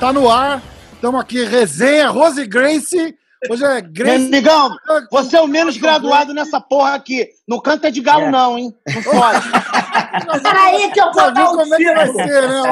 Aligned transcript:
Tá 0.00 0.12
no 0.12 0.30
ar. 0.30 0.62
Estamos 0.94 1.20
aqui, 1.20 1.44
resenha, 1.44 2.08
Rose 2.08 2.46
Grace. 2.46 3.14
Hoje 3.50 3.64
é 3.64 3.82
Grace. 3.82 4.26
Amigão, 4.26 4.74
você 5.10 5.36
é 5.36 5.40
o 5.42 5.46
menos 5.46 5.76
graduado 5.76 6.32
nessa 6.32 6.58
porra 6.58 6.94
aqui. 6.94 7.28
Não 7.46 7.60
canta 7.60 7.92
de 7.92 8.00
galo, 8.00 8.30
não, 8.30 8.58
hein? 8.58 8.74
Não 8.94 9.02
pode. 9.02 9.50
Peraí 10.42 10.90
que 10.90 11.00
eu 11.00 11.12
vou 11.12 11.34
dar 11.34 11.44
o 11.44 11.56
como 11.56 11.74
é 11.74 11.76
que 11.76 11.94
vai 11.94 12.06
título. 12.06 12.26
ser, 12.26 12.48
né? 12.48 12.62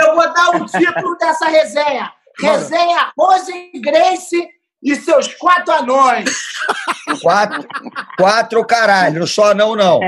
Eu 0.00 0.14
vou 0.14 0.32
dar 0.32 0.56
o 0.56 0.64
título 0.64 1.18
dessa 1.18 1.46
resenha. 1.48 2.10
Resenha 2.38 3.12
Rose 3.18 3.70
Grace 3.74 4.55
e 4.86 4.94
seus 4.94 5.34
quatro 5.34 5.74
anões. 5.74 6.30
Quatro, 7.20 7.66
quatro 8.16 8.64
caralho, 8.64 9.20
não 9.20 9.26
só 9.26 9.52
não, 9.52 9.74
não. 9.74 9.98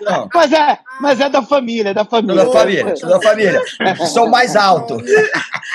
Não, 0.00 0.28
Mas 0.34 0.52
é, 0.52 0.78
mas 1.00 1.20
é 1.20 1.28
da 1.28 1.42
família, 1.42 1.90
é 1.90 1.94
da 1.94 2.04
família. 2.04 2.44
da 2.44 2.50
família, 2.50 2.96
sou 2.96 3.08
da 3.08 3.22
família. 3.22 3.62
São 4.12 4.28
mais 4.28 4.56
altos. 4.56 5.00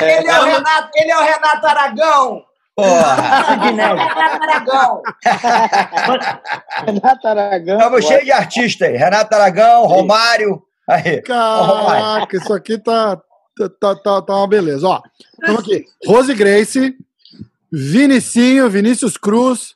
Ele 0.01 0.27
é 0.27 0.39
o 0.39 0.43
Renato, 0.43 0.89
ele 0.95 1.11
é 1.11 1.17
o 1.17 1.21
Renato 1.21 1.67
Aragão. 1.67 2.43
Porra. 2.75 3.17
É 3.47 3.65
Renato 3.65 4.01
Aragão. 4.01 5.01
Renato 6.85 7.27
Aragão. 7.27 7.77
Estamos 7.77 8.05
cheios 8.05 8.25
de 8.25 8.31
artistas 8.33 8.89
aí. 8.89 8.97
Renato 8.97 9.33
Aragão, 9.33 9.85
Romário. 9.85 10.61
Aí. 10.89 11.21
Caraca, 11.21 12.35
isso 12.35 12.53
aqui 12.53 12.77
tá, 12.77 13.17
tá, 13.79 13.95
tá, 13.95 14.21
tá 14.21 14.35
uma 14.35 14.47
beleza. 14.47 14.85
Ó, 14.87 15.01
estamos 15.39 15.61
aqui. 15.61 15.85
Rose 16.05 16.33
Grace, 16.33 16.97
Vinicinho, 17.71 18.69
Vinícius 18.69 19.15
Cruz, 19.17 19.75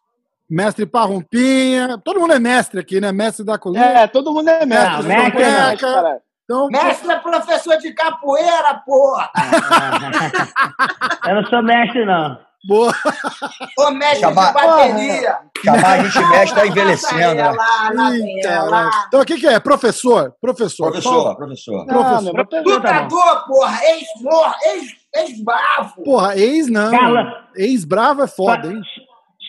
mestre 0.50 0.86
Parrumpinha. 0.86 1.98
Todo 2.04 2.20
mundo 2.20 2.34
é 2.34 2.40
mestre 2.40 2.80
aqui, 2.80 3.00
né? 3.00 3.12
Mestre 3.12 3.46
da 3.46 3.58
coluna. 3.58 3.84
É, 3.86 4.08
todo 4.08 4.34
mundo 4.34 4.50
é 4.50 4.66
mestre. 4.66 4.92
Não, 4.98 5.04
mestre 5.04 5.42
é 5.42 5.46
é- 5.46 5.52
mestre, 5.52 5.78
caralho. 5.78 6.20
Então, 6.44 6.68
Mestre 6.68 7.10
é 7.12 7.16
professor 7.18 7.76
de 7.80 7.92
capoeira, 7.92 8.76
porra. 8.86 9.32
Eu 11.28 11.36
não 11.42 11.46
sou 11.50 11.64
mestre, 11.64 12.06
não. 12.06 12.38
boa. 12.68 12.94
Ô, 13.80 13.90
mestre 13.92 14.20
Chamar- 14.20 14.48
de 14.48 14.54
bateria. 14.54 15.38
Chamar 15.64 15.86
a 15.86 16.04
gente 16.04 16.20
mexe, 16.30 16.54
tá 16.54 16.68
envelhecendo, 16.68 17.42
Lá, 17.42 17.52
né? 17.94 18.42
lá, 18.46 18.64
lá. 18.64 19.06
Então, 19.08 19.22
o 19.22 19.26
que, 19.26 19.38
que 19.40 19.48
é? 19.48 19.60
Professor? 19.60 20.36
Professor. 20.40 20.92
Professor, 20.92 21.36
professor. 21.36 21.86
Não. 21.88 22.22
Lutador, 22.64 23.48
porra. 23.48 23.80
Ex-morra, 23.84 24.56
ex- 24.66 24.94
ex-bravo. 25.22 26.04
Porra, 26.04 26.38
ex 26.38 26.68
não. 26.70 26.92
Galã. 26.92 27.34
Ex-bravo 27.56 28.24
é 28.24 28.28
foda, 28.28 28.68
hein? 28.72 28.82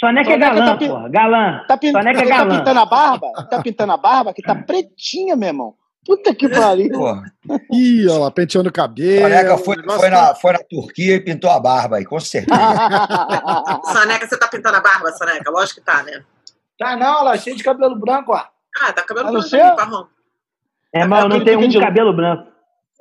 Soneca 0.01 0.31
é 0.31 0.33
Soneca 0.35 0.55
galã, 0.55 0.67
tá 0.67 0.77
pin- 0.77 0.89
porra. 0.89 1.09
Galã. 1.09 1.65
Tá, 1.67 1.77
pin... 1.77 1.91
Soneca 1.93 2.19
é 2.19 2.23
ele 2.23 2.31
tá 2.31 2.37
galã. 2.39 2.59
pintando 2.59 2.81
a 2.81 2.87
barba? 2.87 3.33
Tá 3.51 3.63
pintando 3.63 3.93
a 3.93 3.97
barba 3.97 4.35
que 4.35 4.43
tá 4.43 4.55
pretinha, 4.55 5.35
meu 5.37 5.49
irmão. 5.49 5.75
Puta 6.05 6.33
que 6.35 6.49
pariu. 6.49 6.91
Ih, 7.73 8.07
olha 8.09 8.19
lá, 8.21 8.31
penteando 8.31 8.69
o 8.69 8.73
cabelo. 8.73 9.23
Soneca 9.23 9.59
foi, 9.59 9.75
foi, 9.83 10.11
tá- 10.11 10.11
na, 10.11 10.35
foi 10.35 10.53
na 10.53 10.59
Turquia 10.61 11.15
e 11.17 11.21
pintou 11.21 11.51
a 11.51 11.59
barba 11.59 11.97
aí, 11.97 12.05
com 12.05 12.21
certeza. 12.21 12.61
Soneca, 13.93 14.27
você 14.27 14.39
tá 14.39 14.47
pintando 14.49 14.77
a 14.77 14.81
barba, 14.81 15.11
Soneca? 15.13 15.51
Lógico 15.51 15.81
que 15.81 15.87
tá, 15.87 16.03
né? 16.03 16.23
Tá 16.79 16.95
não, 16.97 17.21
ela 17.21 17.35
é 17.35 17.39
cheia 17.39 17.57
de 17.57 17.65
cabelo 17.65 17.99
branco, 17.99 18.33
ó. 18.33 18.45
Ah, 18.83 18.93
tá 18.93 19.03
cabelo 19.03 19.33
não 19.33 19.41
branco 19.41 19.57
aí, 19.57 19.77
Parrão. 19.77 20.07
É, 20.93 21.05
mas 21.07 21.23
eu 21.25 21.29
não 21.31 21.45
tenho 21.45 21.59
um 21.61 21.69
de- 21.69 21.81
cabelo 21.81 22.13
branco. 22.15 22.53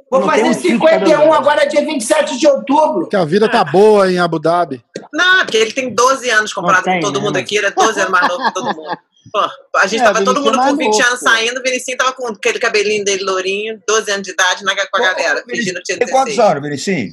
Vou 0.10 0.20
Não 0.22 0.28
fazer 0.30 0.44
um 0.44 0.54
fio 0.54 0.78
de 0.78 0.86
cabelo 0.86 1.06
51 1.08 1.18
branco. 1.18 1.34
agora, 1.34 1.66
dia 1.68 1.82
27 1.84 2.38
de 2.38 2.48
outubro. 2.48 3.08
Que 3.10 3.16
a 3.16 3.26
vida 3.26 3.50
tá 3.50 3.64
boa 3.64 4.12
em 4.12 4.20
Abu 4.20 4.40
Dhabi. 4.40 4.84
Não, 5.12 5.40
porque 5.40 5.58
ele 5.58 5.72
tem 5.74 5.94
12 5.94 6.30
anos 6.30 6.54
comparado 6.54 6.84
tem, 6.84 7.00
com 7.00 7.08
todo 7.08 7.16
né, 7.20 7.26
mundo 7.26 7.34
mas- 7.34 7.44
aqui, 7.44 7.58
ele 7.58 7.68
é 7.68 7.72
12 7.72 8.00
anos 8.00 8.12
mais 8.12 8.28
novo 8.28 8.46
que 8.46 8.54
todo 8.54 8.66
mundo. 8.76 8.98
Pô, 9.34 9.40
a 9.80 9.88
gente 9.88 10.02
É, 10.02 10.04
tava 10.04 10.24
todo 10.24 10.40
mundo 10.40 10.50
é 10.50 10.52
com 10.52 10.58
mais 10.58 10.78
20 10.78 10.92
novo, 10.98 11.08
anos 11.08 11.20
saindo, 11.20 11.60
o 11.60 11.64
Vinicinho 11.64 11.98
tava 11.98 12.14
com 12.14 12.28
aquele 12.28 12.60
cabelinho 12.60 13.04
dele 13.04 13.24
lourinho, 13.24 13.82
12 13.88 14.12
anos 14.12 14.22
de 14.24 14.32
idade, 14.32 14.64
na, 14.64 14.76
com 14.76 14.98
a 14.98 15.00
galera, 15.00 15.44
fingindo 15.50 15.82
Tem 15.84 15.98
quantos 16.08 16.36
16. 16.36 16.40
anos, 16.40 16.62
Vinicinho? 16.64 17.10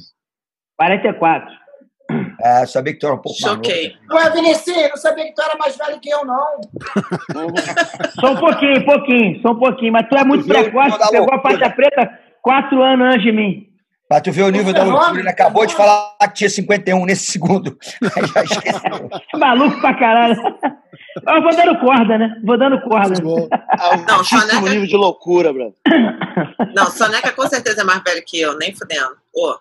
44. 0.77 1.49
É, 2.41 2.65
sabia 2.67 2.93
que 2.93 2.99
tu 2.99 3.07
era 3.07 3.15
um 3.15 3.19
pouco 3.21 3.41
mais 3.41 3.55
novo. 3.57 3.65
Choquei. 3.65 3.95
Ué, 4.11 4.29
Vinicius, 4.29 4.89
não 4.89 4.97
sabia 4.97 5.25
que 5.25 5.33
tu 5.33 5.41
era 5.41 5.57
mais 5.57 5.75
velho 5.75 5.99
que 5.99 6.09
eu, 6.09 6.23
não. 6.23 6.61
Só 8.21 8.31
um 8.31 8.37
pouquinho, 8.39 8.85
pouquinho, 8.85 9.41
só 9.41 9.49
um 9.51 9.59
pouquinho. 9.59 9.91
Mas 9.91 10.07
tu 10.07 10.15
é 10.15 10.23
muito 10.23 10.45
precoce, 10.45 10.97
pegou 11.11 11.33
a 11.33 11.41
faixa 11.41 11.69
preta 11.71 12.19
quatro 12.43 12.83
anos 12.83 13.07
antes 13.07 13.23
de 13.23 13.31
mim. 13.31 13.67
Pra 14.07 14.21
tu 14.21 14.31
ver 14.31 14.43
o 14.43 14.49
nível 14.51 14.71
da 14.73 14.81
fenômeno, 14.81 14.99
loucura, 15.01 15.19
ele 15.21 15.29
acabou 15.29 15.65
de 15.65 15.73
falar 15.73 16.13
que 16.27 16.33
tinha 16.33 16.49
51 16.49 17.03
nesse 17.05 17.31
segundo. 17.31 17.75
Aí 18.15 18.27
já 18.27 18.43
esqueceu. 18.43 19.09
É 19.33 19.37
Maluco 19.37 19.81
pra 19.81 19.97
caralho. 19.97 20.35
Eu 21.27 21.41
vou 21.41 21.55
dando 21.55 21.79
corda, 21.79 22.17
né? 22.17 22.35
Vou 22.43 22.57
dando 22.57 22.79
corda. 22.81 23.13
Não, 24.07 24.23
Soneca- 24.23 24.59
nível 24.61 24.85
de 24.87 24.95
loucura, 24.97 25.51
bro. 25.53 25.73
Não, 26.75 26.85
Soneca 26.91 27.31
com 27.31 27.47
certeza 27.47 27.81
é 27.81 27.83
mais 27.83 28.03
velho 28.03 28.23
que 28.27 28.39
eu, 28.39 28.55
nem 28.57 28.75
fudendo. 28.75 29.15
Pô, 29.33 29.57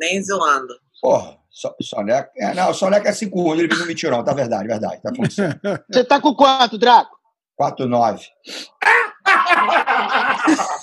nem 0.00 0.20
zoando. 0.24 0.74
Porra, 1.00 1.36
so- 1.50 1.74
Soneca. 1.80 2.30
É, 2.36 2.54
não, 2.54 2.72
Soneca 2.74 3.08
é 3.08 3.12
5 3.12 3.40
1 3.40 3.54
ele 3.54 3.68
vive 3.68 3.80
no 3.82 3.86
mentirão, 3.86 4.24
tá 4.24 4.32
verdade, 4.32 4.66
verdade. 4.66 5.00
Tá. 5.02 5.10
Você 5.90 6.02
tá 6.04 6.20
com 6.20 6.34
quanto, 6.34 6.76
Draco? 6.78 7.10
4 7.56 7.86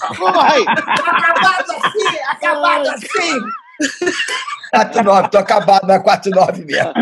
9 0.09 0.17
Porra, 0.17 0.53
aí. 0.53 0.65
Acabado 0.67 1.71
assim, 1.71 2.19
acabado 2.29 2.89
assim. 2.89 3.39
4 4.71 5.03
9 5.03 5.29
tô 5.29 5.37
acabado 5.37 5.87
na 5.87 5.99
4 5.99 6.31
9 6.31 6.65
mesmo. 6.65 6.93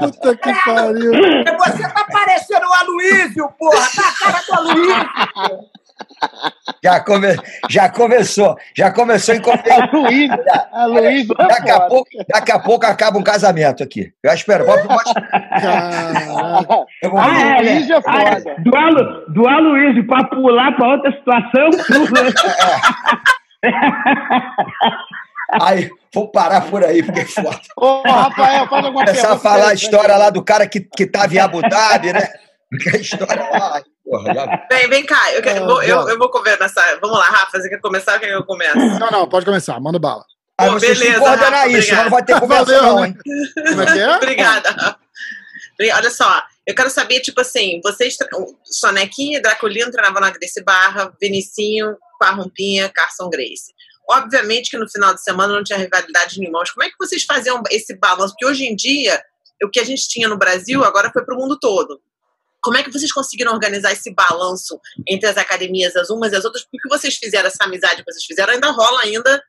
puta 0.00 0.36
que 0.36 0.54
pariu. 0.64 1.12
Você 1.12 1.88
tá 1.88 2.06
parecendo 2.10 2.66
o 2.66 2.74
Aloysio, 2.74 3.48
porra. 3.58 3.88
Tá 3.94 4.08
a 4.08 4.12
cara 4.12 4.42
do 4.46 4.54
Aloysio. 4.54 5.60
Já, 6.82 7.00
come, 7.00 7.36
já 7.68 7.88
começou, 7.88 8.56
já 8.76 8.90
começou 8.90 9.34
em 9.34 9.40
A 9.40 9.88
Luiz. 9.92 10.30
A 10.72 10.86
Luiz. 10.86 11.26
Daqui 11.28 11.70
a, 11.70 11.80
pouco, 11.80 12.08
daqui 12.28 12.52
a 12.52 12.58
pouco 12.58 12.86
acaba 12.86 13.18
um 13.18 13.22
casamento 13.22 13.82
aqui. 13.82 14.12
Eu 14.22 14.32
espero. 14.32 14.64
Pode, 14.64 14.86
pode, 14.86 15.12
eu 17.02 17.10
vou- 17.10 17.20
Ah, 17.20 17.58
é, 17.58 17.62
né? 17.62 17.78
é 17.80 18.02
foda. 18.02 18.56
Ah, 18.76 18.90
do, 18.90 19.32
do 19.32 19.48
Aloysio 19.48 20.06
pra 20.06 20.24
pular 20.24 20.74
pra 20.76 20.88
outra 20.88 21.12
situação. 21.12 21.70
Aí, 25.60 25.88
vou 26.12 26.28
parar 26.28 26.62
por 26.62 26.84
aí, 26.84 27.02
porque 27.02 27.20
é 27.20 27.24
foda. 27.24 27.60
Ô, 27.76 28.02
Rafael, 28.06 28.66
faz 28.68 28.84
alguma 28.84 29.04
Começar 29.04 29.32
a 29.32 29.38
falar 29.38 29.68
a 29.68 29.74
história 29.74 30.16
lá 30.16 30.30
do 30.30 30.42
cara 30.42 30.66
que, 30.66 30.80
que 30.80 31.06
tava 31.06 31.34
em 31.34 31.38
Abu 31.38 31.62
Dhabi, 31.62 32.12
né? 32.12 32.28
Porque 32.70 32.88
a 32.90 33.00
história 33.00 33.48
lá. 33.50 33.82
Porra, 34.04 34.34
já- 34.34 34.66
Vem, 34.70 34.88
vem 34.88 35.06
cá, 35.06 35.32
eu, 35.32 35.42
quero, 35.42 35.64
Ah, 35.64 35.66
vou, 35.66 35.82
eu, 35.82 36.08
eu 36.08 36.18
vou 36.18 36.30
começar. 36.30 36.98
Vamos 37.00 37.18
lá, 37.18 37.24
Rafa, 37.26 37.60
você 37.60 37.68
quer 37.68 37.80
começar 37.80 38.14
ou 38.14 38.20
quer 38.20 38.26
que 38.28 38.32
eu 38.34 38.44
comece? 38.44 38.76
Não, 38.76 39.10
não, 39.10 39.28
pode 39.28 39.44
começar, 39.46 39.78
manda 39.80 39.98
bala. 39.98 40.24
Aí 40.58 40.68
Pô, 40.68 40.74
vocês 40.80 40.96
se 40.98 41.04
beleza, 41.04 41.20
coordenar 41.20 41.52
Rafa, 41.52 41.68
isso, 41.68 41.88
senão 41.88 42.04
não 42.04 42.10
vai 42.10 42.24
ter 42.24 42.40
conversa, 42.40 42.64
Valeu, 42.64 42.82
não, 42.82 43.04
hein? 43.04 43.16
Como 43.68 43.82
é 43.82 43.86
que 43.92 43.98
é? 44.00 44.16
Obrigada. 44.16 44.70
Rafa. 44.70 44.98
Olha 45.94 46.10
só, 46.10 46.42
eu 46.66 46.74
quero 46.74 46.88
saber, 46.88 47.20
tipo 47.20 47.40
assim, 47.40 47.80
vocês, 47.84 48.16
Sonequinha 48.64 49.38
e 49.38 49.42
Draculino 49.42 49.90
treinavam 49.90 50.20
na 50.20 50.30
Grace 50.30 50.62
Barra, 50.64 51.12
Vinicinho, 51.20 51.96
Parrumpinha, 52.18 52.88
Carson 52.88 53.28
Grace. 53.28 53.74
Obviamente 54.08 54.70
que 54.70 54.78
no 54.78 54.88
final 54.88 55.14
de 55.14 55.22
semana 55.22 55.52
não 55.52 55.62
tinha 55.64 55.78
rivalidade 55.78 56.38
nenhuma, 56.38 56.60
mas 56.60 56.70
como 56.70 56.84
é 56.84 56.88
que 56.88 56.96
vocês 56.98 57.24
faziam 57.24 57.62
esse 57.70 57.94
balanço? 57.96 58.32
Porque 58.34 58.46
hoje 58.46 58.64
em 58.64 58.74
dia, 58.74 59.20
o 59.62 59.68
que 59.68 59.80
a 59.80 59.84
gente 59.84 60.08
tinha 60.08 60.28
no 60.28 60.38
Brasil 60.38 60.82
agora 60.84 61.10
foi 61.12 61.24
para 61.24 61.34
o 61.34 61.38
mundo 61.38 61.58
todo. 61.58 62.00
Como 62.66 62.76
é 62.76 62.82
que 62.82 62.92
vocês 62.92 63.12
conseguiram 63.12 63.52
organizar 63.52 63.92
esse 63.92 64.12
balanço 64.12 64.78
entre 65.08 65.28
as 65.28 65.36
academias, 65.36 65.94
as 65.96 66.10
umas 66.10 66.32
e 66.32 66.36
as 66.36 66.44
outras? 66.44 66.64
Porque 66.70 66.88
vocês 66.88 67.14
fizeram 67.16 67.46
essa 67.46 67.62
amizade 67.64 68.02
que 68.02 68.12
vocês 68.12 68.24
fizeram, 68.24 68.52
ainda 68.52 68.70
rola 68.72 69.02
ainda, 69.02 69.40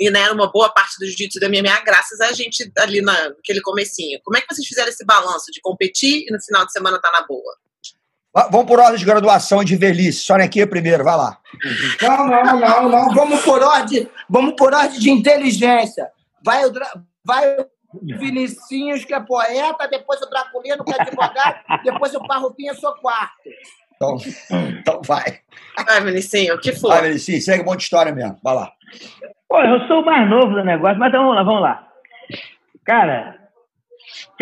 e 0.00 0.10
né, 0.10 0.30
uma 0.30 0.50
boa 0.50 0.70
parte 0.70 0.98
do 0.98 1.04
jiu-jitsu 1.06 1.38
da 1.38 1.48
MMA, 1.48 1.80
graças 1.84 2.18
a 2.22 2.32
gente 2.32 2.72
ali 2.78 3.02
na- 3.02 3.28
naquele 3.28 3.60
comecinho. 3.60 4.18
Como 4.24 4.38
é 4.38 4.40
que 4.40 4.52
vocês 4.54 4.66
fizeram 4.66 4.88
esse 4.88 5.04
balanço 5.04 5.52
de 5.52 5.60
competir 5.60 6.24
e 6.26 6.32
no 6.32 6.40
final 6.42 6.64
de 6.64 6.72
semana 6.72 6.98
tá 6.98 7.10
na 7.12 7.26
boa? 7.26 7.56
Va- 8.34 8.48
Vamos 8.50 8.66
por 8.66 8.78
ordem 8.80 8.98
de 8.98 9.04
graduação 9.04 9.60
e 9.60 9.64
de 9.66 9.76
velhice. 9.76 10.20
Sonequinha 10.20 10.66
primeiro, 10.66 11.04
vai 11.04 11.16
lá. 11.16 11.38
Não, 12.00 12.26
não, 12.26 12.58
não, 12.58 12.88
não. 12.88 13.14
Vamos 13.14 13.42
por 13.42 13.62
ordem, 13.62 14.08
vamos 14.30 14.54
por 14.56 14.72
ordem 14.72 14.98
de 14.98 15.10
inteligência. 15.10 16.08
Vai 16.42 16.64
o, 16.64 16.70
Dra- 16.70 16.92
vai 17.22 17.60
o 17.60 17.66
Vinicinhos, 18.00 19.04
que 19.04 19.14
é 19.14 19.20
poeta, 19.20 19.88
depois 19.88 20.20
o 20.22 20.28
Draculino, 20.28 20.84
que 20.84 20.92
é 20.92 21.02
advogado, 21.02 21.60
depois 21.84 22.14
o 22.14 22.26
Parrupinha, 22.26 22.74
sou 22.74 22.94
quarto. 22.94 23.50
Então, 23.96 24.16
então 24.80 25.00
vai. 25.04 25.40
Vai, 25.86 26.00
Vinicinho, 26.00 26.54
o 26.54 26.60
que 26.60 26.72
for. 26.72 26.88
Vai, 26.88 27.02
Velici, 27.02 27.40
segue 27.40 27.62
um 27.62 27.66
monte 27.66 27.78
de 27.78 27.84
história 27.84 28.12
mesmo. 28.12 28.36
Vai 28.42 28.54
lá. 28.54 28.72
Pô, 29.48 29.60
eu 29.60 29.86
sou 29.86 30.00
o 30.00 30.04
mais 30.04 30.28
novo 30.28 30.54
do 30.54 30.64
negócio, 30.64 30.98
mas 30.98 31.12
vamos 31.12 31.34
lá, 31.34 31.42
vamos 31.42 31.62
lá. 31.62 31.88
Cara, 32.84 33.41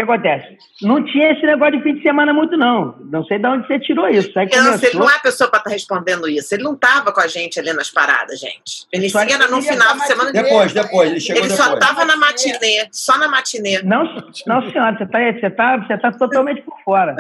que 0.04 0.12
acontece? 0.12 0.56
Não 0.82 1.04
tinha 1.04 1.32
esse 1.32 1.42
negócio 1.44 1.76
de 1.76 1.82
fim 1.82 1.94
de 1.94 2.02
semana 2.02 2.32
muito, 2.32 2.56
não. 2.56 2.96
Não 3.10 3.24
sei 3.24 3.38
de 3.38 3.46
onde 3.46 3.66
você 3.66 3.78
tirou 3.78 4.08
isso. 4.08 4.36
Aí 4.38 4.48
ele 4.50 4.98
não 4.98 5.10
é 5.10 5.16
a 5.16 5.20
pessoa 5.20 5.50
para 5.50 5.58
estar 5.58 5.70
respondendo 5.70 6.28
isso. 6.28 6.54
Ele 6.54 6.62
não 6.62 6.76
tava 6.76 7.12
com 7.12 7.20
a 7.20 7.26
gente 7.26 7.58
ali 7.58 7.72
nas 7.72 7.90
paradas, 7.90 8.40
gente. 8.40 8.86
Vinicius 8.92 9.12
Só 9.12 9.34
era 9.34 9.48
no 9.48 9.58
ele 9.58 9.66
final 9.66 9.94
de 9.94 10.06
semana. 10.06 10.32
Depois, 10.32 10.72
depois, 10.72 11.10
ele 11.10 11.20
chegou 11.20 11.42
Ele 11.42 11.50
só 11.50 11.64
depois. 11.74 11.86
tava 11.86 12.04
na 12.04 12.16
matinê, 12.16 12.88
só 12.92 13.18
na 13.18 13.28
matinê. 13.28 13.82
Não, 13.82 14.04
não, 14.46 14.70
senhora, 14.70 14.96
você 14.96 15.04
está 15.04 15.18
você 15.18 15.50
tá, 15.50 15.76
você 15.76 15.98
tá 15.98 16.12
totalmente 16.12 16.62
por 16.62 16.74
fora. 16.84 17.16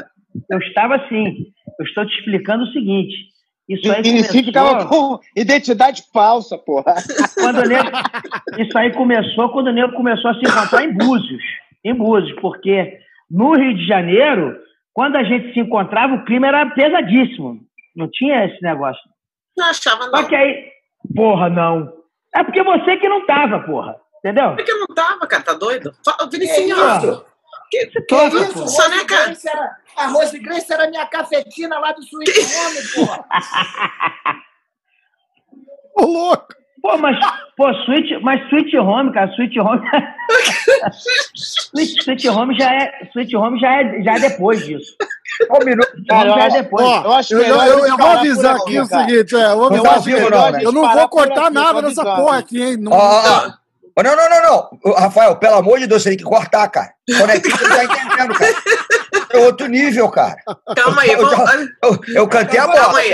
Eu 0.50 0.58
estava 0.58 0.96
assim. 0.96 1.46
Eu 1.78 1.86
estou 1.86 2.06
te 2.06 2.14
explicando 2.18 2.64
o 2.64 2.72
seguinte. 2.72 3.30
Isso 3.68 3.90
aí 3.92 4.02
Vinicius 4.02 4.26
começou, 4.28 4.44
ficava 4.44 4.86
com 4.86 5.20
identidade 5.36 6.02
falsa, 6.12 6.58
porra. 6.58 6.96
quando 7.34 7.68
nego, 7.68 7.88
isso 8.58 8.76
aí 8.76 8.92
começou 8.92 9.48
quando 9.50 9.68
o 9.68 9.72
nego 9.72 9.92
começou 9.92 10.32
a 10.32 10.34
se 10.34 10.40
encontrar 10.40 10.84
em 10.84 10.92
Búzios. 10.92 11.42
Em 11.84 11.94
Búzios, 11.94 12.38
porque 12.40 12.98
no 13.30 13.54
Rio 13.54 13.74
de 13.76 13.86
Janeiro, 13.86 14.58
quando 14.92 15.16
a 15.16 15.22
gente 15.24 15.52
se 15.54 15.60
encontrava, 15.60 16.14
o 16.14 16.24
clima 16.24 16.48
era 16.48 16.66
pesadíssimo. 16.70 17.60
Não 17.96 18.08
tinha 18.12 18.44
esse 18.46 18.62
negócio. 18.62 19.02
Não 19.56 19.66
achava, 19.66 20.04
Só 20.04 20.10
não. 20.10 20.28
que 20.28 20.34
aí, 20.34 20.68
porra, 21.14 21.48
não. 21.48 21.92
É 22.34 22.44
porque 22.44 22.62
você 22.62 22.96
que 22.96 23.08
não 23.08 23.26
tava, 23.26 23.60
porra. 23.60 23.96
Entendeu? 24.18 24.54
Por 24.54 24.64
que 24.64 24.72
não 24.74 24.86
tava, 24.88 25.26
cara? 25.26 25.42
Tá 25.42 25.54
doido? 25.54 25.92
Vinicius, 26.30 26.58
isso? 26.78 27.24
que, 27.70 27.86
Que 27.86 28.00
toca, 28.02 28.36
isso? 28.36 28.52
porra. 28.52 28.66
Só, 28.68 28.88
né, 28.88 28.96
Rose 28.96 29.06
cara? 29.06 29.24
Grace 29.26 29.48
era, 29.48 29.76
a 29.96 30.06
Rose 30.08 30.38
Grace 30.38 30.72
era 30.72 30.90
minha 30.90 31.06
cafetina 31.06 31.78
lá 31.78 31.92
do 31.92 32.02
Sweet 32.02 32.30
Home, 32.30 32.78
porra. 33.06 33.24
Ô, 35.96 36.04
louco! 36.04 36.48
Pô, 36.82 36.96
mas, 36.96 37.18
pô, 37.56 37.70
Sweet, 37.70 38.18
mas 38.22 38.40
Sweet 38.48 38.76
Home, 38.78 39.12
cara, 39.12 39.30
Sweet 39.34 39.58
Home. 39.60 39.80
Sweet, 41.34 42.02
Sweet 42.02 42.28
Home 42.28 42.58
já 42.58 42.72
é, 42.72 42.92
Sweet 43.12 43.36
Home 43.36 43.60
já 43.60 43.80
é, 43.80 44.02
já 44.02 44.14
é 44.16 44.20
depois 44.20 44.64
disso. 44.64 44.94
Um 45.50 45.64
minuto. 45.64 45.88
Cara, 46.08 46.28
eu 46.30 46.34
já 46.34 46.40
é 46.40 46.46
acho- 46.46 46.56
depois. 46.56 46.86
Ó, 46.86 47.02
Eu 47.04 47.12
acho 47.12 47.34
eu, 47.34 47.38
melhor 47.40 47.66
eu- 47.66 47.86
eu 47.86 47.96
vou 47.96 48.06
avisar 48.06 48.56
aqui 48.56 48.78
aqui, 48.78 48.80
o 48.80 48.86
seguinte, 48.86 49.36
é, 49.36 49.44
eu 49.52 49.56
vou 49.58 49.66
avisar 49.90 50.30
não, 50.30 50.50
né? 50.52 50.60
eu 50.64 50.72
não 50.72 50.92
vou 50.92 51.08
cortar 51.08 51.44
aqui, 51.46 51.54
nada 51.54 51.82
nessa 51.82 52.04
porra 52.04 52.38
aqui, 52.38 52.62
hein? 52.62 52.76
Não. 52.76 52.92
Ô, 52.92 54.02
Não, 54.02 54.16
não, 54.16 54.30
não, 54.30 54.70
não. 54.84 54.94
Rafael, 54.94 55.36
pelo 55.36 55.56
amor 55.56 55.78
de 55.78 55.86
Deus, 55.86 56.02
você 56.02 56.10
tem 56.10 56.18
que 56.18 56.24
cortar, 56.24 56.66
cara. 56.68 56.90
Conectinho 57.18 57.56
não 57.68 57.76
tá 57.76 57.84
entendendo, 57.84 58.34
cara. 58.34 58.54
É 59.32 59.38
outro 59.38 59.66
nível, 59.66 60.08
cara. 60.10 60.36
Calma 60.76 61.02
aí, 61.02 61.10
Eu, 61.10 61.20
vou- 61.20 61.30
já- 61.30 61.68
eu, 61.82 62.00
eu 62.14 62.28
cantei 62.28 62.58
a 62.58 62.66
Calma 62.66 62.80
bola. 62.88 62.98
aí. 62.98 63.10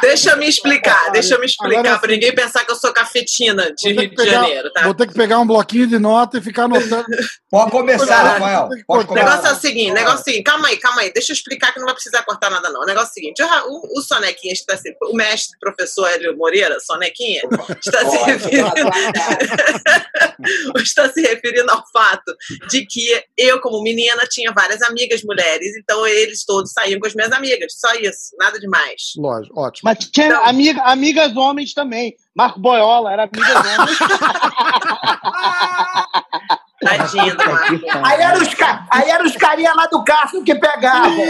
Deixa 0.00 0.30
eu 0.30 0.36
me 0.36 0.48
explicar, 0.48 1.10
deixa 1.12 1.34
eu 1.34 1.40
me 1.40 1.46
explicar 1.46 1.80
Agora 1.80 1.98
pra 1.98 2.08
sim. 2.08 2.14
ninguém 2.14 2.34
pensar 2.34 2.64
que 2.64 2.72
eu 2.72 2.76
sou 2.76 2.92
cafetina 2.92 3.72
de 3.76 3.92
Rio 3.92 4.10
de 4.10 4.16
pegar, 4.16 4.30
Janeiro, 4.32 4.72
tá? 4.72 4.82
vou 4.82 4.94
ter 4.94 5.06
que 5.06 5.14
pegar 5.14 5.38
um 5.38 5.46
bloquinho 5.46 5.86
de 5.86 5.98
nota 5.98 6.38
e 6.38 6.40
ficar 6.40 6.64
anotando. 6.64 7.04
Pode 7.50 7.70
começar, 7.70 8.22
Rafael. 8.22 8.68
Pode 8.86 9.06
cortar. 9.06 9.12
O 9.12 9.14
negócio 9.14 9.38
é 9.38 9.42
começar. 9.42 9.52
o 9.52 9.60
seguinte, 9.60 9.92
negócio 9.92 10.18
é 10.18 10.20
o 10.20 10.24
seguinte, 10.24 10.42
calma 10.44 10.68
aí, 10.68 10.76
calma 10.76 11.00
aí, 11.02 11.12
deixa 11.12 11.32
eu 11.32 11.34
explicar 11.34 11.72
que 11.72 11.78
não 11.80 11.86
vai 11.86 11.94
precisar 11.94 12.22
cortar 12.22 12.50
nada 12.50 12.68
não. 12.70 12.82
O 12.82 12.86
negócio 12.86 13.08
é 13.08 13.10
o 13.10 13.14
seguinte, 13.14 13.42
o, 13.42 13.98
o 13.98 14.02
Sonequinha 14.02 14.52
está 14.52 14.76
se, 14.76 14.94
o 15.02 15.16
mestre 15.16 15.58
professor 15.58 16.06
Hélio 16.08 16.36
Moreira, 16.36 16.78
Sonequinha, 16.80 17.42
está 17.84 18.08
se 18.08 18.16
referindo 18.18 18.70
está 20.76 21.08
se 21.12 21.20
referindo 21.22 21.70
ao 21.70 21.82
fato 21.92 22.34
de 22.68 22.86
que 22.86 23.22
eu, 23.36 23.60
como 23.60 23.82
menina, 23.82 24.22
tinha 24.30 24.52
várias 24.52 24.82
amigas 24.82 25.22
mulheres, 25.22 25.59
então 25.78 26.06
eles 26.06 26.44
todos 26.44 26.72
saíam 26.72 26.98
com 27.00 27.06
as 27.06 27.14
minhas 27.14 27.32
amigas. 27.32 27.74
Só 27.78 27.92
isso, 27.94 28.34
nada 28.38 28.58
demais. 28.58 29.12
Lógico, 29.16 29.58
ótimo. 29.60 29.90
Mas 29.90 29.98
tinha 30.10 30.28
Não. 30.28 30.44
amiga, 30.46 30.82
amigas 30.82 31.36
homens 31.36 31.72
também. 31.74 32.14
Marco 32.34 32.60
Boiola 32.60 33.12
era 33.12 33.24
amigas 33.24 33.56
homens. 33.56 33.98
Tadinho 36.82 37.36
do 37.36 37.44
Marco. 37.44 38.06
Aí 38.06 38.20
eram 38.22 38.40
os, 38.40 38.54
ca- 38.54 38.86
aí 38.90 39.10
era 39.10 39.22
os 39.22 39.36
carinha 39.36 39.70
lá 39.74 39.86
do 39.86 40.02
Castro 40.02 40.42
que 40.42 40.54
pegavam. 40.54 41.14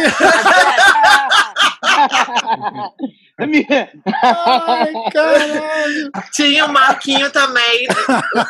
Ai, 4.22 4.92
caralho. 5.12 6.10
Tinha 6.32 6.64
o 6.66 6.72
Marquinho 6.72 7.30
também. 7.30 7.86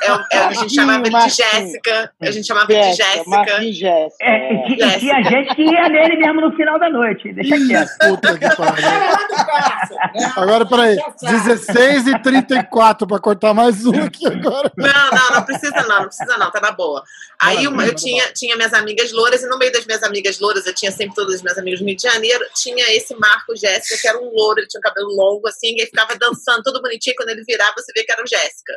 É, 0.02 0.36
é, 0.36 0.38
a 0.40 0.52
gente 0.52 0.74
chamava 0.74 1.06
ele 1.06 1.16
de. 1.18 1.30
Jéssica. 1.30 2.12
A 2.20 2.30
gente 2.30 2.46
chamava 2.46 2.72
ele 2.72 2.90
de 2.90 2.96
Jéssica. 2.96 3.24
Marquinhos 3.30 3.76
Jéssica. 3.76 4.24
É, 4.24 4.54
e, 4.54 4.66
ti- 4.66 4.74
e 4.74 4.78
Jéssica. 4.78 4.98
tinha 5.00 5.22
gente 5.24 5.54
que 5.54 5.62
ia 5.62 5.88
nele 5.88 6.16
mesmo 6.16 6.40
no 6.40 6.56
final 6.56 6.78
da 6.78 6.88
noite. 6.90 7.32
Deixa 7.32 7.56
quieto. 7.56 7.90
Puta 8.00 8.38
que 8.38 8.56
pariu. 8.56 10.30
Agora, 10.36 10.66
peraí. 10.66 10.96
Já 10.96 11.12
sabe. 11.16 11.32
16 11.42 12.06
e 12.08 12.18
34 12.22 13.06
pra 13.06 13.18
cortar 13.18 13.54
mais 13.54 13.84
um 13.86 14.02
aqui 14.04 14.26
agora. 14.26 14.70
Não, 14.76 15.10
não, 15.10 15.30
não 15.36 15.42
precisa 15.44 15.82
não, 15.82 15.98
não 16.00 16.06
precisa 16.06 16.36
não, 16.38 16.50
tá 16.50 16.60
na 16.60 16.72
boa. 16.72 17.02
Aí 17.40 17.66
uma- 17.66 17.84
eu 17.86 17.94
tinha, 17.94 18.24
tinha 18.34 18.56
minhas 18.56 18.72
amigas 18.74 19.12
louras, 19.12 19.42
e 19.42 19.46
no 19.48 19.58
meio 19.58 19.72
das 19.72 19.86
minhas 19.86 20.02
amigas 20.02 20.38
louras, 20.40 20.66
eu 20.66 20.74
tinha 20.74 20.90
sempre 20.92 21.14
todas 21.14 21.36
as 21.36 21.42
minhas 21.42 21.58
amigas 21.58 21.80
do 21.80 21.86
Rio 21.86 21.96
de 21.96 22.02
Janeiro, 22.02 22.44
tinha 22.54 22.84
esse 22.94 23.14
Marco 23.16 23.56
Jéssica, 23.56 24.00
que 24.00 24.08
era 24.08 24.18
um 24.18 24.30
louro, 24.34 24.60
ele 24.60 24.66
tinha 24.68 24.79
um 24.80 24.82
cabelo 24.82 25.08
longo, 25.14 25.46
assim, 25.48 25.68
e 25.68 25.80
ele 25.80 25.86
ficava 25.86 26.16
dançando, 26.18 26.62
todo 26.62 26.80
bonitinho, 26.82 27.14
quando 27.16 27.28
ele 27.30 27.44
virava, 27.46 27.74
você 27.76 27.92
vê 27.94 28.02
que 28.04 28.12
era 28.12 28.22
o 28.22 28.26
Jéssica. 28.26 28.72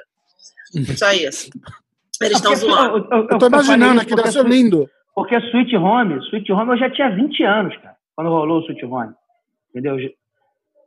Só 0.97 1.11
isso. 1.11 1.49
Eles 2.21 2.37
estão 2.37 2.55
zoando. 2.55 2.97
eu- 3.11 3.17
eu- 3.19 3.27
Eu 3.31 3.37
tô 3.37 3.47
imaginando 3.47 4.01
aqui, 4.01 4.15
deve 4.15 4.31
ser 4.31 4.45
lindo. 4.45 4.89
Porque 5.15 5.35
Sweet 5.35 5.75
Home, 5.77 6.19
Sweet 6.27 6.51
Home 6.51 6.71
eu 6.71 6.77
já 6.77 6.89
tinha 6.89 7.09
20 7.15 7.43
anos, 7.43 7.75
cara, 7.77 7.95
quando 8.15 8.29
rolou 8.29 8.59
o 8.59 8.61
Sweet 8.63 8.85
Home. 8.85 9.13
Entendeu? 9.69 9.97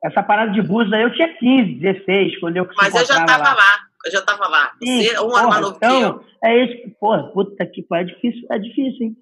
Essa 0.04 0.22
parada 0.22 0.52
de 0.52 0.62
bus 0.62 0.92
aí 0.92 1.02
eu 1.02 1.12
tinha 1.12 1.28
15, 1.36 1.74
16, 1.80 2.38
quando 2.40 2.56
eu 2.56 2.68
Mas 2.76 2.94
eu 2.94 3.04
já 3.04 3.24
tava 3.24 3.52
lá. 3.54 3.78
eu 4.04 4.10
já 4.12 4.22
tava 4.22 4.46
lá. 4.48 4.72
Você, 4.80 4.86
Sim, 5.10 5.10
um 5.18 5.20
ano 5.20 5.28
porra, 5.30 5.46
mais 5.48 5.60
novo 5.62 5.78
que 5.78 5.84
eu. 5.84 5.90
então, 5.90 6.24
é 6.44 6.64
isso 6.64 6.82
que, 6.82 6.90
porra, 7.00 7.22
puta 7.32 7.66
que 7.66 7.82
pariu, 7.82 8.08
é 8.08 8.14
difícil, 8.14 8.46
é 8.50 8.58
difícil, 8.58 9.06
hein? 9.06 9.16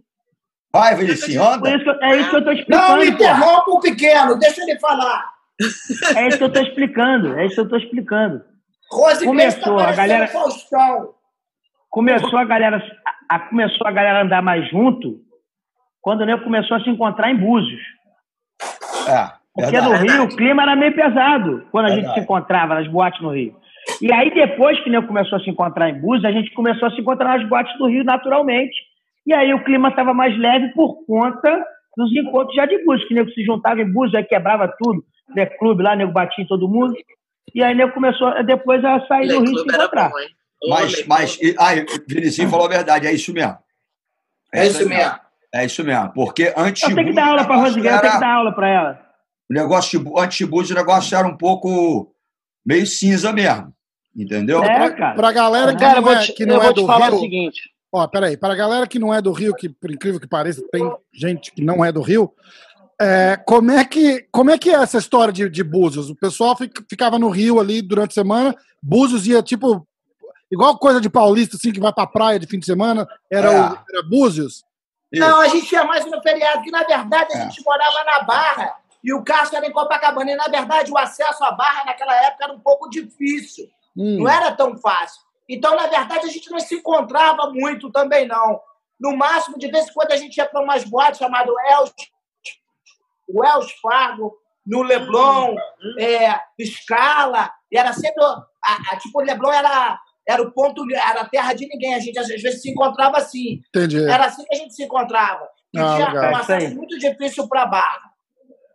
Vai, 0.73 0.97
Vinicius, 0.97 1.37
anda. 1.37 1.71
isso 1.75 1.85
que 1.85 1.91
eu- 1.91 2.01
é 2.03 2.17
isso 2.21 2.31
que 2.31 2.37
eu 2.37 2.41
tô 2.41 2.47
Não 2.47 2.53
explicando, 2.53 2.89
porra. 2.89 3.05
interrompa 3.07 3.71
o 3.71 3.81
pequeno, 3.81 4.39
deixa 4.39 4.61
ele 4.63 4.79
falar. 4.81 5.34
É 6.17 6.29
isso 6.29 6.39
que 6.39 6.45
eu 6.45 6.53
tô 6.53 6.61
explicando, 6.61 7.39
é 7.39 7.47
isso 7.47 7.55
que 7.55 7.61
eu 7.61 7.69
tô 7.69 7.77
explicando. 7.77 8.43
Rose 8.91 9.25
Grace 9.27 9.61
tá 9.61 9.67
Começou, 9.67 9.79
a 9.81 9.93
galera- 9.93 10.27
Faustão. 10.29 11.09
Começou 11.91 12.39
a 12.39 12.45
galera, 12.45 12.83
a, 13.29 13.37
a- 13.37 13.39
começou 13.49 13.87
a 13.87 13.91
galera 13.93 14.23
andar 14.23 14.43
mais 14.43 14.69
junto 14.69 15.21
quando 16.03 16.23
o 16.23 16.27
nego 16.27 16.43
começou 16.45 16.77
a 16.77 16.81
se 16.81 16.91
encontrar 16.91 17.31
em 17.31 17.37
Búzios. 17.37 17.81
É, 19.09 19.31
Porque 19.55 19.71
verdade. 19.71 19.87
no 19.93 19.99
Rio 19.99 20.07
Verdade. 20.09 20.35
o 20.35 20.37
clima 20.37 20.63
era 20.63 20.77
meio 20.77 20.95
pesado 20.95 21.67
quando 21.71 21.87
a 21.87 21.89
gente 21.91 21.99
Verdade. 22.01 22.19
se 22.19 22.25
encontrava 22.25 22.75
nas 22.75 22.89
boates 22.89 23.21
no 23.23 23.31
Rio. 23.31 23.57
E 24.01 24.13
aí, 24.13 24.33
depois 24.35 24.81
que 24.83 24.89
o 24.89 24.93
nego 24.93 25.07
começou 25.07 25.39
a 25.39 25.41
se 25.41 25.51
encontrar 25.51 25.91
em 25.91 26.01
Búzios, 26.01 26.25
a 26.25 26.33
gente 26.33 26.53
começou 26.53 26.89
a 26.89 26.91
se 26.91 27.01
encontrar 27.01 27.39
nas 27.39 27.49
boates 27.49 27.77
do 27.79 27.87
Rio 27.87 28.03
naturalmente. 28.03 28.75
E 29.27 29.33
aí 29.33 29.55
o 29.55 29.63
clima 29.63 29.89
estava 29.89 30.13
mais 30.13 30.37
leve 30.39 30.69
por 30.75 31.05
conta 31.07 31.65
dos 31.97 32.11
encontros 32.17 32.55
já 32.57 32.67
de 32.67 32.83
Búzios, 32.85 33.07
que 33.07 33.15
o 33.15 33.17
nego 33.17 33.31
se 33.31 33.45
juntava 33.45 33.81
em 33.81 33.91
Búzios, 33.93 34.15
aí 34.17 34.25
quebrava 34.25 34.67
tudo, 34.83 35.05
né, 35.35 35.47
clube 35.47 35.83
lá, 35.83 35.95
nego 35.97 36.13
batia 36.13 36.45
em 36.45 36.47
todo 36.47 36.69
mundo. 36.69 36.95
E 37.55 37.63
aí 37.63 37.75
o 37.75 37.77
nego 37.77 37.93
começou 37.93 38.43
depois 38.45 38.85
a 38.85 39.07
sair 39.07 39.29
do 39.29 39.41
Lei 39.41 39.51
Rio 39.51 39.53
e 39.55 39.59
se 39.71 39.77
encontrar. 39.77 40.09
bom, 40.11 40.17
Mas, 40.69 41.07
mas, 41.07 41.39
e- 41.41 41.55
ai, 41.59 41.85
Vinicius 42.09 42.51
falou 42.51 42.67
a 42.67 42.71
verdade, 42.71 43.07
é 43.07 43.13
isso 43.13 43.33
mesmo. 43.33 43.57
É 44.53 44.67
isso 44.67 44.89
mesmo. 44.89 45.15
É 45.53 45.65
isso 45.65 45.85
mesmo. 45.85 46.13
Porque 46.13 46.53
antes 46.57 46.83
Eu 46.83 46.95
tenho 46.95 47.09
que 47.09 47.15
dar 47.15 47.29
aula 47.29 47.45
para 47.45 47.55
a 47.57 47.61
Rosigueira, 47.61 47.97
eu 47.97 48.01
tenho 48.01 48.13
que 48.15 48.21
dar 48.21 48.35
aula 48.35 48.53
para 48.53 48.69
ela. 48.69 49.01
O 49.51 49.55
negócio 49.55 50.03
de, 50.03 50.11
antes 50.19 50.39
de 50.39 50.47
Búzios, 50.47 50.71
o 50.71 50.75
negócio 50.75 51.17
era 51.17 51.27
um 51.29 51.37
pouco 51.37 52.13
meio 52.67 52.87
cinza 52.87 53.33
mesmo. 53.33 53.73
Entendeu? 54.17 54.63
É, 54.65 54.75
Pra, 54.75 54.91
cara. 54.93 55.15
pra 55.15 55.33
galera 55.33 55.73
que 55.75 55.81
Cara, 55.81 56.01
não 56.01 56.13
é, 56.13 56.21
te, 56.23 56.33
que 56.33 56.43
eu 56.45 56.47
não 56.47 56.61
vou 56.61 56.71
é 56.71 56.73
te 56.73 56.81
do 56.81 56.87
falar 56.87 57.07
Rio. 57.11 57.17
o 57.17 57.21
seguinte. 57.21 57.61
Ó, 57.93 58.07
peraí, 58.09 58.37
para 58.37 58.55
a 58.55 58.57
galera 58.57 58.87
que 58.87 58.99
não 58.99 59.13
é 59.15 59.21
do 59.21 59.33
Rio, 59.33 59.55
que 59.55 59.69
por 59.69 59.91
incrível 59.91 60.19
que 60.21 60.27
pareça, 60.27 60.63
tem 60.73 60.83
gente 61.13 61.53
que 61.53 61.63
não 61.63 61.85
é 61.85 61.93
do 61.93 62.01
Rio. 62.01 62.33
É, 63.05 63.37
como, 63.37 63.71
é 63.71 63.85
que, 63.85 64.27
como 64.33 64.51
é 64.51 64.59
que 64.59 64.71
é 64.71 64.75
essa 64.75 64.99
história 64.99 65.33
de, 65.33 65.49
de 65.49 65.63
Búzios? 65.63 66.11
O 66.11 66.15
pessoal 66.17 66.57
fica- 66.57 66.83
ficava 66.89 67.19
no 67.19 67.29
Rio 67.29 67.61
ali 67.61 67.83
durante 67.83 68.11
a 68.13 68.15
semana, 68.15 68.55
Búzios 68.83 69.27
ia 69.27 69.43
tipo. 69.43 69.87
Igual 70.51 70.79
coisa 70.79 71.01
de 71.01 71.09
paulista, 71.11 71.57
assim, 71.57 71.73
que 71.73 71.81
vai 71.81 71.93
pra 71.93 72.07
praia 72.07 72.39
de 72.39 72.47
fim 72.47 72.59
de 72.59 72.67
semana, 72.67 73.09
era, 73.31 73.49
É. 73.53 73.61
o, 73.61 73.79
era 73.91 74.03
Búzios. 74.09 74.63
Isso. 75.13 75.21
Não, 75.29 75.41
a 75.41 75.49
gente 75.49 75.73
ia 75.73 75.85
mais 75.85 76.05
no 76.09 76.21
feriado, 76.23 76.63
que 76.63 76.71
na 76.71 76.83
verdade 76.85 77.33
a 77.35 77.39
É. 77.39 77.43
gente 77.43 77.63
morava 77.65 78.05
na 78.05 78.23
Barra 78.23 78.75
e 79.03 79.13
o 79.13 79.23
Castro 79.25 79.57
era 79.57 79.67
em 79.67 79.73
Copacabana. 79.73 80.31
E 80.31 80.37
na 80.37 80.45
verdade 80.49 80.93
o 80.93 80.99
acesso 80.99 81.43
à 81.45 81.51
Barra 81.53 81.85
naquela 81.87 82.15
época 82.25 82.45
era 82.45 82.53
um 82.53 82.61
pouco 82.61 82.89
difícil, 82.91 83.67
Hum, 83.97 84.19
não 84.21 84.29
era 84.29 84.53
tão 84.53 84.77
fácil. 84.77 85.23
Então, 85.49 85.77
na 85.77 85.87
verdade, 85.87 86.27
a 86.27 86.31
gente 86.31 86.51
não 86.51 86.59
se 86.59 86.75
encontrava 86.77 87.51
muito 87.51 87.91
também, 87.91 88.27
não. 88.27 88.61
No 88.99 89.17
máximo, 89.17 89.59
de 89.59 89.71
vez 89.71 89.89
em 89.89 89.93
quando 89.93 90.13
a 90.13 90.17
gente 90.17 90.37
ia 90.37 90.47
para 90.47 90.63
umas 90.63 90.85
boates 90.85 91.19
chamado 91.19 91.53
Els, 91.71 91.93
o 93.29 93.45
Els 93.45 93.73
Fargo, 93.81 94.37
no 94.67 94.83
Leblon, 94.83 95.55
é, 95.99 96.41
Scala, 96.65 97.51
e 97.71 97.77
era 97.79 97.93
sempre. 97.93 98.23
A, 98.25 98.93
a- 98.93 98.97
tipo, 98.97 99.19
o 99.21 99.23
Leblon 99.23 99.53
era, 99.53 99.99
era 100.27 100.43
o 100.43 100.51
ponto, 100.53 100.83
era 100.91 101.21
a 101.21 101.29
terra 101.29 101.53
de 101.53 101.67
ninguém. 101.69 101.95
A 101.95 101.99
gente 102.01 102.19
às 102.19 102.27
vezes 102.29 102.63
se 102.63 102.71
encontrava 102.71 103.19
assim. 103.19 103.61
entendi, 103.69 104.03
Era 104.09 104.27
assim 104.27 104.45
que 104.45 104.55
a 104.55 104.59
gente 104.59 104.75
se 104.75 104.83
encontrava. 104.85 105.47
E 105.75 105.79
Ah, 105.79 105.95
tinha 105.97 106.09
legal. 106.09 106.25
um 106.25 106.37
É 106.37 106.41
acesso 106.41 106.75
muito 106.77 106.99
difícil 106.99 107.47
para 107.49 107.63
a 107.63 107.67
barra. 107.67 108.11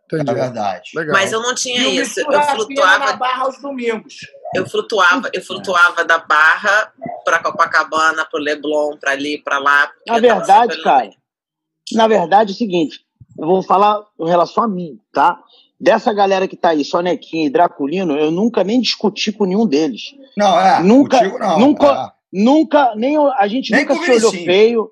entendi. 0.06 0.30
É 0.30 0.34
verdade. 0.34 0.90
Legal. 0.94 1.12
Mas 1.12 1.32
eu 1.32 1.40
não 1.42 1.54
tinha 1.54 1.80
E 1.80 1.98
o 1.98 2.02
isso. 2.02 2.20
Eu 2.20 2.26
pena 2.26 2.38
na 2.46 2.54
flutuava, 2.54 3.12
barra 3.14 3.42
aos 3.44 3.60
domingos. 3.60 4.14
eu 4.54 4.68
flutuava, 4.68 5.30
eu 5.32 5.42
flutuava 5.42 6.04
da 6.04 6.18
Barra 6.18 6.92
pra 7.24 7.38
Copacabana, 7.40 8.24
pro 8.26 8.38
Leblon, 8.40 8.96
pra 8.98 9.12
ali, 9.12 9.38
pra 9.42 9.58
lá. 9.58 9.90
Na 10.06 10.16
eu 10.18 10.20
verdade, 10.20 10.76
meio. 10.82 11.14
na 11.94 12.06
verdade, 12.06 12.52
é 12.52 12.54
o 12.54 12.56
seguinte, 12.56 13.00
eu 13.40 13.46
vou 13.46 13.62
falar 13.62 14.04
em 14.20 14.28
relação 14.28 14.64
a 14.64 14.68
mim, 14.68 14.98
tá? 15.12 15.40
Dessa 15.80 16.12
galera 16.12 16.46
que 16.46 16.56
tá 16.56 16.70
aí, 16.70 16.84
Sonequinha 16.84 17.46
e 17.46 17.50
Draculino, 17.50 18.14
eu 18.16 18.30
nunca 18.30 18.62
nem 18.62 18.80
discuti 18.80 19.32
com 19.32 19.46
nenhum 19.46 19.66
deles. 19.66 20.14
Não, 20.36 20.60
é. 20.60 20.82
Nunca- 20.82 21.18
contigo 21.18 21.38
não, 21.38 21.58
nunca- 21.58 22.12
é. 22.16 22.20
Nunca, 22.32 22.94
nem 22.94 23.16
a 23.16 23.48
gente 23.48 23.72
Nem 23.72 23.80
nunca 23.84 23.94
se 24.04 24.10
olhou 24.12 24.30
feio. 24.30 24.90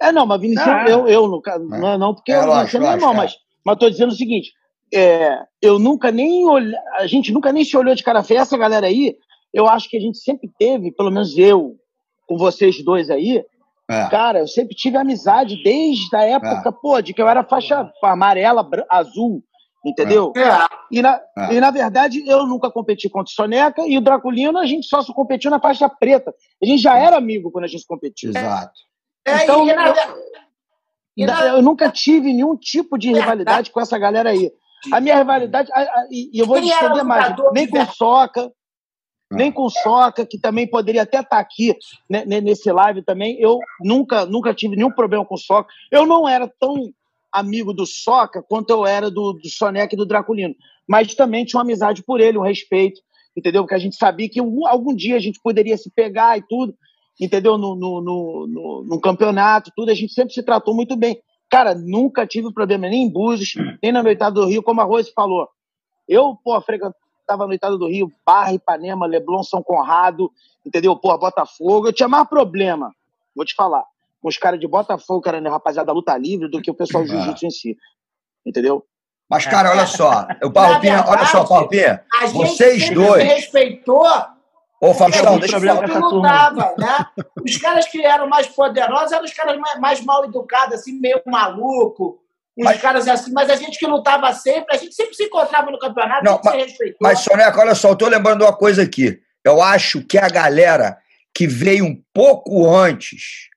É, 0.00 0.12
não, 0.12 0.24
mas 0.24 0.40
Vinicius, 0.40 0.68
Ah. 0.68 0.84
eu, 0.88 1.08
eu, 1.08 1.26
no 1.26 1.40
caso, 1.42 1.64
não, 1.64 1.98
não, 1.98 2.14
porque 2.14 2.30
É, 2.30 2.36
eu 2.36 2.42
não 2.42 2.52
é 2.52 2.56
lógico, 2.60 2.76
irmão, 2.84 3.12
é. 3.12 3.16
mas, 3.16 3.34
mas 3.64 3.76
tô 3.78 3.90
dizendo 3.90 4.10
o 4.12 4.16
seguinte, 4.16 4.52
é, 4.94 5.40
eu 5.60 5.78
nunca 5.80 6.12
nem 6.12 6.46
olhei, 6.46 6.76
a 6.96 7.06
gente 7.08 7.32
nunca 7.32 7.52
nem 7.52 7.64
se 7.64 7.76
olhou 7.76 7.94
de 7.94 8.04
cara 8.04 8.22
feia. 8.22 8.40
Essa 8.40 8.56
galera 8.56 8.86
aí, 8.86 9.16
eu 9.52 9.66
acho 9.66 9.88
que 9.90 9.96
a 9.96 10.00
gente 10.00 10.18
sempre 10.18 10.48
teve, 10.58 10.92
pelo 10.92 11.10
menos 11.10 11.36
eu, 11.36 11.76
com 12.28 12.36
vocês 12.38 12.82
dois 12.84 13.10
aí, 13.10 13.44
É. 13.90 14.08
cara, 14.08 14.38
eu 14.38 14.46
sempre 14.48 14.74
tive 14.76 14.96
amizade 14.96 15.62
desde 15.62 16.14
a 16.14 16.22
época, 16.24 16.70
pô, 16.72 17.00
de 17.02 17.12
que 17.12 17.20
eu 17.20 17.28
era 17.28 17.42
faixa 17.42 17.90
amarela, 18.04 18.68
azul, 18.88 19.42
entendeu? 19.84 20.32
É. 20.36 20.66
E 20.90 21.02
na, 21.02 21.20
É. 21.36 21.54
e 21.54 21.60
na 21.60 21.70
verdade, 21.70 22.22
eu 22.26 22.46
nunca 22.46 22.70
competi 22.70 23.08
contra 23.08 23.30
o 23.30 23.34
Soneca 23.34 23.82
e 23.86 23.96
o 23.98 24.00
Draculino 24.00 24.58
a 24.58 24.66
gente 24.66 24.86
só 24.86 25.02
se 25.02 25.12
competiu 25.12 25.50
na 25.50 25.58
faixa 25.60 25.88
preta. 25.88 26.32
A 26.62 26.66
gente 26.66 26.80
já 26.82 26.96
era 26.96 27.16
amigo 27.16 27.50
quando 27.50 27.64
a 27.64 27.68
gente 27.68 27.84
competiu. 27.86 28.30
Exato. 28.30 28.72
É, 29.26 29.44
Então, 29.44 29.66
e 29.68 29.72
na 29.74 29.88
eu- 29.88 29.94
e 31.16 31.24
Eu 31.56 31.62
nunca 31.62 31.90
tive 31.90 32.32
nenhum 32.32 32.56
tipo 32.56 32.96
de 32.96 33.12
rivalidade 33.12 33.70
com 33.70 33.80
essa 33.80 33.98
galera 33.98 34.30
aí. 34.30 34.50
A 34.92 35.00
minha 35.00 35.16
rivalidade, 35.16 35.70
a- 35.74 35.80
a- 35.80 36.06
e 36.10 36.30
e 36.32 36.38
eu 36.40 36.46
vou 36.46 36.56
estender 36.58 37.04
mais, 37.04 37.34
nem 37.52 37.66
com 37.68 37.78
o? 37.82 37.86
Soca, 37.86 38.50
nem 39.30 39.52
com 39.52 39.62
o 39.62 39.70
Soca, 39.70 40.26
que 40.26 40.38
também 40.38 40.68
poderia 40.68 41.02
até 41.02 41.20
estar 41.20 41.38
aqui 41.38 41.76
né, 42.08 42.24
nesse 42.24 42.70
live 42.72 43.02
também. 43.02 43.38
Eu 43.40 43.58
nunca, 43.80 44.26
nunca 44.26 44.52
tive 44.52 44.74
nenhum 44.74 44.90
problema 44.90 45.24
com 45.24 45.34
o 45.34 45.38
Soca. 45.38 45.72
Eu 45.90 46.04
não 46.04 46.28
era 46.28 46.48
tão 46.58 46.92
amigo 47.32 47.72
do 47.72 47.86
Soca 47.86 48.42
quanto 48.42 48.70
eu 48.70 48.84
era 48.84 49.08
do, 49.10 49.34
do 49.34 49.48
Soneca 49.48 49.94
e 49.94 49.96
do 49.96 50.06
Draculino. 50.06 50.54
Mas 50.88 51.14
também 51.14 51.44
tinha 51.44 51.58
uma 51.58 51.64
amizade 51.64 52.02
por 52.02 52.20
ele, 52.20 52.38
um 52.38 52.42
respeito, 52.42 53.00
entendeu? 53.36 53.62
Porque 53.62 53.76
a 53.76 53.78
gente 53.78 53.94
sabia 53.94 54.28
que 54.28 54.40
algum, 54.40 54.66
algum 54.66 54.94
dia 54.94 55.16
a 55.16 55.20
gente 55.20 55.40
poderia 55.40 55.76
se 55.76 55.90
pegar 55.90 56.36
e 56.36 56.42
tudo, 56.48 56.74
entendeu? 57.20 57.56
No, 57.56 57.76
no, 57.76 58.00
no, 58.00 58.46
no, 58.48 58.84
no 58.84 59.00
campeonato, 59.00 59.70
tudo. 59.76 59.90
A 59.90 59.94
gente 59.94 60.12
sempre 60.12 60.34
se 60.34 60.42
tratou 60.42 60.74
muito 60.74 60.96
bem. 60.96 61.20
Cara, 61.48 61.74
nunca 61.74 62.26
tive 62.26 62.52
problema 62.52 62.88
nem 62.88 63.04
em 63.04 63.12
Búzios, 63.12 63.54
nem 63.80 63.92
na 63.92 64.02
Noitada 64.02 64.40
do 64.40 64.46
Rio, 64.46 64.62
como 64.62 64.80
a 64.80 64.84
Rose 64.84 65.12
falou. 65.12 65.48
Eu, 66.08 66.36
pô, 66.42 66.60
frequentava 66.60 66.96
a 67.34 67.46
Noitada 67.46 67.76
do 67.76 67.88
Rio, 67.88 68.12
Barra, 68.24 68.52
Ipanema, 68.52 69.06
Leblon, 69.06 69.42
São 69.42 69.62
Conrado, 69.62 70.30
entendeu? 70.64 70.96
Pô, 70.96 71.16
Botafogo. 71.18 71.88
Eu 71.88 71.92
tinha 71.92 72.08
mais 72.08 72.28
problema, 72.28 72.92
vou 73.34 73.44
te 73.44 73.54
falar, 73.54 73.84
com 74.22 74.28
os 74.28 74.36
caras 74.36 74.60
de 74.60 74.66
Botafogo, 74.66 75.20
cara, 75.20 75.40
né, 75.40 75.48
rapaziada 75.48 75.86
da 75.86 75.92
luta 75.92 76.16
livre, 76.16 76.48
do 76.48 76.60
que 76.60 76.70
o 76.70 76.74
pessoal 76.74 77.04
do 77.04 77.08
jiu-jitsu 77.08 77.46
em 77.46 77.50
si. 77.50 77.78
Entendeu? 78.44 78.84
Mas, 79.28 79.46
cara, 79.46 79.70
olha 79.70 79.86
só. 79.86 80.26
O 80.42 80.50
Parrupinha, 80.50 81.04
olha 81.06 81.24
só, 81.26 81.44
gente 82.26 82.32
Vocês 82.32 82.90
dois. 82.90 83.22
se 83.22 83.28
respeitou 83.28 84.04
Ô, 84.80 84.94
Faustão, 84.94 85.38
deixa 85.38 85.58
eu 85.58 85.82
turma. 85.82 86.08
lutava, 86.08 86.74
né? 86.78 87.06
Os 87.44 87.58
caras 87.58 87.86
que 87.86 88.02
eram 88.02 88.26
mais 88.26 88.46
poderosos 88.46 89.12
eram 89.12 89.24
os 89.24 89.32
caras 89.34 89.58
mais, 89.58 89.78
mais 89.78 90.04
mal 90.04 90.24
educados, 90.24 90.74
assim, 90.76 90.98
meio 90.98 91.20
maluco. 91.26 92.18
Uns 92.60 92.64
Mas- 92.64 92.80
caras 92.80 93.08
assim, 93.08 93.32
mas 93.32 93.48
a 93.48 93.56
gente 93.56 93.78
que 93.78 93.86
lutava 93.86 94.32
sempre, 94.34 94.74
a 94.74 94.78
gente 94.78 94.94
sempre 94.94 95.14
se 95.14 95.24
encontrava 95.24 95.70
no 95.70 95.78
campeonato, 95.78 96.22
Não, 96.24 96.36
respeitou. 96.52 96.98
Mas, 97.00 97.20
Soneca, 97.20 97.58
olha 97.60 97.74
só, 97.74 97.88
eu 97.88 97.96
tô 97.96 98.06
lembrando 98.06 98.42
uma 98.42 98.52
coisa 98.54 98.82
aqui. 98.82 99.18
Eu 99.42 99.62
acho 99.62 100.02
que 100.04 100.18
a 100.18 100.28
galera 100.28 100.98
que 101.34 101.46
veio 101.46 101.86
um 101.86 101.98
pouco 102.12 102.68
antes 102.68 103.48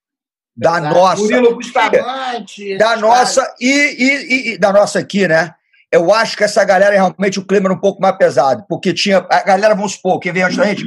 da 0.55 0.77
Exato. 0.79 0.95
nossa. 0.95 1.21
Murilo 1.21 1.55
Bustamante. 1.55 2.77
da 2.77 2.95
nossa 2.95 3.55
e, 3.59 3.67
e- 3.67 4.33
e- 4.51 4.53
e 4.53 4.57
da 4.57 4.71
nossa 4.71 4.99
aqui, 4.99 5.27
né? 5.27 5.53
Eu 5.91 6.13
acho 6.13 6.37
que 6.37 6.43
essa 6.43 6.63
galera 6.63 6.93
realmente 6.95 7.39
o 7.39 7.45
clima 7.45 7.67
era 7.67 7.73
um 7.73 7.79
pouco 7.79 8.01
mais 8.01 8.15
pesado, 8.17 8.63
porque 8.69 8.93
tinha 8.93 9.17
a 9.29 9.43
galera, 9.43 9.75
vamos 9.75 9.93
supor, 9.93 10.19
quem 10.19 10.31
veio 10.31 10.45
antes 10.45 10.57
da 10.57 10.65
gente, 10.65 10.85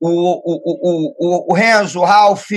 o, 0.00 0.08
o, 0.08 0.62
o, 0.64 1.14
o, 1.18 1.52
o 1.52 1.54
Renzo, 1.54 2.00
o 2.00 2.04
Ralph, 2.04 2.50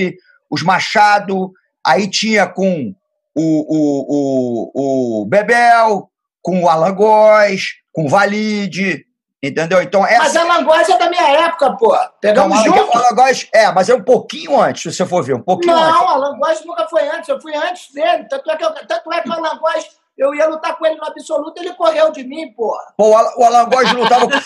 os 0.50 0.62
Machado, 0.64 1.52
aí 1.86 2.08
tinha 2.10 2.46
com 2.48 2.94
o, 3.36 3.42
o, 3.42 5.22
o, 5.22 5.22
o 5.22 5.26
Bebel, 5.26 6.10
com 6.42 6.64
o 6.64 6.70
Alan 6.70 6.94
Góes, 6.94 7.76
com 7.94 8.06
o 8.06 8.10
Valide, 8.10 9.06
entendeu? 9.42 9.82
Então 9.82 10.02
caras. 10.02 10.18
Mas 10.20 10.36
essa 10.36 10.42
a 10.42 10.58
Langosa 10.58 10.94
é 10.94 10.98
da 10.98 11.10
minha 11.10 11.46
época, 11.46 11.76
pô. 11.78 11.96
Pegamos 12.22 12.58
Não, 12.58 12.64
junto. 12.66 12.96
o 12.96 12.98
Alan 12.98 13.16
Góes, 13.16 13.48
é, 13.54 13.72
mas 13.72 13.90
é 13.90 13.96
um 13.96 14.04
pouquinho 14.04 14.60
antes, 14.60 14.82
se 14.84 14.92
você 14.94 15.06
for 15.06 15.24
ver, 15.24 15.36
um 15.36 15.42
pouquinho 15.42 15.76
antes. 15.76 16.00
Não, 16.02 16.08
Alan 16.08 16.38
Góes 16.38 16.66
nunca 16.66 16.88
foi 16.88 17.08
antes, 17.08 17.30
eu 17.30 17.42
fui 17.42 17.56
antes 17.56 17.94
dele. 17.94 18.26
Tanto 18.30 18.50
é 18.50 18.56
que, 18.58 18.64
eu, 18.66 18.72
tanto 18.88 19.14
é 19.14 19.22
que 19.22 19.30
o 19.30 19.34
Alan 19.34 19.58
Góes, 19.60 19.86
eu 20.18 20.34
ia 20.36 20.48
lutar 20.48 20.78
com 20.78 20.86
ele 20.86 20.96
no 20.96 21.06
absoluto, 21.06 21.62
ele 21.62 21.74
correu 21.74 22.12
de 22.12 22.24
mim, 22.24 22.52
pô. 22.54 22.76
Pô, 22.98 23.10
o 23.10 23.16
Alan- 23.16 23.34
o 23.38 23.44
Alan 23.46 23.66
Góes 23.70 23.92
lutava 23.94 24.28
com, 24.28 24.38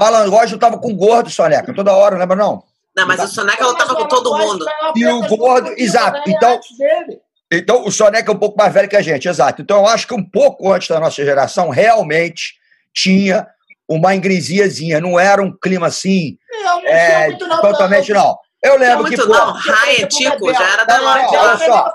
o 0.00 0.04
Alan 0.04 0.30
Góes 0.30 0.52
lutava 0.52 0.78
com 0.78 0.92
o 0.92 0.96
gordo, 0.96 1.30
Soneca, 1.30 1.74
toda 1.74 1.92
hora, 1.96 2.16
lembra 2.16 2.36
não? 2.36 2.62
Não, 2.96 3.08
mas 3.08 3.20
o 3.20 3.26
Soneca 3.26 3.66
lutava 3.66 3.94
com 3.96 4.06
todo 4.06 4.32
Alan 4.34 4.44
Góes 4.46 4.52
mundo. 4.52 4.66
E 4.96 5.06
o 5.06 5.36
gordo, 5.36 5.72
exato, 5.76 6.20
então- 6.28 6.54
antes 6.54 6.76
dele. 6.78 7.20
Então, 7.58 7.84
o 7.84 7.90
Soneca 7.90 8.30
é 8.30 8.34
um 8.34 8.38
pouco 8.38 8.56
mais 8.58 8.72
velho 8.72 8.88
que 8.88 8.96
a 8.96 9.02
gente, 9.02 9.28
exato. 9.28 9.62
Então, 9.62 9.78
eu 9.78 9.86
acho 9.86 10.06
que 10.06 10.14
um 10.14 10.22
pouco 10.22 10.72
antes 10.72 10.88
da 10.88 11.00
nossa 11.00 11.24
geração, 11.24 11.68
realmente 11.70 12.54
tinha 12.92 13.46
uma 13.88 14.14
ingreziazinha. 14.14 15.00
Não 15.00 15.18
era 15.18 15.42
um 15.42 15.52
clima 15.52 15.86
assim, 15.88 16.36
Eu 16.50 16.62
não 16.62 16.86
é, 16.86 17.28
muito, 17.28 17.46
não. 17.46 17.60
totalmente 17.60 18.12
não. 18.12 18.36
Eu 18.64 18.78
lembro 18.78 19.04
que, 19.04 19.14
Muito 19.14 19.26
pô, 19.26 19.34
não. 19.34 19.52
Raia, 19.52 20.06
Tico, 20.06 20.50
já 20.54 20.72
era 20.72 20.84
da 20.84 20.96
Não, 20.96 21.06
hora 21.06 21.22
não, 21.22 21.28
de 21.30 21.36
olha 21.36 21.56
só. 21.58 21.92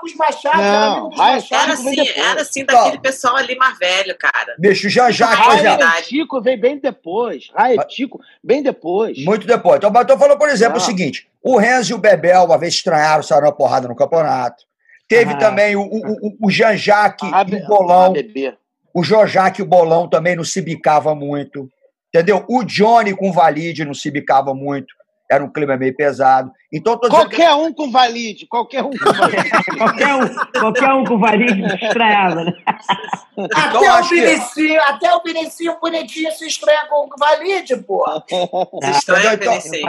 Era 0.54 0.90
Não, 0.90 1.08
Raia 1.10 1.36
assim, 1.38 2.10
era 2.16 2.42
assim 2.42 2.64
daquele 2.64 3.00
pessoal 3.00 3.34
ali 3.34 3.56
mais 3.56 3.76
velho, 3.76 4.16
cara. 4.16 4.54
bicho, 4.56 4.88
já 4.88 5.10
já, 5.10 5.26
por 5.26 5.36
Raia 5.36 6.02
Tico 6.02 6.40
veio 6.40 6.60
bem 6.60 6.78
depois. 6.78 7.50
Raia 7.52 7.84
Tico, 7.88 8.20
bem 8.42 8.62
depois. 8.62 9.18
muito 9.24 9.48
depois. 9.48 9.78
Então, 9.78 9.90
mas 9.90 10.02
eu 10.02 10.06
tô 10.06 10.16
falando, 10.18 10.38
por 10.38 10.48
exemplo, 10.48 10.76
o 10.76 10.78
Não. 10.78 10.86
seguinte: 10.86 11.28
o 11.42 11.56
Renzo 11.58 11.90
e 11.90 11.94
o 11.94 11.98
Bebel, 11.98 12.44
uma 12.44 12.56
vez 12.56 12.74
estranharam, 12.74 13.24
saíram 13.24 13.48
uma 13.48 13.52
porrada 13.56 13.88
no 13.88 13.96
campeonato. 13.96 14.62
Teve 15.10 15.32
Ah. 15.32 15.36
também 15.38 15.74
o, 15.74 15.80
o, 15.82 15.86
o, 15.86 16.36
o 16.46 16.50
e 16.50 17.56
o 17.56 17.66
Bolão. 17.66 18.14
O 18.94 19.02
Jojac 19.02 19.58
e 19.58 19.62
o 19.62 19.66
Bolão 19.66 20.08
também 20.08 20.36
não 20.36 20.44
se 20.44 20.62
bicava 20.62 21.14
muito. 21.16 21.68
Entendeu? 22.14 22.44
O 22.48 22.62
Johnny 22.62 23.14
com 23.14 23.28
o 23.30 23.32
Valide 23.32 23.84
não 23.84 23.92
se 23.94 24.08
bicava 24.10 24.54
muito. 24.54 24.94
Era 25.28 25.44
um 25.44 25.52
clima 25.52 25.76
meio 25.76 25.94
pesado. 25.96 26.50
Então, 26.72 26.96
tô 26.96 27.08
dizendo 27.08 27.22
Qualquer 27.28 27.54
um 27.54 27.72
com 27.72 27.88
valide, 27.90 28.46
qualquer 28.48 28.82
um 28.82 28.90
com 28.90 29.12
valide. 29.12 29.50
Qualquer 29.78 30.14
um, 30.16 30.34
qualquer 30.60 30.92
um 30.92 31.04
com 31.04 31.18
valide 31.18 31.62
estranhava, 31.84 32.44
né? 32.44 32.52
Até 32.66 33.68
Então, 33.68 33.82
o 33.82 33.90
acho 33.90 34.08
que- 34.08 34.76
até 34.78 35.14
o 35.14 35.22
Vinicinho 35.22 35.76
bonitinho 35.80 36.32
se 36.32 36.46
estranha 36.48 36.84
com 36.88 37.06
o 37.06 37.08
Valide, 37.18 37.76
pô. 37.76 38.04
Se 38.82 38.90
estranha, 38.90 39.34
Então- 39.34 39.52
Vinicius. 39.52 39.82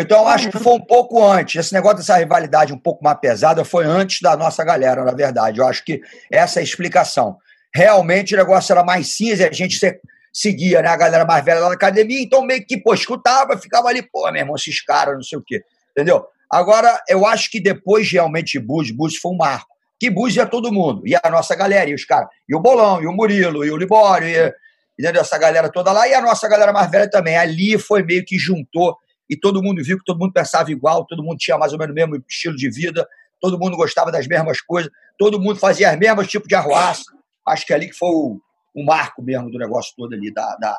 Então, 0.00 0.20
eu 0.20 0.28
acho 0.28 0.50
que 0.50 0.58
foi 0.58 0.72
um 0.74 0.80
pouco 0.80 1.22
antes. 1.24 1.56
Esse 1.56 1.72
negócio 1.72 1.98
dessa 1.98 2.16
rivalidade 2.16 2.72
um 2.72 2.78
pouco 2.78 3.02
mais 3.04 3.18
pesada 3.18 3.64
foi 3.64 3.84
antes 3.84 4.20
da 4.20 4.36
nossa 4.36 4.64
galera, 4.64 5.04
na 5.04 5.12
verdade. 5.12 5.58
Eu 5.60 5.66
acho 5.66 5.84
que 5.84 6.00
essa 6.30 6.58
é 6.58 6.62
a 6.62 6.64
explicação. 6.64 7.36
Realmente 7.74 8.34
o 8.34 8.38
negócio 8.38 8.72
era 8.72 8.82
mais 8.82 9.08
cinza 9.08 9.44
e 9.44 9.48
a 9.48 9.52
gente 9.52 9.78
se- 9.78 10.00
seguia, 10.32 10.82
né? 10.82 10.88
A 10.88 10.96
galera 10.96 11.24
mais 11.24 11.44
velha 11.44 11.60
lá 11.60 11.68
na 11.68 11.74
academia, 11.74 12.20
então 12.22 12.42
meio 12.42 12.64
que, 12.64 12.76
pô, 12.76 12.94
escutava, 12.94 13.56
ficava 13.58 13.88
ali, 13.88 14.02
pô, 14.02 14.30
meu 14.30 14.40
irmão, 14.40 14.56
esses 14.56 14.80
caras, 14.82 15.14
não 15.14 15.22
sei 15.22 15.38
o 15.38 15.42
quê. 15.44 15.62
Entendeu? 15.92 16.24
Agora, 16.50 17.00
eu 17.08 17.24
acho 17.26 17.50
que 17.50 17.60
depois 17.60 18.10
realmente 18.10 18.58
Búzios, 18.58 18.96
Búzios 18.96 19.20
foi 19.20 19.32
um 19.32 19.36
marco. 19.36 19.70
Que 19.98 20.10
Búzios 20.10 20.36
ia 20.36 20.46
todo 20.46 20.72
mundo. 20.72 21.02
E 21.06 21.14
a 21.14 21.30
nossa 21.30 21.54
galera, 21.54 21.88
e 21.90 21.94
os 21.94 22.04
caras. 22.04 22.28
E 22.48 22.54
o 22.54 22.60
Bolão, 22.60 23.02
e 23.02 23.06
o 23.06 23.12
Murilo, 23.12 23.64
e 23.64 23.70
o 23.70 23.76
Libório, 23.76 24.26
e, 24.26 24.52
entendeu? 24.98 25.20
Essa 25.22 25.38
galera 25.38 25.68
toda 25.68 25.92
lá. 25.92 26.08
E 26.08 26.14
a 26.14 26.20
nossa 26.20 26.48
galera 26.48 26.72
mais 26.72 26.90
velha 26.90 27.08
também. 27.08 27.36
Ali 27.36 27.78
foi 27.78 28.02
meio 28.02 28.24
que 28.24 28.38
juntou 28.38 28.96
e 29.30 29.36
todo 29.38 29.62
mundo 29.62 29.82
viu 29.82 29.96
que 29.96 30.04
todo 30.04 30.18
mundo 30.18 30.32
pensava 30.32 30.70
igual, 30.72 31.06
todo 31.06 31.22
mundo 31.22 31.38
tinha 31.38 31.56
mais 31.56 31.72
ou 31.72 31.78
menos 31.78 31.92
o 31.92 31.94
mesmo 31.94 32.22
estilo 32.28 32.56
de 32.56 32.68
vida, 32.68 33.08
todo 33.40 33.58
mundo 33.58 33.76
gostava 33.76 34.10
das 34.10 34.26
mesmas 34.26 34.60
coisas, 34.60 34.90
todo 35.16 35.40
mundo 35.40 35.58
fazia 35.58 35.92
os 35.92 35.98
mesmos 35.98 36.28
tipos 36.28 36.48
de 36.48 36.54
arruaça. 36.56 37.04
Acho 37.46 37.64
que 37.64 37.72
é 37.72 37.76
ali 37.76 37.88
que 37.88 37.96
foi 37.96 38.08
o, 38.10 38.40
o 38.74 38.84
marco 38.84 39.22
mesmo 39.22 39.50
do 39.50 39.56
negócio 39.58 39.94
todo 39.96 40.12
ali, 40.14 40.32
da, 40.34 40.56
da, 40.56 40.78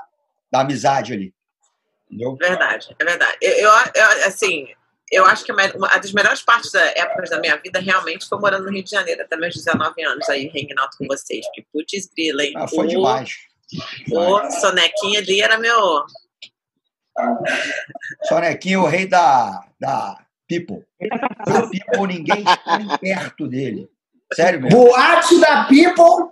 da 0.51 0.61
amizade 0.61 1.13
ali. 1.13 1.33
Entendeu? 2.07 2.35
Verdade, 2.35 2.93
é 2.99 3.05
verdade. 3.05 3.37
Eu, 3.41 3.51
eu, 3.53 3.69
eu, 3.95 4.27
assim, 4.27 4.67
eu 5.11 5.25
acho 5.25 5.45
que 5.45 5.51
uma 5.51 5.67
das 5.67 6.11
melhores 6.11 6.41
partes 6.41 6.71
da 6.71 6.81
épocas 6.85 7.29
da 7.29 7.39
minha 7.39 7.55
vida 7.57 7.79
realmente 7.79 8.27
foi 8.27 8.37
morando 8.39 8.65
no 8.65 8.71
Rio 8.71 8.83
de 8.83 8.91
Janeiro, 8.91 9.21
até 9.21 9.35
meus 9.37 9.55
19 9.55 10.03
anos 10.03 10.29
aí, 10.29 10.47
hanging 10.49 10.75
out 10.77 10.95
com 10.97 11.07
vocês. 11.07 11.45
Que 11.53 11.65
putz 11.71 12.09
grila, 12.15 12.43
hein? 12.43 12.53
Ah, 12.57 12.67
foi 12.67 12.85
O- 12.85 12.89
demais. 12.89 13.31
O 14.11 14.51
Sonequinha 14.51 15.19
ali 15.19 15.41
era 15.41 15.57
meu. 15.57 16.03
Sonequinho, 18.23 18.81
o 18.83 18.87
rei 18.87 19.07
da, 19.07 19.63
da 19.79 20.17
People. 20.47 20.83
Da 21.45 21.61
People, 21.67 22.07
ninguém 22.07 22.43
está 22.43 22.77
nem 22.79 22.97
perto 22.97 23.47
dele. 23.47 23.89
Sério 24.33 24.61
mesmo. 24.61 24.79
Boate 24.85 25.39
da 25.39 25.65
People, 25.65 26.29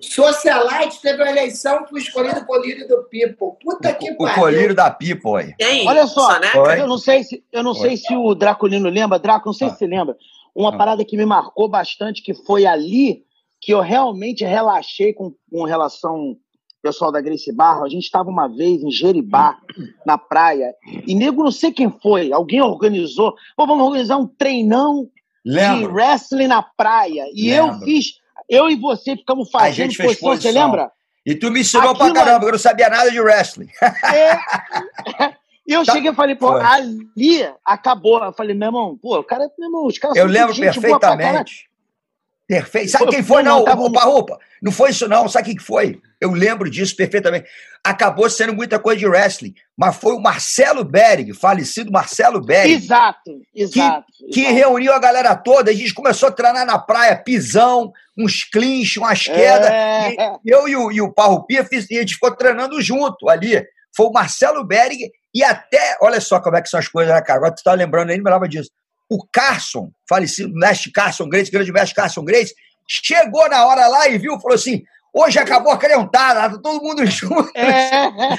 Socialite 0.00 1.00
teve 1.02 1.22
uma 1.22 1.30
eleição 1.30 1.84
pro 1.84 1.98
escolhido 1.98 2.44
colírio 2.46 2.86
do 2.88 3.02
People. 3.04 3.58
Puta 3.62 3.92
que 3.94 4.10
O, 4.10 4.14
o 4.14 4.18
pariu. 4.18 4.34
colírio 4.42 4.74
da 4.74 4.90
People 4.90 5.36
aí. 5.42 5.54
Quem? 5.58 5.86
Olha 5.88 6.06
só, 6.06 6.32
Soneca? 6.34 6.60
Oi. 6.60 6.80
eu 6.80 6.86
não 6.86 6.98
sei 6.98 7.24
se 7.24 7.44
eu 7.52 7.62
não 7.62 7.74
sei 7.74 7.96
se 7.96 8.14
o 8.14 8.34
Draculino 8.34 8.88
lembra, 8.88 9.18
Draco, 9.18 9.46
não 9.46 9.52
sei 9.52 9.68
Ah. 9.68 9.70
se 9.70 9.78
você 9.78 9.86
lembra. 9.86 10.16
uma 10.54 10.74
Ah. 10.74 10.76
parada 10.78 11.04
que 11.04 11.16
me 11.16 11.24
marcou 11.26 11.68
bastante, 11.68 12.22
que 12.22 12.34
foi 12.34 12.66
ali 12.66 13.24
que 13.60 13.72
eu 13.72 13.80
realmente 13.80 14.44
relaxei 14.44 15.12
com, 15.14 15.32
com 15.50 15.64
relação 15.64 16.36
pessoal 16.82 17.12
da 17.12 17.20
Grace 17.20 17.50
Barra. 17.52 17.84
A 17.84 17.88
gente 17.88 18.04
estava 18.04 18.28
uma 18.28 18.48
vez 18.48 18.82
em 18.82 18.90
Jeribá, 18.90 19.58
na 20.04 20.18
praia, 20.18 20.74
e 21.06 21.14
nego, 21.14 21.44
não 21.44 21.52
sei 21.52 21.72
quem 21.72 21.90
foi, 22.02 22.32
alguém 22.32 22.60
organizou. 22.60 23.34
Pô, 23.56 23.66
vamos 23.66 23.86
organizar 23.86 24.16
um 24.16 24.26
treinão 24.26 25.08
de 25.44 25.52
Lembro. 25.52 25.94
wrestling 25.94 26.48
na 26.48 26.62
praia. 26.62 27.24
E 27.34 27.48
eu 27.50 27.66
Lembro. 27.66 27.84
fiz, 27.84 28.06
eu 28.48 28.68
e 28.68 28.76
você 28.76 29.16
ficamos 29.16 29.48
A 29.54 29.58
fazendo 29.60 29.74
gente 29.90 29.96
fez 29.96 30.08
posição, 30.18 30.28
você 30.28 30.42
posição. 30.48 30.64
lembra? 30.66 30.92
E 31.24 31.34
tu 31.36 31.50
me 31.52 31.60
ensinou 31.60 31.94
pra 31.94 32.06
Aquilo- 32.06 32.14
caramba, 32.24 32.46
eu 32.46 32.52
não 32.52 32.58
sabia 32.58 32.88
nada 32.88 33.10
de 33.10 33.20
wrestling. 33.20 33.68
É. 34.12 34.36
E 35.64 35.74
eu 35.74 35.84
Tá. 35.86 35.92
cheguei 35.92 36.10
e 36.10 36.14
falei, 36.14 36.34
pô, 36.34 36.48
Foi. 36.48 36.60
ali 36.60 37.48
acabou. 37.64 38.18
Eu 38.24 38.32
falei, 38.32 38.52
meu 38.52 38.66
irmão, 38.66 38.98
pô, 39.00 39.20
o 39.20 39.22
cara, 39.22 39.48
meu 39.56 39.68
irmão, 39.68 39.86
os 39.86 39.96
caras 39.96 40.16
Eu 40.16 40.24
são 40.24 40.32
lembro 40.32 40.54
pra 40.56 40.72
perfeitamente. 40.72 41.70
Perfeito. 42.54 42.90
Sabe 42.90 43.04
Foi- 43.04 43.14
quem 43.14 43.22
foi, 43.22 43.36
foi, 43.36 43.42
não? 43.42 43.58
não, 43.60 43.64
tava- 43.64 43.80
O 43.82 43.90
Parrupa. 43.92 44.38
Não 44.60 44.70
foi 44.70 44.90
isso, 44.90 45.08
não. 45.08 45.26
Sabe 45.26 45.46
quem 45.46 45.56
que 45.56 45.62
foi? 45.62 45.98
Eu 46.20 46.32
lembro 46.32 46.68
disso 46.70 46.94
perfeitamente. 46.94 47.48
Acabou 47.82 48.28
sendo 48.28 48.52
muita 48.54 48.78
coisa 48.78 48.98
de 48.98 49.06
wrestling, 49.06 49.54
mas 49.76 49.96
foi 49.96 50.12
o 50.12 50.20
Marcelo 50.20 50.84
Bering, 50.84 51.32
falecido 51.32 51.90
Marcelo 51.90 52.40
Bering, 52.44 52.72
Exato, 52.74 53.40
exato. 53.54 54.04
que 54.30 54.40
exato. 54.40 54.54
reuniu 54.54 54.92
a 54.92 54.98
galera 54.98 55.34
toda. 55.34 55.70
A 55.70 55.74
gente 55.74 55.94
começou 55.94 56.28
a 56.28 56.32
treinar 56.32 56.66
na 56.66 56.78
praia, 56.78 57.16
pisão, 57.16 57.90
uns 58.18 58.44
clinch, 58.44 58.98
umas 58.98 59.24
quedas. 59.24 59.70
É. 59.70 60.10
E 60.44 60.50
eu 60.50 60.68
e 60.68 60.76
o, 60.76 60.92
e 60.92 61.00
o 61.00 61.10
Parrupia, 61.12 61.64
fiz, 61.64 61.90
e 61.90 61.96
a 61.96 62.00
gente 62.02 62.14
ficou 62.14 62.30
treinando 62.36 62.80
junto 62.82 63.30
ali. 63.30 63.64
Foi 63.96 64.06
o 64.06 64.12
Marcelo 64.12 64.62
Bering 64.62 65.08
e 65.34 65.42
até, 65.42 65.96
olha 66.02 66.20
só 66.20 66.38
como 66.38 66.56
é 66.56 66.62
que 66.62 66.68
são 66.68 66.78
as 66.78 66.86
coisas, 66.88 67.12
né, 67.14 67.20
cara? 67.22 67.38
Agora 67.38 67.54
tu 67.54 67.62
tá 67.64 67.72
lembrando 67.72 68.10
aí, 68.10 68.16
não 68.18 68.24
me 68.24 68.30
lembrava 68.30 68.46
disso. 68.48 68.70
O 69.14 69.26
Carson, 69.32 69.90
falecido 70.08 70.54
mestre 70.54 70.90
Carson 70.90 71.28
Grace, 71.28 71.50
grande 71.50 71.70
mestre 71.72 71.94
Carson 71.94 72.24
Grace, 72.24 72.54
chegou 72.88 73.48
na 73.48 73.66
hora 73.66 73.86
lá 73.88 74.08
e 74.08 74.16
viu, 74.18 74.38
falou 74.40 74.54
assim: 74.54 74.82
hoje 75.12 75.38
acabou 75.38 75.72
a 75.72 75.76
crentada, 75.76 76.48
tá 76.50 76.58
todo 76.62 76.82
mundo 76.82 77.04
junto. 77.06 77.50
É. 77.54 77.90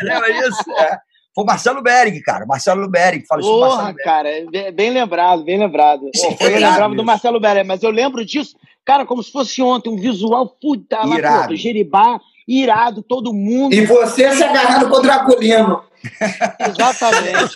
Lembra 0.02 0.34
disso? 0.34 0.64
É. 0.80 0.98
Foi 1.36 1.44
o 1.44 1.48
Marcelo 1.48 1.82
Bering, 1.82 2.22
cara. 2.22 2.46
Marcelo 2.46 2.88
Bering, 2.90 3.24
faleceu 3.28 3.52
Porra, 3.52 3.68
Marcelo 3.70 3.94
Bering. 3.94 4.04
cara, 4.04 4.30
é 4.30 4.46
bem- 4.46 4.72
bem 4.72 4.90
lembrado, 4.92 5.44
bem 5.44 5.58
lembrado. 5.60 6.10
Sim, 6.16 6.32
Pô, 6.32 6.38
foi 6.38 6.50
lembrava 6.50 6.90
do 6.90 6.96
isso. 6.96 7.04
Marcelo 7.06 7.40
Belé, 7.40 7.64
mas 7.64 7.82
eu 7.82 7.90
lembro 7.90 8.24
disso, 8.26 8.56
cara, 8.86 9.04
como 9.06 9.24
se 9.24 9.32
fosse 9.32 9.62
ontem, 9.62 9.90
um 9.90 9.96
visual 9.96 10.48
puta 10.48 11.04
lá, 11.04 11.18
Irado. 11.18 11.42
pô, 11.44 11.48
do 11.50 11.56
Jeribá, 11.56 12.20
irado, 12.48 13.02
todo 13.02 13.34
mundo. 13.34 13.74
E 13.74 13.84
você 13.86 14.32
se 14.36 14.44
agarrando 14.44 14.90
com 14.90 14.98
o 14.98 15.02
Draculino. 15.02 15.82
Exatamente. 16.70 17.56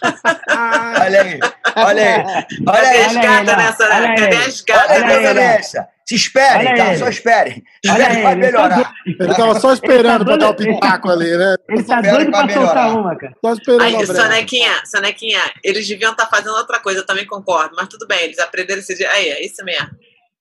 Olha 1.02 1.22
aí, 1.22 1.40
olha 1.76 2.04
aí. 2.04 2.46
Olha 2.68 2.82
Cadê 2.82 2.98
aí, 2.98 3.46
não. 3.46 3.56
nessa, 3.56 3.84
Olha 3.84 4.00
né? 4.00 4.08
aí. 4.10 4.16
Cadê 4.18 4.36
gatas? 4.66 5.04
aí, 5.04 5.28
Olha. 5.28 5.62
Se 6.08 6.16
esperem, 6.16 6.68
Olha 6.70 6.78
tá? 6.78 6.88
ele. 6.88 6.98
Só 7.00 7.10
esperem. 7.10 7.64
Olha 7.86 7.92
Esperem 7.92 8.16
que 8.16 8.24
vai 8.24 8.34
tá 8.34 8.40
melhorar. 8.40 8.94
Ele 9.06 9.36
tava 9.36 9.60
só 9.60 9.74
esperando 9.74 10.22
Ele 10.22 10.40
tá 10.40 10.48
botar 10.48 10.50
o 10.50 10.56
pitaco 10.56 11.10
ali, 11.10 11.38
né? 11.38 11.56
Ele 11.68 11.84
tá 11.84 12.02
doido 12.02 12.32
pra 12.32 12.50
soltar 12.50 12.98
uma, 12.98 13.18
cara. 13.18 13.34
Só 13.44 13.54
esperando 13.54 13.82
Aí, 13.82 13.96
a. 13.96 14.06
Sonequinha, 14.06 14.72
Sonequinha, 14.86 15.42
eles 15.62 15.86
deviam 15.86 16.14
estar 16.14 16.26
fazendo 16.28 16.56
outra 16.56 16.80
coisa, 16.80 17.02
eu 17.02 17.06
também 17.06 17.26
concordo, 17.26 17.76
mas 17.76 17.90
tudo 17.90 18.08
bem, 18.08 18.24
eles 18.24 18.40
aprenderam 18.40 18.80
esse 18.80 18.96
dia. 18.96 19.12
Aí, 19.12 19.28
é 19.28 19.46
isso 19.46 19.64
mesmo. 19.66 19.90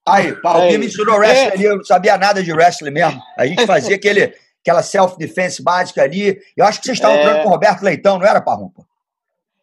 Aí, 0.08 0.40
Paulinho 0.40 0.78
me 0.78 0.86
ensinou 0.86 1.16
wrestling 1.16 1.50
ali, 1.50 1.64
eu 1.64 1.76
não 1.78 1.84
sabia 1.84 2.16
nada 2.16 2.40
de 2.40 2.52
wrestling 2.52 2.92
mesmo. 2.92 3.20
A 3.36 3.44
gente 3.44 3.66
fazia 3.66 3.96
aquele, 3.96 4.32
aquela 4.66 4.82
self-defense 4.82 5.62
básica 5.62 6.02
ali. 6.02 6.38
Eu 6.56 6.64
acho 6.64 6.80
que 6.80 6.86
vocês 6.86 6.98
estavam 6.98 7.16
É. 7.16 7.20
treinando 7.20 7.42
com 7.44 7.48
o 7.48 7.52
Roberto 7.52 7.82
Leitão, 7.82 8.18
não 8.18 8.26
era, 8.26 8.40
Parrumpa? 8.40 8.84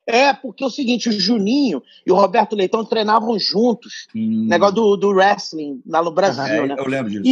É, 0.08 0.34
porque 0.34 0.64
é 0.64 0.68
o 0.68 0.70
seguinte, 0.70 1.08
o 1.10 1.12
Juninho 1.14 1.82
e 2.06 2.12
o 2.12 2.16
Roberto 2.16 2.56
Leitão 2.56 2.84
treinavam 2.84 3.38
juntos. 3.40 4.08
Hum. 4.16 4.46
Negócio 4.50 4.76
do, 4.76 4.98
do 4.98 5.10
wrestling 5.12 5.82
lá 5.88 6.02
no 6.02 6.12
Brasil, 6.12 6.44
É, 6.46 6.68
né? 6.68 6.76
eu 6.78 6.88
lembro 6.88 7.10
disso. 7.10 7.24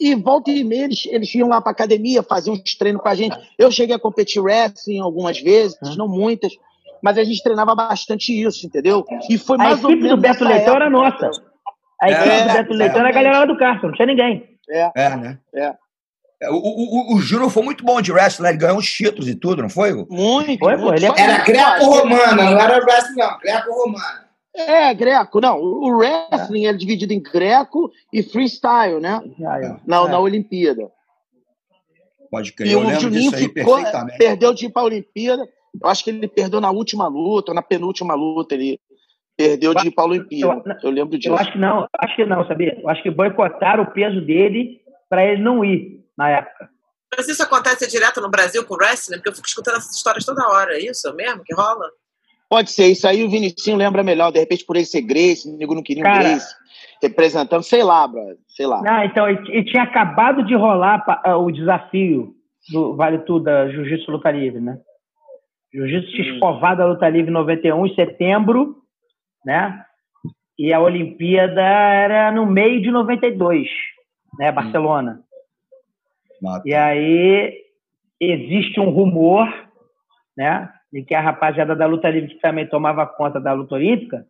E, 0.00 0.10
e 0.10 0.14
volta 0.14 0.50
e 0.50 0.62
meia, 0.62 0.84
eles, 0.84 1.04
eles 1.06 1.34
iam 1.34 1.48
lá 1.48 1.60
pra 1.60 1.72
academia, 1.72 2.22
faziam 2.22 2.54
uns 2.54 2.74
treinos 2.76 3.02
com 3.02 3.08
a 3.08 3.14
gente. 3.14 3.36
Eu 3.58 3.70
cheguei 3.72 3.94
a 3.96 3.98
competir 3.98 4.40
wrestling 4.40 5.00
algumas 5.00 5.40
vezes, 5.40 5.76
não 5.96 6.06
muitas, 6.08 6.52
mas 7.02 7.18
a 7.18 7.24
gente 7.24 7.42
treinava 7.42 7.74
bastante 7.74 8.30
isso, 8.40 8.66
entendeu? 8.66 9.04
E 9.28 9.36
foi 9.38 9.56
A 9.56 9.58
mais 9.58 9.82
ou 9.84 9.90
equipe 9.90 10.02
menos 10.04 10.18
do 10.18 10.22
Beto 10.22 10.44
nessa 10.44 10.56
Leitão 10.56 10.76
era 10.76 10.86
época. 10.86 11.02
nossa. 11.26 11.30
A 12.00 12.10
equipe 12.10 12.28
É, 12.28 12.42
do 12.46 12.52
Beto 12.52 12.72
é, 12.72 12.76
Leitão 12.76 12.98
era 13.00 13.08
a 13.08 13.12
galera 13.12 13.38
lá 13.40 13.44
do 13.46 13.56
Carson, 13.58 13.86
não 13.88 13.94
tinha 13.94 14.06
ninguém. 14.06 14.48
É, 14.70 14.90
É, 14.94 15.16
né? 15.16 15.38
é. 15.54 15.74
É, 16.42 16.50
O, 16.50 16.54
o, 16.56 17.14
o, 17.14 17.20
Júnior 17.20 17.50
foi 17.50 17.62
muito 17.62 17.84
bom 17.84 18.00
de 18.00 18.12
wrestling, 18.12 18.44
né? 18.44 18.50
ele 18.50 18.58
ganhou 18.58 18.76
uns 18.78 18.90
títulos 18.90 19.26
e 19.28 19.34
tudo, 19.34 19.62
não 19.62 19.70
foi? 19.70 19.92
Muito, 19.94 20.58
Foi, 20.58 20.76
pô, 20.76 20.82
muito. 20.82 20.96
ele 20.96 21.06
é- 21.06 21.20
Era 21.20 21.44
greco-romana, 21.44 22.34
não 22.50 22.60
era 22.60 22.84
wrestling, 22.84 23.16
não. 23.16 23.38
Greco-romana. 23.38 24.26
É, 24.54 24.94
greco. 24.94 25.40
Não, 25.40 25.58
o 25.60 25.96
wrestling 25.96 26.66
é 26.66 26.72
dividido 26.72 27.12
em 27.12 27.22
greco 27.22 27.90
e 28.12 28.22
freestyle, 28.22 29.00
né? 29.00 29.20
Eu- 29.38 29.80
Na, 29.86 30.04
é. 30.04 30.08
na 30.08 30.18
Olimpíada. 30.18 30.90
Pode 32.30 32.52
crer, 32.52 32.68
E 32.68 32.72
eu 32.72 32.80
o 32.80 32.82
lembro 32.82 33.00
Juninho 33.00 33.30
disso 33.30 33.36
aí 33.36 33.42
ficou, 33.48 33.74
perfeitamente. 33.76 34.18
perdeu 34.18 34.52
de 34.54 34.66
ir 34.66 34.70
pra 34.70 34.82
Olimpíada. 34.82 35.48
Eu 35.82 35.88
acho 35.88 36.02
que 36.04 36.10
ele 36.10 36.26
perdeu 36.28 36.60
na 36.60 36.70
última 36.70 37.06
luta, 37.06 37.54
na 37.54 37.62
penúltima 37.62 38.14
luta. 38.14 38.54
Ele 38.54 38.80
perdeu 39.36 39.74
de 39.74 39.88
ir 39.88 39.90
pra 39.90 40.04
Olimpíada. 40.04 40.78
Eu 40.82 40.90
lembro 40.90 41.18
disso. 41.18 41.28
Eu 41.34 41.36
acho 41.38 41.52
que 41.52 41.58
não, 41.58 41.86
acho 41.98 42.16
que 42.16 42.24
não, 42.24 42.46
sabia? 42.46 42.78
Eu 42.80 42.88
acho 42.88 43.02
que 43.02 43.10
boicotaram 43.10 43.84
o 43.84 43.90
peso 43.92 44.20
dele 44.22 44.80
pra 45.08 45.24
ele 45.24 45.42
não 45.42 45.64
ir 45.64 46.00
na 46.16 46.30
época. 46.30 46.68
Mas 47.16 47.28
isso 47.28 47.42
acontece 47.42 47.88
direto 47.88 48.20
no 48.20 48.30
Brasil 48.30 48.64
com 48.64 48.74
o 48.74 48.76
wrestling? 48.76 49.16
Porque 49.16 49.30
eu 49.30 49.34
fico 49.34 49.46
escutando 49.46 49.76
essas 49.76 49.94
histórias 49.94 50.24
toda 50.24 50.48
hora. 50.48 50.74
É 50.74 50.80
isso 50.80 51.12
mesmo 51.14 51.42
que 51.44 51.54
rola? 51.54 51.88
Pode 52.48 52.70
ser, 52.70 52.86
isso 52.86 53.08
aí 53.08 53.24
o 53.24 53.30
Vinicinho 53.30 53.76
lembra 53.76 54.02
melhor. 54.04 54.30
De 54.30 54.38
repente, 54.38 54.64
por 54.64 54.76
ele 54.76 54.84
ser 54.84 55.02
Grace, 55.02 55.48
o 55.48 55.56
nego 55.56 55.74
não 55.74 55.82
queria 55.82 56.02
um 56.02 56.06
Cara. 56.06 56.22
Grace 56.22 56.54
representando. 57.02 57.62
Sei 57.62 57.82
lá, 57.82 58.06
brother. 58.06 58.36
Sei 58.48 58.66
lá. 58.66 58.82
Não, 58.82 59.04
então, 59.04 59.28
e, 59.28 59.64
tinha 59.64 59.82
acabado 59.82 60.44
de 60.44 60.54
rolar 60.54 61.04
ah, 61.24 61.36
o 61.36 61.50
desafio 61.50 62.34
do 62.72 62.96
Vale 62.96 63.18
Tudo 63.20 63.44
da 63.44 63.68
Jiu-Jitsu 63.68 64.10
Luta 64.10 64.30
Livre, 64.30 64.60
né? 64.60 64.78
Jiu-Jitsu 65.72 66.12
tinha 66.12 66.32
Hum. 66.32 66.34
escovado 66.34 66.82
a 66.82 66.86
Luta 66.86 67.08
Livre 67.08 67.30
em 67.30 67.34
91, 67.34 67.86
em 67.86 67.94
setembro, 67.94 68.76
né? 69.44 69.82
E 70.58 70.72
a 70.72 70.80
Olimpíada 70.80 71.60
era 71.60 72.32
no 72.32 72.46
meio 72.46 72.80
de 72.80 72.90
92, 72.90 73.68
né? 74.38 74.50
Barcelona. 74.50 75.20
Mata. 76.40 76.68
E 76.68 76.74
aí 76.74 77.64
existe 78.20 78.80
um 78.80 78.90
rumor, 78.90 79.46
né? 80.36 80.72
De 80.92 81.02
que 81.02 81.14
a 81.14 81.20
rapaziada 81.20 81.74
da 81.74 81.86
luta 81.86 82.08
livre 82.08 82.34
que 82.34 82.40
também 82.40 82.68
tomava 82.68 83.06
conta 83.06 83.40
da 83.40 83.52
luta 83.52 83.74
olímpica 83.74 84.26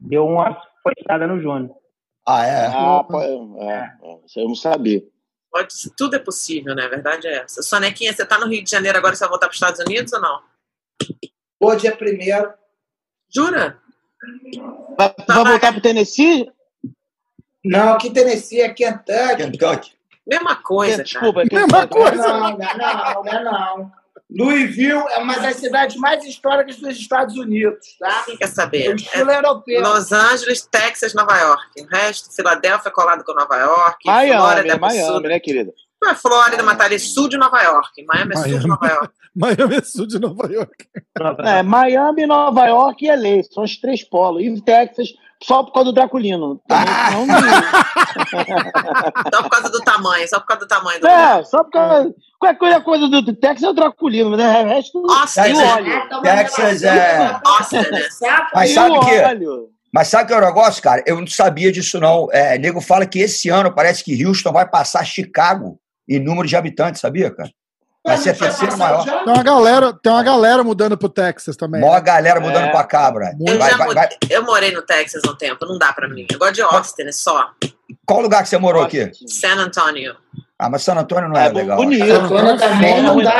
deu 0.00 0.26
uma 0.26 0.60
forçada 0.82 1.26
no 1.26 1.40
Júnior. 1.40 1.74
Ah, 2.26 2.46
é? 2.46 2.66
Ah, 2.66 3.04
pô, 3.04 3.20
é, 3.20 3.26
é, 3.26 3.92
é, 4.02 4.18
isso 4.26 4.38
eu 4.38 4.48
não 4.48 4.54
sabia. 4.54 5.02
Pode, 5.50 5.74
tudo 5.96 6.14
é 6.14 6.18
possível, 6.18 6.74
né? 6.74 6.84
A 6.84 6.88
verdade 6.88 7.26
é 7.26 7.38
essa. 7.38 7.62
Sonequinha, 7.62 8.12
você 8.12 8.24
tá 8.24 8.38
no 8.38 8.46
Rio 8.46 8.62
de 8.62 8.70
Janeiro 8.70 8.98
agora, 8.98 9.14
você 9.14 9.20
vai 9.20 9.30
voltar 9.30 9.46
para 9.46 9.52
os 9.52 9.56
Estados 9.56 9.80
Unidos 9.80 10.12
ou 10.12 10.20
não? 10.20 10.42
Hoje 11.58 11.86
é 11.86 11.90
primeiro. 11.90 12.52
Jura? 13.34 13.80
Vai, 14.96 15.14
vai 15.26 15.44
voltar 15.44 15.72
pro 15.72 15.80
Tennessee? 15.80 16.50
Não, 17.64 17.94
aqui 17.94 18.10
Tennessee 18.10 18.60
é 18.60 18.72
Kentucky. 18.72 19.36
Kentucky. 19.36 19.97
Mesma 20.28 20.56
coisa, 20.56 20.92
cara. 20.96 21.04
Desculpa. 21.04 21.42
Mesma 21.50 21.86
Kentucky. 21.86 21.94
coisa. 21.94 22.28
Não, 22.28 22.40
não, 22.40 22.58
não, 22.58 23.22
não, 23.24 23.32
é 23.32 23.44
não. 23.44 23.92
Louisville 24.30 25.02
é 25.10 25.18
uma 25.18 25.38
das 25.38 25.56
cidades 25.56 25.96
mais 25.96 26.22
históricas 26.22 26.76
dos 26.76 26.98
Estados 26.98 27.34
Unidos, 27.36 27.96
tá? 27.98 28.24
Quem 28.26 28.36
quer 28.36 28.44
É 28.44 28.48
saber? 28.48 28.90
o 28.90 28.94
estilo 28.96 29.30
europeu. 29.30 29.80
Los 29.80 30.12
Angeles, 30.12 30.68
Texas, 30.70 31.14
Nova 31.14 31.34
York. 31.38 31.62
O 31.82 31.86
resto, 31.86 32.34
Filadélfia 32.36 32.90
colado 32.90 33.24
com 33.24 33.32
Nova 33.32 33.56
York. 33.56 33.96
Miami, 34.04 34.32
Flórida, 34.38 34.74
é 34.74 34.78
Miami, 34.78 35.06
sul. 35.06 35.20
né, 35.20 35.40
querida? 35.40 35.72
Não 36.02 36.10
é 36.10 36.14
Flórida, 36.14 36.62
mas 36.62 36.76
tá 36.76 36.84
ali 36.84 36.98
sul 36.98 37.26
de 37.28 37.38
Nova 37.38 37.58
York. 37.62 38.04
Miami 38.06 38.32
é 38.34 38.36
sul 38.36 38.44
de 38.44 38.50
Miami. 38.50 38.68
Nova 38.68 38.86
York. 38.86 39.14
Miami 39.34 39.76
é 39.76 39.82
sul 39.82 40.06
de 40.06 40.18
Nova 40.18 40.52
York. 40.52 40.86
É, 41.44 41.62
Miami, 41.62 42.26
Nova 42.26 42.66
York 42.66 43.06
e 43.06 43.08
LA. 43.16 43.42
São 43.50 43.64
os 43.64 43.78
três 43.80 44.04
polos. 44.04 44.42
E 44.42 44.60
Texas, 44.60 45.08
só 45.42 45.62
por 45.62 45.72
causa 45.72 45.90
do 45.90 45.94
Draculino. 45.94 46.60
Também, 46.66 46.86
Só 49.32 49.42
por 49.42 49.50
causa 49.50 49.70
do 49.70 49.80
tamanho, 49.80 50.28
só 50.28 50.40
por 50.40 50.46
causa 50.46 50.64
do 50.64 50.68
tamanho 50.68 51.00
do. 51.00 51.06
não, 51.06 51.38
é, 51.38 51.44
só 51.44 51.64
por 51.64 51.70
causa. 51.70 52.14
Qualquer 52.38 52.58
coisa, 52.58 52.80
coisa 52.80 53.08
do 53.08 53.34
Texas 53.34 53.62
é 53.62 53.70
o 53.70 53.72
Draculino, 53.72 54.30
mas 54.30 54.40
o 54.40 54.68
resto. 54.68 55.02
Nossa, 55.02 55.40
o 55.40 55.44
Texas- 55.44 55.72
óleo. 55.72 56.22
Texas 56.22 56.82
é- 56.82 57.40
Nossa, 57.44 57.82
né? 57.90 58.08
Mas 58.54 58.70
sabe 58.70 58.96
óleo. 58.98 59.68
Mas 59.92 60.08
sabe 60.08 60.24
o 60.24 60.26
que 60.26 60.32
é 60.34 60.36
o 60.36 60.40
negócio, 60.40 60.82
cara? 60.82 61.02
Eu 61.06 61.18
não 61.20 61.26
sabia 61.26 61.72
disso, 61.72 61.98
não. 61.98 62.28
É, 62.30 62.58
nego 62.58 62.80
fala 62.80 63.06
que 63.06 63.20
esse 63.20 63.48
ano 63.48 63.72
parece 63.72 64.04
que 64.04 64.26
Houston 64.26 64.52
vai 64.52 64.68
passar 64.68 65.04
Chicago 65.04 65.78
em 66.08 66.20
número 66.20 66.46
de 66.46 66.56
habitantes, 66.56 67.00
sabia, 67.00 67.30
cara? 67.34 67.50
Vai 68.06 68.16
ser 68.16 68.30
a 68.30 68.34
terceira 68.34 68.76
maior. 68.76 69.04
Tem 69.04 69.32
uma 69.34 69.42
galera, 69.42 69.92
tem 70.02 70.10
uma 70.12 70.22
galera 70.22 70.64
mudando 70.64 70.96
pro 70.96 71.08
Texas 71.08 71.56
também. 71.56 71.80
Maior 71.80 72.00
galera 72.00 72.40
mudando 72.40 72.66
É. 72.66 72.70
pra 72.70 72.84
cá, 72.84 73.10
Brad. 73.10 73.34
Eu 73.46 73.58
Vai, 73.58 73.70
já 73.70 73.76
vai, 73.76 73.94
vai. 73.94 74.08
Eu 74.30 74.44
morei 74.44 74.72
no 74.72 74.82
Texas 74.82 75.22
um 75.26 75.34
tempo, 75.34 75.66
não 75.66 75.78
dá 75.78 75.92
pra 75.92 76.08
mim. 76.08 76.26
Eu 76.30 76.38
gosto 76.38 76.54
de 76.54 76.62
Austin, 76.62 77.02
é 77.02 77.12
só. 77.12 77.50
Qual 78.06 78.20
lugar 78.20 78.42
que 78.42 78.48
você 78.48 78.56
morou 78.56 78.82
aqui? 78.82 79.10
San 79.26 79.56
Antonio. 79.56 80.16
Ah, 80.58 80.70
mas 80.70 80.82
San 80.82 80.94
Antônio 80.94 81.28
não 81.28 81.36
é, 81.38 81.46
É 81.46 81.52
legal. 81.52 81.76
bonito. 81.76 82.04
Antônio 82.10 82.56
também 82.56 83.02
não 83.02 83.20
dá, 83.22 83.32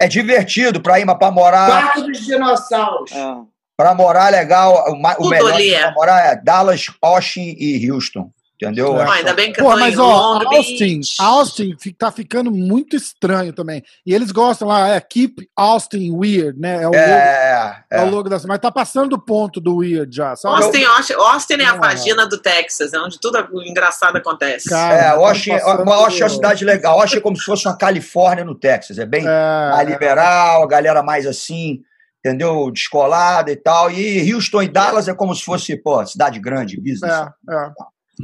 É. 0.00 0.06
É 0.06 0.08
divertido 0.08 0.80
pra 0.80 0.98
ir, 0.98 1.04
mas 1.04 1.18
pra 1.18 1.30
morar. 1.30 1.70
Parque 1.82 2.02
dos 2.02 2.18
dinossauros. 2.24 3.12
É. 3.12 3.34
Para 3.76 3.94
morar 3.94 4.30
legal, 4.30 4.84
o, 4.88 4.94
o 4.94 5.28
melhor 5.28 5.52
ali 5.52 5.74
é. 5.74 5.80
para 5.82 5.92
morar 5.92 6.26
é 6.32 6.36
Dallas, 6.36 6.86
Austin 7.02 7.54
e 7.58 7.90
Houston. 7.90 8.30
Entendeu? 8.62 8.96
É. 9.00 9.04
Ó, 9.06 9.10
ainda 9.10 9.34
bem 9.34 9.52
que 9.52 9.60
eu 9.60 9.64
Pô, 9.64 9.76
mas 9.76 9.98
ó, 9.98 10.40
Austin. 10.46 11.00
Austin 11.18 11.76
tá 11.98 12.12
ficando 12.12 12.50
muito 12.50 12.94
estranho 12.94 13.52
também. 13.52 13.82
E 14.06 14.14
eles 14.14 14.30
gostam 14.30 14.68
lá, 14.68 14.90
é 14.90 15.00
Keep 15.00 15.48
Austin 15.56 16.12
Weird, 16.12 16.58
né? 16.60 16.76
É 16.82 16.86
o, 16.86 16.90
logo, 16.90 16.96
É, 16.96 17.84
é 17.90 17.98
é. 17.98 18.04
o 18.04 18.10
logo 18.10 18.28
da 18.28 18.38
Mas 18.46 18.58
tá 18.58 18.70
passando 18.70 19.08
do 19.10 19.18
ponto 19.18 19.60
do 19.60 19.76
Weird 19.78 20.14
já, 20.14 20.36
sabe? 20.36 20.62
Austin, 20.62 20.84
Austin, 20.84 21.12
Austin 21.14 21.54
é 21.54 21.64
a 21.64 21.72
Ah. 21.72 21.76
vagina 21.76 22.26
do 22.26 22.38
Texas, 22.38 22.92
é 22.92 23.00
onde 23.00 23.18
tudo 23.20 23.38
engraçado 23.64 24.16
acontece. 24.16 24.68
Cara, 24.68 24.94
É, 24.94 25.02
tá 25.04 25.10
Austin, 25.12 25.50
passando- 25.50 25.90
Austin 25.92 26.20
é 26.20 26.24
uma 26.24 26.30
cidade 26.30 26.64
legal. 26.64 27.00
Austin 27.00 27.16
é 27.16 27.20
como 27.20 27.36
se 27.36 27.44
fosse 27.44 27.66
uma 27.66 27.76
Califórnia 27.76 28.44
no 28.44 28.54
Texas. 28.54 28.98
É 28.98 29.06
bem 29.06 29.24
É, 29.26 29.84
liberal, 29.84 30.62
a 30.62 30.66
galera 30.68 31.02
mais 31.02 31.26
assim, 31.26 31.80
entendeu? 32.24 32.70
Descolada 32.70 33.50
e 33.50 33.56
tal. 33.56 33.90
E 33.90 34.32
Houston 34.32 34.62
e 34.62 34.68
Dallas 34.68 35.08
é 35.08 35.14
como 35.14 35.34
se 35.34 35.42
fosse, 35.44 35.76
pô, 35.76 36.04
cidade 36.06 36.38
grande, 36.38 36.80
business. 36.80 37.12
é, 37.12 37.22
é. 37.54 37.70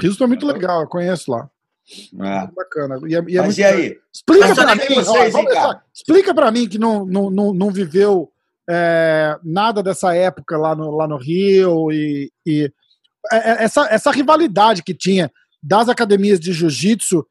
Houston 0.03 0.25
é 0.25 0.27
muito 0.27 0.47
legal, 0.47 0.81
eu 0.83 0.87
conheço 0.89 1.31
lá. 1.31 1.49
É. 2.21 2.39
Muito 2.41 2.55
bacana. 2.55 2.99
E, 3.07 3.15
é- 3.15 3.25
e 3.29 3.37
é 3.39 3.41
Mas 3.41 3.47
muito- 3.47 3.61
e 3.61 3.65
aí? 3.65 3.99
Explica 4.13 4.55
só 4.55 4.75
mim, 4.75 4.81
que 4.81 4.93
ó, 4.99 5.03
vocês, 5.05 5.35
hein, 5.35 5.45
deixar- 5.47 5.85
explica 5.95 6.35
pra 6.35 6.51
mim 6.51 6.69
que 6.69 6.79
não, 6.79 7.07
não, 7.07 7.31
não, 7.31 7.55
não 7.55 7.71
viveu 7.71 8.31
é, 8.71 9.39
nada 9.43 9.83
dessa 9.83 10.15
época 10.15 10.59
lá 10.59 10.75
no, 10.75 10.91
lá 10.95 11.09
no 11.09 11.17
Rio 11.17 11.91
e, 11.91 12.31
e 12.47 12.71
é, 13.33 13.37
é, 13.37 13.65
essa, 13.65 13.87
essa 13.91 14.11
rivalidade 14.11 14.83
que 14.83 14.93
tinha 14.93 15.33
das 15.63 15.89
academias 15.89 16.39
de 16.39 16.53
jiu-jitsu 16.53 17.27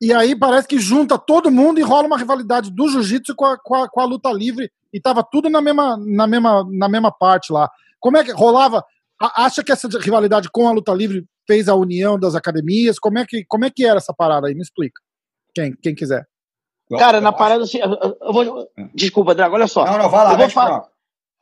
e 0.00 0.14
aí 0.14 0.34
parece 0.34 0.66
que 0.66 0.78
junta 0.78 1.18
todo 1.18 1.50
mundo 1.50 1.78
e 1.78 1.82
rola 1.82 2.06
uma 2.06 2.16
rivalidade 2.16 2.70
do 2.70 2.88
jiu-jitsu 2.88 3.34
com 3.36 3.44
a, 3.44 3.58
com, 3.58 3.74
a, 3.74 3.88
com 3.88 4.00
a 4.00 4.04
luta 4.06 4.32
livre 4.32 4.72
e 4.90 4.98
tava 4.98 5.22
tudo 5.22 5.50
na 5.50 5.60
mesma, 5.60 5.98
na, 5.98 6.26
mesma, 6.26 6.66
na 6.70 6.88
mesma 6.88 7.12
parte 7.12 7.52
lá. 7.52 7.70
Como 8.00 8.16
é 8.16 8.24
que 8.24 8.32
rolava? 8.32 8.82
Acha 9.20 9.62
que 9.62 9.70
essa 9.72 9.86
rivalidade 9.98 10.48
com 10.50 10.66
a 10.66 10.72
luta 10.72 10.92
livre 10.94 11.26
fez 11.46 11.68
a 11.68 11.74
união 11.74 12.18
das 12.18 12.34
academias? 12.34 12.98
Como 12.98 13.18
é 13.18 13.26
que, 13.26 13.44
como 13.46 13.64
é 13.64 13.70
que 13.70 13.84
era 13.84 13.98
essa 13.98 14.14
parada 14.14 14.46
aí? 14.48 14.54
Me 14.54 14.62
explica. 14.62 15.00
Quem, 15.54 15.74
quem 15.82 15.94
quiser. 15.94 16.26
Cara, 16.98 17.20
na 17.20 17.30
parada 17.32 17.64
assim. 17.64 17.78
eu- 17.78 18.32
vou- 18.32 18.66
Desculpa, 18.94 19.34
Drago, 19.34 19.54
olha 19.54 19.66
só. 19.68 19.84
Não, 19.84 19.98
não, 19.98 20.08
vai 20.08 20.24
lá, 20.24 20.32
Eu 20.32 20.38
vou 20.38 20.48
falar-. 20.50 20.88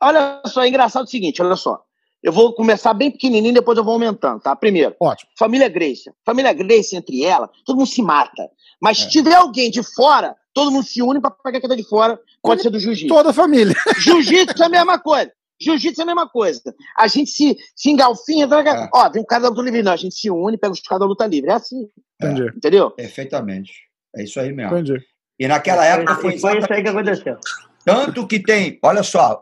Olha 0.01 0.41
só, 0.45 0.63
é 0.63 0.67
engraçado 0.67 1.05
o 1.05 1.09
seguinte, 1.09 1.41
olha 1.41 1.55
só. 1.55 1.81
Eu 2.21 2.33
vou 2.33 2.53
começar 2.53 2.93
bem 2.93 3.09
pequenininho, 3.09 3.53
depois 3.53 3.77
eu 3.77 3.83
vou 3.83 3.93
aumentando, 3.93 4.41
tá? 4.41 4.53
Primeiro, 4.55 4.93
Ótimo. 4.99 5.31
família 5.37 5.69
Grace. 5.69 6.11
Família 6.25 6.51
Grace, 6.53 6.95
entre 6.95 7.23
ela, 7.23 7.49
todo 7.65 7.77
mundo 7.77 7.87
se 7.87 8.01
mata. 8.01 8.49
Mas 8.81 8.99
É. 8.99 9.01
se 9.03 9.09
tiver 9.09 9.35
alguém 9.35 9.71
de 9.71 9.81
fora, 9.81 10.35
todo 10.53 10.69
mundo 10.71 10.85
se 10.85 11.01
une 11.01 11.21
pra 11.21 11.31
pegar 11.31 11.61
quem 11.61 11.69
tá 11.69 11.75
de 11.75 11.87
fora. 11.87 12.19
Pode 12.41 12.61
ser 12.61 12.69
do 12.69 12.79
jiu-jitsu. 12.79 13.07
Toda 13.13 13.29
a 13.29 13.33
família. 13.33 13.73
Jiu-jitsu 13.99 14.61
é 14.61 14.65
a 14.65 14.69
mesma 14.69 14.99
coisa. 14.99 15.31
Jiu-jitsu 15.61 16.01
é 16.01 16.03
a 16.03 16.07
mesma 16.07 16.29
coisa. 16.29 16.61
A 16.97 17.07
gente 17.07 17.29
se, 17.31 17.57
se 17.75 17.89
engalfinha. 17.89 18.45
É. 18.45 18.89
Ó, 18.93 19.09
tem 19.09 19.21
um 19.21 19.25
cara 19.25 19.43
da 19.43 19.49
luta 19.49 19.61
livre, 19.61 19.83
não. 19.83 19.91
A 19.91 19.97
gente 19.97 20.15
se 20.15 20.29
une, 20.29 20.57
pega 20.57 20.73
os 20.73 20.79
caras 20.81 20.99
da 21.01 21.05
luta 21.05 21.27
livre. 21.27 21.49
É 21.49 21.53
assim, 21.53 21.89
Entendi. 22.21 22.51
entendeu? 22.55 22.91
Perfeitamente. 22.91 23.73
É 24.15 24.23
isso 24.23 24.39
aí 24.39 24.53
mesmo. 24.53 24.77
Entendi. 24.77 24.99
E 25.37 25.47
naquela 25.47 25.85
época 25.85 26.15
foi 26.15 26.37
Foi, 26.37 26.51
foi 26.51 26.59
isso 26.59 26.73
aí 26.73 26.83
que 26.83 26.89
aconteceu. 26.89 27.37
Tanto 27.85 28.27
que 28.27 28.39
tem, 28.39 28.77
olha 28.83 29.03
só, 29.03 29.39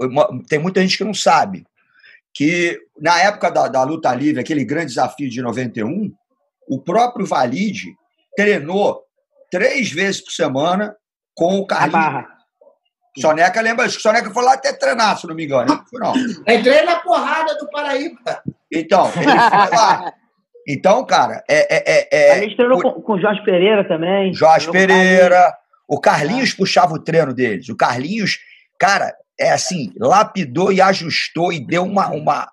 tem 0.47 0.59
muita 0.59 0.81
gente 0.81 0.97
que 0.97 1.03
não 1.03 1.13
sabe 1.13 1.65
que 2.33 2.79
na 2.99 3.19
época 3.19 3.49
da, 3.49 3.67
da 3.67 3.83
luta 3.83 4.13
livre, 4.13 4.39
aquele 4.39 4.63
grande 4.63 4.87
desafio 4.87 5.27
de 5.27 5.41
91, 5.41 6.13
o 6.69 6.79
próprio 6.79 7.25
Valide 7.25 7.95
treinou 8.35 9.01
três 9.49 9.91
vezes 9.91 10.21
por 10.21 10.31
semana 10.31 10.95
com 11.33 11.57
o 11.57 11.65
Carlinhos. 11.65 12.36
Soneca 13.21 13.61
lembra, 13.61 13.85
acho 13.85 13.97
que 13.97 14.01
Soneca 14.01 14.29
foi 14.31 14.43
lá 14.43 14.53
até 14.53 14.73
treinar, 14.73 15.17
se 15.17 15.27
não 15.27 15.35
me 15.35 15.45
engano. 15.45 15.65
Não 15.67 15.85
foi, 15.85 15.99
não. 15.99 16.13
Entrei 16.53 16.83
na 16.83 16.97
porrada 16.97 17.55
do 17.57 17.69
Paraíba. 17.69 18.41
Então, 18.71 19.05
ele 19.15 19.25
foi 19.31 19.77
lá. 19.77 20.13
Então, 20.67 21.05
cara, 21.05 21.43
é, 21.49 21.77
é, 21.77 22.07
é, 22.11 22.31
a 22.33 22.35
é, 22.37 22.39
gente 22.41 22.57
treinou 22.57 22.77
o- 22.79 22.81
com, 22.81 23.01
com 23.01 23.13
o 23.13 23.21
Jorge 23.21 23.41
Pereira 23.43 23.87
também. 23.87 24.33
Jorge 24.33 24.69
Pereira. 24.71 25.53
O 25.87 25.99
Carlinhos 25.99 26.53
puxava 26.53 26.93
o 26.93 26.99
treino 27.01 27.33
deles. 27.33 27.69
O 27.69 27.75
Carlinhos, 27.75 28.39
cara, 28.77 29.15
é 29.39 29.51
assim, 29.51 29.93
lapidou 29.97 30.71
e 30.73 30.81
ajustou 30.81 31.53
e 31.53 31.65
deu 31.65 31.83
uma, 31.83 32.09
uma, 32.09 32.51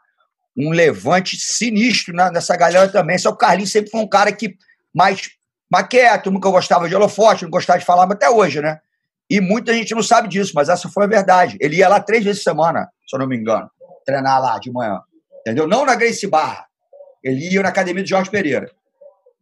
um 0.56 0.70
levante 0.70 1.36
sinistro 1.36 2.14
na- 2.14 2.30
nessa 2.30 2.56
galera 2.56 2.88
também. 2.88 3.18
Só 3.18 3.30
que 3.30 3.34
o 3.34 3.38
Carlinhos 3.38 3.72
sempre 3.72 3.90
foi 3.90 4.00
um 4.00 4.08
cara 4.08 4.30
que 4.30 4.54
mais, 4.94 5.30
mais 5.68 5.88
quieto, 5.88 6.30
nunca 6.30 6.48
gostava 6.48 6.88
de 6.88 6.94
holofote, 6.94 7.42
não 7.42 7.50
gostava 7.50 7.80
de 7.80 7.84
falar, 7.84 8.06
mas 8.06 8.14
até 8.14 8.30
hoje, 8.30 8.60
né? 8.60 8.78
E 9.30 9.40
muita 9.40 9.72
gente 9.72 9.94
não 9.94 10.02
sabe 10.02 10.28
disso, 10.28 10.52
mas 10.54 10.68
essa 10.68 10.88
foi 10.88 11.04
a 11.04 11.08
verdade. 11.08 11.56
Ele 11.60 11.76
ia 11.76 11.88
lá 11.88 12.00
três 12.00 12.22
vezes 12.24 12.42
por 12.42 12.50
semana, 12.50 12.88
se 13.06 13.16
eu 13.16 13.20
não 13.20 13.26
me 13.26 13.36
engano, 13.36 13.70
treinar 14.04 14.40
lá 14.40 14.58
de 14.58 14.70
manhã. 14.70 15.00
Entendeu? 15.40 15.66
Não 15.66 15.84
na 15.84 15.94
Grace 15.94 16.26
Barra. 16.26 16.66
Ele 17.22 17.52
ia 17.52 17.62
na 17.62 17.70
academia 17.70 18.02
de 18.02 18.10
Jorge 18.10 18.30
Pereira. 18.30 18.70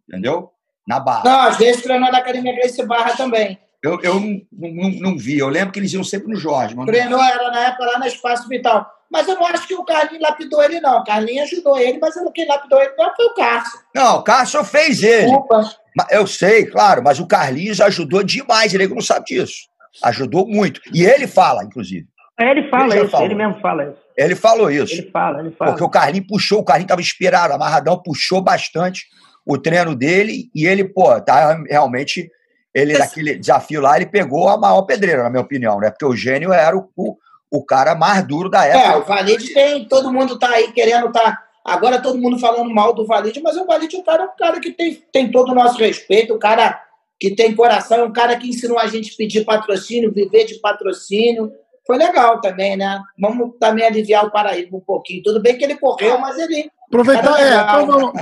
Entendeu? 0.08 0.50
Na 0.86 1.00
Barra. 1.00 1.22
Não, 1.24 1.40
às 1.40 1.56
vezes 1.56 1.82
treinou 1.82 2.10
na 2.10 2.18
Academia 2.18 2.54
Grace 2.54 2.84
Barra 2.86 3.16
também. 3.16 3.58
Eu, 3.82 4.00
eu 4.00 4.20
não, 4.20 4.40
não, 4.52 4.90
não 4.90 5.18
vi. 5.18 5.38
Eu 5.38 5.48
lembro 5.48 5.72
que 5.72 5.80
eles 5.80 5.92
iam 5.92 6.04
sempre 6.04 6.28
no 6.28 6.36
Jorge. 6.36 6.74
Mas 6.76 6.86
Treinou 6.86 7.20
era 7.20 7.50
na 7.50 7.66
época 7.66 7.84
lá 7.84 7.98
no 7.98 8.06
Espaço 8.06 8.48
Vital. 8.48 8.88
Mas 9.10 9.26
eu 9.26 9.34
não 9.34 9.44
acho 9.46 9.66
que 9.66 9.74
o 9.74 9.84
Carlinhos 9.84 10.22
lapidou 10.22 10.62
ele, 10.62 10.80
não. 10.80 11.00
O 11.00 11.04
Carlinhos 11.04 11.52
ajudou 11.52 11.76
ele, 11.76 11.98
mas 11.98 12.14
quem 12.32 12.46
lapidou 12.46 12.80
ele 12.80 12.94
não 12.96 13.14
foi 13.14 13.26
o 13.26 13.34
Cássio. 13.34 13.80
Não, 13.94 14.16
o 14.18 14.22
Cássio 14.22 14.64
fez 14.64 15.02
ele. 15.02 15.26
Desculpa. 15.26 15.76
Eu 16.10 16.26
sei, 16.26 16.64
claro, 16.64 17.02
mas 17.02 17.18
o 17.18 17.26
Carlinhos 17.26 17.80
ajudou 17.80 18.22
demais. 18.22 18.72
Ele 18.72 18.86
não 18.86 19.02
sabe 19.02 19.26
disso. 19.26 19.68
Ajudou 20.04 20.46
muito. 20.46 20.80
E 20.92 21.04
ele 21.04 21.26
fala, 21.26 21.64
inclusive. 21.64 22.06
Ele 22.40 22.68
fala 22.70 22.94
Ele 22.94 23.02
isso, 23.02 23.10
falou. 23.10 23.26
ele 23.26 23.34
mesmo 23.34 23.60
fala 23.60 23.84
isso. 23.84 23.96
Ele 24.16 24.34
falou 24.34 24.70
isso. 24.70 24.94
Ele 24.94 25.10
fala, 25.10 25.40
ele 25.40 25.50
fala. 25.52 25.70
Porque 25.70 25.84
o 25.84 25.88
Carlinhos 25.90 26.26
puxou, 26.26 26.60
o 26.60 26.64
Carlinhos 26.64 26.86
estava 26.86 27.00
inspirado, 27.00 27.52
amarradão, 27.54 28.02
puxou 28.02 28.40
bastante 28.40 29.06
o 29.44 29.58
treino 29.58 29.94
dele 29.94 30.50
e 30.54 30.66
ele, 30.66 30.84
pô, 30.84 31.20
tá 31.20 31.58
realmente. 31.68 32.30
Ele, 32.74 32.92
Esse- 32.92 33.00
naquele 33.00 33.34
desafio 33.38 33.82
lá, 33.82 33.96
ele 33.96 34.06
pegou 34.06 34.48
a 34.48 34.56
maior 34.56 34.80
pedreira, 34.82 35.22
na 35.24 35.28
minha 35.30 35.42
opinião, 35.42 35.78
né? 35.78 35.90
Porque 35.90 36.06
o 36.06 36.16
Gênio 36.16 36.52
era 36.54 36.74
o, 36.74 36.88
o, 36.96 37.16
o 37.50 37.62
cara 37.64 37.94
mais 37.94 38.26
duro 38.26 38.48
da 38.48 38.66
É, 38.66 38.70
época. 38.78 38.98
o 38.98 39.04
Valide 39.04 39.52
tem, 39.52 39.84
todo 39.86 40.10
mundo 40.10 40.38
tá 40.38 40.48
aí 40.48 40.72
querendo 40.72 41.12
tá. 41.12 41.38
Agora 41.62 42.00
todo 42.00 42.18
mundo 42.18 42.38
falando 42.38 42.72
mal 42.72 42.94
do 42.94 43.06
Valide, 43.06 43.42
mas 43.42 43.56
o 43.58 43.66
Valide 43.66 43.94
é 43.96 43.98
um 43.98 44.02
cara, 44.02 44.24
um 44.24 44.36
cara 44.38 44.58
que 44.58 44.70
tem, 44.72 44.94
tem 45.12 45.30
todo 45.30 45.52
o 45.52 45.54
nosso 45.54 45.78
respeito, 45.78 46.34
um 46.34 46.38
cara 46.38 46.80
que 47.22 47.36
tem 47.36 47.54
coração, 47.54 47.98
é 47.98 48.02
um 48.02 48.12
cara 48.12 48.36
que 48.36 48.48
ensinou 48.48 48.80
a 48.80 48.88
gente 48.88 49.12
a 49.12 49.16
pedir 49.16 49.44
patrocínio, 49.44 50.12
viver 50.12 50.44
de 50.44 50.56
patrocínio. 50.58 51.52
Foi 51.86 51.96
legal 51.96 52.40
também, 52.40 52.76
né? 52.76 53.00
Vamos 53.16 53.52
também 53.60 53.86
aliviar 53.86 54.24
o 54.26 54.30
Paraíba 54.32 54.76
um 54.76 54.80
pouquinho. 54.80 55.22
Tudo 55.22 55.40
bem 55.40 55.56
que 55.56 55.62
ele 55.62 55.76
correu, 55.76 56.18
mas 56.18 56.36
ele. 56.36 56.68
Aproveitar, 56.88 57.40
é, 57.40 57.54
então 57.62 57.86
vamos- 57.86 58.12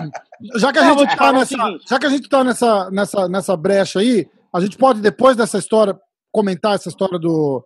já 0.57 0.71
que 0.71 0.79
a 0.79 0.85
gente 0.95 1.17
tá 1.17 1.31
o 1.31 1.33
nessa, 1.33 1.57
já 1.89 1.99
que 1.99 2.07
a 2.07 2.11
gente 2.11 2.29
tá 2.29 2.45
nessa, 2.45 2.91
nessa, 2.91 3.27
nessa 3.29 3.57
brecha 3.57 4.01
aí, 4.01 4.29
a 4.55 4.61
gente 4.61 4.77
pode, 4.77 5.01
depois 5.01 5.35
dessa 5.35 5.57
história, 5.57 5.99
comentar 6.31 6.75
essa 6.75 6.91
história 6.91 7.19
do, 7.19 7.65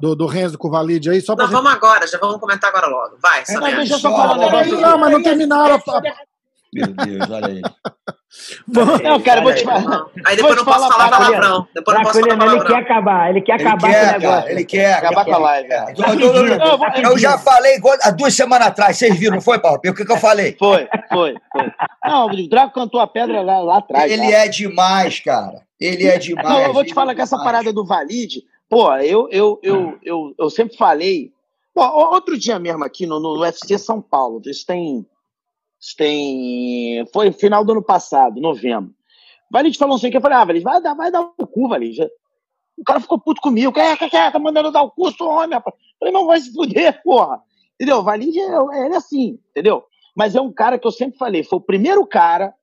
do, 0.00 0.14
do 0.14 0.26
Renzo 0.26 0.56
com 0.56 0.68
o 0.68 0.70
Valide 0.70 1.10
aí, 1.10 1.20
só 1.20 1.34
pra 1.34 1.46
Não, 1.46 1.50
gente... 1.52 1.62
vamos 1.62 1.76
agora, 1.76 2.06
já 2.06 2.16
vamos 2.18 2.38
comentar 2.38 2.70
agora 2.70 2.86
logo. 2.86 3.16
Vai, 3.20 3.40
Mas 3.40 3.48
Soneca. 3.52 3.76
deixa 3.76 3.94
eu 3.94 3.98
só 3.98 4.10
falar 4.16 4.34
um 4.36 4.40
negócio. 4.40 4.80
Não, 4.80 4.98
mas 4.98 5.10
não 5.12 5.22
terminaram 5.22 5.74
a- 5.74 6.02
Meu 6.76 6.86
Deus, 7.18 7.30
olha 7.30 7.46
aí. 7.48 7.62
Não, 9.02 9.20
cara, 9.22 9.40
eu 9.40 9.44
vou 9.44 9.54
te 9.54 9.64
falar. 9.64 10.06
Aí 10.26 10.36
depois 10.36 10.56
não 10.56 10.64
posso 10.64 10.88
falar, 10.88 11.08
palavrão. 11.08 11.66
Depois 11.74 11.96
não 11.96 12.04
posso 12.04 12.20
falar 12.20 12.34
Draculino, 12.36 12.54
ele 12.56 12.60
quer 12.60 12.66
palavrão. 12.66 12.96
acabar, 12.96 13.30
ele 13.30 13.40
quer 13.40 13.54
Ele 13.60 13.62
acabar 13.68 13.80
com 13.80 13.96
o 13.96 14.12
negócio. 14.20 14.50
ele 14.50 14.64
quer. 14.64 14.94
Acabar 14.94 15.24
com 15.24 15.34
a 15.34 15.38
live. 15.38 15.68
Eu- 17.02 17.18
já 17.18 17.38
falei 17.38 17.80
há 18.02 18.10
duas 18.10 18.34
semanas 18.34 18.68
atrás, 18.68 18.98
vocês 18.98 19.18
viram, 19.18 19.36
não 19.36 19.40
foi, 19.40 19.58
Paulo? 19.58 19.78
O 19.78 19.94
que, 19.94 20.04
que 20.04 20.12
eu 20.12 20.18
falei? 20.18 20.54
Foi, 20.58 20.86
foi, 21.10 21.34
foi. 21.52 21.72
Não, 22.04 22.26
o 22.26 22.48
Draco 22.48 22.74
cantou 22.74 23.00
a 23.00 23.06
pedra 23.06 23.40
lá, 23.40 23.58
lá 23.60 23.78
atrás. 23.78 24.10
Ele 24.10 24.30
é 24.32 24.48
demais, 24.48 25.20
cara. 25.20 25.62
Ele 25.80 26.06
é 26.06 26.18
demais. 26.18 26.46
Não, 26.48 26.60
eu 26.60 26.72
vou 26.74 26.84
te 26.84 26.92
falar 26.92 27.12
é 27.12 27.14
que 27.14 27.22
essa 27.22 27.38
parada 27.38 27.72
do 27.72 27.86
Valide, 27.86 28.42
pô, 28.68 28.92
eu, 28.96 29.28
eu, 29.30 29.58
eu, 29.62 29.98
eu, 30.02 30.34
eu 30.38 30.50
sempre 30.50 30.76
falei. 30.76 31.32
Pô, 31.74 31.82
outro 31.86 32.38
dia 32.38 32.58
mesmo 32.58 32.84
aqui 32.84 33.06
no, 33.06 33.18
no 33.20 33.40
UFC 33.40 33.78
São 33.78 34.00
Paulo, 34.00 34.42
isso 34.46 34.66
tem. 34.66 35.06
Tem. 35.94 37.06
Foi 37.12 37.30
final 37.32 37.64
do 37.64 37.72
ano 37.72 37.82
passado, 37.82 38.40
novembro. 38.40 38.94
Valide 39.50 39.78
falou 39.78 39.96
assim 39.96 40.10
que 40.10 40.16
eu 40.16 40.20
falei, 40.20 40.38
ah, 40.38 40.44
vai 40.44 40.82
dar, 40.82 40.94
vai 40.94 41.10
dar 41.10 41.20
o 41.20 41.46
cu, 41.46 41.68
Valide. 41.68 42.08
O 42.76 42.84
cara 42.84 43.00
ficou 43.00 43.18
puto 43.18 43.40
comigo, 43.40 43.72
quer, 43.72 43.96
quer, 43.96 44.10
quer, 44.10 44.32
tá 44.32 44.38
mandando 44.38 44.70
dar 44.70 44.82
o 44.82 44.90
cu, 44.90 45.10
sou 45.12 45.28
homem, 45.28 45.54
rapaz. 45.54 45.76
Eu 45.76 45.98
falei, 45.98 46.12
não 46.12 46.26
vai 46.26 46.40
se 46.40 46.52
fuder, 46.52 47.00
porra. 47.04 47.40
Entendeu? 47.74 48.02
Valide 48.02 48.38
é, 48.38 48.84
ele 48.84 48.94
é 48.94 48.96
assim, 48.96 49.38
entendeu? 49.50 49.84
Mas 50.14 50.34
é 50.34 50.40
um 50.40 50.52
cara 50.52 50.78
que 50.78 50.86
eu 50.86 50.90
sempre 50.90 51.18
falei, 51.18 51.44
foi 51.44 51.58
o 51.58 51.62
primeiro 51.62 52.06
cara 52.06 52.54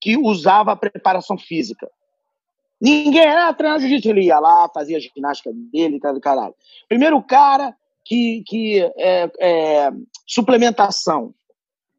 que 0.00 0.16
usava 0.16 0.72
a 0.72 0.76
preparação 0.76 1.36
física. 1.36 1.90
Ninguém 2.80 3.22
era 3.22 3.52
treinar 3.52 3.80
jiu-jitsu, 3.80 4.10
ele 4.10 4.26
ia 4.26 4.38
lá, 4.38 4.70
fazia 4.72 4.98
a 4.98 5.00
ginástica 5.00 5.50
dele, 5.52 5.98
cara 5.98 6.14
do 6.14 6.20
caralho. 6.20 6.54
Primeiro 6.88 7.20
cara 7.22 7.74
que, 8.04 8.44
que 8.46 8.80
é, 8.96 9.30
é, 9.40 9.90
suplementação. 10.26 11.34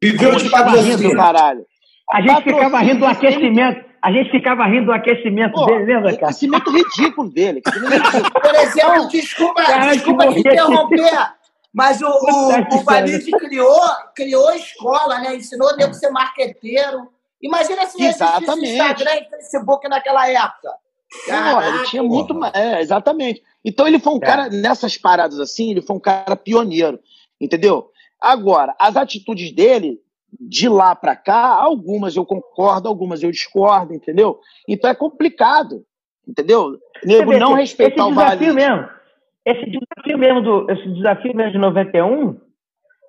Viveu 0.02 0.36
de 0.36 0.44
do 0.44 0.50
patrocínio. 0.50 1.16
caralho. 1.16 1.66
A 2.12 2.20
gente 2.20 2.28
Patrocínio, 2.28 2.56
ficava 2.58 2.78
rindo 2.80 2.98
do 3.00 3.04
ele- 3.04 3.12
aquecimento. 3.12 3.90
A 4.02 4.12
gente 4.12 4.30
ficava 4.30 4.64
rindo 4.64 4.86
do 4.86 4.92
aquecimento 4.92 5.52
Pô, 5.52 5.66
dele, 5.66 5.84
lembra, 5.84 6.14
cara? 6.14 6.24
aquecimento 6.26 6.70
ridículo 6.70 7.30
dele. 7.30 7.60
Por 7.62 8.54
exemplo, 8.54 9.08
desculpa, 9.08 9.62
Cara, 9.62 9.92
desculpa 9.92 10.32
te 10.32 10.40
interromper. 10.40 11.32
Mas 11.72 12.00
o, 12.00 12.06
o, 12.08 12.08
o 12.80 12.82
Valide 12.82 13.30
criou, 13.30 13.80
criou 14.16 14.50
escola, 14.54 15.18
né? 15.20 15.36
Ensinou 15.36 15.68
o 15.72 15.76
nego 15.76 15.90
a 15.90 15.94
ser 15.94 16.10
marqueteiro. 16.10 17.08
Imagina 17.42 17.86
se 17.86 18.02
Exatamente. 18.02 18.72
Instagram 18.72 19.14
e 19.16 19.30
Facebook 19.30 19.88
naquela 19.88 20.28
época. 20.28 20.70
Não, 21.28 21.62
ele 21.62 21.84
tinha 21.84 22.02
muito 22.02 22.34
mais. 22.34 22.54
É, 22.54 22.80
exatamente. 22.80 23.42
Então 23.64 23.86
ele 23.86 23.98
foi 23.98 24.14
um 24.14 24.18
é. 24.18 24.20
cara, 24.20 24.48
nessas 24.48 24.96
paradas 24.96 25.38
assim, 25.38 25.70
ele 25.72 25.82
foi 25.82 25.96
um 25.96 26.00
cara 26.00 26.36
pioneiro. 26.36 26.98
Entendeu? 27.40 27.89
Agora, 28.20 28.74
as 28.78 28.96
atitudes 28.96 29.52
dele, 29.52 29.98
de 30.38 30.68
lá 30.68 30.94
para 30.94 31.16
cá, 31.16 31.54
algumas 31.54 32.16
eu 32.16 32.24
concordo, 32.24 32.88
algumas 32.88 33.22
eu 33.22 33.30
discordo, 33.30 33.94
entendeu? 33.94 34.38
Então 34.68 34.90
é 34.90 34.94
complicado, 34.94 35.84
entendeu? 36.28 36.78
Nego 37.04 37.36
não 37.38 37.54
respeitar 37.54 38.06
o 38.06 38.14
Vale. 38.14 38.52
mesmo, 38.52 38.88
esse 39.44 39.64
desafio 39.64 40.18
mesmo 40.18 40.42
do, 40.42 40.70
esse 40.70 40.88
desafio 40.90 41.34
mesmo 41.34 41.52
de 41.52 41.58
91, 41.58 42.38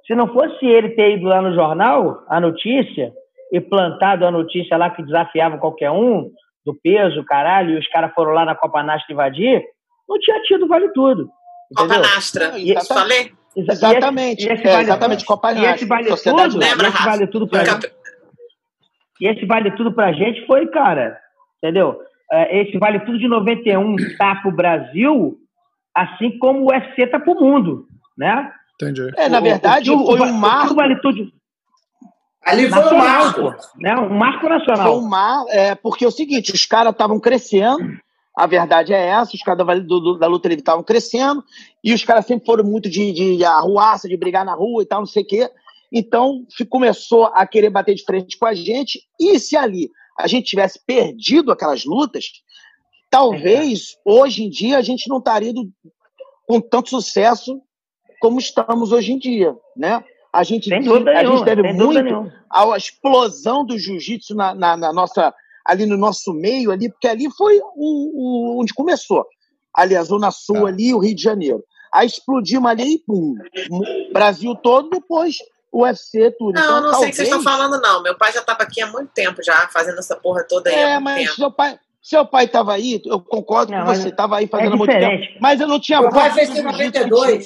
se 0.08 0.16
não 0.16 0.28
fosse 0.28 0.66
ele 0.66 0.90
ter 0.90 1.18
ido 1.18 1.26
lá 1.26 1.42
no 1.42 1.54
jornal, 1.54 2.24
a 2.28 2.40
notícia, 2.40 3.14
e 3.52 3.60
plantado 3.60 4.26
a 4.26 4.32
notícia 4.32 4.78
lá 4.78 4.90
que 4.90 5.04
desafiava 5.04 5.58
qualquer 5.58 5.92
um, 5.92 6.32
do 6.66 6.74
peso, 6.74 7.24
caralho, 7.26 7.72
e 7.72 7.80
os 7.80 7.88
caras 7.88 8.14
foram 8.14 8.32
lá 8.32 8.46
na 8.46 8.56
Copa 8.56 8.82
Nastra 8.82 9.14
invadir, 9.14 9.64
não 10.08 10.18
tinha 10.20 10.42
tido 10.44 10.68
Vale 10.68 10.90
Tudo. 10.94 11.30
Copa 11.76 11.98
Nastra, 11.98 12.58
e, 12.58 12.74
isso 12.74 12.94
Exatamente. 13.56 14.44
E 14.44 14.46
esse, 14.46 14.50
e 14.50 14.54
esse 14.54 14.68
é, 14.68 14.72
vale, 14.72 14.84
exatamente, 14.84 15.26
Copa 15.26 15.52
E 15.54 15.66
esse 15.66 15.86
vale 15.86 16.10
Sociedade 16.10 16.54
tudo, 16.54 16.60
lembra, 16.60 16.88
esse 16.88 17.04
vale 17.04 17.28
tudo 17.28 17.48
pra 17.48 17.66
gente. 17.66 17.92
E 19.20 19.28
esse 19.28 19.46
vale 19.46 19.72
tudo 19.72 19.94
pra 19.94 20.14
gente 20.14 20.46
foi, 20.48 20.68
cara, 20.68 21.18
entendeu? 21.58 22.00
É, 22.32 22.62
esse 22.62 22.78
vale 22.78 23.00
tudo 23.02 23.20
de 23.20 23.28
91 23.28 23.96
tá 24.18 24.36
pro 24.36 24.52
Brasil, 24.52 25.38
assim 25.94 26.38
como 26.40 26.62
o 26.62 26.70
UFC 26.70 27.06
tá 27.08 27.20
pro 27.20 27.36
mundo, 27.36 27.86
né? 28.18 28.52
Entendi. 28.76 29.12
É, 29.18 29.30
na 29.30 29.40
verdade, 29.40 29.92
o, 29.92 30.06
foi 30.06 30.22
um 30.22 30.34
marco. 30.34 30.74
Vale 30.74 31.00
tudo. 31.02 31.32
Ali 32.44 32.68
foi 32.70 32.82
um 32.82 32.98
marco. 32.98 33.56
Né? 33.80 33.96
Um 33.96 34.18
marco 34.18 34.50
nacional. 34.50 34.88
Foi 34.88 34.98
um 34.98 35.08
mar, 35.08 35.44
é, 35.50 35.76
porque 35.76 36.06
é 36.06 36.08
o 36.08 36.12
seguinte, 36.12 36.52
os 36.54 36.66
caras 36.66 36.94
estavam 36.94 37.20
crescendo, 37.20 37.84
a 38.42 38.48
verdade 38.48 38.92
é 38.92 39.06
essa, 39.06 39.36
os 39.36 39.44
caras 39.44 39.64
da, 39.64 39.76
da 40.18 40.28
luta 40.28 40.48
livre 40.48 40.64
estavam 40.64 40.84
crescendo, 40.84 41.44
e 41.84 41.94
os 41.94 42.04
caras 42.04 42.26
sempre 42.26 42.44
foram 42.44 42.64
muito 42.64 42.90
de, 42.90 43.38
de 43.38 43.46
arruaça, 43.46 44.10
de 44.10 44.18
brigar 44.18 44.44
na 44.44 44.56
rua 44.56 44.82
e 44.82 44.86
tal, 44.88 45.02
não 45.02 45.06
sei 45.06 45.22
o 45.22 45.28
quê. 45.28 45.48
Então, 45.92 46.44
começou 46.68 47.26
a 47.26 47.46
querer 47.46 47.70
bater 47.70 47.94
de 47.94 48.04
frente 48.04 48.40
com 48.40 48.48
a 48.48 48.56
gente, 48.56 49.08
e 49.20 49.38
se 49.38 49.56
ali 49.56 49.92
a 50.18 50.26
gente 50.26 50.48
tivesse 50.48 50.84
perdido 50.84 51.52
aquelas 51.52 51.86
lutas, 51.86 52.26
talvez 53.12 53.96
hoje 54.04 54.44
em 54.44 54.50
dia 54.50 54.80
a 54.80 54.82
gente 54.82 55.08
não 55.08 55.20
estaria 55.20 55.54
com 56.48 56.60
tanto 56.60 56.90
sucesso 56.90 57.62
como 58.20 58.40
estamos 58.40 58.92
hoje 58.92 59.12
em 59.12 59.20
dia, 59.20 59.56
né? 59.78 60.04
A 60.34 60.42
gente, 60.42 60.74
a 60.74 60.78
gente 60.78 61.44
deve 61.46 61.74
muito 61.74 62.34
à 62.50 62.76
explosão 62.76 63.64
do 63.64 63.78
jiu-jitsu 63.78 64.34
na, 64.34 64.56
na, 64.56 64.76
na, 64.76 64.92
nossa 64.92 65.32
ali 65.66 65.86
no 65.86 65.98
nosso 65.98 66.34
meio 66.34 66.72
ali, 66.72 66.90
porque 66.90 67.08
ali 67.08 67.30
foi 67.32 67.60
o, 67.76 68.56
o 68.56 68.62
onde 68.62 68.74
começou. 68.74 69.26
Ali 69.74 69.96
a 69.96 70.04
Zona 70.04 70.32
Sul, 70.32 70.66
ah. 70.66 70.70
ali, 70.70 70.94
o 70.94 71.00
Rio 71.00 71.16
de 71.16 71.22
Janeiro. 71.24 71.64
Aí 71.94 72.08
explodimos 72.08 72.70
ali 72.70 72.96
e 72.96 73.00
pum, 73.00 73.36
Brasil 74.14 74.56
todo, 74.56 74.90
depois 74.90 75.38
o 75.72 75.84
UFC, 75.84 76.32
tudo. 76.38 76.54
Não, 76.54 76.64
então, 76.64 76.82
não 76.82 76.92
talvez... 76.92 77.00
sei 77.00 77.08
o 77.08 77.10
que 77.10 77.16
vocês 77.16 77.28
estão 77.28 77.44
falando, 77.44 77.82
não. 77.82 78.04
Meu 78.04 78.18
pai 78.18 78.32
já 78.32 78.42
estava 78.42 78.64
aqui 78.64 78.82
há 78.82 78.88
muito 78.88 79.12
tempo 79.14 79.42
já, 79.44 79.68
fazendo 79.70 80.00
essa 80.00 80.16
porra 80.16 80.46
toda 80.48 80.70
aí. 80.70 80.76
É, 80.76 81.00
mas 81.00 81.26
tempo. 81.26 81.36
seu 81.36 81.52
pai. 81.52 81.80
Seu 82.02 82.26
pai 82.26 82.46
estava 82.46 82.74
aí, 82.74 83.00
eu 83.06 83.22
concordo 83.22 83.72
não, 83.72 83.82
com 83.82 83.94
você, 83.94 84.10
estava 84.10 84.38
aí 84.38 84.48
fazendo 84.48 84.74
é 84.74 84.76
muito 84.76 84.92
tempo. 84.92 85.38
Mas 85.40 85.62
eu 85.62 85.68
não 85.68 85.80
tinha. 85.80 86.02
Meu 86.02 86.10
pai 86.10 86.32
fez 86.34 86.50
em 86.50 86.64
92. 86.64 87.46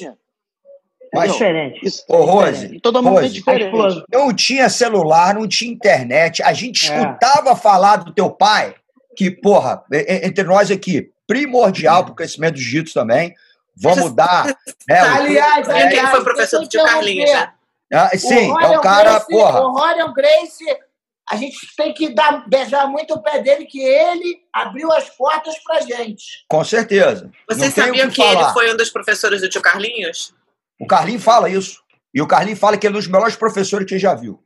Mas, 1.15 1.30
é 1.30 1.34
diferente. 1.34 1.80
Isso, 1.84 2.04
ô, 2.08 2.17
Rose, 2.23 2.75
é 2.75 2.80
todo 2.80 3.01
mundo 3.01 3.15
Rose, 3.15 3.28
é 3.28 3.30
diferente. 3.30 4.04
Não 4.12 4.34
tinha 4.34 4.69
celular, 4.69 5.34
não 5.34 5.47
tinha 5.47 5.71
internet. 5.71 6.43
A 6.43 6.54
gente 6.54 6.91
é. 6.91 6.97
escutava 6.97 7.51
é. 7.51 7.56
falar 7.56 7.97
do 7.97 8.13
teu 8.13 8.30
pai, 8.30 8.75
que, 9.15 9.32
porra, 9.32 9.84
entre 9.91 10.43
nós 10.43 10.69
aqui, 10.69 11.10
primordial 11.28 12.04
para 12.04 12.12
o 12.12 12.15
crescimento 12.15 12.54
do 12.54 12.60
jiu-jitsu 12.60 12.93
também. 12.93 13.34
Vamos 13.78 14.13
dar. 14.13 14.45
Né, 14.88 14.99
aliás, 14.99 15.67
aliás, 15.67 15.93
ele 15.93 16.08
foi 16.08 16.23
professor 16.23 16.62
do 16.62 16.67
tio 16.67 16.84
Carlinhos, 16.84 17.32
né? 17.32 17.51
Ah, 17.93 18.10
sim, 18.17 18.51
o 18.51 18.60
é 18.60 18.78
o 18.78 18.82
cara, 18.82 19.12
Grace, 19.12 19.28
porra. 19.28 19.62
O 19.62 19.71
Rorion 19.71 20.13
Grace, 20.13 20.65
a 21.30 21.36
gente 21.36 21.58
tem 21.75 21.93
que 21.93 22.13
dar, 22.13 22.47
beijar 22.47 22.88
muito 22.88 23.13
o 23.13 23.21
pé 23.21 23.41
dele, 23.41 23.65
que 23.65 23.80
ele 23.80 24.41
abriu 24.51 24.91
as 24.91 25.10
portas 25.10 25.56
pra 25.63 25.82
gente. 25.82 26.45
Com 26.47 26.63
certeza. 26.63 27.32
Vocês 27.49 27.73
sabiam 27.73 28.10
que, 28.10 28.15
que 28.15 28.21
ele 28.21 28.43
foi 28.54 28.71
um 28.73 28.78
dos 28.78 28.89
professores 28.89 29.41
do 29.41 29.49
tio 29.49 29.62
Carlinhos? 29.62 30.34
O 30.80 30.88
Carlinho 30.88 31.20
fala 31.20 31.50
isso. 31.50 31.82
E 32.14 32.22
o 32.22 32.28
Carlinho 32.28 32.58
fala 32.58 32.78
que 32.78 32.88
ele 32.88 32.96
é 32.96 32.98
um 32.98 33.00
dos 33.00 33.08
melhores 33.08 33.36
professores 33.36 33.88
que 33.88 34.00
já 34.00 34.14
viu. 34.14 34.40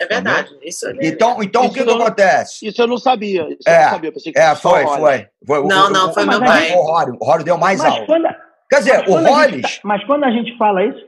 É 0.00 0.06
verdade. 0.06 0.50
Isso 0.62 0.86
é 0.88 0.92
então, 1.02 1.42
então 1.42 1.62
isso 1.62 1.70
o 1.70 1.74
que, 1.74 1.84
que 1.84 1.90
acontece? 1.90 2.66
Isso 2.66 2.82
eu 2.82 2.86
não 2.86 2.98
sabia. 2.98 3.46
Isso 3.48 3.68
é, 3.68 3.84
não 3.84 3.90
sabia. 3.90 4.12
é, 4.36 4.54
foi, 4.56 4.86
foi, 4.86 5.28
foi, 5.46 5.68
Não, 5.68 5.86
o, 5.86 5.90
não, 5.90 6.12
foi 6.12 6.24
meu 6.26 6.40
pai. 6.40 6.72
O 6.72 6.82
Rório, 6.82 7.16
o 7.20 7.24
Rório 7.24 7.44
deu 7.44 7.56
mais 7.56 7.80
mas 7.80 8.04
Quando, 8.06 8.26
Quer 8.70 8.78
dizer, 8.78 9.08
o 9.08 9.14
Rollins... 9.14 9.62
Tá, 9.62 9.80
mas 9.84 10.04
quando 10.04 10.24
a 10.24 10.30
gente 10.30 10.56
fala 10.56 10.84
isso, 10.84 11.00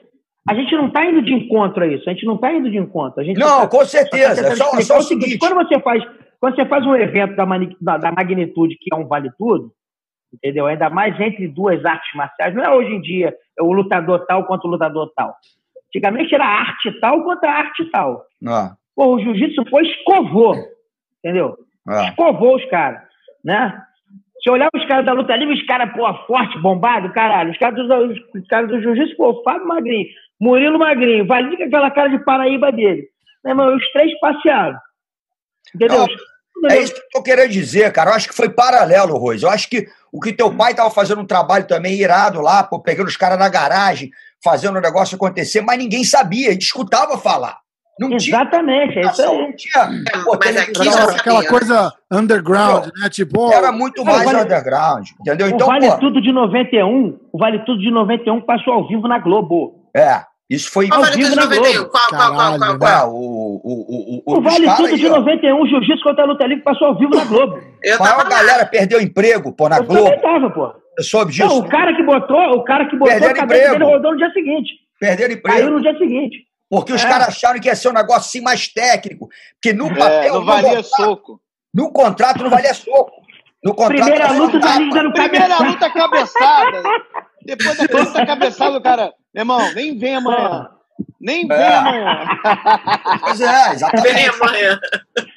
a 0.48 0.54
gente 0.54 0.72
não 0.76 0.86
está 0.86 1.04
indo 1.04 1.22
de 1.22 1.32
encontro 1.32 1.82
a 1.82 1.86
isso. 1.86 2.08
A 2.08 2.12
gente 2.12 2.24
não 2.24 2.36
está 2.36 2.52
indo 2.52 2.70
de 2.70 2.78
encontro. 2.78 3.20
A 3.20 3.24
gente 3.24 3.38
não, 3.38 3.62
tá, 3.62 3.68
com 3.68 3.84
certeza. 3.84 4.42
Tá 4.42 4.56
só, 4.56 4.80
só 4.80 4.98
o 4.98 5.02
seguinte. 5.02 5.38
Quando 5.38 5.54
você 5.54 5.80
faz, 5.80 6.04
quando 6.38 6.54
você 6.54 6.66
faz 6.66 6.86
um 6.86 6.94
evento 6.94 7.34
da, 7.34 7.44
da, 7.80 7.98
da 7.98 8.12
magnitude 8.12 8.76
que 8.80 8.94
é 8.94 8.96
um 8.96 9.08
vale 9.08 9.30
tudo, 9.36 9.72
entendeu? 10.32 10.66
Ainda 10.66 10.90
mais 10.90 11.18
entre 11.20 11.48
duas 11.48 11.84
artes 11.84 12.14
marciais. 12.14 12.54
Não 12.54 12.62
é 12.62 12.70
hoje 12.70 12.92
em 12.92 13.00
dia 13.00 13.34
o 13.60 13.72
lutador 13.72 14.24
tal 14.26 14.44
contra 14.44 14.66
o 14.66 14.70
lutador 14.70 15.10
tal. 15.14 15.34
Antigamente 15.88 16.34
era 16.34 16.44
arte 16.44 16.92
tal 17.00 17.22
contra 17.24 17.50
arte 17.50 17.84
tal. 17.90 18.24
Ah. 18.46 18.74
Pô, 18.94 19.14
o 19.14 19.20
jiu-jitsu 19.20 19.64
foi 19.68 19.86
escovou, 19.86 20.54
entendeu? 21.18 21.56
Ah. 21.88 22.08
Escovou 22.08 22.56
os 22.56 22.64
caras, 22.66 23.02
né? 23.44 23.82
Se 24.42 24.50
olhar 24.50 24.68
os 24.74 24.84
caras 24.86 25.04
da 25.04 25.12
luta 25.12 25.34
livre, 25.36 25.54
os 25.54 25.66
caras, 25.66 25.92
pô, 25.92 26.12
forte, 26.26 26.58
bombado, 26.60 27.12
caralho. 27.12 27.50
Os 27.50 27.58
caras 27.58 27.86
do, 27.86 28.38
os 28.38 28.46
caras 28.48 28.68
do 28.68 28.80
jiu-jitsu, 28.80 29.16
pô, 29.16 29.42
Fábio 29.42 29.66
Magrinho, 29.66 30.06
Murilo 30.40 30.78
Magrinho, 30.78 31.26
com 31.26 31.34
aquela 31.34 31.90
cara 31.90 32.10
de 32.10 32.18
Paraíba 32.24 32.70
dele. 32.70 33.08
Né, 33.44 33.52
irmão, 33.52 33.74
os 33.74 33.92
três 33.92 34.18
passearam. 34.20 34.78
Entendeu? 35.74 35.98
Não. 35.98 36.06
É 36.70 36.78
isso 36.78 36.94
que 36.94 37.00
eu 37.00 37.08
tô 37.12 37.22
querendo 37.22 37.50
dizer, 37.50 37.92
cara. 37.92 38.10
Eu 38.10 38.14
acho 38.14 38.28
que 38.28 38.34
foi 38.34 38.48
paralelo, 38.48 39.18
Rose. 39.18 39.44
Eu 39.44 39.50
acho 39.50 39.68
que 39.68 39.86
o 40.10 40.20
que 40.20 40.32
teu 40.32 40.54
pai 40.54 40.74
tava 40.74 40.90
fazendo 40.90 41.20
um 41.20 41.26
trabalho 41.26 41.66
também 41.66 41.94
irado 41.94 42.40
lá, 42.40 42.62
pô, 42.62 42.80
pegando 42.80 43.08
os 43.08 43.16
caras 43.16 43.38
na 43.38 43.48
garagem, 43.48 44.10
fazendo 44.42 44.76
o 44.76 44.80
negócio 44.80 45.16
acontecer, 45.16 45.60
mas 45.60 45.78
ninguém 45.78 46.04
sabia, 46.04 46.48
a 46.48 46.52
gente 46.52 46.62
escutava 46.62 47.18
falar. 47.18 47.58
Não 47.98 48.12
Exatamente, 48.12 48.92
tinha, 48.92 49.06
é 49.06 49.10
isso 49.10 49.22
aí. 49.22 49.38
Não 49.38 49.56
tinha, 49.56 50.04
é, 50.14 50.18
pô, 50.18 50.38
mas 50.42 50.56
aqui 50.56 50.84
já 50.84 50.92
sabia, 50.92 51.16
aquela 51.16 51.46
coisa 51.46 51.92
underground, 52.10 52.88
né? 52.94 53.08
Tipo, 53.08 53.50
era 53.50 53.72
muito 53.72 54.04
mais 54.04 54.24
vale, 54.24 54.42
underground, 54.42 55.08
entendeu? 55.20 55.48
Então, 55.48 55.66
o 55.66 55.70
Vale 55.70 55.90
pô, 55.90 55.98
Tudo 55.98 56.20
de 56.20 56.30
91, 56.30 57.18
o 57.32 57.38
Vale 57.38 57.64
Tudo 57.64 57.80
de 57.80 57.90
91 57.90 58.42
passou 58.42 58.74
ao 58.74 58.86
vivo 58.86 59.08
na 59.08 59.18
Globo. 59.18 59.88
É. 59.96 60.22
Isso 60.48 60.70
foi 60.70 60.88
qual 60.88 61.00
vale 61.00 61.12
tudo 61.14 61.30
de 61.30 61.36
91? 61.36 61.84
Qual, 61.86 62.08
qual, 62.08 62.34
qual, 62.34 62.58
qual, 62.58 62.78
qual? 62.78 63.14
O, 63.14 63.35
o, 63.62 64.22
o, 64.24 64.34
o, 64.34 64.38
o 64.38 64.40
Vale 64.40 64.66
Tudo 64.76 64.88
aí, 64.88 64.96
de 64.96 65.08
91, 65.08 65.66
Jiu-Jitsu 65.66 66.02
contra 66.02 66.24
a 66.24 66.26
Luta 66.26 66.46
Livre, 66.46 66.64
passou 66.64 66.88
ao 66.88 66.98
vivo 66.98 67.14
na 67.14 67.24
Globo. 67.24 67.58
Eu 67.82 68.02
a 68.02 68.24
galera 68.24 68.66
perdeu 68.66 69.00
emprego, 69.00 69.52
pô, 69.52 69.68
na 69.68 69.78
eu 69.78 69.84
Globo. 69.84 70.08
Eu 70.08 70.20
tava, 70.20 70.50
pô. 70.50 70.72
Eu 70.98 71.04
soube 71.04 71.32
disso. 71.32 71.46
Não, 71.46 71.58
o 71.58 71.68
cara 71.68 71.94
que 71.94 72.02
botou, 72.02 72.38
o 72.54 72.64
cara 72.64 72.86
que 72.88 72.96
botou 72.96 73.12
Perderam 73.12 73.32
a 73.32 73.36
cabeça 73.36 73.72
dele 73.72 73.84
rodou 73.84 74.12
no 74.12 74.18
dia 74.18 74.30
seguinte. 74.30 74.72
Perderam 74.98 75.34
emprego. 75.34 75.58
Caiu 75.58 75.70
no 75.70 75.80
dia 75.80 75.98
seguinte. 75.98 76.38
Porque 76.68 76.92
os 76.92 77.04
é. 77.04 77.08
caras 77.08 77.28
acharam 77.28 77.60
que 77.60 77.68
ia 77.68 77.76
ser 77.76 77.88
um 77.88 77.92
negócio 77.92 78.20
assim 78.22 78.40
mais 78.40 78.68
técnico. 78.68 79.28
Porque 79.54 79.76
no 79.76 79.88
papel. 79.88 80.22
É, 80.22 80.28
não 80.30 80.44
valia 80.44 80.82
soco. 80.82 81.40
No 81.72 81.92
contrato 81.92 82.42
não 82.42 82.50
valia 82.50 82.74
soco. 82.74 83.12
No 83.62 83.74
contrato. 83.74 84.02
Primeira 84.02 84.32
luta, 84.32 84.60
tá 84.60 84.78
dando 84.78 85.12
Primeira 85.12 85.58
luta 85.58 85.90
cabeçada. 85.90 86.82
Depois 87.44 87.76
da 87.76 87.98
luta 87.98 88.26
cabeçada, 88.26 88.78
o 88.78 88.82
cara. 88.82 89.12
Meu 89.34 89.42
irmão, 89.42 89.74
nem 89.74 89.98
vem 89.98 90.16
amanhã. 90.16 90.70
Nem 91.20 91.46
vem 91.46 91.56
é. 91.56 91.74
amanhã. 91.74 92.26
Pois 93.20 93.40
é, 93.40 93.72
exatamente. 93.72 94.14
Vem 94.14 94.28
amanhã. 94.28 94.80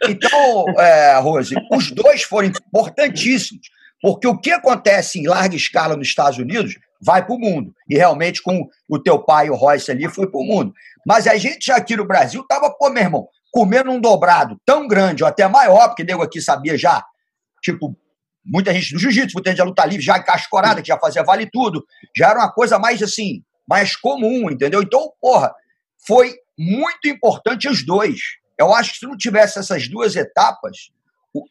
Então, 0.07 0.65
é, 0.77 1.19
Rose, 1.19 1.55
os 1.71 1.91
dois 1.91 2.23
foram 2.23 2.47
importantíssimos. 2.47 3.67
Porque 4.01 4.27
o 4.27 4.37
que 4.37 4.51
acontece 4.51 5.19
em 5.19 5.27
larga 5.27 5.55
escala 5.55 5.95
nos 5.95 6.07
Estados 6.07 6.37
Unidos 6.37 6.75
vai 7.01 7.25
para 7.25 7.35
o 7.35 7.39
mundo. 7.39 7.73
E 7.89 7.95
realmente, 7.95 8.41
com 8.41 8.67
o 8.87 8.99
teu 8.99 9.19
pai, 9.19 9.49
o 9.49 9.55
Royce, 9.55 9.91
ali, 9.91 10.07
foi 10.07 10.29
para 10.29 10.39
o 10.39 10.43
mundo. 10.43 10.73
Mas 11.05 11.27
a 11.27 11.35
gente 11.37 11.71
aqui 11.71 11.95
no 11.95 12.05
Brasil 12.05 12.45
tava, 12.47 12.69
pô, 12.71 12.89
meu 12.89 13.03
irmão, 13.03 13.27
comendo 13.51 13.91
um 13.91 13.99
dobrado 13.99 14.57
tão 14.65 14.87
grande, 14.87 15.23
ou 15.23 15.29
até 15.29 15.47
maior, 15.47 15.87
porque 15.87 16.03
nego 16.03 16.21
aqui 16.21 16.41
sabia 16.41 16.77
já, 16.77 17.03
tipo, 17.61 17.95
muita 18.45 18.73
gente 18.73 18.93
do 18.93 18.99
jiu-jitsu, 18.99 19.33
muita 19.33 19.49
gente 19.49 19.59
da 19.59 19.65
luta 19.65 19.85
livre, 19.85 20.05
já 20.05 20.17
encascorada, 20.17 20.81
que 20.81 20.87
já 20.87 20.97
fazia 20.97 21.23
vale 21.23 21.49
tudo, 21.49 21.85
já 22.15 22.29
era 22.29 22.39
uma 22.39 22.51
coisa 22.51 22.77
mais 22.79 23.01
assim, 23.01 23.41
mais 23.67 23.95
comum, 23.95 24.49
entendeu? 24.49 24.81
Então, 24.81 25.11
porra, 25.21 25.53
foi 26.09 26.35
muito 26.57 27.07
importante 27.07 27.69
os 27.69 27.85
dois. 27.85 28.19
Eu 28.57 28.73
acho 28.73 28.93
que 28.93 28.97
se 28.97 29.05
não 29.05 29.15
tivesse 29.15 29.59
essas 29.59 29.87
duas 29.87 30.15
etapas, 30.15 30.89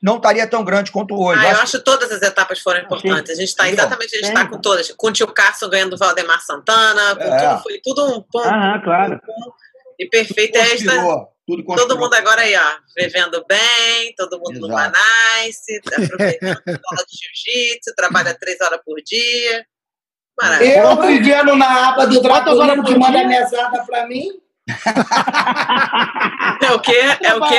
não 0.03 0.16
estaria 0.16 0.49
tão 0.49 0.64
grande 0.64 0.90
quanto 0.90 1.14
hoje. 1.14 1.40
Ah, 1.47 1.53
eu 1.53 1.61
acho 1.61 1.79
que 1.79 1.85
todas 1.85 2.11
as 2.11 2.21
etapas 2.21 2.59
foram 2.59 2.81
importantes. 2.81 3.31
A 3.31 3.35
gente 3.37 3.49
está 3.49 3.71
exatamente, 3.71 4.16
a 4.16 4.18
gente 4.18 4.29
está 4.29 4.49
com 4.49 4.61
todas. 4.61 4.90
Com 4.90 5.07
o 5.07 5.12
tio 5.12 5.29
Carson 5.29 5.68
ganhando 5.68 5.94
o 5.94 5.97
Valdemar 5.97 6.40
Santana, 6.42 7.14
com 7.14 7.23
é. 7.23 7.49
tudo, 7.49 7.62
foi 7.62 7.81
tudo 7.85 8.05
um 8.07 8.21
ponto. 8.21 8.49
Ah, 8.49 8.81
claro. 8.83 9.21
e 9.97 10.09
perfeito 10.09 10.59
é 10.59 10.73
esta. 10.73 10.92
Tudo 11.47 11.64
todo 11.64 11.97
mundo 11.97 12.12
agora 12.12 12.42
aí, 12.42 12.55
ó, 12.57 12.79
vivendo 12.94 13.42
bem, 13.49 14.12
todo 14.16 14.38
mundo 14.38 14.59
Exato. 14.59 14.68
no 14.68 14.75
Manice, 14.75 15.81
aproveitando 15.87 16.61
a 16.68 16.90
aula 16.90 17.05
de 17.09 17.16
jiu-jitsu, 17.16 17.94
trabalha 17.97 18.35
três 18.38 18.61
horas 18.61 18.81
por 18.85 19.01
dia. 19.03 19.64
Maravilha. 20.38 20.79
Eu 20.79 21.01
vivendo 21.01 21.57
na 21.57 21.88
aba 21.88 22.07
do 22.07 22.21
Draculino 22.21 22.85
que 22.85 22.94
manda 22.97 23.25
mesada 23.25 23.83
para 23.87 24.07
mim. 24.07 24.29
É 26.62 26.72
o 26.72 26.81
quê? 26.81 27.00
É 27.22 27.35
o 27.35 27.40
quê? 27.40 27.54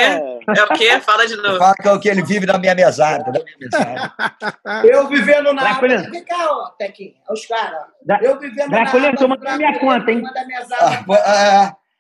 É 0.55 0.63
o 0.63 0.67
quê? 0.77 0.99
Fala 1.01 1.25
de 1.27 1.35
novo. 1.35 1.57
Fala 1.57 1.73
que 1.73 1.87
é 1.87 1.91
o 1.91 1.99
que 1.99 2.09
ele 2.09 2.23
vive 2.23 2.45
na 2.45 2.57
minha 2.57 2.75
mesada. 2.75 3.23
Na 3.25 3.39
minha 3.43 3.57
mesada. 3.59 4.13
Eu 4.87 5.07
vivendo 5.07 5.53
na 5.53 5.71
água. 5.71 5.87
Vem 5.87 6.23
cá, 6.23 6.47
ó, 6.51 6.69
Tequinho. 6.77 7.13
Os 7.29 7.45
caras. 7.45 7.85
Eu 8.21 8.39
vivendo 8.39 8.69
na 8.69 8.81
água. 8.81 9.15
tomando 9.17 9.57
minha 9.57 9.79
conta, 9.79 10.11
hein? 10.11 10.23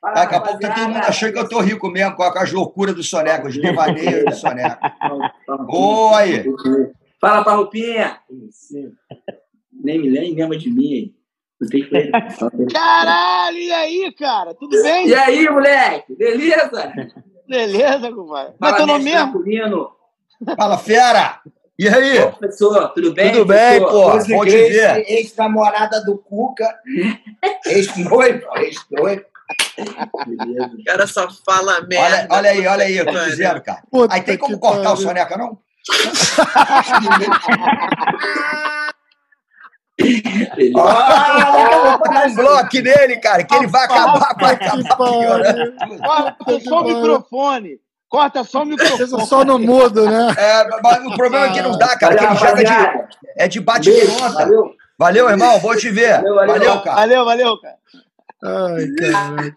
Ah, 0.01 0.11
é, 0.11 0.13
daqui 0.13 0.35
a 0.35 0.41
pouco 0.41 0.59
todo 0.59 0.77
mundo 0.77 0.97
achando 0.97 1.33
que 1.33 1.39
eu 1.39 1.49
tô 1.49 1.59
rico 1.59 1.89
mesmo 1.89 2.15
com 2.15 2.23
as 2.23 2.51
loucuras 2.51 2.95
do 2.95 3.03
Soneco, 3.03 3.47
os 3.47 3.59
devaneios 3.59 4.25
do 4.25 4.35
Soneco. 4.35 4.79
Oi! 5.67 6.45
Fala, 7.19 7.43
Parrupinha! 7.43 8.19
Nem 9.73 9.99
me 9.99 10.09
lembra 10.09 10.57
de 10.57 10.69
mim. 10.69 11.13
Caralho, 12.71 13.57
e 13.57 13.71
aí, 13.71 14.13
cara? 14.17 14.53
Tudo 14.53 14.81
bem? 14.81 15.07
E 15.07 15.15
aí, 15.15 15.49
moleque? 15.49 16.15
Beleza? 16.15 16.93
Beleza, 17.47 18.11
compadre. 18.11 18.53
Mas 18.59 18.77
tô 18.77 18.85
no 18.85 18.99
mesmo. 18.99 19.91
Fala, 20.55 20.77
fera! 20.77 21.41
E 21.77 21.87
aí? 21.87 22.19
Ô, 22.19 22.31
professor, 22.31 22.89
tudo 22.93 23.13
bem? 23.13 23.31
Tudo 23.31 23.45
bem, 23.45 23.79
pô. 23.79 24.11
Bom 24.11 24.45
te 24.45 24.51
ver. 24.51 25.05
Ex-namorada 25.09 26.03
do 26.03 26.17
Cuca. 26.17 26.67
Ex-noivo, 27.65 28.45
ex-noivo. 28.57 29.25
O 29.77 30.83
cara 30.85 31.07
só 31.07 31.27
fala 31.45 31.81
merda. 31.81 32.27
Olha, 32.29 32.37
olha 32.37 32.49
aí, 32.51 32.67
olha 32.67 32.85
aí, 32.85 32.97
eu 32.97 33.05
tô 33.05 33.19
dizendo, 33.25 33.61
cara. 33.61 33.81
Puta 33.89 34.13
aí 34.13 34.21
tem 34.21 34.37
como 34.37 34.59
cortar 34.59 34.93
o 34.93 34.97
soneca, 34.97 35.37
não? 35.37 35.57
Ele... 39.99 40.73
Ah, 40.77 41.99
um 42.27 42.35
bloco 42.35 42.79
nele, 42.79 43.17
cara, 43.17 43.43
que 43.43 43.55
ele 43.55 43.67
vai 43.67 43.85
acabar, 43.85 44.35
vai 44.39 44.53
acabar. 44.53 44.97
Corta 45.99 46.59
só 46.61 46.81
o 46.81 46.83
microfone. 46.85 47.79
Corta 48.07 48.43
só 48.43 48.63
o 48.63 48.65
microfone. 48.65 49.25
Só 49.27 49.43
no 49.43 49.59
mudo, 49.59 50.05
né? 50.09 50.33
É, 50.37 50.67
mas 50.81 51.05
o 51.05 51.15
problema 51.15 51.47
é 51.47 51.51
que 51.51 51.61
não 51.61 51.77
dá, 51.77 51.95
cara. 51.97 52.15
que 52.15 52.23
ele 52.23 52.35
joga 52.35 52.63
de, 52.63 53.07
é 53.37 53.47
de 53.47 53.59
bate-pronta. 53.59 54.33
Valeu. 54.33 54.75
valeu, 54.97 55.29
irmão. 55.29 55.59
Vou 55.59 55.75
te 55.75 55.89
ver. 55.89 56.21
Valeu, 56.21 56.35
valeu, 56.35 56.53
valeu 56.53 56.81
cara. 56.81 56.95
Valeu, 56.95 57.25
valeu, 57.25 57.61
cara. 57.61 57.77
Ai, 58.41 58.87
caraca. 58.97 59.53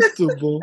Muito 0.00 0.36
bom. 0.40 0.58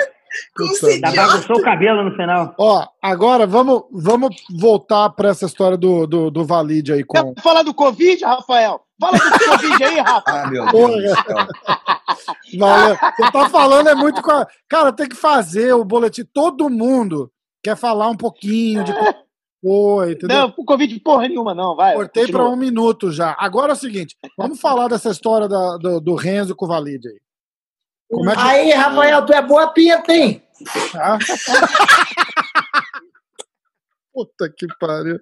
Tá 1.02 1.12
bagunçou 1.12 1.58
o 1.58 1.62
cabelo 1.62 2.04
no 2.04 2.16
final. 2.16 2.54
Ó, 2.58 2.86
agora 3.02 3.46
vamos, 3.46 3.84
vamos 3.92 4.36
voltar 4.60 5.10
para 5.12 5.30
essa 5.30 5.46
história 5.46 5.78
do, 5.78 6.06
do, 6.08 6.32
do 6.32 6.46
Valide 6.46 6.94
aí 6.94 7.04
com. 7.04 7.34
Quer 7.34 7.42
falar 7.42 7.64
do 7.64 7.74
Covid, 7.74 8.24
Rafael? 8.24 8.82
Fala 9.00 9.18
do 9.18 9.50
Covid 9.50 9.84
aí, 9.84 10.00
Rafa. 10.00 10.24
Ah, 10.36 10.48
meu 10.48 10.66
Deus. 10.72 11.18
Valeu. 12.58 12.96
Você 12.96 13.32
tá 13.32 13.50
falando 13.50 13.90
é 13.90 13.96
muito. 13.96 14.22
Cara, 14.70 14.92
tem 14.94 15.08
que 15.08 15.16
fazer 15.16 15.74
o 15.74 15.84
boletim. 15.84 16.24
Todo 16.34 16.70
mundo 16.70 17.32
quer 17.64 17.76
falar 17.76 18.10
um 18.10 18.18
pouquinho 18.18 18.84
de. 18.84 18.94
Oi, 19.64 20.12
entendeu? 20.12 20.38
Não, 20.38 20.54
o 20.56 20.64
Covid 20.64 21.00
porra 21.00 21.28
nenhuma, 21.28 21.56
não, 21.56 21.76
vai. 21.76 21.96
Cortei 21.96 22.28
para 22.28 22.48
um 22.48 22.56
minuto 22.56 23.12
já. 23.12 23.36
Agora 23.40 23.72
é 23.72 23.76
o 23.76 23.78
seguinte: 23.78 24.16
vamos 24.38 24.60
falar 24.60 24.88
dessa 24.88 25.10
história 25.10 25.48
da, 25.48 25.78
do, 25.78 26.00
do 26.00 26.16
Renzo 26.16 26.56
com 26.56 26.66
o 26.66 26.68
Valide 26.68 27.08
aí. 27.08 27.25
Como 28.10 28.30
é 28.30 28.36
que... 28.36 28.42
Aí, 28.42 28.72
Rafael, 28.72 29.26
tu 29.26 29.34
é 29.34 29.42
boa 29.42 29.68
pinta, 29.70 30.14
hein? 30.14 30.42
Ah. 30.96 31.18
Puta 34.14 34.50
que 34.50 34.68
pariu. 34.80 35.20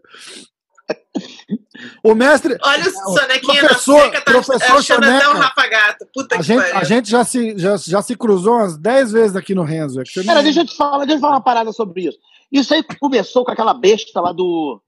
O 2.04 2.14
mestre. 2.14 2.58
Olha 2.62 2.88
o 2.88 2.92
Sonequinha 2.92 3.62
professor, 3.62 3.98
na 3.98 4.04
seca, 4.04 4.22
tá 4.22 4.32
professor 4.32 4.78
achando 4.78 5.06
Soneca, 5.06 5.18
até 5.18 5.30
um 5.30 5.40
rapagato. 5.40 6.08
Puta 6.14 6.36
a 6.36 6.38
que 6.38 6.44
gente, 6.44 6.62
pariu. 6.62 6.78
A 6.78 6.84
gente 6.84 7.10
já 7.10 7.24
se, 7.24 7.58
já, 7.58 7.78
já 7.78 8.02
se 8.02 8.16
cruzou 8.16 8.56
umas 8.56 8.78
10 8.78 9.12
vezes 9.12 9.36
aqui 9.36 9.56
no 9.56 9.64
Renzo. 9.64 10.00
É 10.00 10.04
Cara, 10.24 10.36
não... 10.36 10.44
deixa 10.44 10.62
eu 10.62 10.66
te 10.66 10.76
falar, 10.76 11.06
deixa 11.06 11.18
eu 11.18 11.22
falar 11.22 11.36
uma 11.36 11.44
parada 11.44 11.72
sobre 11.72 12.08
isso. 12.08 12.20
Isso 12.52 12.74
aí 12.74 12.84
começou 13.00 13.44
com 13.44 13.52
aquela 13.52 13.74
besta 13.74 14.22
lá 14.22 14.32
do. 14.32 14.82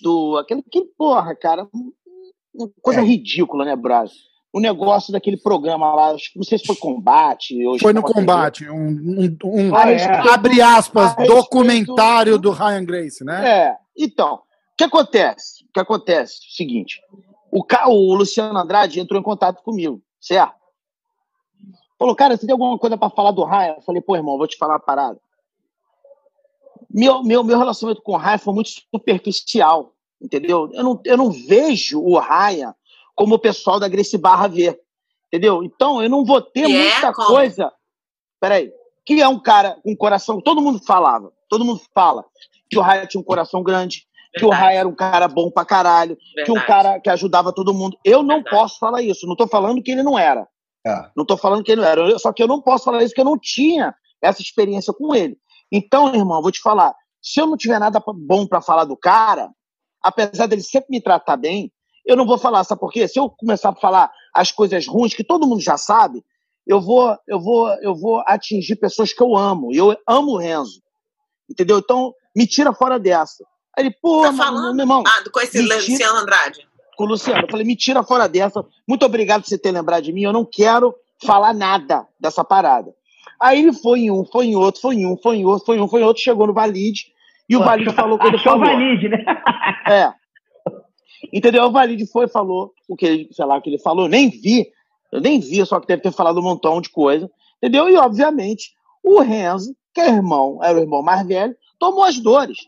do 0.00 0.38
aquele, 0.38 0.62
que 0.62 0.84
porra, 0.96 1.34
cara. 1.36 1.68
Coisa 2.80 3.00
é. 3.00 3.04
ridícula, 3.04 3.64
né, 3.64 3.76
Brasil? 3.76 4.16
O 4.54 4.60
negócio 4.60 5.12
daquele 5.12 5.36
programa 5.36 5.92
lá, 5.96 6.12
não 6.36 6.44
sei 6.44 6.58
se 6.58 6.64
foi 6.64 6.76
combate. 6.76 7.60
foi 7.80 7.92
no 7.92 8.04
combate, 8.04 8.70
um, 8.70 8.86
um, 8.86 9.36
um 9.44 9.74
ah, 9.74 9.90
é. 9.90 10.32
abre 10.32 10.62
aspas, 10.62 11.12
documentário 11.26 12.38
do 12.38 12.52
Ryan 12.52 12.84
Grace, 12.84 13.24
né? 13.24 13.48
É, 13.48 13.76
então, 13.98 14.34
o 14.34 14.40
que 14.78 14.84
acontece? 14.84 15.64
O 15.64 15.72
que 15.72 15.80
acontece? 15.80 16.34
O 16.48 16.54
seguinte, 16.54 17.00
o, 17.50 17.66
o 17.88 18.14
Luciano 18.14 18.56
Andrade 18.56 19.00
entrou 19.00 19.20
em 19.20 19.24
contato 19.24 19.60
comigo, 19.60 20.00
certo? 20.20 20.54
Falou, 21.98 22.14
cara, 22.14 22.36
você 22.36 22.46
tem 22.46 22.52
alguma 22.52 22.78
coisa 22.78 22.96
para 22.96 23.10
falar 23.10 23.32
do 23.32 23.42
Ryan? 23.42 23.74
Eu 23.74 23.82
falei, 23.82 24.02
pô, 24.02 24.14
irmão, 24.14 24.38
vou 24.38 24.46
te 24.46 24.56
falar 24.56 24.74
uma 24.74 24.80
parada. 24.80 25.18
Meu, 26.88 27.24
meu, 27.24 27.42
meu 27.42 27.58
relacionamento 27.58 28.02
com 28.02 28.12
o 28.12 28.16
Ryan 28.16 28.38
foi 28.38 28.54
muito 28.54 28.70
superficial, 28.70 29.92
entendeu? 30.22 30.70
Eu 30.72 30.84
não, 30.84 31.00
eu 31.04 31.16
não 31.16 31.32
vejo 31.32 32.00
o 32.00 32.16
Ryan 32.20 32.72
como 33.14 33.36
o 33.36 33.38
pessoal 33.38 33.78
da 33.78 33.88
Grace 33.88 34.16
Barra 34.18 34.48
vê. 34.48 34.78
Entendeu? 35.28 35.62
Então, 35.62 36.02
eu 36.02 36.08
não 36.08 36.24
vou 36.24 36.40
ter 36.40 36.64
é 36.64 36.68
muita 36.68 37.08
é 37.08 37.12
coisa. 37.12 37.72
Peraí. 38.40 38.72
Que 39.04 39.20
é 39.20 39.28
um 39.28 39.40
cara 39.40 39.76
com 39.82 39.92
um 39.92 39.96
coração. 39.96 40.40
Todo 40.40 40.62
mundo 40.62 40.80
falava, 40.84 41.32
todo 41.48 41.64
mundo 41.64 41.80
fala 41.94 42.24
que 42.70 42.78
o 42.78 42.80
Raia 42.80 43.06
tinha 43.06 43.20
um 43.20 43.24
coração 43.24 43.62
grande, 43.62 44.06
Verdade. 44.32 44.38
que 44.38 44.44
o 44.44 44.50
Raia 44.50 44.78
era 44.78 44.88
um 44.88 44.94
cara 44.94 45.28
bom 45.28 45.50
pra 45.50 45.64
caralho, 45.64 46.16
Verdade. 46.36 46.44
que 46.44 46.52
um 46.52 46.66
cara 46.66 47.00
que 47.00 47.10
ajudava 47.10 47.52
todo 47.52 47.74
mundo. 47.74 47.96
Eu 48.04 48.22
não 48.22 48.36
Verdade. 48.36 48.56
posso 48.56 48.78
falar 48.78 49.02
isso. 49.02 49.26
Não 49.26 49.36
tô 49.36 49.46
falando 49.46 49.82
que 49.82 49.90
ele 49.90 50.02
não 50.02 50.18
era. 50.18 50.48
É. 50.86 51.10
Não 51.16 51.24
tô 51.24 51.36
falando 51.36 51.62
que 51.62 51.72
ele 51.72 51.80
não 51.80 51.88
era. 51.88 52.18
Só 52.18 52.32
que 52.32 52.42
eu 52.42 52.48
não 52.48 52.60
posso 52.60 52.84
falar 52.84 53.02
isso 53.02 53.10
porque 53.10 53.20
eu 53.20 53.24
não 53.24 53.38
tinha 53.38 53.94
essa 54.22 54.40
experiência 54.40 54.92
com 54.92 55.14
ele. 55.14 55.36
Então, 55.70 56.14
irmão, 56.14 56.40
vou 56.40 56.52
te 56.52 56.60
falar. 56.60 56.94
Se 57.20 57.40
eu 57.40 57.46
não 57.46 57.56
tiver 57.56 57.78
nada 57.78 58.02
bom 58.06 58.46
para 58.46 58.60
falar 58.60 58.84
do 58.84 58.96
cara, 58.96 59.50
apesar 60.02 60.46
dele 60.46 60.62
sempre 60.62 60.88
me 60.90 61.00
tratar 61.00 61.36
bem, 61.36 61.72
eu 62.04 62.16
não 62.16 62.26
vou 62.26 62.38
falar, 62.38 62.64
sabe 62.64 62.80
por 62.80 62.92
quê? 62.92 63.08
Se 63.08 63.18
eu 63.18 63.30
começar 63.30 63.70
a 63.70 63.74
falar 63.74 64.10
as 64.32 64.50
coisas 64.50 64.86
ruins 64.86 65.14
que 65.14 65.24
todo 65.24 65.46
mundo 65.46 65.60
já 65.60 65.76
sabe, 65.76 66.24
eu 66.66 66.80
vou, 66.80 67.16
eu 67.26 67.40
vou, 67.40 67.68
eu 67.82 67.94
vou 67.94 68.22
atingir 68.26 68.76
pessoas 68.76 69.12
que 69.12 69.22
eu 69.22 69.36
amo. 69.36 69.72
E 69.72 69.76
eu 69.76 69.96
amo 70.08 70.32
o 70.32 70.38
Renzo. 70.38 70.82
Entendeu? 71.48 71.78
Então, 71.78 72.14
me 72.34 72.46
tira 72.46 72.72
fora 72.72 72.98
dessa. 72.98 73.44
Aí 73.76 73.84
ele, 73.84 73.96
pô, 74.00 74.22
tá 74.22 74.32
falando? 74.32 74.74
meu 74.74 74.84
irmão. 74.84 75.02
Ah, 75.06 75.22
com 75.30 75.40
esse 75.40 75.60
Luciano 75.60 76.18
Andrade. 76.18 76.66
Com 76.96 77.04
o 77.04 77.08
Luciano. 77.08 77.42
Eu 77.42 77.50
falei, 77.50 77.66
me 77.66 77.76
tira 77.76 78.02
fora 78.02 78.28
dessa. 78.28 78.64
Muito 78.88 79.04
obrigado 79.04 79.42
por 79.42 79.48
você 79.48 79.58
ter 79.58 79.72
lembrado 79.72 80.04
de 80.04 80.12
mim. 80.12 80.22
Eu 80.22 80.32
não 80.32 80.44
quero 80.44 80.94
falar 81.24 81.52
nada 81.52 82.06
dessa 82.18 82.44
parada. 82.44 82.94
Aí 83.40 83.60
ele 83.60 83.72
foi 83.72 84.00
em 84.00 84.10
um, 84.10 84.24
foi 84.24 84.46
em 84.46 84.56
outro, 84.56 84.80
foi 84.80 84.94
em 84.94 85.06
um, 85.06 85.16
foi 85.16 85.36
em 85.36 85.44
outro, 85.44 85.66
foi 85.66 85.76
em 85.76 85.80
um, 85.80 85.88
foi 85.88 86.00
em 86.00 86.04
outro, 86.04 86.22
chegou 86.22 86.46
no 86.46 86.54
Valide. 86.54 87.06
E 87.48 87.56
o 87.56 87.62
Valide 87.62 87.92
falou 87.92 88.16
que 88.18 88.26
ele 88.26 88.38
falou. 88.38 88.60
Valide, 88.60 89.08
né? 89.08 89.24
É. 89.86 90.12
Entendeu? 91.32 91.64
O 91.64 91.72
Valide 91.72 92.06
foi 92.06 92.28
falou 92.28 92.72
o 92.88 92.96
que 92.96 93.06
ele, 93.06 93.28
sei 93.32 93.44
lá, 93.44 93.56
o 93.56 93.62
que 93.62 93.70
ele 93.70 93.78
falou, 93.78 94.06
eu 94.06 94.10
nem 94.10 94.28
vi, 94.28 94.66
eu 95.12 95.20
nem 95.20 95.40
vi, 95.40 95.64
só 95.64 95.80
que 95.80 95.86
deve 95.86 96.02
ter 96.02 96.12
falado 96.12 96.38
um 96.38 96.42
montão 96.42 96.80
de 96.80 96.90
coisa, 96.90 97.30
entendeu? 97.58 97.88
E, 97.88 97.96
obviamente, 97.96 98.72
o 99.02 99.20
Renzo, 99.20 99.74
que 99.92 100.00
é 100.00 100.08
irmão, 100.08 100.58
era 100.62 100.78
o 100.78 100.82
irmão 100.82 101.02
mais 101.02 101.26
velho, 101.26 101.54
tomou 101.78 102.04
as 102.04 102.18
dores, 102.18 102.58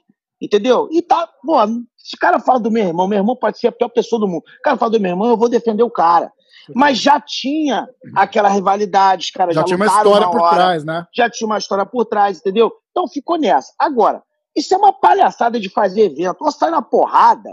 entendeu? 0.40 0.88
E 0.92 1.02
tá, 1.02 1.28
pô, 1.44 1.56
se 1.96 2.14
o 2.14 2.18
cara 2.18 2.38
fala 2.38 2.60
do 2.60 2.70
meu 2.70 2.84
irmão, 2.84 3.08
meu 3.08 3.18
irmão 3.18 3.36
pode 3.36 3.58
ser 3.58 3.68
a 3.68 3.72
pior 3.72 3.88
pessoa 3.88 4.20
do 4.20 4.28
mundo, 4.28 4.44
o 4.58 4.62
cara 4.62 4.76
fala 4.76 4.92
do 4.92 5.00
meu 5.00 5.10
irmão, 5.10 5.28
eu 5.28 5.36
vou 5.36 5.48
defender 5.48 5.82
o 5.82 5.90
cara. 5.90 6.32
Mas 6.74 6.98
já 6.98 7.20
tinha 7.20 7.88
aquela 8.14 8.48
rivalidade, 8.48 9.26
os 9.26 9.30
caras 9.30 9.54
já, 9.54 9.60
já 9.60 9.66
tinha 9.66 9.76
uma 9.76 9.86
história 9.86 10.26
uma 10.26 10.30
por 10.30 10.50
trás, 10.50 10.84
né? 10.84 11.06
Já 11.14 11.30
tinha 11.30 11.46
uma 11.46 11.58
história 11.58 11.86
por 11.86 12.04
trás, 12.04 12.38
entendeu? 12.38 12.72
Então 12.90 13.06
ficou 13.06 13.38
nessa. 13.38 13.72
Agora, 13.78 14.22
isso 14.54 14.74
é 14.74 14.76
uma 14.76 14.92
palhaçada 14.92 15.60
de 15.60 15.68
fazer 15.68 16.06
evento. 16.06 16.38
Ou 16.40 16.50
sai 16.50 16.70
na 16.70 16.82
porrada, 16.82 17.50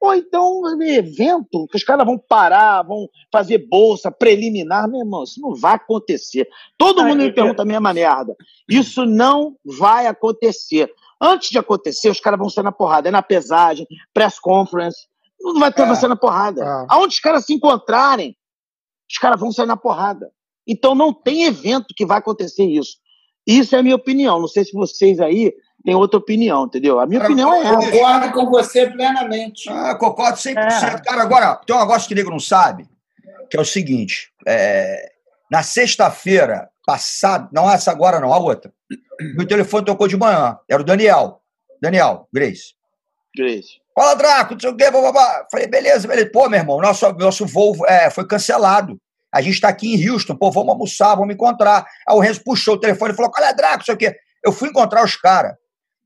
ou 0.00 0.14
então, 0.14 0.62
evento, 0.82 1.66
que 1.68 1.76
os 1.76 1.84
caras 1.84 2.06
vão 2.06 2.16
parar, 2.16 2.82
vão 2.82 3.06
fazer 3.30 3.58
bolsa 3.58 4.10
preliminar. 4.10 4.88
Meu 4.88 5.00
irmão, 5.00 5.24
isso 5.24 5.38
não 5.38 5.54
vai 5.54 5.74
acontecer. 5.74 6.48
Todo 6.78 7.04
mundo 7.04 7.22
me 7.22 7.30
pergunta 7.30 7.62
a 7.62 7.66
mesma 7.66 7.92
merda. 7.92 8.34
Isso 8.66 9.04
não 9.04 9.56
vai 9.62 10.06
acontecer. 10.06 10.90
Antes 11.20 11.50
de 11.50 11.58
acontecer, 11.58 12.08
os 12.08 12.18
caras 12.18 12.38
vão 12.38 12.48
ser 12.48 12.62
na 12.62 12.72
porrada. 12.72 13.08
É 13.08 13.12
na 13.12 13.22
pesagem, 13.22 13.86
press 14.14 14.38
conference. 14.38 15.06
Não 15.38 15.60
vai 15.60 15.70
ter 15.70 15.82
é. 15.82 15.86
você 15.86 16.08
na 16.08 16.16
porrada. 16.16 16.64
É. 16.64 16.86
Aonde 16.88 17.14
os 17.14 17.20
caras 17.20 17.44
se 17.44 17.52
encontrarem, 17.52 18.34
os 19.10 19.18
caras 19.18 19.38
vão 19.38 19.52
sair 19.52 19.66
na 19.66 19.76
porrada. 19.76 20.32
Então 20.66 20.94
não 20.94 21.12
tem 21.12 21.44
evento 21.44 21.94
que 21.94 22.06
vai 22.06 22.18
acontecer 22.18 22.64
isso. 22.64 22.96
Isso 23.46 23.76
é 23.76 23.80
a 23.80 23.82
minha 23.82 23.96
opinião. 23.96 24.40
Não 24.40 24.48
sei 24.48 24.64
se 24.64 24.72
vocês 24.72 25.20
aí 25.20 25.52
tem 25.84 25.94
outra 25.94 26.18
opinião, 26.18 26.64
entendeu? 26.64 27.00
A 27.00 27.06
minha 27.06 27.22
opinião 27.22 27.54
é 27.54 27.60
essa. 27.60 27.90
Concordo 27.90 28.32
com 28.32 28.50
você 28.50 28.86
plenamente. 28.90 29.68
Ah, 29.68 29.94
concordo 29.94 30.38
100%. 30.38 30.56
É. 30.56 31.00
Cara, 31.00 31.22
agora, 31.22 31.56
tem 31.66 31.74
um 31.74 31.80
negócio 31.80 32.06
que 32.06 32.14
o 32.14 32.16
nego 32.16 32.30
não 32.30 32.40
sabe, 32.40 32.88
que 33.50 33.56
é 33.56 33.60
o 33.60 33.64
seguinte: 33.64 34.30
é, 34.46 35.12
na 35.50 35.62
sexta-feira 35.62 36.68
passada, 36.86 37.48
não 37.52 37.70
essa 37.70 37.90
agora, 37.90 38.20
não, 38.20 38.32
a 38.32 38.38
outra, 38.38 38.72
meu 39.34 39.46
telefone 39.46 39.84
tocou 39.84 40.08
de 40.08 40.16
manhã, 40.16 40.58
era 40.68 40.80
o 40.80 40.84
Daniel. 40.84 41.40
Daniel, 41.80 42.28
Grace. 42.32 42.74
Grace. 43.34 43.80
Fala, 43.94 44.14
Draco, 44.14 44.54
não 44.54 44.60
sei 44.60 44.70
o 44.70 44.76
quê, 44.76 44.90
babá. 44.90 45.46
Falei, 45.50 45.66
beleza, 45.66 46.06
beleza. 46.06 46.30
Pô, 46.30 46.48
meu 46.48 46.58
irmão, 46.58 46.80
nosso, 46.80 47.10
nosso 47.14 47.46
voo 47.46 47.74
é, 47.86 48.10
foi 48.10 48.26
cancelado. 48.26 49.00
A 49.32 49.40
gente 49.40 49.54
está 49.54 49.68
aqui 49.68 49.94
em 49.94 50.10
Houston, 50.10 50.34
pô, 50.34 50.50
vamos 50.50 50.70
almoçar, 50.70 51.14
vamos 51.14 51.34
encontrar. 51.34 51.86
Aí 52.08 52.16
o 52.16 52.20
Renzo 52.20 52.42
puxou 52.42 52.74
o 52.74 52.80
telefone 52.80 53.12
e 53.12 53.16
falou: 53.16 53.30
Olha, 53.36 53.52
Draco, 53.52 53.78
não 53.78 53.84
sei 53.84 53.94
o 53.94 53.98
quê. 53.98 54.16
Eu 54.44 54.52
fui 54.52 54.68
encontrar 54.68 55.04
os 55.04 55.16
caras. 55.16 55.54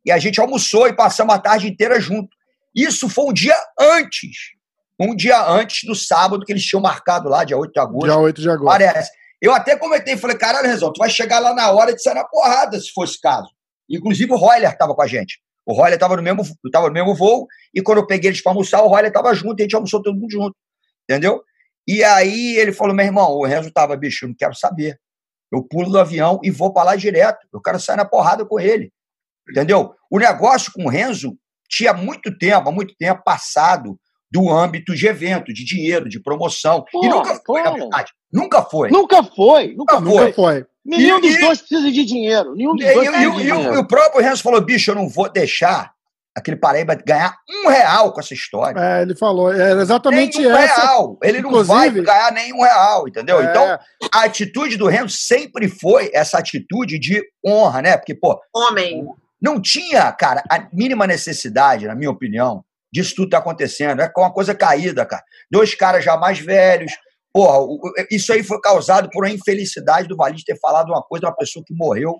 E 0.05 0.13
a 0.13 0.19
gente 0.19 0.41
almoçou 0.41 0.87
e 0.87 0.93
passamos 0.93 1.35
a 1.35 1.39
tarde 1.39 1.69
inteira 1.69 2.01
junto. 2.01 2.29
Isso 2.75 3.09
foi 3.09 3.27
um 3.27 3.33
dia 3.33 3.57
antes. 3.79 4.55
Um 5.01 5.15
dia 5.15 5.45
antes 5.47 5.87
do 5.87 5.95
sábado 5.95 6.45
que 6.45 6.53
eles 6.53 6.65
tinham 6.65 6.81
marcado 6.81 7.29
lá, 7.29 7.45
dia 7.45 7.57
8 7.57 7.73
de 7.73 7.81
agosto. 7.81 8.07
Dia 8.07 8.19
8 8.19 8.41
de 8.41 8.51
agosto. 8.51 8.67
Parece. 8.67 9.11
Eu 9.41 9.53
até 9.53 9.77
comentei, 9.77 10.17
falei, 10.17 10.37
caralho, 10.37 10.69
Rezão, 10.69 10.93
tu 10.93 10.99
vai 10.99 11.11
chegar 11.11 11.39
lá 11.39 11.53
na 11.53 11.71
hora 11.71 11.95
de 11.95 12.03
sair 12.03 12.15
na 12.15 12.25
porrada, 12.25 12.79
se 12.81 12.93
fosse 12.93 13.21
caso. 13.21 13.49
Inclusive 13.89 14.33
o 14.33 14.37
Royler 14.37 14.71
estava 14.71 14.95
com 14.95 15.03
a 15.03 15.07
gente. 15.07 15.41
O 15.67 15.73
Royler 15.73 15.95
estava 15.95 16.17
no, 16.17 16.23
mesmo, 16.23 16.43
tava 16.73 16.89
no 16.89 16.95
mesmo 16.95 17.15
voo, 17.15 17.47
e 17.75 17.83
quando 17.83 17.99
eu 17.99 18.07
peguei 18.07 18.31
eles 18.31 18.43
para 18.43 18.53
almoçar, 18.53 18.83
o 18.83 18.89
Royler 18.89 19.09
estava 19.09 19.35
junto, 19.35 19.61
e 19.61 19.63
a 19.63 19.65
gente 19.65 19.75
almoçou 19.75 20.03
todo 20.03 20.19
mundo 20.19 20.31
junto. 20.31 20.57
Entendeu? 21.09 21.43
E 21.87 22.03
aí 22.03 22.57
ele 22.57 22.73
falou, 22.73 22.95
meu 22.95 23.05
irmão, 23.05 23.33
o 23.33 23.45
Renzo 23.45 23.69
estava, 23.69 23.97
bicho, 23.97 24.25
eu 24.25 24.29
não 24.29 24.37
quero 24.37 24.55
saber. 24.55 24.99
Eu 25.53 25.63
pulo 25.63 25.91
do 25.91 25.99
avião 25.99 26.41
e 26.43 26.51
vou 26.51 26.73
para 26.73 26.85
lá 26.85 26.97
direto. 26.97 27.47
Eu 27.53 27.61
quero 27.61 27.79
sair 27.79 27.97
na 27.97 28.05
porrada 28.05 28.45
com 28.45 28.59
ele. 28.59 28.91
Entendeu? 29.51 29.93
O 30.11 30.19
negócio 30.19 30.73
com 30.73 30.85
o 30.85 30.89
Renzo 30.89 31.37
tinha 31.69 31.93
muito 31.93 32.37
tempo, 32.37 32.69
há 32.69 32.73
muito 32.73 32.95
tempo 32.99 33.23
passado 33.25 33.99
do 34.31 34.51
âmbito 34.51 34.95
de 34.95 35.07
evento, 35.07 35.53
de 35.53 35.65
dinheiro, 35.65 36.09
de 36.09 36.21
promoção. 36.21 36.85
Pô, 36.91 37.05
e 37.05 37.09
nunca 37.09 37.41
foi, 37.47 37.63
pô. 37.63 37.71
na 37.71 37.77
verdade. 37.77 38.13
Nunca 38.33 38.63
foi. 38.63 38.91
Nunca 38.91 39.23
foi. 39.23 39.75
Nunca, 39.77 40.01
nunca 40.01 40.23
foi. 40.23 40.33
foi. 40.33 40.67
Nenhum 40.85 41.19
e, 41.19 41.21
dos 41.21 41.41
dois 41.41 41.59
precisa 41.61 41.91
de 41.91 42.05
dinheiro. 42.05 42.55
Nenhum 42.55 42.75
dos 42.75 42.85
e, 42.85 42.93
dois 42.93 43.09
e, 43.09 43.11
precisa 43.11 43.31
de 43.31 43.43
dinheiro. 43.43 43.75
E 43.75 43.79
o 43.79 43.87
próprio 43.87 44.23
Renzo 44.23 44.43
falou, 44.43 44.61
bicho, 44.61 44.91
eu 44.91 44.95
não 44.95 45.09
vou 45.09 45.31
deixar 45.31 45.95
aquele 46.37 46.57
Paraíba 46.57 46.97
ganhar 46.97 47.37
um 47.49 47.69
real 47.69 48.13
com 48.13 48.21
essa 48.21 48.35
história. 48.35 48.79
É, 48.79 49.03
ele 49.03 49.15
falou, 49.15 49.53
é 49.53 49.73
exatamente 49.81 50.39
nem 50.39 50.49
um 50.49 50.57
essa. 50.57 50.81
real. 50.81 51.19
Ele 51.23 51.41
não 51.41 51.63
vai 51.63 51.89
ganhar 51.91 52.33
nenhum 52.33 52.61
real, 52.61 53.07
entendeu? 53.07 53.41
É... 53.41 53.45
Então, 53.45 53.79
a 54.13 54.25
atitude 54.25 54.77
do 54.77 54.89
Renzo 54.89 55.17
sempre 55.17 55.69
foi 55.69 56.11
essa 56.13 56.39
atitude 56.39 56.99
de 56.99 57.23
honra, 57.47 57.81
né? 57.81 57.97
Porque, 57.97 58.15
pô. 58.15 58.39
Homem. 58.53 59.07
Não 59.41 59.61
tinha, 59.61 60.11
cara, 60.13 60.43
a 60.51 60.67
mínima 60.73 61.07
necessidade, 61.07 61.87
na 61.87 61.95
minha 61.95 62.11
opinião, 62.11 62.65
disso 62.93 63.15
tudo 63.17 63.31
tá 63.31 63.39
acontecendo. 63.39 64.01
É 64.01 64.11
uma 64.17 64.33
coisa 64.33 64.55
caída, 64.55 65.05
cara. 65.05 65.23
Dois 65.51 65.75
caras 65.75 66.05
já 66.05 66.17
mais 66.17 66.39
velhos. 66.39 66.93
Porra, 67.33 67.67
isso 68.11 68.33
aí 68.33 68.43
foi 68.43 68.61
causado 68.61 69.11
por 69.11 69.25
uma 69.25 69.33
infelicidade 69.33 70.09
do 70.09 70.17
Valide 70.17 70.45
ter 70.45 70.59
falado 70.59 70.89
uma 70.89 71.03
coisa 71.03 71.23
de 71.23 71.27
uma 71.27 71.37
pessoa 71.37 71.65
que 71.67 71.75
morreu 71.75 72.15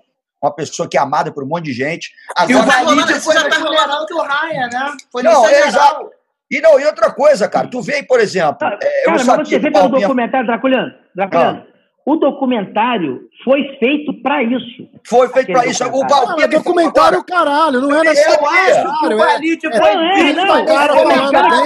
uma 0.45 0.53
pessoa 0.53 0.87
que 0.87 0.97
é 0.97 0.99
amada 0.99 1.31
por 1.31 1.43
um 1.43 1.47
monte 1.47 1.65
de 1.65 1.73
gente. 1.73 2.11
Agora, 2.35 2.51
e 2.51 2.55
o 2.55 2.63
Valide 2.65 3.19
foi 3.19 3.35
no 3.35 3.53
funeral 3.53 4.05
do 4.05 4.21
Ryan, 4.21 4.69
né? 4.71 4.97
Foi 5.11 5.23
não, 5.23 5.47
é 5.47 5.67
exato. 5.67 6.09
E, 6.49 6.61
não, 6.61 6.79
e 6.79 6.85
outra 6.85 7.11
coisa, 7.11 7.49
cara, 7.49 7.67
tu 7.67 7.81
vê, 7.81 8.03
por 8.03 8.19
exemplo. 8.19 8.57
Ah, 8.61 8.77
é, 8.81 9.03
cara, 9.05 9.23
mas 9.25 9.49
você 9.49 9.59
vê 9.59 9.71
pelo 9.71 9.89
documentário, 9.89 10.45
Draculiano, 10.45 10.93
Draculiano, 11.15 11.65
ah. 11.67 11.74
O 12.05 12.15
documentário 12.17 13.27
foi 13.43 13.77
feito 13.79 14.13
para 14.21 14.43
isso. 14.43 14.87
Foi 15.07 15.27
feito 15.29 15.51
para 15.51 15.65
isso. 15.65 15.83
O 15.85 16.07
Valdir. 16.07 16.45
É 16.45 16.47
documentário, 16.47 17.23
caralho, 17.23 17.81
não 17.81 17.95
era 17.95 18.15
só 18.15 18.29
Eu 18.29 18.47
acho 18.47 18.99
que 18.99 19.13
o 19.13 19.17
Valide 19.17 19.61
foi 19.61 19.89
é, 19.89 20.33
não, 20.33 20.45
não, 20.45 20.65
cara 20.65 20.93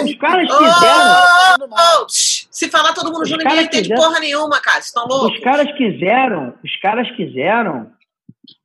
os 0.01 0.15
caras 0.15 0.47
quiseram. 0.47 2.05
Se 2.07 2.69
falar 2.69 2.93
todo 2.93 3.11
mundo 3.11 3.25
junto, 3.25 3.43
ninguém 3.43 3.65
entende 3.65 3.93
porra 3.93 4.19
nenhuma, 4.19 4.61
cara. 4.61 4.79
Estão 4.79 5.05
loucos. 5.07 5.33
Os 5.33 5.43
caras 5.43 5.71
quiseram, 5.77 6.53
os 6.63 6.75
caras 6.79 7.11
quiseram 7.17 7.91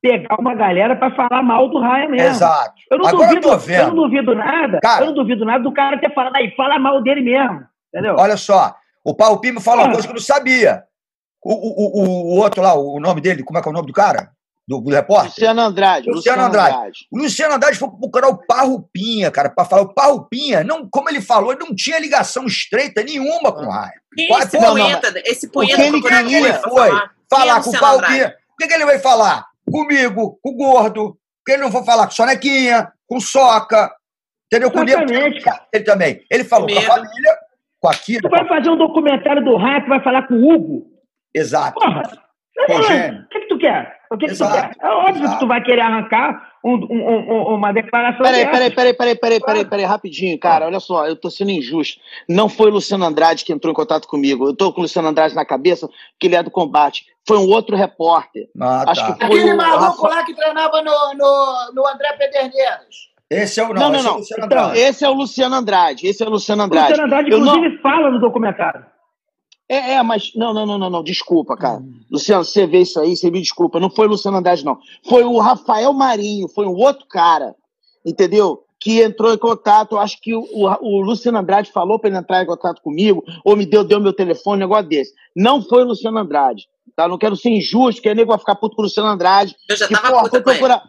pegar 0.01 0.39
uma 0.39 0.55
galera 0.55 0.95
para 0.95 1.13
falar 1.13 1.43
mal 1.43 1.67
do 1.69 1.79
Ryan 1.79 2.07
mesmo. 2.07 2.27
Exato. 2.27 2.73
Eu 2.89 2.99
não, 2.99 3.07
Agora 3.07 3.27
duvido, 3.27 3.47
eu, 3.49 3.75
eu 3.75 3.87
não 3.87 3.95
duvido 3.95 4.35
nada. 4.35 4.79
Cara, 4.81 5.01
eu 5.01 5.07
não 5.07 5.13
duvido 5.13 5.43
nada 5.43 5.63
do 5.63 5.73
cara 5.73 5.99
ter 5.99 6.13
falado 6.13 6.35
aí, 6.37 6.53
fala 6.55 6.79
mal 6.79 7.03
dele 7.03 7.21
mesmo. 7.21 7.65
Entendeu? 7.93 8.15
Olha 8.17 8.37
só, 8.37 8.75
o 9.03 9.13
Paulo 9.13 9.41
Pima 9.41 9.59
fala 9.59 9.83
uma 9.83 9.91
coisa 9.91 10.07
que 10.07 10.11
eu 10.11 10.15
não 10.15 10.21
sabia. 10.21 10.83
O, 11.45 11.53
o, 11.53 12.03
o, 12.03 12.35
o 12.35 12.39
outro 12.39 12.61
lá, 12.61 12.73
o 12.73 12.99
nome 12.99 13.21
dele, 13.21 13.43
como 13.43 13.59
é 13.59 13.61
que 13.61 13.67
é 13.67 13.71
o 13.71 13.73
nome 13.73 13.87
do 13.87 13.93
cara? 13.93 14.31
Do, 14.67 14.81
do 14.81 14.89
repórter? 14.89 15.29
Luciano 15.29 15.61
Andrade. 15.61 16.09
Luciano, 16.09 16.15
Luciano 16.15 16.41
Andrade. 16.43 16.75
Andrade. 16.75 17.07
O 17.11 17.17
Luciano 17.19 17.55
Andrade 17.55 17.77
foi 17.77 17.89
procurar 17.89 18.29
o 18.29 18.37
Parrupinha, 18.37 19.29
cara, 19.29 19.49
para 19.49 19.65
falar. 19.65 19.83
O 19.83 19.93
Parrupinha, 19.93 20.63
não, 20.63 20.89
como 20.89 21.07
ele 21.07 21.21
falou, 21.21 21.51
ele 21.51 21.63
não 21.63 21.75
tinha 21.75 21.99
ligação 21.99 22.45
estreita 22.45 23.03
nenhuma 23.03 23.51
com 23.51 23.65
o 23.65 23.71
Ryan. 23.71 24.41
Esse 24.41 24.57
punheta, 24.57 25.21
esse 25.23 25.47
punheta 25.49 25.83
ele 25.83 26.01
queria 26.01 26.53
foi 26.55 26.89
falar, 26.89 27.11
falar 27.29 27.63
com 27.63 27.69
o 27.69 27.79
Parrupinha. 27.79 28.35
O 28.53 28.57
que, 28.57 28.67
que 28.67 28.73
ele 28.73 28.85
vai 28.85 28.97
falar? 28.97 29.45
comigo, 29.71 30.39
com 30.41 30.49
o 30.49 30.55
gordo, 30.55 31.17
que 31.45 31.53
ele 31.53 31.63
não 31.63 31.71
foi 31.71 31.83
falar 31.83 32.05
com 32.05 32.11
Sonequinha, 32.11 32.91
com 33.07 33.19
Soca, 33.19 33.91
entendeu? 34.47 34.71
Com 34.71 34.83
Exatamente, 34.83 35.41
cara. 35.41 35.65
Ele 35.73 35.83
também. 35.83 36.21
Ele 36.29 36.43
falou 36.43 36.67
com 36.67 36.77
a 36.77 36.81
família, 36.81 37.37
com 37.79 37.89
aquilo. 37.89 38.21
Tu 38.21 38.29
vai 38.29 38.47
fazer 38.47 38.69
um 38.69 38.77
documentário 38.77 39.43
do 39.43 39.55
Rato, 39.57 39.87
vai 39.87 40.01
falar 40.03 40.27
com 40.27 40.35
o 40.35 40.53
Hugo? 40.53 40.94
Exato. 41.35 41.79
Porra, 41.79 42.01
o 43.25 43.29
que, 43.29 43.39
que 43.41 43.47
tu 43.47 43.57
quer? 43.57 43.97
O 44.09 44.17
que, 44.17 44.27
que 44.27 44.35
tu 44.35 44.49
quer? 44.49 44.71
É 44.81 44.87
óbvio 44.89 45.23
Exato. 45.23 45.33
que 45.33 45.39
tu 45.39 45.47
vai 45.47 45.61
querer 45.61 45.81
arrancar 45.81 46.53
um, 46.63 46.73
um, 46.73 47.31
um, 47.31 47.55
uma 47.55 47.71
declaração. 47.73 48.21
Peraí, 48.21 48.45
peraí, 48.49 48.71
peraí, 48.71 48.93
peraí, 48.93 49.15
peraí, 49.15 49.39
peraí, 49.39 49.65
peraí, 49.65 49.85
rapidinho, 49.85 50.39
cara. 50.39 50.65
Olha 50.65 50.79
só, 50.79 51.05
eu 51.05 51.15
tô 51.15 51.29
sendo 51.29 51.51
injusto. 51.51 51.99
Não 52.27 52.47
foi 52.47 52.69
o 52.69 52.73
Luciano 52.73 53.05
Andrade 53.05 53.43
que 53.43 53.51
entrou 53.51 53.71
em 53.71 53.75
contato 53.75 54.07
comigo. 54.07 54.47
Eu 54.47 54.55
tô 54.55 54.71
com 54.71 54.79
o 54.79 54.83
Luciano 54.83 55.09
Andrade 55.09 55.35
na 55.35 55.45
cabeça, 55.45 55.87
que 56.19 56.27
ele 56.27 56.35
é 56.35 56.41
do 56.41 56.49
combate. 56.49 57.05
Foi 57.27 57.37
um 57.37 57.49
outro 57.49 57.75
repórter. 57.75 58.47
Ah, 58.59 58.85
Acho 58.87 59.01
tá. 59.01 59.13
que 59.13 59.25
foi 59.27 59.39
Aquele 59.39 59.53
o... 59.53 59.57
maluco 59.57 60.07
lá 60.07 60.23
que 60.23 60.33
treinava 60.33 60.81
no, 60.81 61.13
no, 61.13 61.73
no 61.73 61.87
André 61.87 62.13
Pederneiras. 62.13 63.13
Esse 63.29 63.59
é 63.59 63.63
o 63.63 63.73
não, 63.73 63.91
não, 63.91 64.03
não. 64.03 64.19
Esse, 64.19 64.33
é 64.33 64.41
o 64.41 64.45
então, 64.45 64.75
esse 64.75 65.05
é 65.05 65.09
o 65.09 65.13
Luciano 65.13 65.55
Andrade. 65.55 66.07
Esse 66.07 66.23
é 66.23 66.27
o 66.27 66.29
Luciano 66.29 66.63
Andrade. 66.63 66.85
O 66.85 66.89
Luciano 66.89 67.05
Andrade, 67.05 67.29
inclusive, 67.29 67.69
não... 67.69 67.81
fala 67.81 68.11
no 68.11 68.19
documentário. 68.19 68.85
É, 69.67 69.93
é, 69.93 70.03
mas 70.03 70.31
não, 70.35 70.53
não, 70.53 70.65
não, 70.65 70.77
não, 70.77 70.89
não, 70.89 71.03
desculpa, 71.03 71.57
cara. 71.57 71.79
Hum. 71.79 72.01
Luciano, 72.11 72.43
você 72.43 72.67
vê 72.67 72.81
isso 72.81 72.99
aí, 72.99 73.15
você 73.15 73.31
me 73.31 73.41
desculpa. 73.41 73.79
Não 73.79 73.89
foi 73.89 74.05
o 74.05 74.11
Luciano 74.11 74.37
Andrade, 74.37 74.63
não. 74.63 74.77
Foi 75.07 75.23
o 75.23 75.39
Rafael 75.39 75.91
Marinho, 75.91 76.47
foi 76.47 76.67
um 76.67 76.75
outro 76.75 77.05
cara, 77.07 77.55
entendeu? 78.05 78.63
Que 78.79 79.01
entrou 79.01 79.33
em 79.33 79.37
contato. 79.37 79.97
Acho 79.97 80.21
que 80.21 80.35
o, 80.35 80.41
o, 80.41 80.67
o 80.81 81.01
Luciano 81.01 81.39
Andrade 81.39 81.71
falou 81.71 81.97
para 81.97 82.09
ele 82.09 82.17
entrar 82.17 82.43
em 82.43 82.45
contato 82.45 82.81
comigo, 82.81 83.23
ou 83.43 83.55
me 83.55 83.65
deu, 83.65 83.83
deu 83.83 83.99
meu 83.99 84.13
telefone, 84.13 84.57
um 84.57 84.67
negócio 84.67 84.87
desse. 84.87 85.13
Não 85.35 85.61
foi 85.61 85.83
o 85.83 85.87
Luciano 85.87 86.19
Andrade. 86.19 86.67
Tá? 86.95 87.07
Não 87.07 87.17
quero 87.17 87.35
ser 87.35 87.49
injusto, 87.49 88.01
que 88.01 88.13
nego 88.13 88.29
vai 88.29 88.39
ficar 88.39 88.55
puto 88.55 88.75
com 88.75 88.83
o 88.83 88.85
Luciano 88.85 89.09
Andrade. 89.09 89.55
Eu 89.67 89.75
já 89.75 89.87
que, 89.87 89.93
tava 89.93 90.11
porra, 90.11 90.29
foi 90.29 90.41
procurar, 90.41 90.83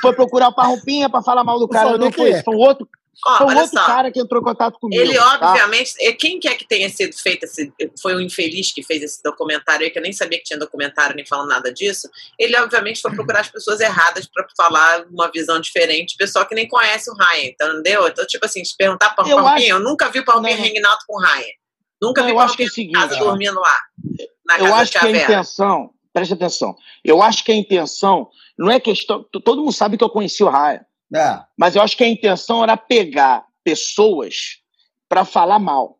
foi 0.00 0.12
procurar 0.14 0.48
o 0.48 0.54
Parrumpinha 0.54 1.10
para 1.10 1.22
falar 1.22 1.44
mal 1.44 1.58
do 1.58 1.68
cara. 1.68 1.98
Não 1.98 2.10
foi 2.10 2.30
isso. 2.30 2.42
Foi 2.44 2.56
um 2.56 2.60
outro. 2.60 2.88
Ó, 3.24 3.38
foi 3.38 3.54
outro 3.54 3.78
só. 3.78 3.86
cara 3.86 4.10
que 4.10 4.18
entrou 4.18 4.40
em 4.40 4.44
contato 4.44 4.78
comigo. 4.78 5.00
Ele, 5.00 5.14
tá? 5.14 5.34
obviamente, 5.34 5.94
quem 6.14 6.40
quer 6.40 6.56
que 6.56 6.66
tenha 6.66 6.88
sido 6.88 7.14
feito 7.14 7.44
esse. 7.44 7.72
Foi 8.00 8.14
o 8.14 8.18
um 8.18 8.20
infeliz 8.20 8.72
que 8.72 8.82
fez 8.82 9.02
esse 9.02 9.22
documentário 9.22 9.84
aí, 9.84 9.90
que 9.90 9.98
eu 9.98 10.02
nem 10.02 10.12
sabia 10.12 10.38
que 10.38 10.44
tinha 10.44 10.58
documentário 10.58 11.14
nem 11.14 11.26
falando 11.26 11.48
nada 11.48 11.72
disso. 11.72 12.08
Ele, 12.38 12.56
obviamente, 12.56 13.00
foi 13.00 13.12
procurar 13.12 13.40
as 13.40 13.48
pessoas 13.48 13.80
erradas 13.80 14.26
para 14.26 14.46
falar 14.56 15.04
uma 15.10 15.30
visão 15.30 15.60
diferente, 15.60 16.16
pessoal 16.16 16.46
que 16.46 16.54
nem 16.54 16.66
conhece 16.66 17.10
o 17.10 17.14
Ryan, 17.14 17.50
entendeu? 17.50 18.08
Então, 18.08 18.26
tipo 18.26 18.44
assim, 18.44 18.64
se 18.64 18.76
perguntar 18.76 19.10
para 19.10 19.26
o 19.26 19.46
acho... 19.46 19.64
eu 19.64 19.78
nunca 19.78 20.08
vi 20.10 20.20
o 20.20 20.24
Parrumpinha 20.24 20.56
hanging 20.56 20.84
out 20.84 21.04
com 21.06 21.16
o 21.16 21.20
Ryan. 21.20 21.52
Nunca 22.00 22.24
vi 22.24 22.32
o 22.32 22.36
Parrumpinha 22.36 22.68
é 22.88 22.92
casa 22.92 23.16
dormindo 23.16 23.60
lá. 23.60 23.78
Na 24.46 24.58
eu 24.58 24.74
acho 24.74 24.92
que 24.92 25.06
a 25.06 25.10
intenção, 25.10 25.90
preste 26.12 26.34
atenção, 26.34 26.74
eu 27.04 27.22
acho 27.22 27.44
que 27.44 27.52
a 27.52 27.54
intenção 27.54 28.28
não 28.58 28.70
é 28.70 28.80
questão. 28.80 29.24
Todo 29.44 29.60
mundo 29.60 29.72
sabe 29.72 29.96
que 29.96 30.02
eu 30.02 30.10
conheci 30.10 30.42
o 30.42 30.48
Ryan. 30.48 30.80
É. 31.14 31.40
Mas 31.56 31.76
eu 31.76 31.82
acho 31.82 31.96
que 31.96 32.04
a 32.04 32.08
intenção 32.08 32.62
era 32.62 32.76
pegar 32.76 33.44
pessoas 33.64 34.60
para 35.08 35.24
falar 35.24 35.58
mal. 35.58 35.98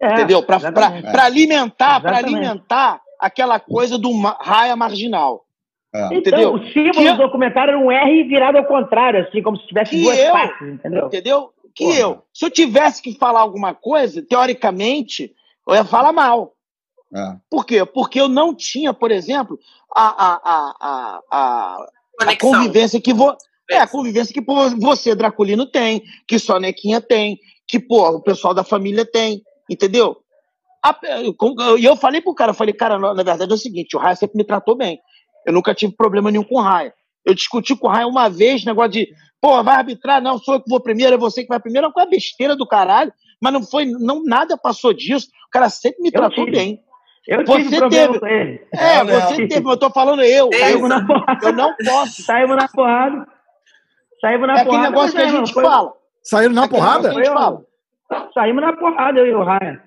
É, 0.00 0.12
entendeu? 0.12 0.42
Para 0.42 1.24
alimentar, 1.24 2.00
para 2.00 2.18
alimentar 2.18 3.00
aquela 3.18 3.60
coisa 3.60 3.96
do 3.96 4.10
raia 4.40 4.74
marginal. 4.74 5.44
É. 5.94 6.06
Então, 6.06 6.18
entendeu? 6.18 6.54
o 6.54 6.72
símbolo 6.72 6.92
que 6.92 7.12
do 7.12 7.18
documentário 7.18 7.72
era 7.72 7.78
um 7.78 7.90
R 7.90 8.24
virado 8.24 8.58
ao 8.58 8.64
contrário, 8.64 9.26
assim, 9.26 9.42
como 9.42 9.58
se 9.58 9.66
tivesse 9.66 10.00
duas 10.00 10.18
eu, 10.18 10.32
partes, 10.32 10.68
entendeu? 10.68 11.06
Entendeu? 11.06 11.52
Que 11.74 11.84
Porra. 11.84 11.98
eu, 11.98 12.22
se 12.32 12.44
eu 12.44 12.50
tivesse 12.50 13.02
que 13.02 13.16
falar 13.18 13.40
alguma 13.40 13.74
coisa, 13.74 14.22
teoricamente, 14.22 15.34
eu 15.66 15.74
ia 15.74 15.84
falar 15.84 16.12
mal. 16.12 16.54
É. 17.14 17.36
Por 17.50 17.66
quê? 17.66 17.84
Porque 17.84 18.20
eu 18.20 18.28
não 18.28 18.54
tinha, 18.54 18.94
por 18.94 19.10
exemplo, 19.10 19.58
a, 19.94 20.02
a, 20.02 20.40
a, 20.44 21.20
a, 21.30 21.86
a 22.26 22.36
convivência 22.38 23.00
que 23.00 23.12
vou. 23.12 23.36
É, 23.72 23.78
a 23.78 23.86
convivência 23.86 24.32
que 24.34 24.42
pô, 24.42 24.68
você, 24.78 25.14
Draculino, 25.14 25.66
tem, 25.66 26.02
que 26.26 26.38
só 26.38 26.58
Nequinha 26.58 27.00
tem, 27.00 27.38
que 27.66 27.78
pô, 27.80 28.08
o 28.10 28.22
pessoal 28.22 28.52
da 28.54 28.64
família 28.64 29.04
tem, 29.04 29.42
entendeu? 29.70 30.16
E 31.78 31.84
eu 31.84 31.96
falei 31.96 32.20
pro 32.20 32.34
cara, 32.34 32.50
eu 32.50 32.54
falei, 32.54 32.74
cara, 32.74 32.98
na 32.98 33.14
verdade 33.22 33.50
é 33.50 33.54
o 33.54 33.58
seguinte, 33.58 33.96
o 33.96 34.00
Raia 34.00 34.16
sempre 34.16 34.36
me 34.36 34.44
tratou 34.44 34.76
bem. 34.76 34.98
Eu 35.46 35.52
nunca 35.52 35.74
tive 35.74 35.94
problema 35.94 36.30
nenhum 36.30 36.44
com 36.44 36.56
o 36.56 36.60
Raia. 36.60 36.92
Eu 37.24 37.34
discuti 37.34 37.74
com 37.76 37.86
o 37.86 37.90
Ryan 37.90 38.08
uma 38.08 38.28
vez, 38.28 38.64
negócio 38.64 38.90
de, 38.92 39.08
pô, 39.40 39.62
vai 39.62 39.76
arbitrar, 39.76 40.20
não, 40.20 40.38
sou 40.38 40.54
eu 40.54 40.60
que 40.60 40.68
vou 40.68 40.80
primeiro, 40.80 41.14
é 41.14 41.18
você 41.18 41.42
que 41.42 41.48
vai 41.48 41.60
primeiro, 41.60 41.86
é 41.86 41.90
uma 41.94 42.06
besteira 42.06 42.56
do 42.56 42.66
caralho, 42.66 43.12
mas 43.40 43.52
não 43.52 43.62
foi, 43.62 43.84
não, 43.86 44.24
nada 44.24 44.56
passou 44.56 44.92
disso, 44.92 45.28
o 45.46 45.50
cara 45.50 45.68
sempre 45.70 46.02
me 46.02 46.08
Eu 46.08 46.12
tratou 46.12 46.44
tive. 46.44 46.56
bem. 46.56 46.80
Eu 47.28 47.46
Você 47.46 47.62
tive 47.62 47.76
problema 47.76 48.06
teve- 48.08 48.18
com 48.18 48.26
ele. 48.26 48.60
É, 48.74 48.84
É, 48.96 49.04
você 49.04 49.36
Léo. 49.36 49.48
teve, 49.48 49.70
eu 49.70 49.76
tô 49.76 49.90
falando 49.90 50.22
eu, 50.22 50.50
Saímos 50.52 50.88
na 50.88 51.06
porrada. 51.06 51.46
eu 51.46 51.52
não 51.52 51.76
posso. 51.76 52.22
Saímos 52.22 52.56
na 52.56 52.66
porrada. 52.68 53.26
Saímos 54.22 54.46
na 54.46 54.52
É 54.54 54.56
aquele 54.56 54.70
porrada. 54.70 54.90
negócio 54.90 55.16
que 55.16 55.22
a 55.22 55.26
gente 55.26 55.52
foi- 55.52 55.64
fala. 55.64 55.92
Saíram 56.22 56.54
na 56.54 56.64
Aquele 56.64 56.80
porrada? 56.80 57.10
que 57.10 57.20
a 57.20 57.24
gente 57.24 57.32
fala. 57.34 57.62
Saímos 58.32 58.62
na 58.62 58.72
porrada, 58.74 59.18
eu 59.20 59.26
e 59.26 59.34
o 59.34 59.42
Ryan. 59.44 59.80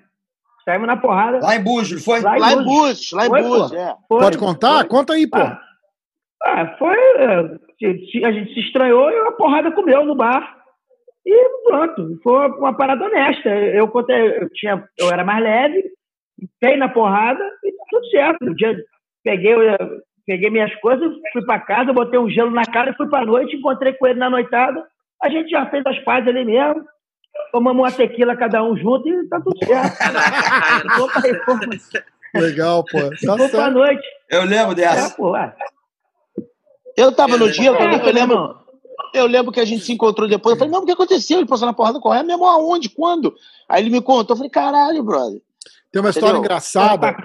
Saímos 0.64 0.86
na 0.86 0.96
porrada. 0.96 1.38
Lá 1.42 1.56
em 1.56 1.62
Búzios, 1.62 2.04
foi? 2.04 2.20
Lá 2.20 2.52
em 2.52 2.62
Búzios. 2.62 3.12
Lá 3.12 3.26
em 3.26 3.30
Búzios, 3.30 3.72
é. 3.72 3.94
Pode 4.08 4.36
contar? 4.38 4.80
foi. 4.80 4.88
Conta 4.88 5.12
aí, 5.14 5.26
pô. 5.26 5.38
Ah, 5.38 5.60
ah, 6.44 6.76
foi. 6.78 6.96
é, 6.96 7.38
A 8.26 8.32
gente 8.32 8.54
se 8.54 8.60
estranhou 8.60 9.10
e 9.10 9.16
a 9.28 9.32
porrada 9.32 9.70
comeu 9.72 10.04
no 10.04 10.14
bar. 10.14 10.56
E 11.24 11.48
pronto, 11.64 12.20
foi 12.22 12.48
uma 12.52 12.72
parada 12.76 13.04
honesta. 13.04 13.48
Eu 13.48 13.88
contei, 13.88 14.38
eu, 14.42 14.48
tinha, 14.52 14.82
eu 14.98 15.10
era 15.10 15.24
mais 15.24 15.42
leve, 15.42 15.82
dei 16.62 16.76
na 16.76 16.88
porrada 16.88 17.42
e 17.64 17.72
tá 17.72 17.84
tudo 17.90 18.06
certo. 18.10 18.44
No 18.44 18.54
dia, 18.54 18.76
peguei, 19.24 19.52
eu- 19.54 19.76
peguei 20.26 20.50
minhas 20.50 20.74
coisas, 20.80 21.12
fui 21.32 21.44
pra 21.44 21.60
casa, 21.60 21.92
botei 21.92 22.18
um 22.18 22.28
gelo 22.28 22.50
na 22.50 22.64
cara 22.64 22.90
e 22.90 22.96
fui 22.96 23.08
pra 23.08 23.24
noite, 23.24 23.56
encontrei 23.56 23.92
com 23.94 24.06
ele 24.06 24.18
na 24.18 24.28
noitada. 24.28 24.84
A 25.22 25.30
gente 25.30 25.48
já 25.50 25.64
fez 25.70 25.84
as 25.86 25.98
pazes 26.00 26.28
ali 26.28 26.44
mesmo. 26.44 26.84
Tomamos 27.52 27.82
uma 27.82 27.92
tequila 27.92 28.36
cada 28.36 28.62
um 28.64 28.76
junto 28.76 29.08
e 29.08 29.28
tá 29.28 29.40
tudo 29.40 29.56
certo. 29.64 29.96
Legal, 32.34 32.84
pô. 32.84 32.98
Tá 33.00 33.36
vou 33.36 33.36
pra 33.36 33.48
certo. 33.48 33.70
noite. 33.74 34.06
Eu 34.30 34.44
lembro 34.44 34.72
É, 34.72 34.74
dessa. 34.74 35.16
pô, 35.16 35.30
ué. 35.30 35.54
Eu 36.96 37.12
tava 37.12 37.36
no 37.36 37.50
dia, 37.50 37.70
eu, 37.70 37.74
É, 37.76 37.94
eu 37.94 38.12
lembro, 38.12 38.18
irmão. 38.36 38.58
eu 39.14 39.26
lembro 39.26 39.52
que 39.52 39.60
a 39.60 39.64
gente 39.64 39.84
se 39.84 39.92
encontrou 39.92 40.28
depois. 40.28 40.54
Eu 40.54 40.58
falei, 40.58 40.72
não, 40.72 40.82
o 40.82 40.86
que 40.86 40.92
aconteceu? 40.92 41.38
Ele 41.38 41.48
passou 41.48 41.66
na 41.66 41.72
porrada 41.74 42.00
com 42.00 42.08
o 42.08 42.12
Ryan, 42.12 42.24
mesmo 42.24 42.46
aonde? 42.46 42.88
Quando? 42.88 43.34
Aí 43.68 43.82
ele 43.82 43.90
me 43.90 44.00
contou, 44.02 44.34
eu 44.34 44.38
falei, 44.38 44.50
caralho, 44.50 45.02
brother. 45.02 45.40
Tem 45.92 46.00
uma 46.00 46.10
história 46.10 46.28
Entendeu? 46.30 46.44
engraçada. 46.44 47.16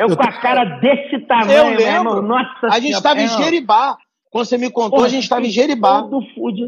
Eu 0.00 0.08
Eu 0.08 0.16
com 0.16 0.22
a 0.22 0.32
cara 0.40 0.64
desse 0.64 1.18
tamanho, 1.26 1.52
Eu 1.52 1.76
lembro. 1.76 2.22
Nossa 2.22 2.66
A 2.68 2.78
gente 2.80 2.92
estava 2.94 3.20
em 3.20 3.26
Senhora. 3.28 3.44
Jeribá. 3.44 3.96
Quando 4.30 4.44
você 4.46 4.56
me 4.58 4.70
contou, 4.70 4.90
Porra, 4.92 5.06
a 5.06 5.08
gente 5.10 5.24
estava 5.24 5.42
em 5.42 5.50
Jeribá. 5.50 6.02
Do 6.02 6.20
food. 6.34 6.62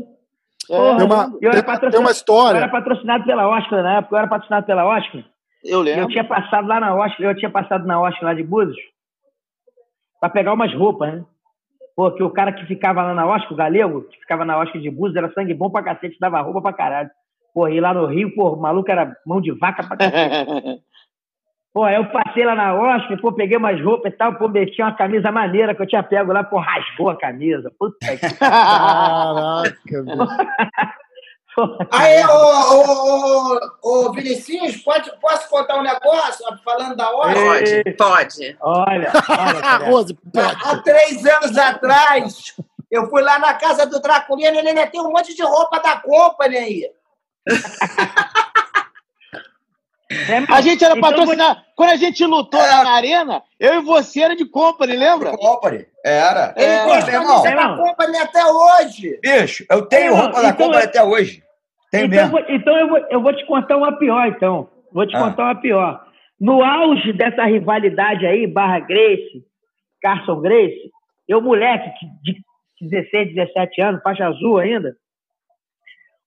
É, 0.70 0.76
Porra, 0.76 0.97
Tem 0.97 1.07
uma, 1.07 1.39
eu 1.41 1.51
era 1.51 1.53
tem, 1.55 1.62
patrocinado- 1.64 1.91
tem 1.91 2.01
uma 2.01 2.03
Eu 2.03 2.03
era 2.03 2.11
história. 2.12 2.68
patrocinado 2.68 3.24
pela 3.24 3.49
Oscar 3.49 3.83
na 3.83 3.97
época, 3.99 4.14
eu 4.14 4.18
era 4.18 4.28
patrocinado 4.28 4.66
pela 4.66 4.85
Oscar. 4.87 5.16
eu 5.20 5.24
E 5.64 5.70
eu 5.72 5.80
lembro. 5.80 6.09
tinha 6.09 6.24
passado 6.24 6.66
lá 6.68 6.78
na 6.80 6.95
Oscar, 6.95 7.20
eu 7.26 7.37
tinha 7.37 7.51
passado 7.51 7.87
na 7.87 8.01
Oscar 8.01 8.24
lá 8.24 8.35
de 8.35 8.43
Búzios 8.43 8.76
pra 10.20 10.28
pegar 10.30 10.53
umas 10.53 10.72
roupas, 10.74 11.12
né? 11.12 11.24
Pô, 11.97 12.11
que 12.11 12.22
o 12.22 12.30
cara 12.30 12.53
que 12.53 12.64
ficava 12.66 13.03
lá 13.03 13.12
na 13.14 13.26
Oscar, 13.26 13.53
o 13.53 13.57
galego, 13.57 14.03
que 14.09 14.18
ficava 14.20 14.45
na 14.45 14.59
Oscar 14.59 14.80
de 14.80 14.91
Búzios, 14.91 15.16
era 15.16 15.33
sangue 15.33 15.53
bom 15.55 15.68
pra 15.70 15.83
cacete, 15.83 16.16
dava 16.20 16.41
roupa 16.41 16.62
pra 16.62 16.72
caralho. 16.72 17.11
Pô, 17.55 17.68
e 17.68 17.80
lá 17.80 17.93
no 17.93 18.07
Rio, 18.07 18.35
pô, 18.35 18.51
o 18.55 18.61
maluco 18.61 18.91
era 18.91 19.14
mão 19.26 19.41
de 19.41 19.53
vaca 19.53 19.83
pra 19.87 19.97
cacete. 19.99 20.83
Pô, 21.73 21.85
aí 21.85 21.97
eu 21.97 22.05
passei 22.11 22.45
lá 22.45 22.55
na 22.55 22.75
Oscar, 22.75 23.18
pô, 23.18 23.33
peguei 23.33 23.57
umas 23.57 23.83
roupas 23.83 24.12
e 24.12 24.16
tal, 24.16 24.35
pô, 24.35 24.47
meti 24.47 24.83
uma 24.83 24.95
camisa 24.95 25.33
maneira 25.33 25.75
que 25.75 25.81
eu 25.81 25.87
tinha 25.87 26.03
pego 26.03 26.31
lá, 26.31 26.45
pô, 26.45 26.59
rasgou 26.59 27.09
a 27.09 27.16
camisa. 27.16 27.73
Puta 27.79 28.14
que 28.16 28.29
Caraca, 28.37 29.73
bicho. 29.87 30.16
Aí, 31.91 32.25
ô, 32.25 32.31
ô, 32.31 33.59
ô, 33.83 34.07
ô, 34.07 34.12
Vinicinhos, 34.12 34.77
pode, 34.79 35.12
posso 35.20 35.49
contar 35.51 35.79
um 35.79 35.83
negócio 35.83 36.47
falando 36.64 36.97
da 36.97 37.11
hora? 37.11 37.35
Pode, 37.35 37.85
pode. 37.97 38.57
Olha, 38.59 39.12
olha. 39.29 39.77
Rose, 39.85 40.14
pode. 40.14 40.57
Há 40.64 40.79
três 40.79 41.27
anos 41.27 41.59
atrás, 41.59 42.57
eu 42.91 43.09
fui 43.11 43.23
lá 43.23 43.39
na 43.39 43.53
casa 43.55 43.87
do 43.87 44.01
Draculino 44.01 44.55
e 44.55 44.59
ele 44.59 44.68
ainda 44.70 44.87
tem 44.87 45.01
um 45.01 45.11
monte 45.11 45.35
de 45.35 45.43
roupa 45.43 45.79
da 45.79 45.99
Company 45.99 46.57
aí. 46.57 46.91
É, 50.29 50.53
A 50.55 50.61
gente 50.61 50.85
era 50.85 50.97
então 50.97 51.11
eu 51.11 51.17
vou- 51.17 51.27
patrocinado. 51.27 51.61
Quando 51.77 51.91
a 51.91 51.97
gente 51.97 52.25
lutou 52.25 52.61
lá 52.61 52.85
na 52.85 52.91
arena, 52.93 53.43
eu 53.59 53.75
e 53.75 53.81
você 53.81 54.21
era 54.23 54.37
de 54.37 54.45
company, 54.49 54.97
lembra? 54.97 55.37
Company. 55.37 55.87
Era. 56.05 56.55
Ele 56.57 56.67
É, 56.67 56.97
as 56.97 57.07
meu 57.07 57.15
irmão. 57.21 57.43
da 57.43 57.77
Company 57.77 58.17
até 58.19 58.45
hoje. 58.45 59.19
Bicho, 59.23 59.65
eu 59.71 59.87
tenho 59.87 60.13
É, 60.13 60.17
roupa 60.17 60.43
da 60.43 60.49
então 60.51 60.67
Company 60.67 60.83
eu- 60.83 60.89
até 60.89 61.03
hoje. 61.03 61.43
Tenho 61.91 62.07
Então, 62.07 62.19
eu 62.19 62.23
mesmo. 62.25 62.31
vou, 62.31 62.57
então 62.57 62.77
eu, 62.79 62.89
vou, 62.89 62.99
eu 63.11 63.23
vou 63.23 63.37
te 63.37 63.47
contar 63.47 63.77
uma 63.77 63.99
pior, 63.99 64.27
então. 64.29 64.69
Vou 64.93 65.07
te 65.07 65.15
Ah. 65.17 65.21
contar 65.21 65.45
uma 65.45 65.55
pior. 65.61 66.05
No 66.41 66.63
auge 66.65 67.13
dessa 67.13 67.45
rivalidade 67.45 68.27
aí, 68.27 68.47
barra 68.47 68.81
Grace, 68.81 69.45
Carson 70.01 70.41
Grace, 70.41 70.91
eu, 71.29 71.41
moleque 71.41 71.91
que- 71.99 72.07
de 72.35 72.43
16, 72.89 73.33
17 73.35 73.81
anos, 73.81 74.03
faixa 74.03 74.27
azul 74.27 74.59
ainda, 74.59 74.95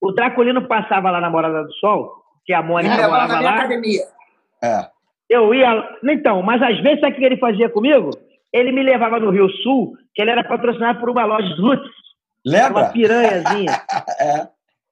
o 0.01 0.11
Draculino 0.11 0.67
passava 0.67 1.09
lá 1.11 1.19
na 1.19 1.29
Morada 1.29 1.63
do 1.63 1.73
Sol, 1.73 2.13
que 2.45 2.53
a 2.53 2.61
Mônica 2.61 2.95
levava 2.95 3.11
na 3.11 3.17
morava 3.27 3.37
minha 3.39 3.51
lá. 3.51 3.57
academia. 3.57 4.01
É. 4.63 4.87
Eu 5.29 5.53
ia. 5.53 5.97
Então, 6.03 6.41
mas 6.41 6.61
às 6.61 6.79
vezes, 6.81 6.99
sabe 6.99 7.15
o 7.15 7.19
que 7.19 7.25
ele 7.25 7.37
fazia 7.37 7.69
comigo? 7.69 8.11
Ele 8.53 8.71
me 8.71 8.83
levava 8.83 9.19
no 9.19 9.31
Rio 9.31 9.49
Sul, 9.63 9.93
que 10.13 10.21
ele 10.21 10.31
era 10.31 10.43
patrocinado 10.43 10.99
por 10.99 11.09
uma 11.09 11.25
loja 11.25 11.47
de 11.55 11.59
Lutz, 11.61 11.83
uma 11.83 11.89
Lembra? 12.45 12.89
piranhazinha. 12.89 13.71
É. 14.19 14.47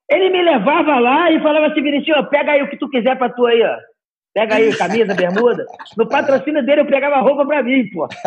Ele 0.09 0.29
me 0.29 0.41
levava 0.43 0.99
lá 0.99 1.31
e 1.31 1.39
falava 1.41 1.67
assim, 1.67 1.81
Vinicius, 1.81 2.27
pega 2.29 2.51
aí 2.51 2.61
o 2.61 2.69
que 2.69 2.77
tu 2.77 2.89
quiser 2.89 3.17
pra 3.17 3.29
tu 3.29 3.45
aí, 3.45 3.63
ó. 3.63 3.77
Pega 4.33 4.55
aí, 4.55 4.75
camisa, 4.75 5.13
bermuda. 5.15 5.65
No 5.97 6.07
patrocínio 6.09 6.63
dele, 6.65 6.81
eu 6.81 6.85
pegava 6.85 7.21
roupa 7.21 7.45
pra 7.45 7.63
mim, 7.63 7.87
pô. 7.89 8.07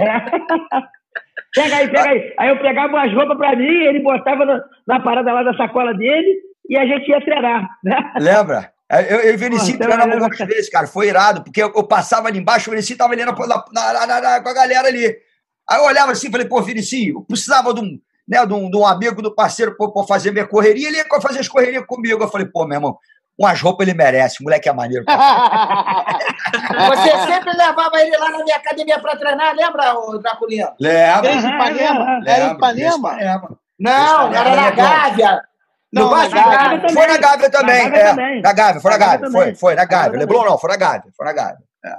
É. 0.00 0.24
Pega 1.54 1.76
aí, 1.76 1.88
pega 1.88 2.10
aí. 2.10 2.34
Aí 2.36 2.48
eu 2.48 2.58
pegava 2.58 2.92
umas 2.94 3.12
roupas 3.12 3.36
pra 3.36 3.54
mim, 3.54 3.64
ele 3.64 4.00
botava 4.00 4.44
na, 4.44 4.64
na 4.86 4.98
parada 5.00 5.32
lá 5.32 5.42
da 5.44 5.54
sacola 5.54 5.94
dele 5.94 6.36
e 6.68 6.76
a 6.76 6.86
gente 6.86 7.08
ia 7.10 7.20
treinar, 7.24 7.68
né? 7.82 8.12
Lembra? 8.18 8.72
Eu, 8.90 9.20
eu 9.20 9.32
e 9.32 9.34
o 9.34 9.38
Vinicius 9.38 9.72
Pô, 9.72 9.78
treinamos 9.84 10.14
então, 10.14 10.24
algumas 10.26 10.38
vezes, 10.48 10.70
cara. 10.70 10.86
Foi 10.86 11.08
irado, 11.08 11.42
porque 11.42 11.62
eu, 11.62 11.72
eu 11.74 11.84
passava 11.84 12.28
ali 12.28 12.38
embaixo, 12.38 12.68
o 12.68 12.72
Vinicius 12.72 12.96
tava 12.98 13.12
ali 13.14 13.24
na, 13.24 13.32
na- 13.32 13.64
na- 13.72 14.06
na- 14.06 14.20
na- 14.20 14.40
com 14.40 14.48
a 14.48 14.54
galera 14.54 14.86
ali. 14.88 15.06
Aí 15.68 15.78
eu 15.78 15.84
olhava 15.84 16.12
assim 16.12 16.28
e 16.28 16.30
falei, 16.30 16.46
pô, 16.46 16.60
Vinicius, 16.62 17.14
eu 17.14 17.22
precisava 17.22 17.72
de 17.74 17.80
um, 17.80 17.98
né, 18.28 18.44
de 18.46 18.52
um, 18.52 18.70
de 18.70 18.76
um 18.76 18.86
amigo, 18.86 19.22
do 19.22 19.34
parceiro, 19.34 19.74
pra, 19.76 19.88
pra 19.88 20.04
fazer 20.04 20.30
minha 20.30 20.46
correria. 20.46 20.88
Ele 20.88 20.98
ia 20.98 21.06
fazer 21.20 21.40
as 21.40 21.48
correrias 21.48 21.84
comigo. 21.86 22.22
Eu 22.22 22.28
falei, 22.28 22.46
pô, 22.46 22.66
meu 22.66 22.76
irmão, 22.76 22.98
umas 23.38 23.60
roupas 23.60 23.88
ele 23.88 23.96
merece. 23.96 24.36
O 24.40 24.44
moleque 24.44 24.68
é 24.68 24.72
maneiro. 24.72 25.04
Você 26.88 27.10
sempre 27.32 27.56
levava 27.56 28.00
ele 28.00 28.16
lá 28.16 28.30
na 28.30 28.44
minha 28.44 28.56
academia 28.56 28.98
para 29.00 29.16
treinar, 29.16 29.54
lembra, 29.54 29.94
ô 29.98 30.18
Draculino? 30.18 30.70
Lembra? 30.78 31.22
Desde 31.22 31.48
Ipanema? 31.48 32.20
É, 32.26 32.30
Era 32.32 32.52
Ipanema? 32.52 33.16
Não, 33.80 34.32
era 34.32 34.54
na 34.56 34.66
é 34.68 34.72
Gávea. 34.72 35.42
Não, 35.94 36.02
No 36.04 36.10
na 36.10 36.16
Vasco 36.16 36.34
Gávea. 36.34 36.58
Gávea. 36.58 36.80
também. 36.80 36.94
Foi 36.94 37.06
na 37.06 37.16
Gávea 37.18 37.50
também. 37.50 37.82
Na 37.84 37.88
Gávea 37.88 38.00
é. 38.02 38.08
também. 38.10 38.42
Na 38.42 38.52
Gávea, 38.52 38.80
foi 38.80 38.90
na 38.90 38.98
Gávea 38.98 39.18
Gávea. 39.18 39.30
Foi, 39.30 39.54
foi, 39.54 39.74
na 39.74 39.84
Gávea. 39.84 40.04
Gávea 40.06 40.18
Leblon 40.20 40.44
não, 40.44 40.58
foi 40.58 40.70
na 40.70 40.76
Gávea. 40.76 41.04
Foi 41.16 41.26
na 41.26 41.32
Gávea. 41.32 41.58
É. 41.84 41.88
Eu 41.88 41.94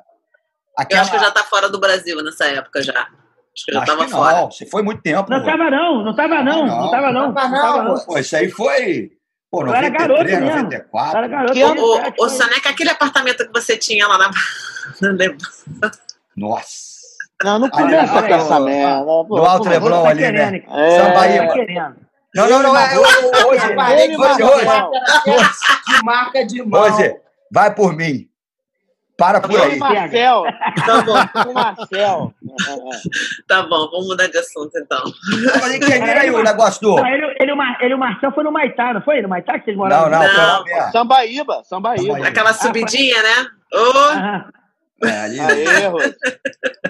Aquela... 0.77 1.01
acho 1.01 1.11
que 1.11 1.19
já 1.19 1.31
tá 1.31 1.43
fora 1.43 1.69
do 1.69 1.79
Brasil 1.79 2.21
nessa 2.23 2.45
época 2.45 2.81
já. 2.81 2.91
Acho 2.91 3.65
que 3.65 3.71
já 3.71 3.79
Acho 3.81 3.91
tava 3.91 4.05
que 4.05 4.11
fora. 4.11 4.35
não, 4.41 4.51
você 4.51 4.65
foi 4.65 4.83
muito 4.83 5.01
tempo. 5.01 5.29
Não 5.31 5.39
pô. 5.39 5.45
tava 5.45 5.69
não, 5.71 6.03
não 6.03 6.13
tava 6.15 6.43
não, 6.43 6.65
não 6.65 6.91
tava 6.91 7.11
não. 7.13 7.31
Não 7.31 7.33
tava 7.33 7.51
Não 7.53 7.61
tava 7.61 7.83
não, 7.83 7.93
não. 7.95 8.05
Pô, 8.05 8.17
isso 8.19 8.35
aí 8.35 8.49
foi. 8.49 9.11
Pô, 9.49 9.61
Eu 9.61 9.73
era 9.73 9.89
93, 9.89 9.91
garoto 9.99 10.23
mesmo. 10.45 10.63
94. 10.63 11.17
Era 11.17 11.27
garoto. 11.29 11.53
Que 11.53 11.61
ano- 11.61 11.81
Ô, 11.81 11.93
17, 11.95 12.15
ô 12.19 12.27
foi. 12.27 12.37
Saneca, 12.37 12.69
aquele 12.69 12.89
apartamento 12.89 13.45
que 13.45 13.53
você 13.53 13.77
tinha 13.77 14.05
lá 14.07 14.17
na. 14.17 14.29
Nossa. 16.35 16.95
Não, 17.43 17.59
não 17.59 17.69
começa 17.69 18.21
com 18.23 18.33
essa 18.33 18.59
merda. 18.59 19.01
No 19.03 19.45
Alto 19.45 19.69
Leblon 19.69 20.03
Tá 20.03 20.09
ali, 20.09 20.21
né? 20.21 20.31
querendo, 20.31 20.73
É. 20.79 20.99
Sambaíba. 20.99 21.95
Não, 22.35 22.49
não, 22.49 22.61
não. 22.61 22.77
É, 22.77 22.93
ele 22.93 22.95
com 22.95 23.01
Rose, 23.01 23.33
a 23.33 23.43
Rose, 23.43 23.75
marca 23.75 24.07
de 24.07 26.03
marca 26.03 26.45
de 26.45 26.63
mão. 26.63 26.81
Rose, 26.81 27.15
vai 27.51 27.73
por 27.73 27.95
mim. 27.95 28.27
Para 29.17 29.39
por 29.39 29.57
aí. 29.57 29.77
Marcel. 29.79 30.43
Tá 30.85 31.01
bom, 31.01 31.53
Marcel. 31.53 32.33
tá 33.47 33.63
bom, 33.63 33.89
vamos 33.89 34.07
mudar 34.07 34.27
de 34.27 34.37
assunto 34.37 34.77
então. 34.77 35.03
Mas 35.61 35.79
termina 35.79 36.19
aí 36.19 36.29
o 36.29 36.43
negócio 36.43 36.81
do. 36.81 36.95
Não, 36.97 37.07
ele, 37.07 37.25
ele, 37.39 37.51
ele 37.79 37.91
e 37.91 37.93
o 37.93 37.97
Marcel 37.97 38.33
foi 38.33 38.43
no 38.43 38.51
Maitá, 38.51 38.93
não 38.93 39.01
foi? 39.01 39.21
No 39.21 39.29
Maitá 39.29 39.57
que 39.57 39.65
vocês 39.65 39.77
moraram? 39.77 40.09
Não, 40.09 40.19
não, 40.19 40.65
Não. 40.65 40.91
Sambaíba, 40.91 41.63
Sambaíba. 41.63 42.03
Sambaíba. 42.03 42.27
Aquela 42.27 42.51
subidinha, 42.51 43.23
né? 43.23 43.47
Ô. 43.73 44.64
É, 45.03 45.19
ali, 45.21 45.39
Aê, 45.39 45.67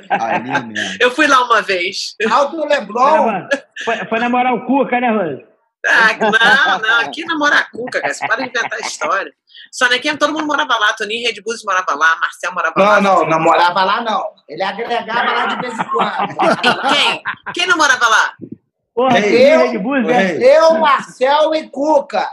ali 0.10 0.68
mesmo. 0.68 0.98
eu 1.00 1.12
fui 1.12 1.28
lá 1.28 1.44
uma 1.44 1.62
vez. 1.62 2.16
Alto 2.32 2.66
Leblon. 2.66 3.48
foi, 3.84 3.98
foi 4.06 4.20
namorar 4.20 4.54
o 4.54 4.66
Cuca, 4.66 5.00
né, 5.00 5.10
Rose? 5.12 5.46
Ah, 5.88 6.16
não, 6.18 6.80
não, 6.80 7.00
aqui 7.02 7.24
na 7.26 7.38
Moracuca, 7.38 8.02
cara. 8.02 8.14
Você 8.14 8.26
para 8.28 8.38
de 8.44 8.50
inventar 8.50 8.80
história. 8.80 9.32
Sonequinha, 9.72 10.18
todo 10.18 10.34
mundo 10.34 10.48
morava 10.48 10.76
lá. 10.80 10.94
Toninho 10.94 11.28
Red 11.28 11.42
Bulls 11.42 11.64
morava 11.64 11.94
lá, 11.96 12.16
Marcel 12.20 12.52
morava 12.54 12.74
lá. 12.78 13.02
Não, 13.02 13.20
não, 13.22 13.30
não 13.30 13.40
morava 13.40 13.84
lá, 13.84 14.02
não. 14.02 14.24
Ele 14.50 14.64
agregava 14.64 15.32
lá 15.32 15.46
de 15.48 15.62
vez 15.62 15.78
em 15.80 15.84
quando. 15.84 16.90
Quem? 16.94 17.24
Quem 17.54 17.68
não 17.68 17.78
morava 17.78 18.08
lá? 18.08 18.34
Porra, 18.96 19.22
Toninho 19.22 19.38
eu- 19.38 19.60
Red 19.72 19.78
Bulls, 19.78 20.06
o 20.06 20.08
né? 20.08 20.38
Eu, 20.44 20.74
Marcel 20.80 21.54
e 21.54 21.70
Cuca. 21.70 22.28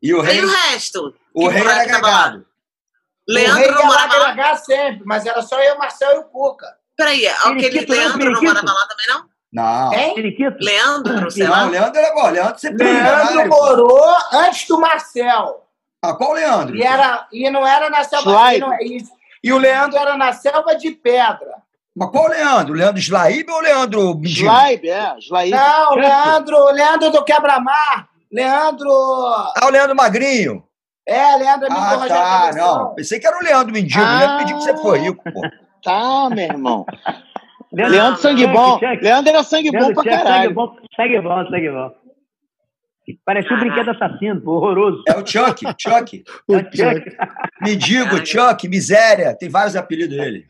E 0.00 0.14
o 0.14 0.20
rei, 0.20 0.38
E 0.38 0.44
o 0.44 0.48
resto? 0.48 1.14
o 1.34 1.48
rei 1.48 1.62
moleque 1.62 1.92
agregado. 3.28 3.52
o 3.52 3.54
rei 3.56 3.66
Leandro 3.66 3.74
não 3.74 3.80
ia 3.82 3.88
lá 3.88 3.92
morava 4.06 4.16
lá? 4.16 4.28
agregar 4.30 4.56
sempre, 4.56 5.02
mas 5.04 5.26
era 5.26 5.42
só 5.42 5.60
eu, 5.60 5.78
Marcel 5.78 6.12
e 6.14 6.18
o 6.18 6.24
Cuca. 6.24 6.66
Peraí, 6.96 7.26
aquele 7.26 7.60
Periquito, 7.60 7.92
não, 7.94 7.98
Leandro 7.98 8.30
não 8.32 8.42
morava 8.42 8.72
lá 8.72 8.86
também, 8.88 9.06
não? 9.08 9.24
Não. 9.50 9.92
Hein? 9.94 10.14
Leandro, 10.60 11.30
sei 11.30 11.44
Não, 11.44 11.50
lá. 11.52 11.64
o 11.66 11.70
Leandro 11.70 11.98
era 12.00 12.14
bom. 12.14 12.28
Leandro 12.28 12.58
sempre 12.58 12.84
Leandro 12.84 13.48
morou 13.48 14.16
antes 14.32 14.66
do 14.68 14.78
Marcel. 14.78 15.64
Ah, 16.02 16.12
qual 16.14 16.32
Leandro? 16.34 16.76
E, 16.76 16.82
era, 16.82 17.26
e 17.32 17.50
não 17.50 17.66
era 17.66 17.88
na 17.88 18.04
selva. 18.04 18.54
E, 18.54 18.58
não- 18.58 18.74
e- 18.74 19.02
e 19.42 19.52
o 19.52 19.58
Leandro 19.58 19.98
era 19.98 20.16
na 20.16 20.32
selva 20.32 20.76
de 20.76 20.90
pedra. 20.90 21.54
Mas 21.96 22.10
qual 22.10 22.28
Leandro? 22.28 22.74
Leandro 22.74 23.00
Slaíbe 23.00 23.50
ou 23.50 23.60
Leandro 23.60 24.14
Mendigo? 24.14 24.46
Slaib, 24.48 24.84
é. 24.88 25.14
Slaib. 25.18 25.50
Não, 25.50 25.94
Leandro, 25.94 26.64
Leandro 26.72 27.10
do 27.10 27.24
Quebra-Mar. 27.24 28.08
Leandro. 28.30 28.90
Ah, 29.56 29.66
o 29.66 29.70
Leandro 29.70 29.96
Magrinho. 29.96 30.62
É, 31.08 31.36
Leandro 31.36 31.66
amigo 31.66 31.80
do 31.80 31.86
Ah, 31.86 31.94
Rogério 31.96 32.14
tá. 32.22 32.52
Não, 32.54 32.94
pensei 32.94 33.18
que 33.18 33.26
era 33.26 33.38
o 33.38 33.42
Leandro 33.42 33.72
Mendigo. 33.72 34.00
Ah. 34.04 34.14
O 34.14 34.18
Leandro 34.18 34.36
Mendigo 34.38 34.60
sempre 34.60 34.82
foi 34.82 34.98
rico, 34.98 35.22
pô. 35.32 35.40
Tá, 35.82 36.28
meu 36.30 36.44
irmão. 36.44 36.84
Leandro, 37.72 37.96
Leandro 37.96 38.20
Sangue 38.20 38.42
Chuck, 38.42 38.52
Bom. 38.54 38.72
Chuck. 38.78 39.02
Leandro 39.02 39.30
era 39.32 39.42
sangue 39.42 39.70
bom 39.70 39.78
Leandro 39.78 39.94
pra 39.94 40.02
Chuck, 40.04 40.14
Sangue 40.16 40.24
caralho. 40.30 40.54
bom, 40.54 40.76
sangue 40.96 41.20
bom, 41.20 41.46
sangue 41.50 41.70
bom. 41.70 41.90
Parecia 43.24 43.56
um 43.56 43.60
brinquedo 43.60 43.90
assassino, 43.90 44.40
pô, 44.42 44.52
horroroso. 44.56 45.02
É 45.08 45.12
o 45.16 45.26
Chuck, 45.26 45.64
Chuck. 45.78 46.24
É 46.50 46.56
o 46.56 46.58
Chuck. 46.60 47.16
Mendigo. 47.62 48.26
Chuck, 48.26 48.68
miséria. 48.68 49.34
Tem 49.34 49.48
vários 49.48 49.76
apelidos 49.76 50.14
dele. 50.16 50.44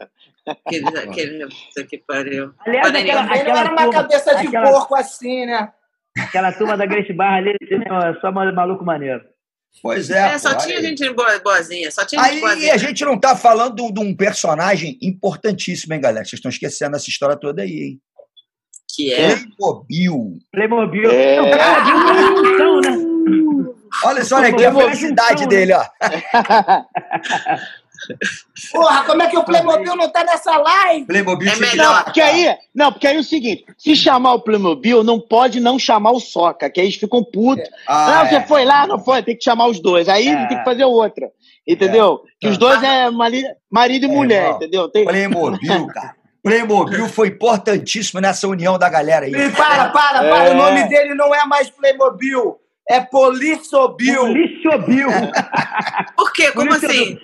Aquele, 0.46 0.88
aquele, 0.98 1.48
que 1.88 1.98
pariu. 1.98 2.52
Aliás, 2.66 2.92
aí, 2.94 3.02
aquela- 3.02 3.22
Também 3.22 3.44
não 3.44 3.52
aquela 3.52 3.60
era 3.60 3.70
uma 3.70 3.76
turma- 3.84 3.92
cabeça 3.92 4.34
de 4.36 4.46
aquela- 4.48 4.70
porco 4.72 4.94
assim, 4.96 5.46
né? 5.46 5.72
Aquela 6.18 6.52
turma 6.52 6.76
da 6.76 6.86
Grace 6.86 7.12
Barra 7.12 7.36
ali, 7.36 7.50
é 7.60 8.20
só 8.20 8.32
ma- 8.32 8.50
maluco 8.50 8.84
maneiro. 8.84 9.22
Pois 9.82 10.10
é. 10.10 10.34
É, 10.34 10.38
só 10.38 10.54
pô, 10.54 10.58
tinha 10.64 10.78
aí. 10.78 10.84
gente 10.84 11.08
boa- 11.12 11.38
boazinha, 11.38 11.90
só 11.90 12.04
tinha 12.04 12.22
gente 12.22 12.34
Aí 12.34 12.40
boazinha. 12.40 12.74
a 12.74 12.76
gente 12.76 13.04
não 13.04 13.18
tá 13.18 13.36
falando 13.36 13.92
de 13.92 14.00
um- 14.00 14.14
personagem 14.14 14.98
importantíssimo, 15.00 15.94
hein, 15.94 16.00
galera? 16.00 16.24
Vocês 16.24 16.34
estão 16.38 16.50
esquecendo 16.50 16.96
essa 16.96 17.08
história 17.08 17.36
toda 17.36 17.62
aí, 17.62 17.82
hein? 17.82 18.00
Que 18.94 19.12
é. 19.12 19.36
Playmobil. 19.36 20.38
Playmobil. 20.50 21.10
É. 21.10 21.36
É 21.36 21.42
né? 21.42 21.50
Olha 24.04 24.24
só, 24.24 24.36
olha 24.36 24.48
aqui 24.48 24.64
a 24.64 24.70
Playmobil 24.72 24.88
é 24.88 24.90
felicidade 24.96 25.30
junção, 25.44 25.48
dele, 25.48 25.72
ó. 25.74 25.84
Porra, 28.72 29.04
como 29.04 29.22
é 29.22 29.28
que 29.28 29.36
o 29.38 29.44
Playmobil 29.44 29.96
não 29.96 30.08
tá 30.10 30.24
nessa 30.24 30.56
live? 30.56 31.06
Playmobil 31.06 31.50
É 31.50 31.56
melhor. 31.56 31.76
Não, 31.96 32.02
porque 32.04 32.20
aí, 32.20 32.56
não, 32.74 32.92
porque 32.92 33.06
aí 33.06 33.16
é 33.16 33.20
o 33.20 33.24
seguinte: 33.24 33.64
se 33.76 33.94
chamar 33.96 34.34
o 34.34 34.40
Playmobil, 34.40 35.02
não 35.04 35.20
pode 35.20 35.60
não 35.60 35.78
chamar 35.78 36.12
o 36.12 36.20
Soca, 36.20 36.68
que 36.70 36.80
aí 36.80 36.86
eles 36.86 36.96
ficam 36.96 37.22
putos. 37.24 37.68
Ah, 37.86 38.06
não, 38.06 38.22
é. 38.22 38.28
você 38.28 38.40
foi 38.46 38.64
lá, 38.64 38.86
não 38.86 38.98
foi, 38.98 39.22
tem 39.22 39.36
que 39.36 39.44
chamar 39.44 39.66
os 39.68 39.80
dois. 39.80 40.08
Aí 40.08 40.28
É. 40.28 40.46
tem 40.46 40.58
que 40.58 40.64
fazer 40.64 40.84
outra. 40.84 41.30
Entendeu? 41.66 42.22
Que 42.40 42.48
os 42.48 42.56
dois 42.56 42.82
é 42.82 43.10
mari- 43.10 43.44
marido 43.70 44.06
e 44.06 44.10
É, 44.10 44.12
mulher, 44.14 44.42
irmão. 44.44 44.56
entendeu? 44.56 44.88
Tem... 44.88 45.04
Playmobil, 45.04 45.86
cara. 45.92 46.14
Playmobil 46.42 47.08
foi 47.08 47.28
importantíssimo 47.28 48.20
nessa 48.20 48.48
união 48.48 48.78
da 48.78 48.88
galera 48.88 49.26
aí. 49.26 49.32
E 49.34 49.50
para, 49.50 49.90
para, 49.90 50.24
É. 50.24 50.30
para. 50.30 50.50
O 50.52 50.54
nome 50.54 50.88
dele 50.88 51.14
não 51.14 51.34
é 51.34 51.44
mais 51.44 51.68
Playmobil. 51.68 52.56
É 52.88 53.00
Polissobil. 53.00 54.18
Políciobil. 54.20 55.08
Por 56.16 56.32
quê? 56.32 56.50
Como 56.52 56.72
assim? 56.72 57.18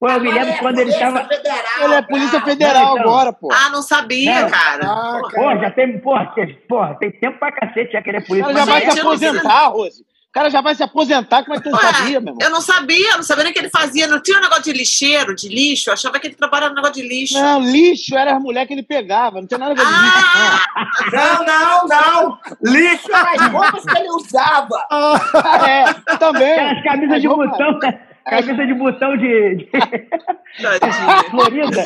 Pô, 0.00 0.08
eu 0.08 0.20
me 0.20 0.30
lembro 0.30 0.50
é 0.50 0.58
quando 0.58 0.78
ele 0.78 0.92
Polícia 0.92 1.12
tava. 1.12 1.28
Federal, 1.28 1.82
Ele 1.82 1.94
é 1.94 2.02
Polícia. 2.02 2.40
Federal 2.40 2.84
Não, 2.84 2.92
então. 2.98 3.02
agora, 3.10 3.32
pô. 3.32 3.48
Ah, 3.52 3.68
não 3.70 3.82
sabia, 3.82 4.42
Não. 4.42 4.50
cara. 4.50 4.86
Ah, 4.86 5.18
Pô, 5.22 5.28
cara. 5.30 5.58
já 5.60 5.70
tem. 5.72 5.98
Porra, 5.98 6.26
tem- 6.36 6.54
porra, 6.68 6.94
tem 7.00 7.10
tempo 7.10 7.38
pra 7.38 7.50
cacete 7.52 7.92
já 7.92 8.02
querer 8.02 8.22
O 8.22 8.26
polícia. 8.26 8.46
cara 8.52 8.58
já 8.64 8.72
vai 8.72 8.90
se 8.92 9.00
aposentar, 9.00 9.66
Rose. 9.68 10.02
O 10.02 10.30
cara 10.38 10.50
já 10.50 10.60
vai 10.60 10.74
se 10.74 10.82
aposentar, 10.84 11.42
como 11.42 11.54
é 11.54 11.56
que 11.56 11.64
tu 11.64 11.70
não 11.70 11.78
Ué, 11.78 11.84
sabia, 11.92 12.20
meu 12.20 12.32
irmão? 12.34 12.36
eu 12.42 12.50
não 12.50 12.60
sabia, 12.60 13.16
não 13.16 13.22
sabia 13.24 13.44
nem 13.44 13.50
o 13.50 13.54
que 13.54 13.60
ele 13.60 13.70
fazia. 13.70 14.06
Não 14.06 14.22
tinha 14.22 14.38
um 14.38 14.42
negócio 14.42 14.62
de 14.64 14.72
lixeiro, 14.72 15.34
de 15.34 15.48
lixo. 15.48 15.88
Eu 15.90 15.94
achava 15.94 16.20
que 16.20 16.26
ele 16.28 16.34
trabalhava 16.36 16.68
no 16.70 16.76
negócio 16.76 17.02
de 17.02 17.08
lixo. 17.08 17.34
Não, 17.34 17.60
lixo 17.60 18.14
era 18.16 18.36
as 18.36 18.40
mulheres 18.42 18.68
que 18.68 18.74
ele 18.74 18.82
pegava, 18.84 19.40
não 19.40 19.48
tinha 19.48 19.58
nada 19.58 19.72
a 19.72 19.74
ver 19.74 19.82
com 19.82 19.90
lixo, 19.90 20.28
Ah! 20.36 20.88
Não, 21.12 21.44
não, 21.44 21.86
não. 21.88 22.38
Lixo 22.62 23.10
era 23.10 23.30
as 23.32 23.50
roupas 23.52 23.84
que 23.84 23.98
ele 23.98 24.10
usava. 24.10 24.86
não. 24.90 25.66
É, 25.66 25.84
também. 26.18 26.52
Aquelas 26.52 26.82
camisas 26.84 27.20
de 27.22 27.26
As 27.26 27.34
botão, 27.34 27.78
né? 27.78 28.00
Camisa 28.28 28.66
de 28.66 28.74
botão 28.74 29.16
de, 29.16 29.56
de. 29.56 29.68
Florida. 31.30 31.84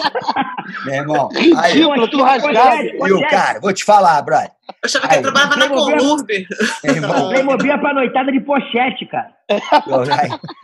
Meu 0.85 0.95
irmão. 0.95 1.29
Aí, 1.59 1.73
Ridículo, 1.73 2.09
tudo 2.09 2.23
rasgado. 2.23 2.83
viu, 3.05 3.21
cara? 3.29 3.61
Vou 3.61 3.73
te 3.73 3.85
falar, 3.85 4.21
brother. 4.23 4.51
Eu 4.69 4.75
achava 4.85 5.09
que 5.09 5.15
ele 5.15 5.23
trabalhava 5.23 5.57
na. 5.57 5.69
Columbe. 5.69 6.47
Meu 6.85 6.95
irmão. 6.95 7.29
Playmobil 7.31 7.73
é 7.73 7.79
pra 7.79 7.95
noitada 7.95 8.33
de 8.33 8.41
pochete, 8.41 9.07
cara. 9.07 9.31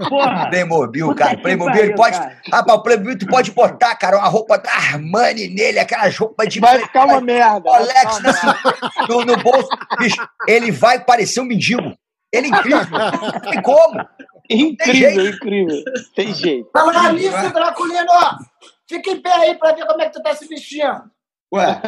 Porra. 0.08 0.48
Playmobil, 0.48 1.14
cara. 1.14 1.36
Playmobil, 1.38 1.82
ele 1.84 1.94
pode. 1.94 2.16
Rapaz, 2.50 2.78
o 2.78 2.82
Playmobil 2.82 3.18
tu 3.18 3.26
pode 3.26 3.50
botar, 3.50 3.94
cara, 3.96 4.16
uma 4.18 4.28
roupa 4.28 4.56
da 4.58 4.70
Armani 4.70 5.48
nele, 5.48 5.78
aquelas 5.78 6.16
roupas 6.16 6.48
de. 6.48 6.60
Vai 6.60 6.78
ficar 6.78 7.04
uma 7.06 7.20
merda. 7.20 7.68
nesse- 7.80 8.46
no, 9.08 9.24
no 9.24 9.36
bolso. 9.38 9.68
Ele 10.46 10.70
vai 10.70 11.00
parecer 11.04 11.40
um 11.40 11.44
mendigo. 11.44 11.92
Ele 12.32 12.46
é 12.46 12.50
incrível. 12.50 12.98
Não 12.98 13.40
tem 13.40 13.62
como. 13.62 14.08
Incrível, 14.50 15.10
jeito. 15.24 15.36
incrível. 15.36 15.84
Tem 16.14 16.34
jeito. 16.34 16.70
Falar 16.72 17.12
nisso, 17.12 17.52
Draculino, 17.52 18.06
fica 18.88 19.10
em 19.10 19.20
pé 19.20 19.32
aí 19.32 19.54
pra 19.56 19.72
ver 19.72 19.86
como 19.86 20.00
é 20.02 20.06
que 20.06 20.12
tu 20.12 20.22
tá 20.22 20.34
se 20.34 20.46
vestindo. 20.46 21.10
Ué, 21.52 21.80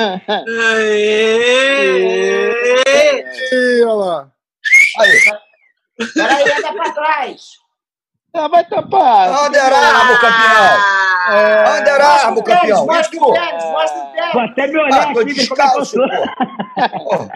Aê! 1.91 3.24
Ih, 3.53 3.82
olha 3.84 3.93
lá. 3.95 4.30
aí. 4.99 5.20
Peraí, 6.14 6.53
anda 6.53 6.72
pra 6.72 6.93
trás. 6.93 7.43
Ah, 8.33 8.49
vai 8.49 8.64
tapar. 8.64 9.47
Under 9.47 9.72
Armour, 9.72 10.20
campeão. 10.20 11.01
É, 11.33 11.83
tênis, 11.83 12.43
campeão. 12.43 12.87
mostra 12.87 13.20
o 13.20 13.33
tênis, 13.33 13.64
mostra 13.64 13.99
o 14.01 14.12
tênis. 14.12 14.33
Vou 14.33 14.43
até 14.43 14.66
me 14.66 14.78
olhar 14.78 15.03
Ah, 15.11 15.12
tô 15.12 15.20
aqui, 15.20 15.31
é 15.31 15.35
descalço, 15.35 15.97
pô. 15.97 17.28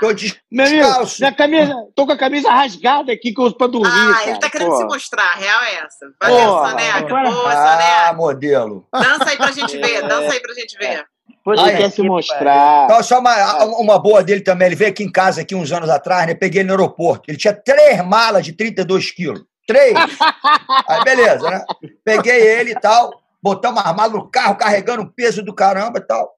Tô 0.00 0.06
Meu 0.50 0.66
amigo, 0.66 0.82
descalço. 0.84 1.16
minha 1.20 1.34
camisa, 1.34 1.74
tô 1.94 2.06
com 2.06 2.12
a 2.12 2.18
camisa 2.18 2.50
rasgada 2.50 3.12
aqui 3.12 3.32
que 3.32 3.40
eu 3.40 3.44
uso 3.46 3.56
pra 3.56 3.66
dormir. 3.66 3.88
Ah, 4.10 4.14
cara. 4.14 4.30
ele 4.30 4.38
tá 4.38 4.50
querendo 4.50 4.68
Pô. 4.70 4.76
se 4.76 4.84
mostrar. 4.84 5.32
A 5.32 5.34
real 5.36 5.62
é 5.62 5.74
essa. 5.84 6.06
Valeu, 6.20 6.36
Porra. 6.48 6.70
Soneca. 6.70 6.98
Agora- 6.98 7.30
Boa, 7.30 7.52
Ah, 7.52 7.72
Soneca. 7.78 8.12
modelo. 8.14 8.86
Dança 8.92 9.30
aí 9.30 9.36
pra 9.36 9.50
gente 9.52 9.76
ver. 9.78 10.02
Dança 10.02 10.32
aí 10.32 10.40
pra 10.40 10.54
gente 10.54 10.78
ver. 10.78 11.04
Ele 11.48 11.60
Aí. 11.60 11.76
quer 11.76 11.90
se 11.90 12.02
mostrar. 12.02 12.84
Então, 12.84 13.02
só 13.04 13.20
uma, 13.20 13.64
uma 13.78 13.98
boa 14.00 14.22
dele 14.22 14.40
também. 14.40 14.66
Ele 14.66 14.74
veio 14.74 14.90
aqui 14.90 15.04
em 15.04 15.10
casa 15.12 15.42
aqui 15.42 15.54
uns 15.54 15.70
anos 15.70 15.88
atrás, 15.88 16.26
né? 16.26 16.34
Peguei 16.34 16.60
ele 16.62 16.66
no 16.68 16.74
aeroporto. 16.74 17.30
Ele 17.30 17.38
tinha 17.38 17.54
três 17.54 18.04
malas 18.04 18.44
de 18.44 18.52
32 18.52 19.12
quilos. 19.12 19.42
Três! 19.66 19.94
Aí, 20.88 21.04
beleza, 21.04 21.50
né? 21.50 21.64
Peguei 22.04 22.40
ele 22.40 22.72
e 22.72 22.80
tal, 22.80 23.22
botamos 23.42 23.84
as 23.84 23.94
malas 23.94 24.12
no 24.12 24.28
carro, 24.30 24.56
carregando 24.56 25.02
o 25.02 25.12
peso 25.12 25.42
do 25.42 25.54
caramba 25.54 25.98
e 25.98 26.06
tal. 26.06 26.34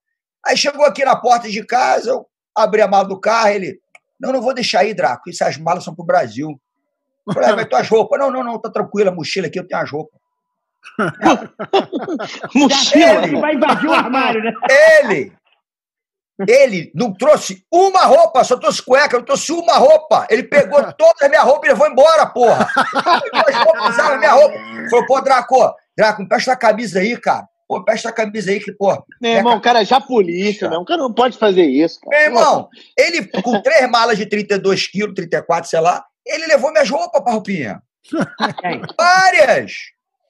Aí 0.47 0.57
chegou 0.57 0.85
aqui 0.85 1.05
na 1.05 1.17
porta 1.17 1.49
de 1.49 1.65
casa, 1.65 2.11
eu 2.11 2.27
abri 2.57 2.81
a 2.81 2.89
mala 2.89 3.07
do 3.07 3.21
carro, 3.21 3.49
ele. 3.49 3.81
Não, 4.19 4.33
não 4.33 4.41
vou 4.41 4.55
deixar 4.55 4.81
aí, 4.81 4.95
Draco. 4.95 5.31
Essas 5.31 5.59
malas 5.59 5.85
são 5.85 5.95
pro 5.95 6.05
Brasil. 6.05 6.61
Eu 7.27 7.35
falei, 7.35 7.51
ah, 7.51 7.57
mas 7.57 7.69
tuas 7.69 7.89
roupas? 7.89 8.19
Não, 8.19 8.31
não, 8.31 8.43
não, 8.43 8.59
tá 8.59 8.71
tranquila, 8.71 9.11
a 9.11 9.15
mochila 9.15 9.47
aqui, 9.47 9.61
eu 9.61 9.67
tenho 9.67 9.81
as 9.81 9.91
roupas. 9.91 10.19
Mochila. 12.55 13.27
Ele 13.27 13.41
vai 13.41 13.55
invadir 13.55 13.89
o 13.89 13.93
armário, 13.93 14.43
né? 14.43 14.53
Ele, 14.71 15.33
ele 16.47 16.93
não 16.95 17.13
trouxe 17.13 17.65
uma 17.73 18.05
roupa, 18.05 18.45
só 18.45 18.57
trouxe 18.57 18.83
cueca, 18.83 19.19
não 19.19 19.25
trouxe 19.25 19.51
uma 19.53 19.75
roupa. 19.75 20.27
Ele 20.31 20.45
pegou 20.45 20.81
toda 20.95 21.27
a 21.27 21.29
minha 21.29 21.43
roupa 21.43 21.67
e 21.67 21.71
levou 21.71 21.89
embora, 21.89 22.27
porra. 22.27 22.69
Duas 23.33 23.57
roupas, 23.57 23.95
usaram 23.95 24.19
minha 24.19 24.33
roupa. 24.33 24.55
Falou, 24.91 25.07
pô, 25.07 25.21
Draco, 25.21 25.75
Draco, 25.97 26.23
empresta 26.23 26.53
a 26.53 26.57
camisa 26.57 27.01
aí, 27.01 27.17
cara. 27.17 27.47
Pô, 27.67 27.79
empresta 27.79 28.09
a 28.09 28.13
camisa 28.13 28.51
aí 28.51 28.61
que, 28.61 28.73
pô. 28.73 29.05
Meu 29.21 29.33
irmão, 29.33 29.57
o 29.57 29.61
cara 29.61 29.83
é 29.83 29.85
já 29.85 30.01
polícia, 30.01 30.71
meu. 30.71 30.81
O 30.81 30.85
cara 30.85 31.03
não 31.03 31.13
pode 31.13 31.37
fazer 31.37 31.65
isso, 31.65 32.01
cara. 32.01 32.17
Meu 32.17 32.27
irmão, 32.27 32.69
ele 32.97 33.27
com 33.43 33.61
três 33.61 33.91
malas 33.91 34.17
de 34.17 34.27
32 34.27 34.87
quilos, 34.87 35.15
34, 35.15 35.69
sei 35.69 35.81
lá, 35.81 36.05
ele 36.27 36.47
levou 36.47 36.71
minhas 36.71 36.89
roupas 36.89 37.23
pra 37.23 37.33
roupinha. 37.33 37.83
Várias! 38.97 39.73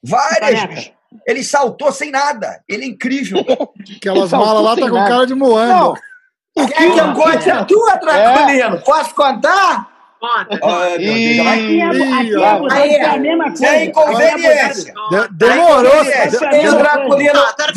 Várias! 0.03 0.91
Ele 1.25 1.43
saltou 1.43 1.91
sem 1.91 2.11
nada. 2.11 2.61
Ele 2.67 2.83
é 2.85 2.87
incrível. 2.87 3.39
Aquelas 3.97 4.31
malas 4.31 4.63
lá 4.63 4.75
tá 4.75 4.89
com 4.89 4.95
nada. 4.95 5.09
cara 5.09 5.27
de 5.27 5.35
moando. 5.35 5.73
Não, 6.55 6.67
Quer 6.67 6.91
que 6.91 6.99
eu 6.99 7.13
conte 7.13 7.49
a 7.49 7.63
tua, 7.65 7.95
Draculino? 7.95 8.81
Posso 8.83 9.15
contar? 9.15 9.87
Conta. 10.19 10.59
Vai- 10.59 10.93
Aqui 10.95 11.39
é, 11.41 11.47
aqui 11.47 11.81
é, 11.81 12.97
é 12.97 13.05
a 13.05 13.17
mesma 13.17 13.45
coisa. 13.47 13.83
Inconveniência. 13.85 14.93
De- 15.09 15.27
demorou. 15.33 16.03
E 16.03 16.67
o 16.67 16.77
Draculino 16.77 17.39
agora. 17.39 17.71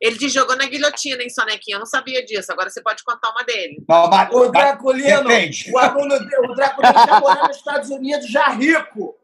Ele 0.00 0.18
te 0.18 0.28
jogou 0.30 0.56
na 0.56 0.66
guilhotina, 0.66 1.22
hein, 1.22 1.30
Sonequinha? 1.30 1.76
Eu 1.76 1.78
não 1.80 1.86
sabia 1.86 2.24
disso. 2.24 2.50
Agora 2.50 2.68
você 2.70 2.82
pode 2.82 3.04
contar 3.04 3.30
uma 3.30 3.44
dele. 3.44 3.84
Não, 3.88 4.08
mas- 4.08 4.30
O 4.32 4.50
Draculino, 4.50 5.28
o 5.72 5.78
aluno, 5.78 6.14
o 6.16 6.54
Draculino 6.54 6.94
já 7.06 7.20
morando 7.20 7.48
nos 7.48 7.56
Estados 7.58 7.90
Unidos, 7.90 8.26
já 8.28 8.48
rico. 8.48 9.14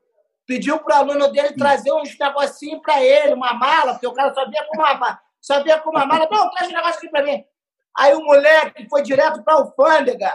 Pediu 0.48 0.78
pro 0.78 0.94
aluno 0.94 1.30
dele 1.30 1.54
trazer 1.54 1.92
uns 1.92 2.18
negocinhos 2.18 2.80
pra 2.80 3.02
ele, 3.02 3.34
uma 3.34 3.52
mala, 3.52 3.92
porque 3.92 4.06
o 4.06 4.14
cara 4.14 4.32
só 4.32 4.48
via 4.48 4.64
com 4.64 4.78
uma 4.78 4.94
mala. 4.94 5.20
Só 5.42 5.62
com 5.80 5.90
uma 5.90 6.06
mala. 6.06 6.26
Não, 6.30 6.50
traz 6.50 6.70
um 6.70 6.74
negócio 6.74 6.96
aqui 6.96 7.10
pra 7.10 7.22
mim. 7.22 7.44
Aí 7.94 8.14
o 8.14 8.24
moleque 8.24 8.88
foi 8.88 9.02
direto 9.02 9.42
pra 9.42 9.54
alfândega. 9.54 10.34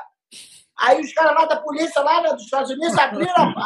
Aí 0.78 1.01
os 1.01 1.11
caras 1.14 1.34
lá 1.34 1.45
da 1.45 1.55
polícia, 1.57 1.99
lá 2.03 2.22
dos 2.22 2.43
Estados 2.43 2.70
Unidos, 2.70 2.95
abriram 2.95 3.34
a, 3.36 3.64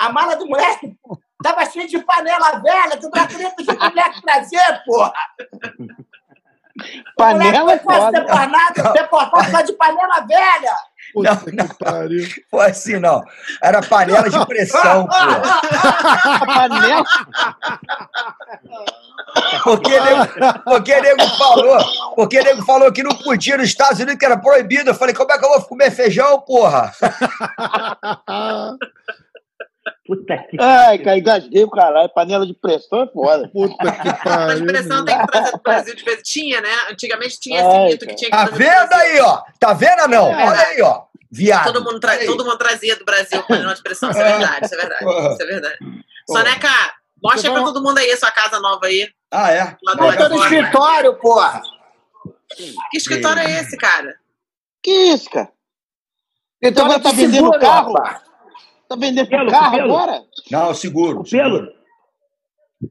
a, 0.00 0.06
a 0.06 0.12
mala 0.12 0.34
do 0.34 0.46
moleque. 0.48 0.98
Tava 1.40 1.66
cheio 1.66 1.86
de 1.86 2.00
panela 2.00 2.58
velha 2.58 2.98
que 2.98 3.06
o 3.06 3.10
pediu 3.10 3.50
pro 3.52 3.78
moleque 3.78 4.22
trazer, 4.22 4.82
porra. 4.84 5.12
Panela 7.16 7.56
é 7.56 7.60
Moleque, 7.60 7.84
foi 7.84 7.94
foda. 7.94 8.20
deportado, 8.20 8.92
deportado 8.92 9.66
de 9.66 9.72
panela 9.74 10.20
velha. 10.26 10.76
Puta 11.12 11.30
Não, 11.30 11.36
que 11.38 11.52
não. 11.52 11.68
pariu. 11.68 12.26
Foi 12.50 12.66
assim, 12.66 12.98
não. 12.98 13.22
Era 13.62 13.82
panela 13.82 14.28
de 14.30 14.46
pressão, 14.46 15.06
pô. 15.06 16.46
Panela. 16.46 17.04
Porque 19.64 20.00
nego, 20.00 20.26
porque 20.64 21.00
nego 21.00 21.28
falou, 21.38 21.78
porque 22.16 22.42
nego 22.42 22.64
falou 22.64 22.92
que 22.92 23.02
não 23.02 23.14
podia 23.14 23.56
nos 23.56 23.66
Estados 23.66 23.98
Unidos, 23.98 24.16
que 24.18 24.24
era 24.24 24.36
proibido. 24.36 24.90
Eu 24.90 24.94
falei, 24.94 25.14
como 25.14 25.32
é 25.32 25.38
que 25.38 25.44
eu 25.44 25.48
vou 25.50 25.62
comer 25.62 25.90
feijão, 25.90 26.40
porra? 26.40 26.92
Puta 30.04 30.36
que. 30.50 30.56
Ai, 30.60 30.98
cara, 30.98 31.16
engasguei 31.18 31.62
o 31.64 31.70
caralho. 31.70 32.08
Panela 32.08 32.44
de 32.46 32.54
pressão 32.54 33.02
é 33.02 33.06
foda. 33.06 33.48
Puta 33.48 33.92
que 33.92 34.12
pariu. 34.24 34.66
pressão 34.66 35.04
tem 35.04 35.16
que 35.18 35.26
trazer 35.28 35.52
do 35.52 35.58
Brasil 35.62 35.94
de 35.94 36.04
vez. 36.04 36.22
Tinha, 36.24 36.60
né? 36.60 36.68
Antigamente 36.90 37.38
tinha 37.38 37.60
esse 37.60 37.68
Ai, 37.68 37.88
mito 37.88 38.06
que 38.06 38.14
tinha 38.16 38.30
que 38.30 38.36
Tá 38.36 38.44
vendo 38.46 38.92
aí, 38.94 39.20
ó? 39.20 39.42
Tá 39.60 39.72
vendo, 39.72 40.08
não? 40.08 40.28
É. 40.32 40.44
Olha 40.46 40.60
aí, 40.66 40.82
ó. 40.82 41.04
Viado. 41.30 41.72
Todo 41.72 41.84
mundo, 41.84 42.00
tra- 42.00 42.18
todo 42.26 42.44
mundo 42.44 42.58
trazia 42.58 42.96
do 42.96 43.04
Brasil 43.04 43.42
panela 43.44 43.74
de 43.74 43.82
pressão, 43.82 44.10
isso 44.10 44.20
é 44.20 44.24
verdade, 44.36 44.66
isso 44.66 44.74
é 44.74 44.78
verdade. 44.78 45.04
Isso 45.32 45.42
é 45.42 45.46
verdade. 45.46 45.78
Soneca, 46.28 46.68
mostra 47.22 47.48
aí 47.50 47.54
pra 47.54 47.64
todo 47.64 47.82
mundo 47.82 47.98
aí 47.98 48.10
a 48.10 48.16
sua 48.18 48.30
casa 48.32 48.60
nova 48.60 48.86
aí. 48.86 49.08
Ah, 49.30 49.50
é? 49.50 49.76
Lá 49.82 49.94
de 49.94 50.00
no 50.00 50.12
fora. 50.12 50.34
escritório, 50.34 51.14
porra. 51.18 51.62
Que 52.90 52.98
escritório 52.98 53.40
é 53.40 53.60
esse, 53.60 53.76
cara? 53.78 54.14
Que 54.82 54.90
isso, 54.90 55.30
cara? 55.30 55.48
Então 56.60 56.84
agora 56.84 57.00
tá 57.00 57.10
de 57.10 57.16
vendendo 57.16 57.50
carro? 57.58 57.94
rapaz. 57.94 58.20
Tá 58.92 58.96
vendendo 59.06 59.28
Pelo, 59.28 59.50
carro 59.50 59.76
pelo. 59.76 59.84
agora? 59.96 60.22
Não, 60.50 60.74
seguro. 60.74 61.20
O 61.20 61.24
pelo? 61.30 61.68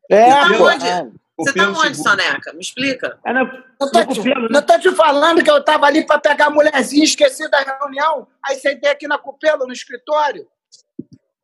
É, 0.10 0.30
tá 0.30 0.47
pô. 0.58 0.68
onde? 0.68 1.12
Você 1.38 1.54
tá 1.54 1.54
pelo 1.54 1.72
onde, 1.80 1.95
seguro. 1.95 2.10
Soneca? 2.22 2.54
Me 2.54 2.60
explica. 2.62 3.20
É 3.26 3.34
na, 3.34 3.41
Eu 3.80 3.91
tô, 3.91 4.06
te, 4.06 4.16
Cupelo, 4.18 4.49
né? 4.49 4.58
eu 4.58 4.62
tô 4.66 4.80
te 4.80 4.91
falando 4.95 5.43
que 5.43 5.49
eu 5.52 5.64
tava 5.64 5.86
ali 5.86 6.06
pra 6.06 6.20
pegar 6.20 6.47
a 6.47 6.49
mulherzinha, 6.49 7.04
esqueci 7.04 7.49
da 7.49 7.60
reunião, 7.60 8.28
aí 8.45 8.56
sentei 8.58 8.89
aqui 8.91 9.08
na 9.08 9.18
Cupelo, 9.18 9.66
no 9.68 9.74
escritório. 9.74 10.45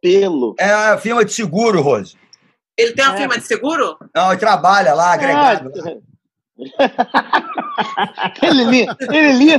Pelo. 0.01 0.55
É 0.59 0.71
a 0.71 0.97
firma 0.97 1.25
de 1.25 1.33
seguro, 1.33 1.81
Rose. 1.81 2.15
Ele 2.77 2.93
tem 2.93 3.03
uma 3.05 3.15
É. 3.15 3.17
firma 3.17 3.37
de 3.39 3.43
seguro? 3.45 3.97
Não, 4.15 4.31
ele 4.31 4.39
trabalha 4.39 4.93
lá, 4.93 5.13
agregado. 5.13 5.71
Ah, 5.75 5.97
ele 8.41 8.63
li, 8.63 8.87
ele 9.09 9.33
li. 9.33 9.51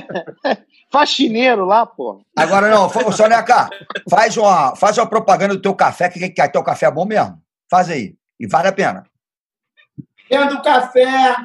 Faxineiro 0.90 1.64
lá, 1.64 1.84
pô. 1.86 2.20
Agora 2.34 2.70
não, 2.70 2.88
Soneca, 3.12 3.68
faz 4.08 4.36
uma, 4.36 4.74
faz 4.74 4.96
uma 4.96 5.06
propaganda 5.06 5.54
do 5.54 5.60
teu 5.60 5.74
café, 5.74 6.08
que, 6.08 6.18
que, 6.18 6.30
que 6.30 6.48
teu 6.48 6.62
café 6.62 6.86
é 6.86 6.90
bom 6.90 7.04
mesmo. 7.04 7.40
Faz 7.70 7.90
aí. 7.90 8.16
E 8.40 8.46
vale 8.46 8.68
a 8.68 8.72
pena. 8.72 9.04
Tendo 10.28 10.62
café. 10.62 11.36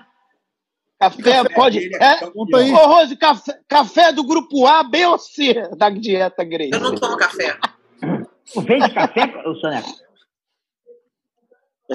Café, 0.99 1.43
pode. 1.53 1.93
É, 1.95 2.25
Conta 2.31 2.57
aí. 2.57 2.71
Ô, 2.71 2.87
Rose, 2.87 3.15
café, 3.17 3.59
café 3.67 4.13
do 4.13 4.23
grupo 4.23 4.65
A, 4.65 4.83
B 4.83 5.05
ou 5.05 5.19
C 5.19 5.67
da 5.75 5.89
dieta 5.89 6.45
Grace? 6.45 6.71
Eu 6.71 6.79
não 6.79 6.95
tomo 6.95 7.17
café. 7.17 7.57
Tu 8.53 8.61
vende 8.61 8.93
café, 8.93 9.33
Soneca? 9.59 9.89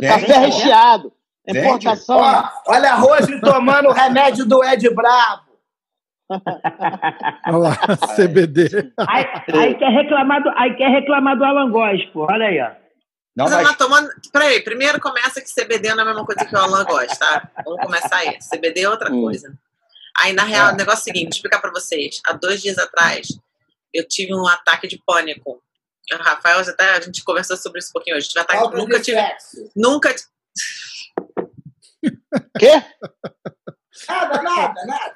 Café 0.01 0.39
recheado. 0.39 1.13
Importação. 1.49 2.16
Ó, 2.18 2.49
olha 2.66 2.92
a 2.92 2.94
Rose 2.96 3.40
tomando 3.40 3.88
o 3.88 3.92
remédio 3.92 4.44
do 4.46 4.62
Ed 4.64 4.88
Bravo. 4.94 5.49
Olha 7.46 7.57
lá, 7.57 7.76
CBD. 8.16 8.92
Aí, 8.99 9.24
aí 9.55 9.74
quer 9.78 9.88
reclamar 9.90 10.42
do, 10.42 10.51
aí 10.51 10.76
quer 10.76 10.90
reclamar 10.90 11.36
do 11.38 11.44
Alan 11.44 11.70
Góes, 11.70 12.05
pô. 12.12 12.26
Olha 12.30 12.46
aí, 12.46 12.61
ó. 12.61 12.70
Não, 13.36 13.44
Mas 13.44 13.53
eu 13.53 13.59
mas 13.59 13.68
não 13.68 13.74
tomando. 13.74 14.09
Peraí, 14.32 14.61
primeiro 14.62 15.01
começa 15.01 15.40
que 15.40 15.49
CBD 15.49 15.90
não 15.90 16.01
é 16.01 16.03
a 16.03 16.05
mesma 16.07 16.26
coisa 16.26 16.44
que 16.44 16.55
o 16.55 16.59
Alan 16.59 16.84
gosta, 16.84 17.16
tá? 17.16 17.51
Vamos 17.64 17.80
começar 17.82 18.16
aí. 18.16 18.36
CBD 18.42 18.80
é 18.82 18.88
outra 18.90 19.12
Hum. 19.12 19.22
coisa. 19.22 19.57
Aí, 20.18 20.32
na 20.32 20.42
real, 20.42 20.72
o 20.72 20.76
negócio 20.76 20.99
é 20.99 21.03
o 21.03 21.05
seguinte: 21.05 21.24
vou 21.26 21.36
explicar 21.36 21.61
pra 21.61 21.70
vocês. 21.70 22.20
Há 22.26 22.32
dois 22.32 22.61
dias 22.61 22.76
atrás, 22.78 23.28
eu 23.94 24.07
tive 24.07 24.34
um 24.34 24.46
ataque 24.46 24.88
de 24.88 25.01
pânico. 25.07 25.62
O 26.12 26.16
Rafael, 26.22 26.59
até 26.61 26.96
a 26.96 27.01
gente 27.01 27.22
conversou 27.22 27.57
sobre 27.57 27.78
isso 27.78 27.90
um 27.90 27.92
pouquinho 27.92 28.16
hoje. 28.16 28.28
Tive 28.28 28.40
ataque, 28.40 28.59
Falta 28.61 28.76
nunca 28.76 29.01
tive. 29.01 29.18
sexo. 29.20 29.70
Nunca. 29.76 30.14
Quê? 32.59 32.82
Nada, 34.09 34.42
nada, 34.42 34.84
nada. 34.86 35.14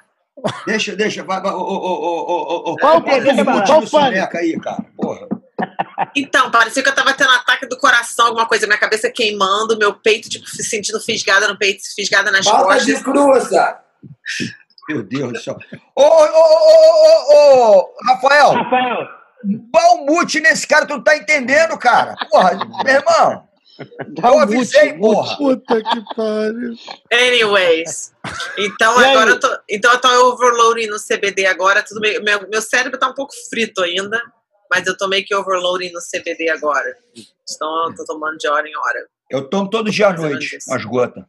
deixa, 0.65 0.95
deixa. 0.95 1.23
Vai, 1.23 1.41
vai, 1.41 1.51
ô, 1.51 1.57
ô, 1.57 1.61
ô, 1.61 1.93
ô, 1.93 2.69
ô, 2.69 2.71
ô, 2.71 2.77
Qual 2.77 2.95
o 2.95 2.99
ô, 2.99 3.63
Qual 3.65 3.79
o 3.81 3.87
Soneca 3.87 4.27
pânico? 4.31 4.37
aí, 4.37 4.59
cara. 4.59 4.85
Porra. 4.97 5.27
Então, 6.15 6.51
parecia 6.51 6.83
que 6.83 6.89
eu 6.89 6.95
tava 6.95 7.13
tendo 7.13 7.29
ataque 7.31 7.65
do 7.67 7.77
coração, 7.77 8.27
alguma 8.27 8.45
coisa, 8.47 8.67
minha 8.67 8.77
cabeça 8.79 9.09
queimando, 9.09 9.77
meu 9.77 9.93
peito, 9.93 10.29
tipo, 10.29 10.45
sentindo 10.47 10.99
fisgada 10.99 11.47
no 11.47 11.57
peito, 11.57 11.81
fisgada 11.95 12.31
nas 12.31 12.45
Falta 12.45 12.63
costas. 12.65 12.85
de 12.85 13.03
cruza. 13.03 13.79
Meu 14.89 15.03
Deus 15.03 15.33
do 15.33 15.39
céu. 15.39 15.57
Ô, 15.95 16.01
ô, 16.03 16.05
ô, 16.05 16.43
ô, 16.65 17.33
ô, 17.33 17.77
ô, 17.79 17.93
Rafael, 18.05 18.51
Rafael, 18.51 19.07
dá 19.71 19.93
um 19.93 20.05
mute 20.05 20.41
nesse 20.41 20.67
cara, 20.67 20.85
tu 20.85 20.95
não 20.95 21.03
tá 21.03 21.15
entendendo, 21.15 21.77
cara. 21.77 22.15
Porra, 22.29 22.55
meu 22.83 22.93
irmão. 22.95 23.47
Dá 24.09 24.29
Eu 24.29 24.33
um 24.35 24.39
avisei, 24.39 24.93
mute, 24.93 24.99
porra. 25.15 25.37
Puta 25.37 25.81
que 25.83 26.15
pariu. 26.15 26.75
Anyways. 27.11 28.13
Então 28.57 28.99
E 29.01 29.05
aí? 29.05 29.11
agora 29.11 29.29
eu 29.31 29.39
tô, 29.39 29.57
então 29.69 29.91
eu 29.91 29.99
tô 30.01 30.07
overloading 30.33 30.87
no 30.87 30.97
CBD 30.99 31.45
agora, 31.45 31.83
tudo 31.83 31.99
meio, 31.99 32.23
meu, 32.23 32.47
meu 32.49 32.61
cérebro 32.61 32.99
tá 32.99 33.07
um 33.09 33.13
pouco 33.13 33.33
frito 33.49 33.81
ainda, 33.81 34.21
mas 34.69 34.85
eu 34.87 34.95
tô 34.97 35.07
meio 35.07 35.25
que 35.25 35.33
overloading 35.35 35.91
no 35.91 35.99
CBD 35.99 36.49
agora. 36.49 36.95
Então 37.15 37.87
eu 37.89 37.95
tô 37.95 38.05
tomando 38.05 38.37
de 38.37 38.47
hora 38.47 38.67
em 38.67 38.75
hora. 38.77 39.07
Eu 39.29 39.49
tomo 39.49 39.69
todo 39.69 39.89
dia 39.91 40.07
à 40.07 40.13
noite, 40.13 40.57
umas 40.67 40.85
gotas. 40.85 41.23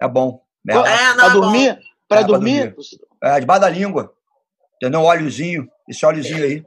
É 0.00 0.08
bom. 0.08 0.42
É, 0.68 0.72
É, 0.74 0.76
não, 0.76 1.16
Pra 1.16 1.26
é 1.26 1.30
bom. 1.30 1.40
dormir? 1.40 1.78
Pra 2.08 2.18
É, 2.18 2.20
pra 2.24 2.26
dormir? 2.28 2.74
é 3.22 3.40
debaixo 3.40 3.60
da 3.62 3.68
língua. 3.68 4.14
Entendeu? 4.76 5.00
Um 5.00 5.04
óleozinho. 5.04 5.68
Esse 5.88 6.04
óleozinho 6.06 6.44
aí. 6.44 6.64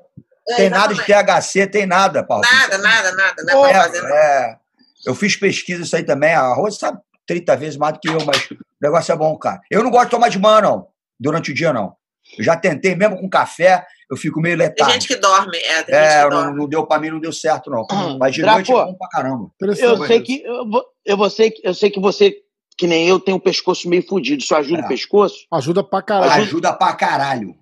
É, 0.48 0.56
tem 0.56 0.70
nada 0.70 0.94
de 0.94 1.02
exatamente. 1.02 1.42
THC, 1.42 1.68
tem 1.68 1.86
nada, 1.86 2.24
Paulo. 2.24 2.44
Nada, 2.50 2.78
nada, 2.78 3.12
nada. 3.14 3.44
Não 3.44 3.66
é 3.66 3.72
pra 3.74 3.84
fazer 3.84 4.02
nada. 4.02 4.16
É, 4.16 4.60
eu 5.06 5.16
fiz 5.16 5.36
pesquisa 5.36 5.84
isso 5.84 5.96
aí 5.96 6.04
também. 6.04 6.34
A 6.34 6.54
Rose 6.54 6.78
sabe 6.80 7.00
30 7.28 7.56
vezes 7.58 7.78
mais 7.78 7.94
do 7.94 8.00
que 8.00 8.10
eu, 8.10 8.24
mas 8.26 8.50
o 8.52 8.58
negócio 8.82 9.12
é 9.12 9.16
bom, 9.16 9.38
cara. 9.38 9.62
Eu 9.70 9.84
não 9.84 9.90
gosto 9.92 10.06
de 10.06 10.12
tomar 10.12 10.30
de 10.30 10.40
manhã, 10.40 10.62
não. 10.62 10.88
Durante 11.20 11.52
o 11.52 11.54
dia, 11.54 11.72
não. 11.74 11.96
Eu 12.38 12.44
já 12.44 12.58
tentei, 12.58 12.96
mesmo 12.96 13.18
com 13.20 13.30
café, 13.30 13.86
eu 14.10 14.18
fico 14.18 14.42
meio 14.42 14.58
Tem 14.58 14.68
letargo. 14.68 14.94
gente 14.94 15.08
que 15.08 15.16
dorme, 15.16 15.58
é, 15.58 15.84
tem 15.84 15.96
É, 15.96 16.04
gente 16.04 16.16
que 16.18 16.24
não, 16.24 16.30
dorme. 16.44 16.58
não 16.58 16.68
deu 16.68 16.86
pra 16.86 17.00
mim, 17.00 17.10
não 17.12 17.20
deu 17.20 17.32
certo, 17.32 17.70
não. 17.70 17.86
Hum, 17.92 18.18
Mas 18.18 18.34
de 18.34 18.42
Draco, 18.42 18.56
noite 18.58 18.72
é 18.72 18.74
bom 18.86 18.96
pra 18.96 19.08
caramba. 19.10 19.52
Eu 19.62 20.06
sei 20.08 20.22
que 20.22 20.42
eu, 20.44 20.70
vou- 20.70 20.86
eu, 21.06 21.30
sei, 21.30 21.52
que- 21.52 21.62
eu 21.68 21.74
sei 21.74 21.90
que 21.92 22.00
você, 22.00 22.36
que 22.78 22.88
nem 22.88 23.08
eu, 23.08 23.20
tem 23.20 23.34
o 23.34 23.40
pescoço 23.40 23.88
meio 23.88 24.06
fudido. 24.06 24.42
Isso 24.44 24.56
ajuda 24.56 24.82
É. 24.82 24.86
o 24.86 24.88
pescoço? 24.88 25.46
Ajuda 25.54 25.84
pra 25.84 26.02
caralho. 26.02 26.42
Ajuda 26.44 26.74
pra 26.74 26.94
caralho. 26.94 27.56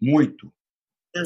Muito. 0.00 0.52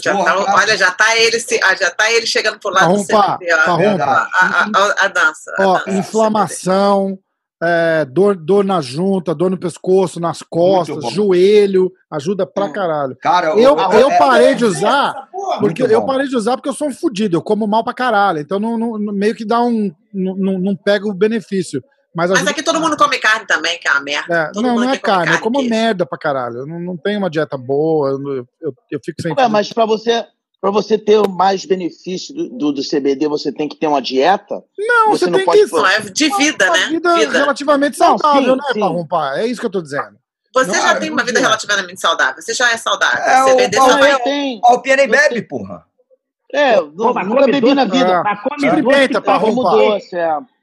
Já 0.03 0.12
Porra, 0.14 0.45
tá, 0.45 0.55
olha, 0.57 0.76
já 0.76 0.91
tá, 0.91 1.16
ele, 1.16 1.41
se- 1.41 1.61
ah, 1.62 1.74
já 1.74 1.91
tá 1.91 2.11
ele 2.12 2.26
chegando 2.26 2.59
pro 2.59 2.70
lado 2.70 2.95
do 2.95 3.07
Parrompa, 3.07 3.39
CBD, 3.39 3.55
ó. 3.55 3.64
parrompa. 3.64 4.05
A, 4.05 4.47
a, 4.47 4.62
a, 4.64 5.05
a 5.05 5.09
dança. 5.09 5.55
a 5.59 5.66
Ó, 5.66 5.72
dança 5.78 5.91
do 5.91 5.97
inflamação, 5.97 7.18
é, 7.62 8.05
dor, 8.05 8.36
dor 8.36 8.64
na 8.64 8.80
junta, 8.80 9.34
dor 9.34 9.51
no 9.51 9.59
pescoço, 9.59 10.20
nas 10.20 10.43
costas, 10.43 11.11
joelho, 11.12 11.91
ajuda 12.11 12.47
pra 12.47 12.68
caralho. 12.70 13.16
Cara, 13.20 13.49
Eu, 13.59 13.74
o- 13.74 13.93
eu 13.95 14.11
é- 14.11 14.18
parei 14.18 14.55
de 14.55 14.64
usar 14.64 15.26
porra. 15.32 15.59
porque 15.61 15.82
eu 15.82 16.05
parei 16.05 16.28
de 16.28 16.36
usar 16.36 16.57
porque 16.57 16.68
eu 16.68 16.74
sou 16.74 16.89
um 16.89 16.95
fudido, 16.95 17.36
eu 17.36 17.43
como 17.43 17.66
mal 17.66 17.82
pra 17.82 17.95
caralho. 17.95 18.39
Então 18.41 18.61
não, 18.61 18.76
não- 18.78 18.99
não- 18.99 19.12
meio 19.12 19.34
que 19.34 19.45
dá 19.45 19.61
um. 19.62 19.91
Não, 20.12 20.34
não, 20.36 20.59
não 20.59 20.76
pega 20.76 21.09
o 21.09 21.14
benefício. 21.14 21.82
Mas, 22.18 22.30
Mas 22.30 22.38
ajuda- 22.38 22.50
aqui 22.50 22.62
todo 22.64 22.80
mundo 22.80 22.96
come 22.96 23.16
carne 23.18 23.46
também, 23.46 23.78
que 23.78 23.86
é 23.86 23.92
uma 23.92 24.00
merda. 24.00 24.34
É, 24.34 24.46
Todo 24.52 24.60
não, 24.64 24.70
mundo 24.70 24.84
não 24.86 24.92
é 24.92 24.98
come 24.98 24.98
carne, 24.98 25.32
eu 25.34 25.40
como 25.40 25.62
merda 25.62 26.04
pra 26.04 26.18
caralho. 26.18 26.56
Eu 26.58 26.66
não, 26.66 26.80
não 26.80 26.96
tenho 26.96 27.18
uma 27.20 27.30
dieta 27.30 27.56
boa, 27.56 28.08
eu, 28.10 28.18
eu, 28.60 28.74
eu- 28.90 29.00
fico 29.04 29.22
sem. 29.22 29.32
Ué, 29.32 29.46
mas 29.46 29.72
para 29.72 29.86
você, 29.86 30.26
para 30.60 30.72
você 30.72 30.98
ter 30.98 31.22
mais 31.28 31.64
benefício 31.64 32.34
do, 32.34 32.48
do, 32.48 32.72
do 32.72 32.82
CBD, 32.82 33.28
você 33.28 33.52
tem 33.52 33.68
que 33.68 33.76
ter 33.76 33.86
uma 33.86 34.02
dieta? 34.02 34.60
não, 34.76 35.10
você 35.10 35.26
você, 35.26 35.30
não 35.30 35.38
tem 35.38 35.46
pode 35.46 35.64
que. 35.64 35.72
Não, 35.72 35.86
é 35.86 36.00
de 36.00 36.28
vida, 36.36 36.64
uma 36.64 36.76
né? 36.76 36.86
vida, 36.88 37.14
Vida. 37.14 37.38
relativamente 37.38 38.00
Não, 38.00 38.18
saudável, 38.18 38.54
sim, 38.54 38.56
né, 38.58 38.72
sim. 38.72 38.80
Parrompa? 38.80 39.32
É 39.36 39.46
isso 39.46 39.60
que 39.60 39.66
eu 39.66 39.70
tô 39.70 39.80
dizendo. 39.80 40.18
Você 40.52 40.72
Não, 40.72 40.74
já 40.82 40.94
eu 40.94 40.98
tem 40.98 41.10
não 41.10 41.16
uma 41.18 41.24
vida 41.24 41.38
relativamente 41.38 42.00
saudável. 42.00 42.42
Você 42.42 42.52
já 42.52 42.72
é 42.72 42.76
saudável. 42.76 43.18
É, 43.22 43.44
o 43.44 43.46
CBD 43.54 43.76
Não, 43.76 43.86
vai. 43.96 44.12
Ó, 44.64 44.74
o 44.74 44.80
Pia 44.82 44.96
nem 44.96 45.04
Eu 45.04 45.10
bebe, 45.12 45.42
porra. 45.42 45.84
É, 46.52 46.80
Pô, 46.80 47.12
nunca 47.14 47.46
bebi 47.46 47.74
na 47.74 47.84
doce, 47.84 47.98
vida. 47.98 48.22
mas 48.24 48.40
come 48.42 48.66
pra 49.22 49.38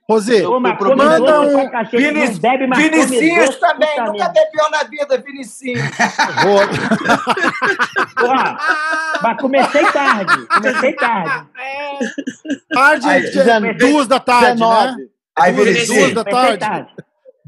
Rosê, 0.07 0.43
Manda 0.43 1.41
um- 1.41 1.51
pra 1.53 1.69
cacete, 1.71 1.97
Vini- 1.97 2.27
não 2.27 2.37
bebe, 2.37 2.67
mas 2.67 2.77
come 2.77 2.89
Vinicinhos 2.91 3.45
doce, 3.47 3.59
também, 3.59 3.89
puta 3.89 4.03
nunca 4.11 4.29
bebeu 4.29 4.69
na 4.69 4.83
vida, 4.83 5.17
Vinicinhos. 5.25 5.81
Ro- 6.45 8.15
Porra, 8.15 8.57
mas 9.23 9.41
comecei 9.41 9.83
tarde, 9.85 10.45
comecei 10.47 10.93
tarde. 10.93 11.45
tarde, 12.71 13.07
Aí, 13.09 13.73
duas 13.73 14.07
da 14.07 14.19
tarde, 14.19 14.45
né? 14.45 14.51
Dezenove. 14.53 15.09
Aí, 15.37 15.53
Duas 15.53 15.67
Vinicinho, 15.69 16.13
da 16.15 16.23
tarde. 16.23 16.87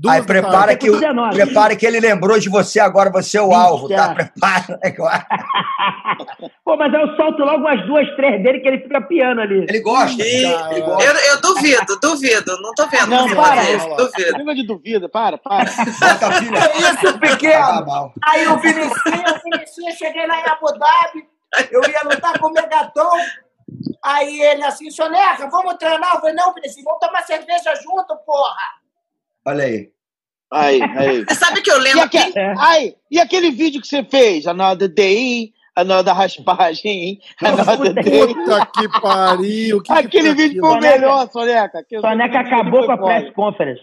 Aí 0.07 0.21
prepara 0.23 0.75
que, 0.75 0.89
o- 0.89 0.99
19. 0.99 1.35
prepara 1.35 1.75
que 1.75 1.85
ele 1.85 1.99
lembrou 1.99 2.37
de 2.39 2.49
você, 2.49 2.79
agora 2.79 3.09
você 3.11 3.37
é 3.37 3.41
o 3.41 3.53
alvo, 3.53 3.89
tá? 3.89 4.09
Tá. 4.09 4.13
Prepara. 4.13 4.79
Pô, 6.63 6.75
mas 6.77 6.93
eu 6.93 7.15
solto 7.15 7.43
logo 7.43 7.57
umas 7.59 7.85
duas, 7.87 8.07
três 8.15 8.41
dele 8.43 8.59
que 8.59 8.67
ele 8.67 8.79
fica 8.83 9.01
piano 9.01 9.41
ali. 9.41 9.65
Ele 9.67 9.79
gosta. 9.81 10.21
Ih, 10.21 10.45
Ele 10.71 10.81
gosta. 10.81 11.03
Eu, 11.03 11.13
eu 11.15 11.41
duvido, 11.41 11.99
duvido. 12.01 12.61
Não 12.61 12.73
tô 12.73 12.87
vendo. 12.87 13.07
Não, 13.07 13.27
você 13.27 13.35
para. 13.35 13.63
isso, 13.71 13.87
Duvido. 13.95 14.37
Negócio 14.37 14.55
de 14.61 14.67
dúvida, 14.67 15.09
para, 15.09 15.37
para. 15.37 15.65
Bota 15.65 16.31
filha. 16.33 16.57
É 16.57 16.77
isso, 16.93 17.19
pequeno. 17.19 17.85
mal. 17.85 18.13
Aí 18.23 18.47
o 18.47 18.57
Vinicinho, 18.57 18.91
o 19.35 19.51
Vinicinho, 19.51 19.91
cheguei 19.97 20.27
lá 20.27 20.39
em 20.39 20.49
Abu 20.49 20.67
Dhabi, 20.73 21.27
eu 21.71 21.81
ia 21.89 22.01
lutar 22.03 22.37
com 22.39 22.47
o 22.47 22.53
Megaton. 22.53 23.09
Aí 24.03 24.41
ele 24.41 24.63
assim, 24.63 24.89
Soneca, 24.91 25.47
vamos 25.49 25.75
treinar? 25.75 26.15
Eu 26.15 26.19
falei, 26.21 26.35
não, 26.35 26.53
Vinicinho, 26.53 26.85
vamos 26.85 26.99
tomar 26.99 27.21
cerveja 27.23 27.73
junto, 27.75 28.15
porra. 28.25 28.55
Olha 29.47 29.63
aí. 29.63 29.89
Aí, 30.51 30.81
aí. 30.81 31.25
Você 31.25 31.35
sabe 31.35 31.61
que 31.61 31.71
eu 31.71 31.77
E, 31.77 31.83
lembro 31.83 32.01
aque- 32.03 32.31
que 32.31 32.39
É. 32.39 32.53
aí, 32.59 32.95
e 33.11 33.19
aquele 33.19 33.49
vídeo 33.51 33.81
que 33.81 33.87
você 33.87 34.03
fez? 34.03 34.45
Another 34.47 34.87
day, 34.87 35.51
another 35.75 36.13
raspagem, 36.13 37.19
another 37.41 37.93
day. 37.93 38.27
Puta 38.27 38.65
que 38.73 38.89
pariu. 39.01 39.81
que 39.81 39.91
que 39.93 39.99
Aquele 39.99 40.27
foi 40.33 40.35
vídeo 40.35 40.61
foi 40.61 40.77
o 40.77 40.79
melhor, 40.79 41.29
Soneca. 41.31 41.85
Soneca 42.01 42.39
acabou 42.39 42.85
com 42.85 42.91
a 42.91 42.97
press 42.97 43.33
conference. 43.33 43.81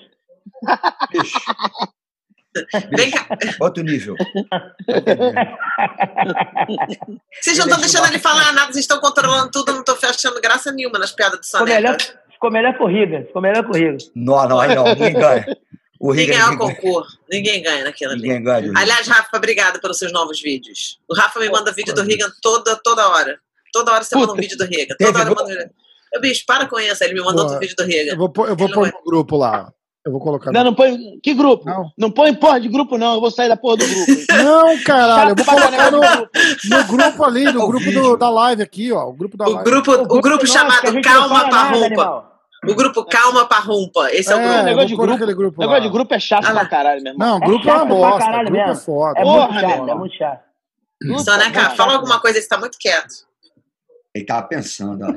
Vem 2.96 3.10
cá. 3.10 3.26
outro 3.60 3.82
nível. 3.82 4.14
Vocês 7.40 7.58
não 7.58 7.64
estão 7.66 7.80
deixando 7.80 8.06
ele 8.06 8.18
falar 8.20 8.52
nada, 8.52 8.66
vocês 8.72 8.84
estão 8.84 9.00
controlando 9.00 9.50
tudo, 9.50 9.70
eu 9.70 9.74
não 9.74 9.80
estou 9.80 9.96
achando 10.08 10.40
graça 10.40 10.70
nenhuma 10.70 10.98
nas 10.98 11.10
piadas 11.10 11.40
do 11.40 11.46
Soneca. 11.46 11.96
Ficou 12.44 12.50
melhor 12.50 12.74
que 12.76 12.82
o 12.82 12.86
Riga. 12.86 13.24
Ficou 13.26 13.42
melhor 13.42 13.64
que 13.64 13.70
o 13.70 13.74
Riga. 13.74 13.96
Não, 14.14 14.48
não, 14.48 14.60
aí 14.60 14.74
não. 14.74 14.84
Ninguém 14.84 15.12
ganha. 15.14 15.56
O 16.00 16.10
Ninguém 16.12 16.26
Riga 16.26 16.36
ganha 16.38 16.46
o 16.46 16.50
ninguém, 16.50 16.74
concurso. 16.76 17.18
Ninguém 17.30 17.62
ganha 17.62 17.84
naquilo 17.84 18.12
ali. 18.12 18.22
ninguém 18.22 18.42
ganha. 18.42 18.72
Aliás, 18.76 19.06
Rafa, 19.06 19.36
obrigada 19.36 19.78
pelos 19.78 19.98
seus 19.98 20.12
novos 20.12 20.40
vídeos. 20.42 20.98
O 21.08 21.14
Rafa 21.14 21.40
me 21.40 21.48
manda 21.48 21.72
vídeo 21.72 21.94
do 21.94 22.02
Reagan 22.02 22.30
toda, 22.42 22.76
toda 22.76 23.08
hora. 23.08 23.38
Toda 23.72 23.92
hora 23.92 24.04
você 24.04 24.14
manda 24.14 24.26
um 24.32 24.36
Puta. 24.36 24.42
vídeo 24.42 24.58
do 24.58 24.64
Reagan. 24.64 24.94
Teve 24.98 25.12
Toda 25.12 25.20
hora 25.24 25.34
manda. 25.34 25.70
Meu 26.12 26.20
bicho, 26.20 26.44
para 26.46 26.66
com 26.66 26.78
isso. 26.78 27.02
Ele 27.02 27.14
me 27.14 27.20
mandou 27.20 27.46
Pô, 27.46 27.52
outro 27.52 27.58
vídeo 27.60 27.74
do 27.76 27.84
Reagan. 27.84 28.12
Eu 28.12 28.16
vou 28.18 28.28
pôr, 28.28 28.48
eu 28.48 28.56
vou 28.56 28.70
pôr 28.70 28.86
no 28.86 29.02
grupo 29.04 29.36
lá. 29.36 29.72
Eu 30.06 30.12
vou 30.12 30.20
colocar. 30.20 30.52
Não, 30.52 30.62
não 30.64 30.74
põe. 30.74 31.18
Que 31.22 31.32
grupo? 31.32 31.64
Não. 31.64 31.90
Não, 31.96 32.10
põe 32.10 32.34
porra 32.34 32.60
de 32.60 32.68
grupo, 32.68 32.98
não. 32.98 33.14
Eu 33.14 33.20
vou 33.22 33.30
sair 33.30 33.48
da 33.48 33.56
porra 33.56 33.78
do 33.78 33.86
grupo. 33.86 34.12
Não, 34.36 34.78
caralho, 34.84 35.30
eu 35.30 35.34
vou 35.36 35.44
colocar 35.46 35.90
no, 35.90 36.00
no 36.00 36.84
grupo 36.86 37.24
ali, 37.24 37.44
no 37.44 37.60
É 37.62 37.64
o 37.64 37.68
grupo 37.68 37.90
do- 37.90 38.16
da 38.18 38.28
live 38.28 38.62
aqui, 38.62 38.92
ó. 38.92 39.08
O 39.08 39.14
grupo 39.14 39.38
da 39.38 39.46
O 39.46 39.52
live. 39.54 39.64
grupo, 39.70 39.92
o 39.92 40.20
grupo 40.20 40.28
nosso, 40.30 40.52
que 40.52 40.58
a 40.58 40.60
chamado 40.60 40.92
não 40.92 41.00
Calma 41.00 41.40
animal. 41.46 42.33
O 42.68 42.74
grupo 42.74 43.04
Calma 43.04 43.46
Parrumpa. 43.46 44.08
Esse 44.12 44.32
é 44.32 44.36
o 44.36 44.38
É, 44.38 44.42
grupo. 44.42 44.58
eu 44.58 44.64
negócio 44.64 44.88
de 44.88 44.96
grupo- 44.96 45.26
grupo 45.36 45.60
Negócio 45.60 45.82
de 45.82 45.88
grupo 45.88 46.14
é 46.14 46.18
chato 46.20 46.44
Ah 46.46 46.52
pra 46.52 46.66
caralho, 46.66 47.02
meu 47.02 47.12
irmão. 47.12 47.28
Não, 47.28 47.36
É 47.36 47.46
grupo 47.48 47.68
é, 47.68 47.72
uma 47.72 47.78
chato 47.78 47.86
pra 47.86 47.96
bosta. 47.96 48.18
caralho 48.20 48.44
grupo 48.48 48.60
é 48.62 48.66
mesmo. 48.66 48.82
foda. 48.84 49.18
É 49.18 49.22
Porra, 49.22 49.46
muito 49.48 49.60
chato, 49.60 49.88
é 49.88 49.94
muito 49.94 50.16
chato. 50.16 50.44
Soneca, 51.24 51.70
fala 51.70 51.94
alguma 51.94 52.20
coisa, 52.20 52.40
você 52.40 52.48
tá 52.48 52.56
muito 52.58 52.78
quieto. 52.78 53.12
Ele 54.14 54.24
tava 54.24 54.46
pensando, 54.46 55.04
ó. 55.04 55.12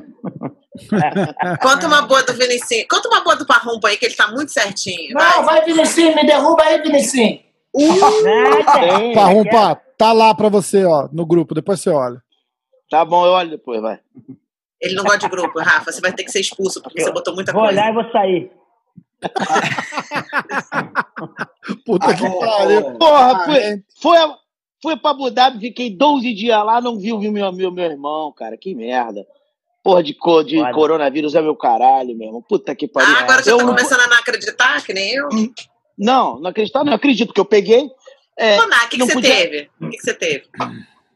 Conta 1.62 1.88
uma 1.88 2.02
boa 2.02 2.24
do 2.24 2.34
Vinicinho. 2.34 2.86
Conta 2.90 3.08
uma 3.10 3.22
boa 3.24 3.36
do 3.36 3.46
Parrumpa 3.46 3.88
aí, 3.90 3.98
que 3.98 4.06
ele 4.06 4.16
tá 4.16 4.28
muito 4.32 4.52
certinho. 4.52 5.14
Não, 5.14 5.22
Vai. 5.22 5.44
vai, 5.44 5.66
Vinicinho, 5.66 6.16
me 6.16 6.26
derruba 6.26 6.64
aí, 6.64 6.82
Vinicinho. 6.82 7.40
Nada. 7.76 8.80
Tem. 8.80 9.14
Parrumpa, 9.14 9.82
tá 9.98 10.12
lá 10.14 10.34
pra 10.34 10.50
você, 10.50 10.84
ó, 10.84 11.08
no 11.12 11.26
grupo. 11.26 11.54
Depois 11.54 11.80
você 11.80 11.90
olha. 11.92 12.22
Tá 12.90 13.06
bom, 13.06 13.26
eu 13.26 13.34
olho 13.34 13.50
depois, 13.52 13.82
vai. 13.82 14.00
Ele 14.82 14.96
não 14.96 15.04
gosta 15.04 15.20
de 15.20 15.30
grupo, 15.30 15.60
Rafa. 15.60 15.92
Você 15.92 16.02
vai 16.02 16.12
ter 16.14 16.24
que 16.24 16.32
ser 16.32 16.40
expulso, 16.40 16.82
porque 16.82 17.02
você 17.02 17.12
botou 17.12 17.34
muita 17.34 17.52
Vou 17.52 17.64
coisa. 17.64 17.80
olhar 17.80 17.92
e 17.92 17.96
vou 17.96 18.12
sair. 18.12 18.52
Puta 21.86 22.14
que 22.16 22.26
Ah, 22.26 22.30
ô, 22.30 22.40
pariu. 22.40 22.80
ô, 22.88 22.98
Porra, 22.98 23.46
fui, 23.46 23.58
é. 23.58 23.78
foi, 24.02 24.18
fui 24.82 24.98
pra 24.98 25.12
Abu 25.12 25.30
Dhabi, 25.32 25.60
fiquei 25.60 25.90
12 25.90 26.34
dias 26.34 26.64
lá, 26.66 26.82
não 26.82 26.98
vi 27.00 27.14
o 27.14 27.20
meu, 27.20 27.52
meu, 27.52 27.72
meu 27.72 27.86
irmão, 27.86 28.32
cara. 28.32 28.58
Que 28.58 28.76
merda. 28.76 29.26
Porra 29.84 30.04
de, 30.04 30.14
co- 30.14 30.44
de 30.44 30.60
Olha. 30.60 30.74
coronavírus 30.74 31.34
é 31.34 31.42
meu 31.42 31.56
caralho, 31.56 32.16
meu 32.16 32.28
irmão. 32.28 32.42
Puta 32.48 32.76
que 32.76 32.88
pariu. 32.88 33.16
Ah, 33.16 33.20
agora 33.22 33.42
você 33.44 33.52
eu 33.52 33.58
tá 33.58 33.64
não, 33.64 33.74
começando 33.74 34.02
a 34.02 34.08
não 34.08 34.18
acreditar, 34.18 34.84
que 34.86 34.94
nem 34.94 35.14
eu. 35.14 35.30
não, 35.98 36.40
não 36.40 36.50
acredito, 36.50 36.84
não 36.84 36.94
acredito 36.94 37.34
que 37.34 37.40
eu 37.40 37.46
peguei. 37.46 37.90
É, 38.38 38.60
Ô, 38.62 38.68
Ná, 38.68 38.78
o 38.78 38.80
que, 38.82 38.88
que 38.90 38.98
não 38.98 39.08
você 39.08 39.14
podia- 39.14 39.36
teve? 39.36 39.70
O 39.82 39.90
que, 39.90 39.98
que 39.98 40.04
você 40.04 40.14
teve? 40.14 40.44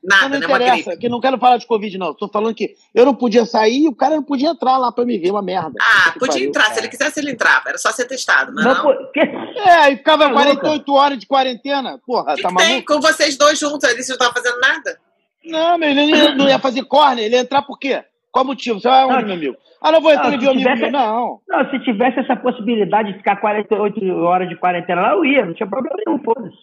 Não, 0.04 0.18
Nada, 0.18 0.30
não 0.30 0.40
né? 0.40 0.48
Uma 0.48 0.58
gripe. 0.58 0.80
interessa, 0.80 1.00
que 1.00 1.08
não 1.10 1.22
quero 1.22 1.38
falar 1.38 1.58
de 1.58 1.68
Covid, 1.68 1.96
não. 1.98 2.14
Tô 2.14 2.28
falando 2.28 2.56
que 2.56 2.74
eu 2.96 3.06
não 3.06 3.14
podia 3.14 3.46
sair 3.46 3.84
e 3.84 3.88
o 3.88 3.94
cara 3.96 4.16
não 4.16 4.24
podia 4.24 4.50
entrar 4.50 4.78
lá 4.78 4.92
pra 4.92 5.06
me 5.06 5.18
ver, 5.20 5.30
uma 5.30 5.44
merda. 5.44 5.74
Ah, 5.80 6.12
podia 6.14 6.28
pariu, 6.34 6.48
entrar. 6.50 6.64
Se 6.64 6.70
cara. 6.70 6.80
ele 6.82 6.88
quisesse, 6.90 7.20
ele 7.20 7.32
entrava. 7.32 7.70
Era 7.70 7.78
só 7.78 7.92
ser 7.92 8.06
testado, 8.06 8.52
não, 8.52 8.62
é 8.62 8.66
Não, 8.66 8.74
não? 8.74 8.82
pô, 8.84 9.12
que- 9.12 9.20
É, 9.20 9.92
e 9.92 9.98
ficava 9.98 10.24
Tá 10.24 10.30
louca? 10.32 10.44
48 10.58 10.94
horas 10.94 11.20
de 11.20 11.28
quarentena. 11.28 12.00
Porra, 12.06 12.36
que, 12.36 12.42
tá 12.42 12.50
que 12.50 12.56
tem 12.56 12.68
maluco? 12.70 12.94
com 12.96 13.00
vocês 13.02 13.38
dois 13.38 13.60
juntos 13.60 13.84
ali? 13.84 13.96
Vocês 14.02 14.08
não 14.10 14.16
estavam 14.16 14.34
fazendo 14.34 14.60
nada? 14.60 15.00
Não, 15.46 15.78
meu, 15.78 15.90
ele 15.90 16.02
não 16.12 16.18
ia, 16.18 16.36
não 16.36 16.50
ia 16.50 16.60
fazer 16.60 16.84
corner, 16.86 17.24
ele 17.26 17.36
ia 17.36 17.42
entrar 17.42 17.62
por 17.62 17.78
quê? 17.78 18.04
Qual 18.32 18.44
motivo? 18.46 18.80
Você 18.80 18.88
vai 18.88 19.02
aonde, 19.02 19.18
Não, 19.22 19.26
meu 19.28 19.36
amigo? 19.36 19.58
Ah, 19.82 19.92
não 19.92 20.02
vou 20.02 20.12
entrar 20.12 20.30
não, 20.30 20.36
e 20.36 20.40
se 20.40 20.46
ver 20.46 20.48
o 20.48 20.52
amigo 20.52 20.82
meu. 20.82 20.92
Não. 20.92 21.40
Não, 21.48 21.70
se 21.70 21.80
tivesse 21.84 22.20
essa 22.20 22.36
possibilidade 22.36 23.12
de 23.12 23.18
ficar 23.20 23.36
48 23.38 24.04
horas 24.24 24.50
de 24.50 24.56
quarentena 24.56 25.02
lá, 25.02 25.12
eu 25.14 25.26
ia, 25.26 25.46
não 25.46 25.54
tinha 25.54 25.68
problema 25.68 25.96
nenhum, 26.06 26.20
foda-se. 26.24 26.56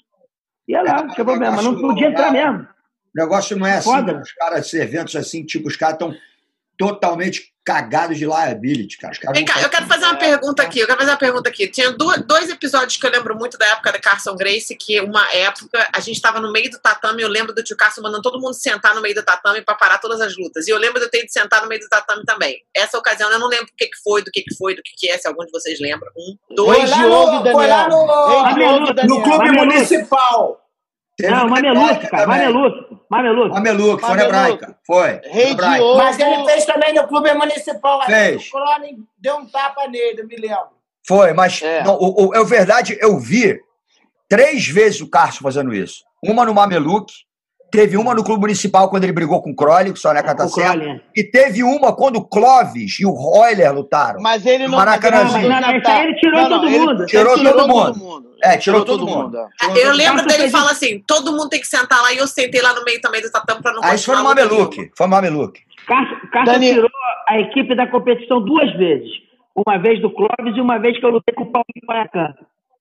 Ia 0.69 0.83
lá, 0.83 1.03
não 1.03 1.09
tinha 1.15 1.25
problema, 1.25 1.57
mas 1.57 1.65
não 1.65 1.81
podia 1.81 2.09
entrar 2.09 2.33
mesmo. 2.33 2.67
O 3.19 3.23
negócio 3.23 3.57
não 3.57 3.67
é 3.67 3.79
assim, 3.79 3.91
Foda. 3.91 4.21
os 4.23 4.33
caras, 4.33 4.61
esses 4.67 4.75
eventos 4.81 5.17
assim, 5.17 5.45
tipo, 5.45 5.67
os 5.69 5.77
caras 5.77 5.95
estão 5.95 6.15
totalmente 6.79 7.53
cagados 7.65 8.17
de 8.17 8.25
liability, 8.25 8.97
cara. 8.97 9.13
Os 9.13 9.19
caras 9.19 9.37
Vem 9.37 9.45
cá, 9.45 9.61
eu 9.61 9.69
quero 9.69 9.87
fazer 9.87 10.05
uma 10.07 10.17
pergunta 10.17 10.63
aqui. 10.63 10.79
Eu 10.79 10.87
quero 10.87 10.99
fazer 11.01 11.11
uma 11.11 11.17
pergunta 11.19 11.49
aqui. 11.51 11.69
Tinha 11.69 11.91
dois 11.93 12.49
episódios 12.49 12.97
que 12.97 13.05
eu 13.05 13.11
lembro 13.11 13.37
muito 13.37 13.59
da 13.59 13.67
época 13.67 13.93
da 13.93 13.99
Carson 13.99 14.35
Grace, 14.37 14.75
que 14.75 14.99
uma 15.01 15.29
época 15.35 15.87
a 15.93 16.01
gente 16.01 16.17
estava 16.17 16.41
no 16.41 16.51
meio 16.51 16.71
do 16.71 16.79
tatame. 16.79 17.21
Eu 17.23 17.29
lembro 17.29 17.53
do 17.53 17.63
tio 17.63 17.77
Carson 17.77 18.01
mandando 18.01 18.23
todo 18.23 18.41
mundo 18.41 18.55
sentar 18.55 18.95
no 18.95 19.03
meio 19.03 19.15
do 19.15 19.23
tatame 19.23 19.61
para 19.61 19.75
parar 19.75 19.99
todas 19.99 20.21
as 20.21 20.35
lutas. 20.39 20.67
E 20.67 20.71
eu 20.71 20.79
lembro 20.79 20.99
de 20.99 21.07
eu 21.07 21.11
ter 21.11 21.25
ido 21.25 21.31
sentar 21.33 21.61
no 21.61 21.69
meio 21.69 21.81
do 21.81 21.89
tatame 21.89 22.25
também. 22.25 22.63
Essa 22.75 22.97
ocasião 22.97 23.31
eu 23.31 23.39
não 23.39 23.49
lembro 23.49 23.67
o 23.67 23.77
que, 23.77 23.87
que 23.87 23.99
foi, 24.03 24.23
do 24.23 24.31
que, 24.31 24.43
que 24.43 24.55
foi, 24.55 24.75
do 24.75 24.83
que, 24.83 24.93
que 24.97 25.11
é, 25.11 25.19
se 25.19 25.27
algum 25.29 25.45
de 25.45 25.51
vocês 25.51 25.79
lembra. 25.81 26.09
Um, 26.17 26.55
dois. 26.55 26.79
Rei 26.79 26.89
lá 26.91 26.97
Diogo 26.97 27.33
no- 27.33 27.43
Daniel. 27.43 27.53
foi 27.53 27.67
lá 27.67 27.89
no- 27.89 28.07
no- 28.87 28.95
Daniel. 28.95 29.19
No 29.19 29.23
clube 29.25 29.51
municipal. 29.51 30.65
Teve 31.19 31.35
Não, 31.35 31.49
Mameluco, 31.49 32.09
cara. 32.11 32.27
Mameluco. 32.29 33.01
Mameluco. 33.11 33.55
Mameluco, 33.55 34.07
foi 34.07 34.17
na. 34.17 34.25
Hebraica. 34.25 34.79
Foi. 34.87 35.21
Rei 35.25 35.51
Hebraica. 35.51 35.77
Diogo. 35.79 35.99
Mas 35.99 36.19
ele 36.19 36.45
fez 36.45 36.65
também 36.65 36.95
no 36.95 37.09
clube 37.09 37.35
municipal. 37.35 38.03
Fez. 38.07 38.47
O 38.47 38.51
Clone 38.53 38.99
deu 39.19 39.37
um 39.39 39.47
tapa 39.47 39.89
nele, 39.89 40.21
eu 40.21 40.27
me 40.29 40.37
lembro. 40.37 40.69
Foi, 41.07 41.33
mas 41.33 41.61
É. 41.61 41.83
não, 41.83 41.95
o, 41.97 42.29
o- 42.29 42.35
é 42.37 42.45
verdade, 42.45 42.97
eu 43.01 43.19
vi 43.19 43.59
três 44.29 44.69
vezes 44.69 45.01
o 45.01 45.11
Carson 45.11 45.41
fazendo 45.43 45.75
isso. 45.75 46.05
Uma 46.23 46.45
no 46.45 46.55
Mameluque, 46.55 47.13
teve 47.71 47.97
uma 47.97 48.15
no 48.15 48.25
Clube 48.25 48.41
Municipal 48.41 48.89
quando 48.89 49.05
ele 49.05 49.13
brigou 49.13 49.43
com 49.43 49.51
o 49.51 49.55
Crowley, 49.57 49.93
que 49.93 49.99
o 49.99 50.03
Soneca 50.03 50.35
tá 50.35 50.45
O 50.45 50.49
certo. 50.49 50.73
Crowley. 50.79 51.01
E 51.17 51.23
teve 51.25 51.63
uma 51.63 51.95
quando 51.95 52.17
o 52.17 52.25
Clóvis 52.25 52.99
e 53.01 53.07
o 53.07 53.11
Royler 53.11 53.73
lutaram. 53.75 54.21
Mas 54.21 54.45
ele 54.47 54.67
não. 54.69 54.79
Maracanãzinho. 54.79 55.41
ele 55.47 55.49
Não, 55.49 55.71
esse 55.77 55.87
aí 55.91 56.07
ele 56.07 56.15
tirou 56.19 56.49
todo 56.49 56.67
ele- 56.67 56.79
mundo. 56.79 57.01
ele 57.03 57.07
Tirou 57.07 57.35
todo 57.43 57.69
mundo. 57.69 57.99
mundo. 57.99 58.29
É, 58.43 58.57
tirou 58.57 58.85
todo 58.85 59.07
mundo. 59.07 59.37
é. 59.37 59.49
Eu 59.87 59.93
lembro 59.93 60.23
dele 60.25 60.41
fez 60.43 60.53
falar 60.53 60.71
assim: 60.71 61.03
todo 61.07 61.33
mundo 61.33 61.49
tem 61.49 61.61
que 61.61 61.67
sentar 61.67 62.01
lá 62.03 62.13
e 62.13 62.19
eu 62.19 62.27
sentei 62.27 62.61
lá 62.63 62.73
no 62.73 62.85
meio 62.85 63.01
também 63.01 63.21
do 63.21 63.31
tatame 63.31 63.61
para 63.63 63.73
não 63.73 63.83
Aí 63.85 63.97
isso 63.97 64.07
foi 64.07 64.17
no 64.17 64.25
Mameluque. 64.25 64.91
Foi 64.97 65.07
no 65.07 65.11
Mameluque. 65.11 65.61
Daniel- 66.45 66.75
tirou 66.75 66.91
a 67.29 67.39
equipe 67.41 67.75
da 67.75 67.87
competição 67.87 68.41
duas 68.45 68.73
vezes. 68.77 69.09
Uma 69.55 69.77
vez 69.79 70.01
do 70.01 70.11
Clóvis 70.11 70.57
e 70.57 70.61
uma 70.61 70.79
vez 70.79 70.99
que 70.99 71.05
eu 71.05 71.11
lutei 71.11 71.35
com 71.35 71.43
o 71.45 71.47
Paulinho 71.53 71.85
Paiacan, 71.87 72.35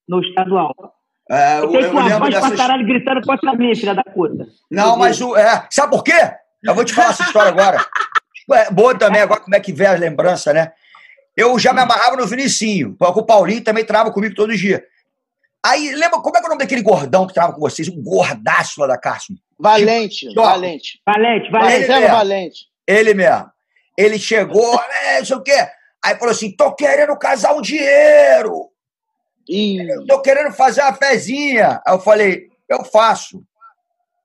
no 0.08 0.22
estadual. 0.22 0.76
É, 1.30 1.60
eu, 1.60 1.74
eu 1.74 1.94
lembro 1.94 2.20
voz 2.20 2.40
pra 2.40 2.56
caralho 2.56 2.86
gritando 2.86 3.22
contra 3.22 3.54
mim, 3.54 3.76
filha 3.76 3.94
da 3.94 4.04
puta. 4.04 4.48
Não, 4.72 4.98
mas 4.98 5.20
o. 5.22 5.36
É, 5.36 5.68
sabe 5.70 5.92
por 5.92 6.04
quê? 6.04 6.32
Eu 6.64 6.74
vou 6.74 6.86
te 6.86 6.94
falar 6.94 7.10
essa 7.10 7.24
história 7.24 7.50
agora. 7.50 7.78
É 8.50 8.72
boa 8.72 8.98
também, 8.98 9.20
agora 9.20 9.42
como 9.42 9.58
é 9.58 9.60
que 9.60 9.74
vê 9.74 9.86
as 9.86 10.00
lembranças, 10.00 10.54
né? 10.54 10.72
Eu 11.36 11.60
já 11.60 11.74
me 11.74 11.82
amarrava 11.82 12.16
no 12.16 12.26
Vinicinho, 12.26 12.96
porque 12.98 13.20
o 13.20 13.26
Paulinho 13.26 13.62
também 13.62 13.84
trava 13.84 14.10
comigo 14.10 14.34
todo 14.34 14.56
dia. 14.56 14.86
Aí, 15.66 15.94
lembra, 15.94 16.22
como 16.22 16.38
é 16.38 16.40
que 16.40 16.46
é 16.46 16.48
o 16.48 16.50
nome 16.52 16.60
daquele 16.60 16.82
gordão 16.82 17.28
que 17.28 17.34
trava 17.34 17.52
com 17.52 17.60
vocês? 17.60 17.90
Um 17.90 18.02
gordaço 18.02 18.80
lá 18.80 18.88
da 18.88 18.98
Carson. 18.98 19.34
Valente, 19.60 20.30
Tipo, 20.30 20.42
valente. 20.42 21.02
Valente, 21.06 21.52
valente. 21.52 21.52
Valente. 21.52 21.88
Marcelo 21.88 22.06
é. 22.06 22.10
Valente. 22.10 22.60
Ele 22.88 23.14
mesmo. 23.14 23.52
Ele 23.98 24.18
chegou, 24.18 24.82
é, 25.04 25.20
não 25.20 25.26
sei 25.26 25.36
o 25.36 25.44
quê. 25.44 25.68
Aí 26.04 26.16
falou 26.16 26.32
assim: 26.32 26.56
tô 26.56 26.74
querendo 26.74 27.18
casar 27.18 27.54
um 27.54 27.62
dinheiro. 27.62 28.70
Ih, 29.50 30.06
tô 30.08 30.22
querendo 30.22 30.52
fazer 30.54 30.82
uma 30.82 30.94
fezinha. 30.94 31.82
Aí 31.86 31.94
eu 31.94 32.00
falei, 32.00 32.48
eu 32.70 32.84
faço. 32.84 33.42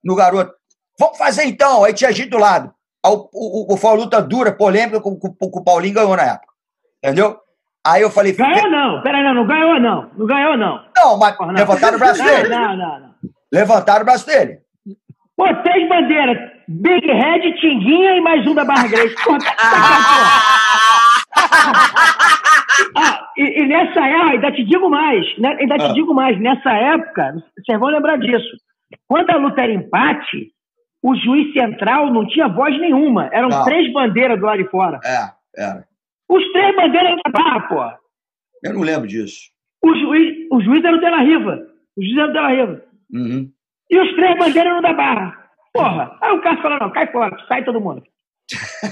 No 0.05 0.17
garoto. 0.17 0.53
Vamos 0.99 1.17
fazer 1.17 1.45
então. 1.45 1.85
Aí 1.85 1.93
tinha 1.95 2.13
gente 2.13 2.31
do 2.31 2.39
lado. 2.39 2.73
Aí 3.05 3.13
o, 3.13 3.29
o, 3.33 3.75
o, 3.75 3.77
foi 3.77 3.91
uma 3.91 3.97
luta 3.97 4.21
dura, 4.21 4.53
polêmica, 4.53 5.01
com, 5.01 5.17
com, 5.17 5.33
com 5.33 5.59
o 5.61 5.65
Paulinho 5.65 5.95
ganhou 5.95 6.17
na 6.17 6.25
época. 6.25 6.53
Entendeu? 7.03 7.39
Aí 7.85 8.03
eu 8.03 8.11
falei, 8.11 8.33
Ganhou 8.33 8.71
não, 8.71 9.03
peraí, 9.03 9.25
não, 9.25 9.35
não 9.35 9.47
ganhou 9.47 9.81
não. 9.81 10.11
Não 10.17 10.27
ganhou 10.27 10.57
não. 10.57 10.85
não, 10.97 11.19
mas 11.19 11.37
Porra, 11.37 11.53
não. 11.53 11.59
levantaram 11.59 11.97
o 11.97 11.99
braço 11.99 12.19
Não, 12.21 12.27
dele. 12.27 12.49
não, 12.49 12.77
não, 12.77 13.01
não. 13.01 13.15
Levantaram 13.53 14.03
o 14.03 14.05
braço 14.05 14.27
dele. 14.27 14.61
Pô, 15.37 15.45
três 15.63 15.89
bandeiras. 15.89 16.53
Big 16.69 17.07
Red, 17.07 17.55
Tinguinha 17.61 18.17
e 18.17 18.21
mais 18.21 18.47
um 18.47 18.55
da 18.55 18.65
Barra 18.65 18.87
Grace. 18.87 19.17
Pô, 19.25 19.37
tá, 19.39 19.53
porra. 19.57 20.43
Ah, 22.97 23.29
e, 23.37 23.63
e 23.63 23.67
nessa 23.67 24.07
época, 24.07 24.31
ainda 24.33 24.53
te 24.53 24.65
digo 24.65 24.89
mais, 24.91 25.39
né, 25.39 25.57
ainda 25.61 25.79
te 25.79 25.85
Ah. 25.85 25.93
digo 25.93 26.15
mais, 26.15 26.39
nessa 26.41 26.73
época, 26.73 27.35
vocês 27.59 27.79
vão 27.79 27.89
lembrar 27.91 28.17
disso. 28.19 28.57
Quando 29.09 29.31
a 29.31 29.37
luta 29.37 29.63
era 29.63 29.73
empate, 29.73 30.51
o 31.03 31.15
juiz 31.17 31.53
central 31.53 32.13
não 32.13 32.27
tinha 32.27 32.49
voz 32.49 32.79
nenhuma. 32.81 33.29
Eram 33.33 33.49
Não. 33.49 33.65
três 33.65 33.93
bandeiras 33.93 34.39
do 34.39 34.47
lado 34.47 34.63
de 34.63 34.69
fora. 34.71 35.01
É, 35.05 35.63
era. 35.63 35.85
Os 36.29 36.53
três 36.53 36.77
bandeiras 36.77 37.17
da 37.25 37.31
barra, 37.31 37.61
pô. 37.69 37.83
Eu 38.63 38.75
não 38.75 38.83
lembro 38.83 39.09
disso. 39.09 39.51
O 39.85 39.95
juiz, 39.95 40.47
o 40.53 40.61
juiz 40.61 40.85
era 40.85 40.97
o 40.97 41.01
Della 41.01 41.19
Riva. 41.23 41.59
O 41.97 42.03
juiz 42.03 42.17
era 42.17 42.29
o 42.29 42.33
Della 42.33 42.49
Riva. 42.49 42.83
Uhum. 43.13 43.51
E 43.91 43.99
os 44.01 44.15
três 44.15 44.39
bandeiras 44.39 44.71
eram 44.73 44.81
da 44.83 44.93
barra. 44.93 45.37
Porra. 45.75 46.17
Aí 46.23 46.33
o 46.33 46.41
Cássio 46.43 46.63
falou, 46.63 46.79
não, 46.79 46.91
cai 46.91 47.07
fora, 47.11 47.37
sai 47.49 47.65
todo 47.65 47.81
mundo. 47.81 48.03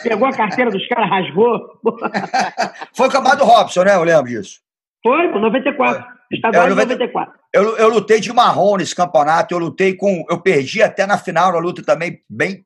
Pegou 0.02 0.26
a 0.26 0.32
carteira 0.32 0.70
dos 0.70 0.86
caras, 0.88 1.11
rasgou. 1.11 1.80
Foi 2.94 3.08
o 3.08 3.11
campeonato 3.11 3.44
Robson, 3.44 3.84
né? 3.84 3.94
Eu 3.94 4.04
lembro 4.04 4.26
disso. 4.30 4.61
Foi, 5.02 5.28
pô, 5.32 5.38
94. 5.38 6.04
Estadual 6.30 6.66
É, 6.66 6.70
90 6.70 6.92
94. 6.94 7.40
Eu, 7.52 7.76
eu 7.76 7.88
lutei 7.88 8.20
de 8.20 8.32
marrom 8.32 8.76
nesse 8.76 8.94
campeonato, 8.94 9.54
eu 9.54 9.58
lutei 9.58 9.94
com. 9.94 10.24
Eu 10.28 10.40
perdi 10.40 10.82
até 10.82 11.06
na 11.06 11.18
final, 11.18 11.52
na 11.52 11.58
luta 11.58 11.82
também 11.82 12.22
bem 12.28 12.64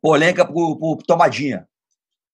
polêmica 0.00 0.44
pro, 0.44 0.76
pro 0.78 0.98
Tomadinha. 1.06 1.66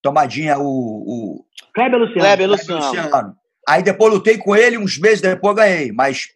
Tomadinha, 0.01 0.59
o. 0.59 0.65
o 0.65 1.45
Kleber 1.75 1.99
Luciano. 1.99 2.21
Kleber 2.21 2.49
Luciano. 2.49 2.85
Luciano. 2.85 3.37
Aí 3.69 3.83
depois 3.83 4.13
lutei 4.13 4.39
com 4.39 4.55
ele, 4.55 4.79
uns 4.79 4.99
meses 4.99 5.21
depois 5.21 5.57
ganhei. 5.57 5.93
Mas 5.93 6.29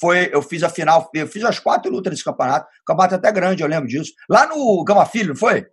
foi, 0.00 0.30
eu 0.32 0.42
fiz 0.42 0.62
a 0.62 0.68
final, 0.68 1.08
eu 1.14 1.26
fiz 1.26 1.44
as 1.44 1.58
quatro 1.58 1.90
lutas 1.90 2.10
nesse 2.10 2.24
campeonato. 2.24 2.66
Campeonato 2.86 3.14
até 3.14 3.30
grande, 3.30 3.62
eu 3.62 3.68
lembro 3.68 3.88
disso. 3.88 4.12
Lá 4.28 4.46
no 4.46 4.82
Gama 4.84 5.04
Filho, 5.04 5.28
não 5.28 5.36
foi? 5.36 5.66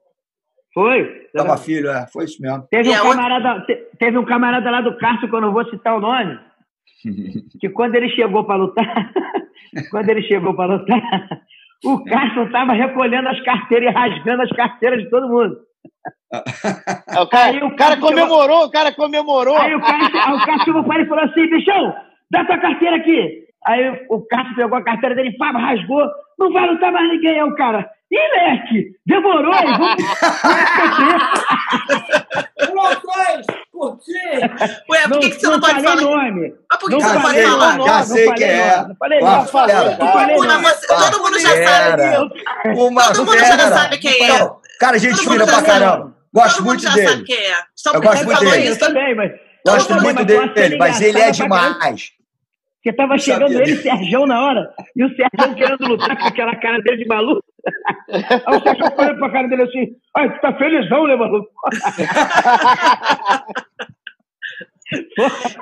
Foi. 0.78 1.28
Gama 1.34 1.57
Filho, 1.57 1.89
é, 1.89 2.05
foi 2.13 2.25
isso 2.25 2.39
mesmo. 2.41 2.67
Teve 2.69 2.89
E 2.89 2.91
um, 2.91 2.95
a 2.95 3.03
outra- 3.03 3.15
camarada, 3.23 3.65
te- 3.65 3.88
teve 3.97 4.17
um 4.17 4.25
camarada 4.25 4.69
lá 4.69 4.82
do 4.82 4.95
Cássio, 4.97 5.28
que 5.28 5.36
eu 5.36 5.41
não 5.41 5.51
vou 5.51 5.65
citar 5.69 5.97
o 5.97 5.99
nome, 5.99 6.38
que 7.59 7.69
quando 7.69 7.95
ele 7.95 8.09
chegou 8.09 8.43
para 8.43 8.57
lutar, 8.57 8.86
quando 9.89 10.09
ele 10.09 10.21
chegou 10.23 10.53
para 10.55 10.75
lutar, 10.75 11.01
o 11.84 12.03
Cássio 12.03 12.43
estava 12.43 12.73
recolhendo 12.73 13.28
as 13.28 13.41
carteiras 13.41 13.89
e 13.91 13.97
rasgando 13.97 14.43
as 14.43 14.49
carteiras 14.51 15.01
de 15.03 15.09
todo 15.09 15.28
mundo. 15.28 15.57
É, 16.34 17.19
O 17.21 17.28
cara, 17.28 17.47
Aí 17.51 17.63
o 17.63 17.75
cara 17.75 17.97
comemorou, 17.97 18.65
o 18.65 18.71
cara 18.71 18.91
comemorou. 18.91 19.57
Aí 19.57 19.73
o 19.73 19.82
aí 19.84 20.34
o 20.34 20.45
Cássio 20.45 20.65
chegou 20.65 20.84
para 20.84 20.95
ele 20.95 21.05
e 21.05 21.07
falou 21.09 21.23
assim, 21.23 21.49
bichão, 21.49 21.95
dá 22.30 22.45
tua 22.45 22.57
carteira 22.59 22.97
aqui. 22.97 23.45
Aí 23.65 24.05
o 24.09 24.21
Cássio 24.28 24.55
pegou 24.55 24.78
a 24.78 24.84
carteira 24.84 25.15
dele, 25.15 25.36
pá, 25.38 25.49
rasgou, 25.51 26.05
não 26.38 26.51
vai 26.53 26.69
lutar 26.69 26.91
mais 26.91 27.09
ninguém. 27.09 27.39
Aí 27.39 27.43
o 27.43 27.55
cara, 27.55 27.89
ih, 28.12 28.30
Leque, 28.34 28.91
demorou, 29.05 29.53
vamos... 29.53 29.97
Promoções, 32.58 33.45
curtir. 33.72 34.39
Ué, 34.89 35.08
por 35.08 35.20
que, 35.20 35.30
que 35.30 35.39
você 35.39 35.47
não, 35.47 35.60
pode 35.60 35.82
falar? 35.84 36.01
nome. 36.01 36.53
Mas 36.70 36.80
por 36.80 36.89
que, 36.89 36.95
Não 36.95 36.99
que 36.99 37.05
você 37.08 37.14
não 37.14 37.22
pode 37.22 37.43
falar? 37.43 37.78
nome, 37.78 37.89
Já 37.89 37.97
não 37.97 38.03
sei 38.05 38.26
falei 38.26 38.38
quem 38.38 38.47
é. 38.49 38.76
nome, 38.78 38.88
Não 38.88 38.95
falei. 38.95 39.20
Não 39.20 39.45
todo 41.12 41.24
mundo 41.24 41.39
já 41.39 41.49
sabe. 41.49 42.03
Uma 42.80 43.03
Todo 43.08 43.26
mundo 43.26 43.38
fera. 43.38 43.58
já 43.58 43.70
sabe 43.70 43.97
quem 43.97 44.24
é. 44.24 44.39
Não, 44.39 44.60
cara, 44.80 44.97
gente 44.99 45.18
Todo 45.18 45.32
fina 45.32 45.45
pra 45.45 45.62
caramba. 45.62 46.16
Gosto 46.34 46.55
todo 46.58 46.66
muito 46.66 46.84
mundo 46.84 46.93
já 46.95 47.03
sabe 47.03 47.16
dele. 47.16 47.24
quem 47.26 47.38
é. 47.45 47.55
Só 47.76 47.89
Eu 47.89 47.93
porque 47.93 48.08
gosto 48.08 48.26
muito 48.26 48.38
falou 48.38 48.51
dele. 48.53 48.68
Eu 48.68 48.72
isso. 48.72 48.80
também, 48.80 49.16
mas... 49.16 49.32
Gosto 49.66 49.93
muito 49.95 50.16
mas 50.16 50.26
dele, 50.53 50.78
mas 50.78 51.01
ele 51.01 51.20
é 51.20 51.32
demais. 51.32 52.12
Porque 52.76 52.93
tava 52.95 53.18
chegando 53.18 53.47
sabia 53.51 53.64
ele 53.64 53.72
e. 53.74 53.82
Serjão 53.82 54.26
na 54.26 54.45
hora, 54.45 54.70
e 54.95 55.03
o 55.03 55.10
Serjão 55.10 55.53
querendo 55.55 55.86
lutar 55.88 56.18
com 56.18 56.26
aquela 56.26 56.55
cara 56.55 56.80
dele 56.82 57.03
de 57.03 57.08
maluco. 57.08 57.43
Aí 58.45 58.57
o 58.57 58.61
Serjão 58.63 58.93
olhando 58.97 59.20
pra 59.20 59.32
cara 59.32 59.47
dele 59.47 59.63
assim, 59.63 59.88
ai, 60.15 60.34
tu 60.34 60.41
tá 60.41 60.53
felizão, 60.57 61.07
né, 61.07 61.15
maluco? 61.15 61.49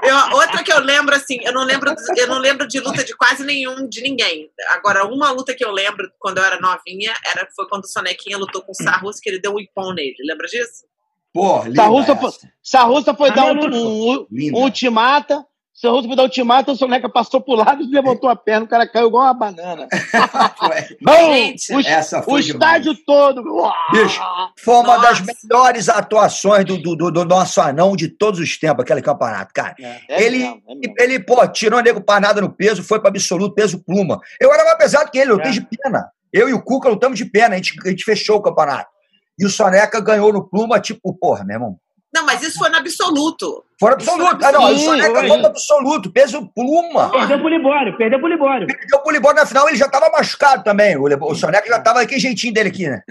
Eu- 0.03 0.37
outra 0.37 0.63
que 0.63 0.71
eu 0.71 0.79
lembro, 0.81 1.15
assim, 1.15 1.39
eu 1.43 1.51
não 1.51 1.63
lembro, 1.63 1.91
eu 2.15 2.27
não 2.27 2.37
lembro 2.37 2.67
de 2.67 2.79
luta 2.79 3.03
de 3.03 3.15
quase 3.17 3.43
nenhum, 3.43 3.89
de 3.89 4.01
ninguém. 4.01 4.51
Agora, 4.69 5.03
uma 5.07 5.31
luta 5.31 5.55
que 5.55 5.65
eu 5.65 5.71
lembro 5.71 6.07
quando 6.19 6.37
eu 6.37 6.43
era 6.43 6.59
novinha 6.59 7.11
era, 7.25 7.47
foi 7.55 7.67
quando 7.67 7.85
o 7.85 7.87
Sonequinha 7.87 8.37
lutou 8.37 8.61
com 8.61 8.71
o 8.71 8.75
Sarrus, 8.75 9.19
que 9.19 9.27
ele 9.29 9.39
deu 9.39 9.55
um 9.55 9.59
ipom 9.59 9.93
nele. 9.93 10.15
Lembra 10.27 10.45
disso? 10.45 10.85
Pô, 11.33 11.63
linda 11.63 11.81
Sarrussa 11.81 12.15
foi, 12.15 12.31
Sarrussa 12.61 13.13
foi 13.15 13.31
dar 13.31 13.45
um, 13.45 13.65
um, 13.65 14.27
um 14.31 14.55
ultimata. 14.61 15.43
Foi 15.81 16.15
dar 16.15 16.21
um 16.21 16.25
ultimata, 16.25 16.71
o 16.71 16.75
Soneca 16.75 17.09
passou 17.09 17.41
pro 17.41 17.53
lado 17.55 17.83
e 17.83 17.87
levantou 17.87 18.29
a 18.29 18.35
perna, 18.35 18.65
o 18.65 18.69
cara 18.69 18.87
caiu 18.87 19.07
igual 19.07 19.25
uma 19.25 19.33
banana. 19.33 19.87
Não, 21.01 21.13
Gente, 21.33 21.73
o, 21.73 21.79
essa 21.81 22.19
o 22.19 22.23
foi 22.23 22.41
demais. 22.41 22.77
estádio 22.85 23.05
todo. 23.05 23.43
Bicho, 23.91 24.21
Foi 24.57 24.75
uma 24.75 24.97
das 24.97 25.19
Nossa. 25.19 25.33
melhores 25.43 25.89
atuações 25.89 26.63
do, 26.65 26.77
do, 26.81 26.95
do- 26.95 27.11
do 27.11 27.25
nosso 27.25 27.59
anão 27.61 27.95
de 27.95 28.07
todos 28.07 28.39
os 28.39 28.57
tempos, 28.57 28.83
aquele 28.83 29.01
campeonato, 29.01 29.53
cara. 29.53 29.75
É 30.07 30.23
ele, 30.23 30.39
mesmo, 30.39 30.61
é 30.67 30.75
mesmo. 30.75 30.95
ele, 30.97 31.19
pô, 31.19 31.45
tirou 31.47 31.79
o 31.79 31.83
nego 31.83 32.01
parnada 32.01 32.39
no 32.41 32.49
peso, 32.51 32.83
foi 32.83 32.99
para 32.99 33.09
absoluto, 33.09 33.53
peso 33.55 33.83
pluma. 33.83 34.19
Eu 34.39 34.53
era 34.53 34.63
mais 34.63 34.77
pesado 34.77 35.11
que 35.11 35.17
ele, 35.17 35.31
eu 35.31 35.39
É. 35.41 35.49
de 35.51 35.61
pena. 35.61 36.09
Eu 36.31 36.49
e 36.49 36.53
o 36.53 36.61
Cuca 36.61 36.89
lutamos 36.89 37.17
de 37.17 37.25
pena, 37.25 37.53
a 37.55 37.57
gente, 37.57 37.73
a 37.85 37.89
gente 37.89 38.03
fechou 38.03 38.37
o 38.37 38.41
campeonato. 38.41 38.89
E 39.37 39.45
o 39.45 39.49
Soneca 39.49 39.99
ganhou 39.99 40.31
no 40.31 40.47
pluma, 40.49 40.79
tipo, 40.79 41.13
porra, 41.13 41.43
meu 41.43 41.55
irmão. 41.55 41.77
Não, 42.15 42.25
mas 42.25 42.41
isso 42.41 42.57
foi 42.57 42.69
no 42.69 42.77
absoluto. 42.77 43.63
Fora 43.79 43.93
absoluto. 43.95 44.43
Ah, 44.45 44.51
não, 44.53 44.63
o 44.71 44.77
Sim, 44.77 44.85
Soneca 44.85 45.11
foi. 45.11 45.21
ganhou 45.21 45.37
no 45.37 45.47
absoluto, 45.47 46.11
peso 46.11 46.49
pluma. 46.55 47.09
Perdeu 47.11 47.39
pro 47.39 47.49
Libório, 47.49 47.97
perdeu 47.97 48.19
pro 48.19 48.27
Libório. 48.29 48.67
Perdeu 48.67 48.99
pro 48.99 49.11
Libório 49.11 49.37
na 49.39 49.45
final, 49.45 49.67
ele 49.67 49.77
já 49.77 49.89
tava 49.89 50.09
machucado 50.09 50.63
também. 50.63 50.95
O, 50.97 51.07
Libório- 51.07 51.33
o 51.33 51.37
Soneca 51.37 51.67
já 51.67 51.79
tava 51.79 52.01
aquele 52.01 52.19
jeitinho 52.21 52.53
dele 52.53 52.69
aqui, 52.69 52.87
né? 52.87 53.01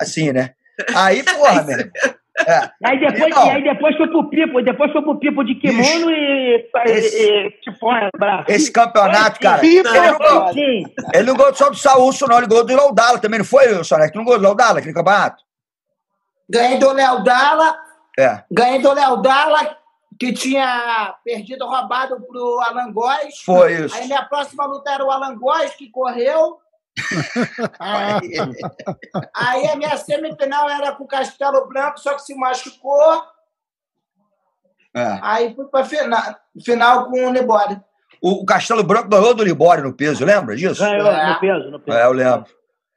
Assim, 0.00 0.32
né? 0.32 0.50
Aí, 0.94 1.22
porra, 1.24 1.62
meu 1.62 1.78
irmão. 1.78 1.92
É. 2.46 2.70
Aí 2.84 3.00
depois, 3.00 3.34
Não. 3.34 3.46
e 3.46 3.50
aí 3.50 3.62
depois 3.62 3.96
foi 3.96 4.08
pro 4.08 4.28
Pipo, 4.28 4.60
depois 4.60 4.92
foi 4.92 5.00
pro 5.02 5.18
Pipo 5.18 5.42
de 5.42 5.54
kimono 5.54 6.10
e, 6.10 6.68
Esse- 6.84 7.16
e, 7.16 7.46
e 7.48 7.52
chifona, 7.64 8.10
braço. 8.18 8.44
Esse 8.50 8.70
campeonato, 8.70 9.40
cara. 9.40 9.58
Pipa, 9.58 9.88
Não, 9.88 9.96
ele, 9.96 10.10
não 10.10 10.18
ganhou, 10.18 10.52
Sim, 10.52 10.84
ele 11.14 11.26
não 11.28 11.34
ganhou 11.36 11.54
só 11.54 11.70
do 11.70 11.76
Saúcio, 11.78 12.26
não. 12.28 12.36
Ele 12.36 12.46
ganhou 12.46 12.66
do 12.66 12.76
Laudala 12.76 13.18
também, 13.18 13.38
não 13.38 13.46
foi, 13.46 13.82
Soneca? 13.84 14.12
Tu 14.12 14.18
não 14.18 14.24
ganhou 14.26 14.38
do 14.38 14.44
Laudala 14.44 14.80
aquele 14.80 14.92
campeonato? 14.92 15.42
Ganhei 16.50 16.78
do 16.78 16.92
Léo 16.92 17.24
Dalla, 17.24 17.74
É. 18.18 18.42
ganhei 18.50 18.80
do 18.80 18.92
Léo 18.92 19.18
Dalla, 19.18 19.76
que 20.18 20.32
tinha 20.32 21.14
perdido 21.24 21.66
roubado 21.66 22.20
pro 22.22 22.60
Alan 22.60 22.92
Góes. 22.92 23.40
Foi 23.44 23.74
isso. 23.74 23.94
Aí 23.94 24.06
minha 24.06 24.24
próxima 24.24 24.64
luta 24.64 24.90
era 24.90 25.04
o 25.04 25.10
Alan 25.10 25.36
Góes, 25.36 25.74
que 25.74 25.90
correu. 25.90 26.58
Aí 29.34 29.68
a 29.68 29.76
minha 29.76 29.96
semifinal 29.98 30.68
era 30.70 30.92
com 30.92 31.04
o 31.04 31.08
Castelo 31.08 31.68
Branco, 31.68 32.00
só 32.00 32.14
que 32.14 32.22
se 32.22 32.34
machucou. 32.34 33.22
É. 34.94 35.18
Aí 35.20 35.54
fui 35.54 35.66
pra 35.66 35.84
final, 35.84 36.22
final 36.64 37.10
com 37.10 37.26
o 37.26 37.30
Libório. 37.30 37.84
O, 38.22 38.42
o 38.42 38.46
Castelo 38.46 38.82
Branco 38.82 39.10
ganhou 39.10 39.34
do 39.34 39.44
Libório 39.44 39.84
no 39.84 39.92
peso, 39.92 40.24
lembra 40.24 40.56
disso? 40.56 40.80
ganhou 40.80 41.12
no 41.12 41.38
peso, 41.40 41.70
no 41.70 41.80
peso. 41.80 41.98
É, 41.98 42.06
eu 42.06 42.12
lembro. 42.12 42.46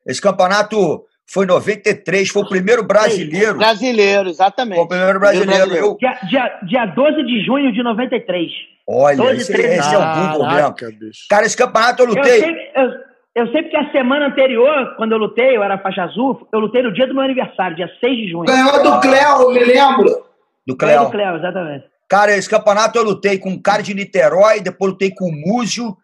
Esse 0.05 0.21
campeonato 0.21 1.05
foi 1.31 1.45
em 1.45 1.47
93, 1.47 2.29
foi 2.29 2.41
o 2.43 2.47
primeiro 2.49 2.83
brasileiro. 2.83 3.57
Brasileiro, 3.57 4.23
Foi 4.23 4.31
exatamente. 4.31 4.79
o 4.79 4.87
primeiro 4.87 5.19
brasileiro. 5.19 5.51
brasileiro. 5.69 5.85
Eu, 5.87 5.97
Dia, 5.97 6.17
dia, 6.27 6.59
dia 6.63 6.85
12 6.87 7.23
de 7.23 7.45
junho 7.45 7.71
de 7.71 7.83
93. 7.83 8.51
olha, 8.87 9.17
12, 9.17 9.35
esse, 9.41 9.51
13. 9.53 9.79
esse 9.79 9.93
é 9.95 9.97
o 9.97 10.01
Google 10.01 10.45
mesmo. 10.47 10.59
Caraca, 10.59 10.91
bicho. 10.99 11.25
Cara, 11.29 11.45
esse 11.45 11.55
campeonato 11.57 12.01
eu 12.03 12.07
Eu 12.09 12.15
lutei. 12.15 12.39
sei, 12.39 12.71
eu, 12.75 12.89
eu 13.35 13.51
sei 13.51 13.61
porque 13.63 13.77
a 13.77 13.91
semana 13.91 14.27
anterior, 14.27 14.95
quando 14.97 15.11
eu 15.11 15.17
lutei, 15.19 15.55
eu 15.55 15.63
era 15.63 15.77
faixa 15.77 16.03
azul, 16.03 16.47
eu 16.51 16.59
lutei 16.59 16.81
no 16.81 16.91
dia 16.93 17.05
do 17.07 17.13
meu 17.13 17.23
aniversário, 17.23 17.75
dia 17.75 17.89
6 17.99 18.17
de 18.17 18.29
junho. 18.31 18.45
Ganhou 18.45 18.81
do 18.83 18.99
Cléo, 18.99 19.51
me 19.51 19.63
lembro. 19.63 20.25
Do 20.67 20.75
Cléo. 20.75 21.05
do 21.05 21.11
Cléo, 21.11 21.35
exatamente. 21.37 21.85
Cara, 22.09 22.31
esse 22.35 22.49
campeonato 22.49 22.97
eu 22.97 23.03
lutei 23.03 23.37
com 23.37 23.51
o 23.51 23.61
cara 23.61 23.83
de 23.83 23.93
Niterói, 23.93 24.61
depois 24.61 24.93
lutei 24.93 25.11
com 25.11 25.25
o 25.25 25.31
Múzio, 25.31 25.95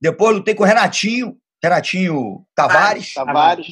depois 0.00 0.36
lutei 0.36 0.54
com 0.54 0.62
o 0.62 0.66
Renatinho, 0.66 1.34
Renatinho 1.62 2.44
Tavares. 2.54 3.12
Tavares. 3.14 3.66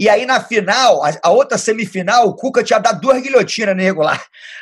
E 0.00 0.08
aí 0.08 0.24
na 0.26 0.40
final, 0.40 1.04
a, 1.04 1.12
a 1.22 1.30
outra 1.30 1.58
semifinal, 1.58 2.26
o 2.28 2.34
Cuca 2.34 2.62
tinha 2.64 2.78
dado 2.78 3.00
duas 3.00 3.20
guilhotinas 3.22 3.76
nego 3.76 4.02
lá. 4.02 4.18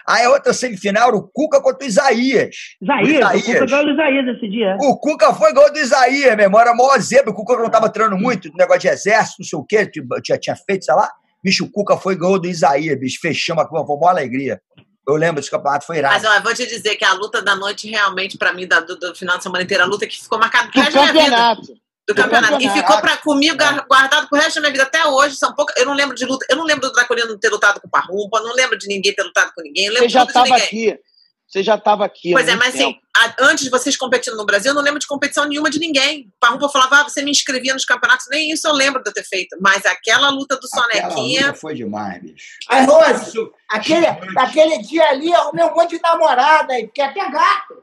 Aí 0.07 0.24
a 0.24 0.30
outra 0.30 0.53
semifinal 0.53 1.09
era 1.09 1.16
o 1.16 1.22
Cuca 1.32 1.61
contra 1.61 1.84
o 1.84 1.88
Isaías. 1.88 2.55
Isaías, 2.82 3.07
O 3.34 3.38
o 3.38 3.43
Cuca 3.43 3.66
ganhou 3.66 3.84
do 3.84 3.93
Isaías 3.93 4.36
esse 4.36 4.49
dia. 4.51 4.76
O 4.80 4.99
Cuca 4.99 5.34
foi 5.34 5.53
gol 5.53 5.72
do 5.72 5.78
Isaías, 5.78 6.36
meu 6.36 6.45
irmão. 6.47 6.61
Era 6.61 6.74
maior 6.74 6.99
zebra. 7.01 7.30
O 7.30 7.34
Cuca 7.34 7.57
não 7.57 7.70
tava 7.70 7.88
treinando 7.88 8.20
muito, 8.20 8.51
negócio 8.57 8.80
de 8.82 8.88
exército, 8.88 9.36
não 9.40 9.47
sei 9.47 9.59
o 9.59 9.64
quê, 9.64 9.86
tipo, 9.86 10.20
tinha, 10.20 10.38
tinha 10.38 10.57
feito, 10.57 10.84
sei 10.84 10.95
lá. 10.95 11.09
Bicho, 11.45 11.64
o 11.64 11.70
Cuca 11.70 11.97
foi 11.97 12.16
gol 12.16 12.38
do 12.40 12.49
Isaías, 12.49 12.99
bicho. 12.99 13.18
Fechamos, 13.20 13.64
foi 13.68 13.80
uma 13.80 14.11
alegria. 14.11 14.61
Eu 15.09 15.14
lembro 15.16 15.36
desse 15.40 15.51
campeonato, 15.51 15.84
foi 15.84 15.99
irado. 15.99 16.14
Mas 16.14 16.24
ó, 16.24 16.34
eu 16.36 16.43
vou 16.43 16.55
te 16.55 16.64
dizer 16.66 16.95
que 16.95 17.05
a 17.05 17.12
luta 17.12 17.43
da 17.43 17.57
noite, 17.57 17.88
realmente, 17.90 18.38
pra 18.38 18.53
mim, 18.53 18.68
da- 18.68 18.78
do, 18.78 18.97
do 18.97 19.12
final 19.16 19.36
de 19.36 19.43
semana 19.43 19.64
inteira, 19.64 19.82
a 19.82 19.86
luta 19.86 20.07
que 20.07 20.22
ficou 20.22 20.38
marcada 20.38 20.68
Do 20.68 20.72
campeonato. 20.72 21.62
Do 22.09 22.14
campeonato. 22.14 22.55
E 22.55 22.66
campeonato. 22.66 22.80
ficou 22.80 23.00
pra, 23.00 23.16
comigo 23.18 23.57
gar- 23.57 23.86
guardado 23.86 24.28
pro 24.28 24.38
resto 24.38 24.57
da 24.57 24.61
minha 24.62 24.72
vida 24.72 24.82
até 24.84 25.05
hoje. 25.07 25.36
São 25.36 25.55
poucas, 25.55 25.76
eu 25.76 25.86
não 25.86 25.94
lembro 25.94 26.14
de 26.16 26.24
luta. 26.26 26.44
Eu 26.50 26.57
não 26.57 26.64
lembro 26.64 26.88
do 26.88 26.92
Draculino 26.92 27.38
ter 27.38 27.48
lutado 27.48 27.80
com 27.80 27.86
o 27.86 27.90
Parrumpa, 27.90 28.40
não 28.40 28.55
lembro 28.55 28.76
de 28.76 28.88
ninguém 28.88 29.14
ter 29.14 29.22
lutado 29.22 29.53
com 29.55 29.62
ninguém. 29.62 29.86
Eu 29.86 29.92
lembro 29.92 30.09
Você 30.09 30.14
já 30.14 30.24
estava 30.24 30.46
ninguém. 30.46 30.62
aqui. 30.64 30.98
Você 31.46 31.62
já 31.62 31.74
estava 31.74 32.05
aqui. 32.07 32.30
há 32.30 32.36
Pois 32.36 32.48
é, 32.48 32.53
muito 32.53 32.64
mas 32.64 32.74
assim, 32.74 32.92
tempo. 32.94 33.00
a- 33.14 33.36
antes 33.40 33.64
de 33.64 33.70
vocês 33.70 33.94
competindo 33.94 34.36
no 34.38 34.46
Brasil, 34.46 34.70
eu 34.70 34.74
não 34.74 34.80
lembro 34.82 34.98
de 34.98 35.07
competição 35.07 35.44
nenhuma 35.46 35.68
de 35.68 35.78
ninguém. 35.78 36.22
O 36.28 36.40
Parrumpa 36.40 36.66
falava, 36.70 37.00
ah, 37.00 37.03
você 37.05 37.20
me 37.22 37.30
inscrevia 37.30 37.74
nos 37.74 37.84
campeonatos, 37.84 38.24
nem 38.30 38.50
isso 38.50 38.66
eu 38.66 38.72
lembro 38.72 39.03
de 39.03 39.11
eu 39.11 39.12
ter 39.14 39.22
feito. 39.22 39.55
Mas 39.61 39.84
aquela 39.84 40.30
luta 40.30 40.57
do 40.57 40.66
Aquela 40.66 41.11
Sonequinha. 41.11 41.46
luta 41.48 41.59
foi 41.59 41.74
demais, 41.74 42.22
bicho. 42.22 42.44
Aí, 42.70 42.86
Rose, 42.86 43.38
aquele, 43.70 44.07
aquele 44.38 44.78
dia 44.78 45.05
ali, 45.11 45.28
eu 45.30 45.36
arrumei 45.40 45.64
um 45.66 45.74
monte 45.74 45.90
de 45.96 46.00
namorada 46.03 46.72
aí, 46.72 46.86
fiquei 46.86 47.05
até 47.05 47.30
gato. 47.30 47.82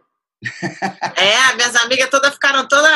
É, 1.17 1.55
minhas 1.55 1.75
amigas 1.75 2.09
todas 2.09 2.33
ficaram 2.33 2.65
todas. 2.67 2.91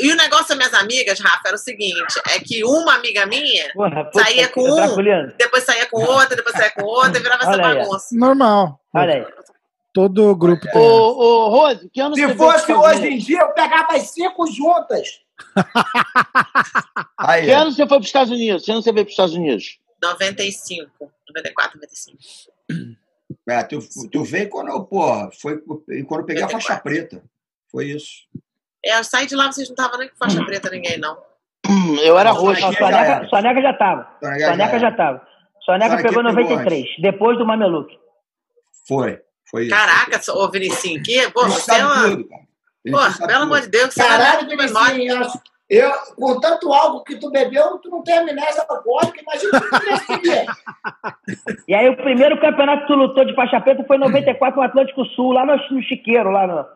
E 0.00 0.12
o 0.12 0.16
negócio 0.16 0.48
das 0.48 0.56
minhas 0.56 0.74
amigas, 0.74 1.18
Rafa, 1.18 1.48
era 1.48 1.56
o 1.56 1.58
seguinte: 1.58 2.20
é 2.28 2.38
que 2.38 2.62
uma 2.64 2.94
amiga 2.94 3.26
minha 3.26 3.72
Porra, 3.72 4.08
saía 4.14 4.46
que- 4.46 4.54
com 4.54 4.62
um, 4.62 5.32
depois 5.36 5.64
saía 5.64 5.86
com 5.86 6.00
outra, 6.00 6.36
depois 6.36 6.54
saía 6.56 6.70
com 6.70 6.82
outra, 6.84 7.18
e 7.18 7.22
virava 7.22 7.42
essa 7.42 7.50
Olha 7.52 7.66
aí, 7.66 7.76
ó. 7.76 7.80
bagunça. 7.84 8.06
Normal. 8.12 8.80
Olha 8.94 9.14
aí. 9.14 9.26
Todo 9.92 10.36
grupo 10.36 10.64
Ô, 10.68 10.70
tem. 10.70 10.80
ô, 10.80 11.48
Rose, 11.48 11.90
que 11.92 12.00
ano 12.00 12.14
você 12.14 12.28
Se 12.28 12.34
fosse 12.36 12.72
hoje 12.72 12.98
Unidos? 13.00 13.14
em 13.14 13.18
dia, 13.18 13.40
eu 13.40 13.48
pegava 13.52 13.94
as 13.96 14.10
cinco 14.10 14.46
juntas. 14.46 15.08
Aí, 17.18 17.46
Que 17.46 17.50
ano 17.50 17.70
você 17.72 17.78
foi 17.78 17.86
para 17.88 17.98
os 17.98 18.06
Estados 18.06 18.30
Unidos? 18.30 18.64
Que 18.64 18.70
ano 18.70 18.82
você 18.82 18.92
veio 18.92 19.04
para 19.04 19.10
os 19.10 19.12
Estados 19.14 19.34
Unidos? 19.34 19.78
95, 20.02 20.88
94, 21.28 21.76
95. 21.80 22.18
É, 23.50 23.62
tu, 23.64 23.78
tu 24.10 24.24
veio 24.24 24.48
quando 24.48 24.68
eu, 24.68 24.84
pô, 24.84 25.30
foi 25.40 25.58
quando 25.58 26.20
eu 26.20 26.24
peguei 26.26 26.42
a 26.42 26.48
faixa 26.48 26.78
preta. 26.78 27.22
Foi 27.70 27.86
isso. 27.86 28.26
É, 28.84 28.98
eu 28.98 29.04
saí 29.04 29.26
de 29.26 29.34
lá, 29.36 29.50
vocês 29.52 29.68
não 29.68 29.74
estavam 29.74 29.98
nem 29.98 30.08
com 30.08 30.16
faixa 30.16 30.44
preta, 30.44 30.70
ninguém, 30.70 30.98
não. 30.98 31.16
Eu 32.02 32.18
era 32.18 32.30
roxo. 32.30 32.60
Não, 32.62 32.68
Aqui 32.70 32.78
já 32.78 32.86
Soneca, 32.86 33.12
era. 33.12 33.28
Soneca 33.28 33.62
já 33.62 33.72
tava. 33.74 34.08
Soneca 34.20 34.46
Soneca 34.50 34.72
já 34.72 34.78
já 34.78 34.86
era. 34.86 34.96
tava. 34.96 35.26
Soneca 35.64 35.90
Soneca 35.90 36.08
pegou 36.08 36.24
pegou 36.24 36.42
93, 36.50 36.86
depois 37.02 37.38
do 37.38 37.46
Mameluque. 37.46 37.98
Foi. 38.88 39.20
Foi 39.50 39.62
isso. 39.66 39.70
Caraca, 39.74 40.20
ô 40.32 40.48
Vinicinho, 40.50 41.02
que, 41.02 41.28
pô, 41.30 41.46
você 41.46 41.72
é 41.72 41.84
uma. 41.84 42.10
tudo, 42.10 42.28
cara. 42.28 42.42
Pô, 42.82 42.90
pelo 42.90 43.12
tudo. 43.12 43.30
amor 43.42 43.60
de 43.60 43.68
Deus, 43.68 43.92
você 43.94 44.00
Caralho, 44.00 44.50
é 44.52 44.56
memória. 44.56 44.94
Vinicinho, 44.94 45.12
eu, 45.12 45.20
acho- 45.20 45.40
eu, 45.70 45.92
com 46.16 46.40
tanto 46.40 46.72
álcool 46.72 47.04
que 47.04 47.16
tu 47.16 47.30
bebeu, 47.30 47.78
tu 47.78 47.88
não 47.88 48.02
tem 48.02 48.18
amnésia 48.18 48.66
alcoólica, 48.68 49.20
imagina 49.22 49.58
o 49.58 49.60
que 49.60 50.18
tu. 50.18 51.60
E 51.68 51.74
aí 51.74 51.88
o 51.88 51.96
primeiro 51.96 52.40
campeonato 52.40 52.82
que 52.82 52.86
tu 52.88 52.94
lutou 52.94 53.24
de 53.24 53.34
faixa 53.34 53.60
preta 53.60 53.84
foi 53.84 53.96
em 53.96 54.00
94 54.00 54.60
no 54.60 54.66
Atlântico 54.66 55.04
Sul, 55.06 55.32
lá 55.32 55.46
no, 55.46 55.56
no 55.56 55.82
Chiqueiro, 55.82 56.30
lá 56.30 56.46
no. 56.46 56.66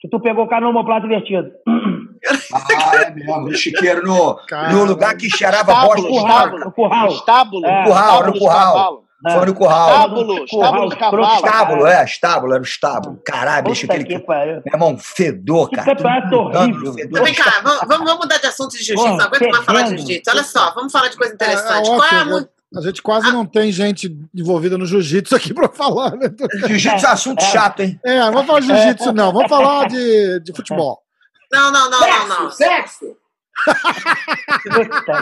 Que 0.00 0.08
tu 0.08 0.18
pegou 0.18 0.44
o 0.44 0.48
cara 0.48 0.62
no 0.62 0.70
homoplato 0.70 1.06
invertido. 1.06 1.50
Ah, 2.52 2.96
é 2.96 3.10
mesmo. 3.12 3.40
No 3.40 3.54
chiqueiro, 3.56 4.02
no, 4.02 4.38
no 4.72 4.84
lugar 4.84 5.16
que 5.16 5.30
cheirava 5.30 5.72
bosta. 5.72 6.06
Estábulo, 6.06 6.20
Curral, 6.20 6.28
estábulo. 6.28 6.64
no 6.64 6.72
curral. 6.72 7.08
Estábulo. 7.08 7.66
É. 7.66 7.84
Curral, 7.84 8.26
no 8.26 8.32
de 8.32 8.38
curral. 8.38 9.04
Cavalo. 9.22 9.38
Foi 9.40 9.46
no 9.46 9.54
curral. 9.54 9.90
Estábulo, 9.90 10.44
estábulo 10.44 10.88
de 10.90 10.96
cavalo. 10.96 11.24
Estábulo, 11.34 11.86
é, 11.86 12.04
estábulo, 12.04 12.52
era 12.54 12.62
o 12.62 12.64
estábulo. 12.64 13.22
Caralho, 13.24 13.64
bicho, 13.64 13.86
aquele 13.86 14.04
que 14.04 14.18
que. 14.18 14.26
pariu. 14.26 14.54
Meu 14.54 14.62
irmão, 14.74 14.98
fedor, 14.98 15.68
Que 15.68 15.76
cara. 15.76 15.94
mudando, 15.94 16.34
horrível. 16.74 16.94
fedor. 16.94 17.06
Então, 17.10 17.24
vem 17.24 17.34
cá, 17.34 17.60
vamos, 17.62 17.80
vamos 17.88 18.16
mudar 18.18 18.38
de 18.38 18.46
assunto 18.46 18.70
de 18.72 18.84
jiu-jitsu. 18.84 19.16
Não 19.16 19.24
aguento 19.24 19.50
mais 19.50 19.64
falar 19.64 19.82
de 19.82 19.96
jiu-jitsu. 19.98 20.30
Olha 20.30 20.44
só, 20.44 20.74
vamos 20.74 20.92
falar 20.92 21.08
de 21.08 21.16
coisa 21.16 21.32
É, 21.32 21.34
interessante. 21.34 21.88
é 21.88 21.96
Qual 21.96 22.04
é 22.04 22.16
a 22.16 22.78
A 22.78 22.80
gente 22.82 23.02
quase 23.02 23.32
não 23.32 23.44
tem 23.44 23.72
gente 23.72 24.16
envolvida 24.34 24.78
no 24.78 24.86
jiu-jitsu 24.86 25.34
aqui 25.34 25.52
pra 25.52 25.68
falar, 25.68 26.12
né? 26.16 26.30
Jiu-jitsu 26.68 27.06
é 27.06 27.10
assunto 27.10 27.42
É. 27.42 27.46
chato, 27.46 27.80
hein? 27.80 27.98
É, 28.04 28.18
não 28.20 28.32
vamos 28.32 28.46
falar 28.46 28.60
de 28.60 28.66
jiu-jitsu, 28.66 29.12
não. 29.12 29.32
Vamos 29.32 29.48
falar 29.48 29.88
de, 29.88 30.40
de 30.40 30.52
futebol. 30.54 31.02
Não, 31.52 31.72
não, 31.72 31.90
não, 31.90 32.00
não, 32.00 32.28
não. 32.28 32.50
Sexo, 32.50 33.06
sexo. 33.06 33.16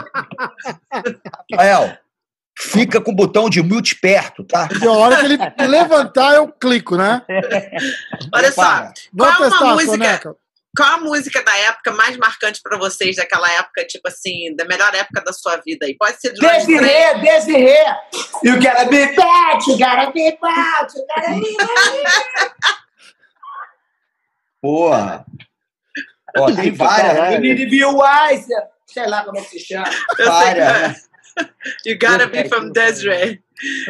Rafael, 1.51 1.97
fica 2.59 2.99
com 2.99 3.11
o 3.11 3.15
botão 3.15 3.49
de 3.49 3.63
mute 3.63 3.95
perto, 3.95 4.43
tá? 4.43 4.67
E 4.81 4.85
a 4.85 4.91
hora 4.91 5.17
que 5.17 5.25
ele 5.25 5.37
levantar, 5.67 6.35
eu 6.35 6.47
clico, 6.51 6.97
né? 6.97 7.21
Olha 8.35 8.51
só, 8.51 8.61
Para. 8.61 8.93
qual 9.17 9.31
é 9.31 9.47
uma 9.47 9.75
música? 9.75 10.35
Qual 10.77 10.93
a 10.93 10.97
música 10.97 11.41
da 11.41 11.57
época 11.57 11.91
mais 11.93 12.15
marcante 12.17 12.61
pra 12.61 12.77
vocês, 12.77 13.15
daquela 13.15 13.49
época, 13.53 13.85
tipo 13.87 14.07
assim, 14.07 14.55
da 14.55 14.65
melhor 14.65 14.93
época 14.93 15.23
da 15.23 15.33
sua 15.33 15.57
vida 15.57 15.85
aí? 15.85 15.95
Pode 15.97 16.19
ser 16.19 16.33
de. 16.33 16.39
Desirê, 16.39 17.15
Desirê. 17.19 17.83
You 18.43 18.55
gotta 18.55 18.85
be 18.85 19.15
bad, 19.15 19.67
you 19.67 19.77
gotta 19.77 20.11
be 20.11 20.37
bad, 20.39 20.93
you 20.95 21.05
gotta 21.07 21.33
be 21.39 21.57
bad. 21.57 22.51
Porra. 24.61 25.25
Ó, 26.37 26.51
tem 26.51 26.71
várias. 26.71 27.13
Caralho. 27.13 27.35
You 27.35 27.41
need 27.41 27.63
to 27.63 27.69
be 27.71 27.83
wiser. 27.85 28.63
Sei 28.85 29.07
lá 29.07 29.23
como 29.23 29.39
é 29.39 29.41
que 29.41 29.49
se 29.49 29.59
chama. 29.59 29.89
Várias. 30.17 31.08
You 31.85 31.97
gotta 31.99 32.27
be 32.27 32.47
from 32.47 32.71
Desiree. 32.71 33.41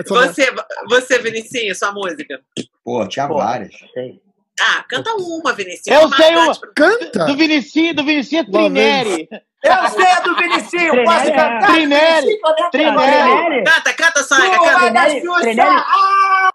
Você, 0.07 0.47
você, 0.87 1.19
Vinicinho, 1.19 1.75
sua 1.75 1.91
música. 1.91 2.39
Pô, 2.83 3.07
tinha 3.07 3.27
Pô. 3.27 3.35
várias. 3.35 3.71
Sei. 3.93 4.19
Ah, 4.61 4.83
canta 4.89 5.13
uma, 5.13 5.53
Vinicinho. 5.53 5.95
Eu 5.95 6.07
uma 6.07 6.17
sei 6.17 6.35
marcante 6.35 6.59
pra- 6.59 6.69
Canta? 6.75 7.25
Do 7.25 7.37
Vinicinho, 7.37 7.93
do 7.95 8.03
Vinicinho 8.03 8.43
vem. 8.43 8.51
Trineri. 8.51 9.29
Eu 9.63 9.89
sei 9.89 10.05
a 10.07 10.19
do 10.21 10.35
Vinicinho, 10.35 11.03
posso 11.05 11.25
cantar? 11.25 11.63
É 11.63 11.67
eu 11.67 12.69
Trinelli? 12.71 13.63
Canta, 13.63 13.93
canta, 13.93 14.23
Pô, 14.57 14.63
canta. 14.63 15.05
Trinelli. 15.41 15.61
Ah! 15.61 16.48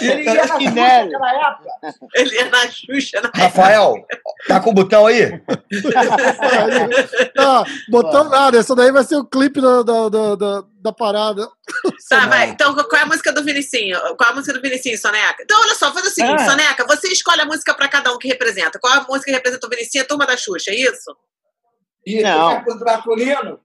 Ele 0.00 0.24
na 0.24 0.46
Xuxa 0.46 0.70
naquela 0.70 1.48
época. 1.50 1.70
Ele 2.14 2.38
é 2.38 2.44
na 2.50 2.68
Xuxa. 2.70 3.20
né? 3.22 3.30
Rafael, 3.34 3.94
tá 4.46 4.60
com 4.60 4.70
o 4.70 4.74
botão 4.74 5.06
aí? 5.06 5.40
Tá, 7.34 7.64
botão 7.88 8.24
nada. 8.28 8.58
Essa 8.58 8.74
daí 8.74 8.92
vai 8.92 9.04
ser 9.04 9.16
o 9.16 9.24
clipe 9.24 9.60
da, 9.60 9.82
da, 9.82 10.08
da, 10.08 10.34
da, 10.34 10.64
da 10.80 10.92
parada. 10.92 11.48
Tá, 12.08 12.26
vai. 12.26 12.50
Então, 12.50 12.74
qual 12.74 13.00
é 13.00 13.04
a 13.04 13.06
música 13.06 13.32
do 13.32 13.42
Vinicinho? 13.42 13.98
Qual 14.16 14.28
é 14.28 14.32
a 14.32 14.34
música 14.34 14.52
do 14.54 14.60
Vinicinho, 14.60 14.98
Soneca? 14.98 15.42
Então, 15.42 15.60
olha 15.60 15.74
só, 15.74 15.92
faz 15.92 16.06
o 16.06 16.10
seguinte, 16.10 16.42
Ah. 16.42 16.50
Soneca, 16.50 16.86
você 16.86 17.08
escolhe 17.08 17.40
a 17.40 17.46
música 17.46 17.74
pra 17.74 17.88
cada 17.88 18.12
um 18.12 18.18
que 18.18 18.28
representa. 18.28 18.78
Qual 18.78 18.92
é 18.94 18.98
a 18.98 19.02
música 19.02 19.26
que 19.26 19.32
representa 19.32 19.66
o 19.66 19.70
Vinicinho? 19.70 20.04
A 20.04 20.06
turma 20.06 20.26
da 20.26 20.36
Xuxa, 20.36 20.70
é 20.70 20.74
isso? 20.74 21.16
E 22.06 22.22
Não. 22.22 22.46
vai 22.54 22.64
pro 22.64 22.78
Draculino? 22.78 23.60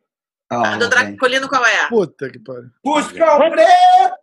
Ah, 0.50 0.74
A 0.74 0.76
do 0.76 0.80
não 0.86 0.90
tem. 0.90 0.90
Dracolino, 1.16 1.48
qual 1.50 1.66
é? 1.66 1.88
Puta 1.88 2.30
que 2.30 2.38
pariu. 2.40 2.70
Buscão 2.84 3.38
preto 3.50 4.14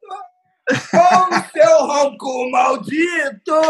com 0.90 1.34
o 1.34 1.50
seu 1.52 1.86
ronco 1.86 2.50
maldito, 2.50 3.60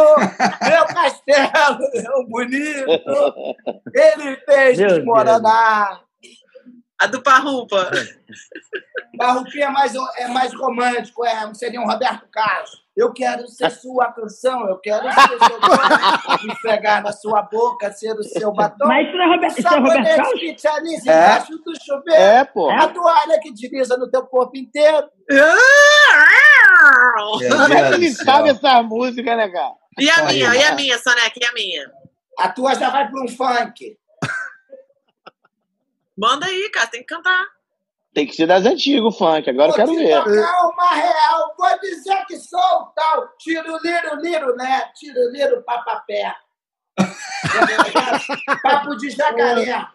meu 0.62 0.84
castelo 0.86 1.84
é 1.94 2.18
um 2.18 2.26
bonito, 2.26 3.56
ele 3.94 4.36
fez 4.44 4.78
Meu 4.78 4.88
desmoronar. 4.88 6.02
A 7.00 7.06
do 7.06 7.22
Parrupa. 7.22 7.90
Barroquinha 9.16 9.66
é 9.66 9.70
mais, 9.70 9.94
é 10.18 10.28
mais 10.28 10.52
romântico, 10.54 11.24
é, 11.24 11.54
seria 11.54 11.80
um 11.80 11.86
Roberto 11.86 12.26
Carlos. 12.30 12.84
Eu 12.94 13.10
quero 13.14 13.48
ser 13.48 13.70
sua 13.70 14.12
canção, 14.12 14.68
eu 14.68 14.76
quero 14.76 15.04
ser 15.10 15.28
seu 15.28 15.60
dono, 15.60 16.52
esfregar 16.52 17.02
na 17.02 17.12
sua 17.12 17.40
boca, 17.42 17.90
ser 17.92 18.12
o 18.12 18.22
seu 18.22 18.52
batom. 18.52 18.86
Mas 18.86 19.06
isso 19.08 19.16
não 19.16 19.24
é 19.24 19.34
Roberto, 19.34 19.58
isso 19.58 19.66
é 19.68 19.70
Roberto 19.70 19.94
Sabonete 19.96 20.16
Carlos? 20.16 20.40
que 20.40 20.54
te 20.54 20.68
alisa 20.68 21.10
É. 21.10 21.24
embaixo 21.24 21.58
do 21.58 21.72
chuveiro. 21.82 22.22
É, 22.22 22.44
pô. 22.44 22.70
A 22.70 22.88
toalha 22.88 23.40
que 23.40 23.50
desliza 23.52 23.96
no 23.96 24.10
teu 24.10 24.26
corpo 24.26 24.54
inteiro. 24.58 25.08
Como 27.20 27.74
é 27.74 27.88
que 27.88 27.94
ele 27.94 28.10
sabe 28.12 28.50
essa 28.50 28.82
música, 28.82 29.36
né, 29.36 29.48
cara? 29.48 29.74
E 29.98 30.08
a 30.08 30.24
minha, 30.24 30.54
e 30.54 30.62
a 30.62 30.74
minha, 30.74 30.98
Soneca, 30.98 31.38
e 31.40 31.44
a 31.44 31.52
minha? 31.52 31.90
A 32.38 32.48
tua 32.48 32.74
já 32.74 32.90
vai 32.90 33.08
para 33.08 33.22
um 33.22 33.28
funk. 33.28 33.98
Manda 36.16 36.46
aí, 36.46 36.70
cara, 36.70 36.86
tem 36.86 37.00
que 37.00 37.06
cantar. 37.06 37.46
Tem 38.12 38.26
que 38.26 38.34
ser 38.34 38.46
das 38.46 38.66
antigas, 38.66 39.04
o 39.04 39.12
funk. 39.12 39.48
Agora 39.48 39.70
eu 39.70 39.74
quero 39.74 39.88
Vou 39.88 39.96
ver. 39.96 40.22
tocar 40.22 40.68
uma 40.68 40.90
real, 40.90 41.54
vou 41.56 41.80
dizer 41.80 42.24
que 42.26 42.36
sou 42.38 42.58
o 42.58 42.86
tal. 42.86 43.28
Tiro, 43.38 43.78
liro, 43.82 44.16
liro, 44.20 44.56
né? 44.56 44.90
Tiro, 44.94 45.30
liro, 45.30 45.62
papapé. 45.62 46.34
Papo 48.62 48.96
de 48.96 49.10
jacaré. 49.10 49.86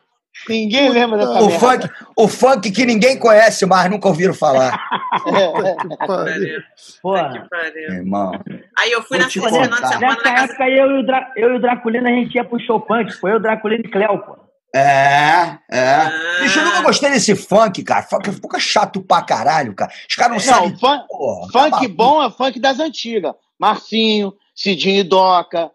Ninguém 0.50 0.90
lembra 0.90 1.18
dessa 1.18 1.32
O 1.42 1.48
merda. 1.48 1.60
funk, 1.60 1.90
o 2.16 2.28
funk 2.28 2.72
que 2.72 2.86
ninguém 2.86 3.18
conhece, 3.18 3.66
mas 3.66 3.90
nunca 3.90 4.08
ouviram 4.08 4.34
falar. 4.34 4.78
Que 5.26 5.98
pariu. 6.08 6.60
Porra. 7.02 7.30
que 7.32 7.50
pariu. 7.50 7.94
Irmão. 7.94 8.32
Aí 8.78 8.92
eu 8.92 9.02
fui 9.02 9.18
Vou 9.18 9.26
nesse 9.26 9.40
te 9.40 9.46
final 9.46 9.62
de 9.64 9.70
contar. 9.70 9.88
semana 9.88 10.08
Nessa 10.08 10.24
na 10.24 10.36
casa. 10.36 10.44
época, 10.52 10.70
eu 10.70 10.92
e, 10.92 11.00
o 11.00 11.06
Dra- 11.06 11.32
eu 11.38 11.54
e 11.54 11.56
o 11.56 11.60
Draculino, 11.62 12.08
a 12.08 12.12
gente 12.12 12.36
ia 12.36 12.44
pro 12.44 12.60
show 12.60 12.80
punk. 12.80 13.12
Foi 13.14 13.32
eu, 13.32 13.38
o 13.38 13.40
Draculino 13.40 13.84
e 13.86 13.90
Cleo, 13.90 14.20
pô. 14.20 14.38
É, 14.76 15.58
é. 15.72 15.90
Ah. 15.90 16.12
Bicho, 16.42 16.60
eu 16.60 16.66
nunca 16.66 16.82
gostei 16.82 17.10
desse 17.12 17.34
funk, 17.36 17.82
cara. 17.84 18.04
Funk 18.04 18.30
fica 18.32 18.60
chato 18.60 19.02
pra 19.02 19.22
caralho, 19.22 19.74
cara. 19.74 19.92
Os 20.08 20.16
caras 20.16 20.34
não, 20.34 20.40
sabem. 20.54 20.70
Não, 20.72 20.78
fun- 20.78 21.00
Porra, 21.08 21.52
funk 21.72 21.88
tá 21.88 21.94
bom 21.96 22.24
é 22.24 22.30
funk 22.30 22.60
das 22.60 22.80
antigas. 22.80 23.34
Marcinho, 23.58 24.34
Cidinho 24.56 25.00
e 25.02 25.04
Doca, 25.04 25.70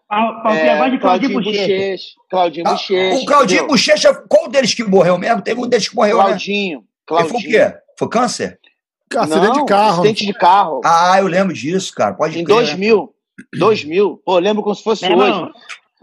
é, 0.49 0.89
de 0.89 0.97
Claudinho 0.97 1.33
Bochecha. 1.33 2.03
Claudinho 2.29 2.67
Ah, 2.67 2.71
Bochecha. 2.71 3.15
O 3.21 3.25
Claudinho? 3.25 3.67
Bochecha, 3.67 4.13
qual 4.27 4.49
deles 4.49 4.73
que 4.73 4.83
morreu 4.83 5.17
mesmo? 5.19 5.41
Teve 5.41 5.61
um 5.61 5.67
deles 5.67 5.87
que 5.87 5.95
morreu, 5.95 6.17
né? 6.17 6.23
Claudinho. 6.23 6.79
Ele 6.79 6.85
foi 7.07 7.23
o 7.23 7.27
Claudinho. 7.29 7.51
quê? 7.51 7.77
Foi 7.99 8.09
câncer? 8.09 8.59
Acidente 9.15 9.45
Não, 9.47 9.53
de 9.53 9.65
carro. 9.65 9.93
Acidente 9.99 10.25
de 10.25 10.33
carro. 10.33 10.81
Ah, 10.83 11.17
eu 11.19 11.27
lembro 11.27 11.53
disso, 11.53 11.93
cara. 11.93 12.13
Pode 12.15 12.39
em 12.39 12.43
crer. 12.43 12.55
2000. 12.55 13.13
2000. 13.59 14.21
Pô, 14.25 14.39
lembro 14.39 14.63
como 14.63 14.73
se 14.75 14.83
fosse 14.83 15.07
Meu 15.07 15.17
hoje. 15.17 15.29
irmão, 15.29 15.51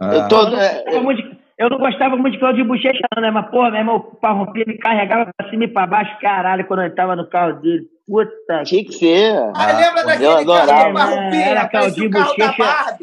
Ah. 0.01 0.15
Eu 0.15 0.29
tô, 0.29 0.41
eu, 0.43 0.51
não 0.51 0.61
é, 0.61 1.15
de- 1.17 1.38
eu 1.59 1.69
não 1.71 1.79
gostava 1.79 2.17
muito 2.17 2.35
de 2.35 2.39
Claudinho 2.39 2.67
Bochecha, 2.67 3.01
não, 3.15 3.23
né? 3.23 3.31
Mas, 3.31 3.51
porra, 3.51 3.71
meu 3.71 3.81
irmão, 3.81 3.97
o 3.97 4.01
Parrompia 4.17 4.65
me 4.67 4.79
carregava 4.79 5.31
pra 5.37 5.51
cima 5.51 5.65
e 5.65 5.69
pra 5.69 5.87
baixo, 5.87 6.17
caralho, 6.21 6.67
quando 6.67 6.83
eu 6.83 6.87
entrava 6.87 7.17
no 7.17 7.29
carro 7.29 7.55
dele. 7.61 7.87
Puta 8.07 8.59
que 8.61 8.65
tinha 8.65 8.85
que 8.85 8.93
ser. 8.93 9.35
Ah, 9.55 9.73
lembra 9.77 10.05
daquele 10.05 10.25
eu 10.25 10.31
carro 10.33 10.45
do 10.47 10.53
adorava. 10.55 10.93
Barroupinha? 10.95 11.45
Era 11.45 11.67
o 11.67 11.71
da 12.11 12.21
Bochecha. 12.27 12.97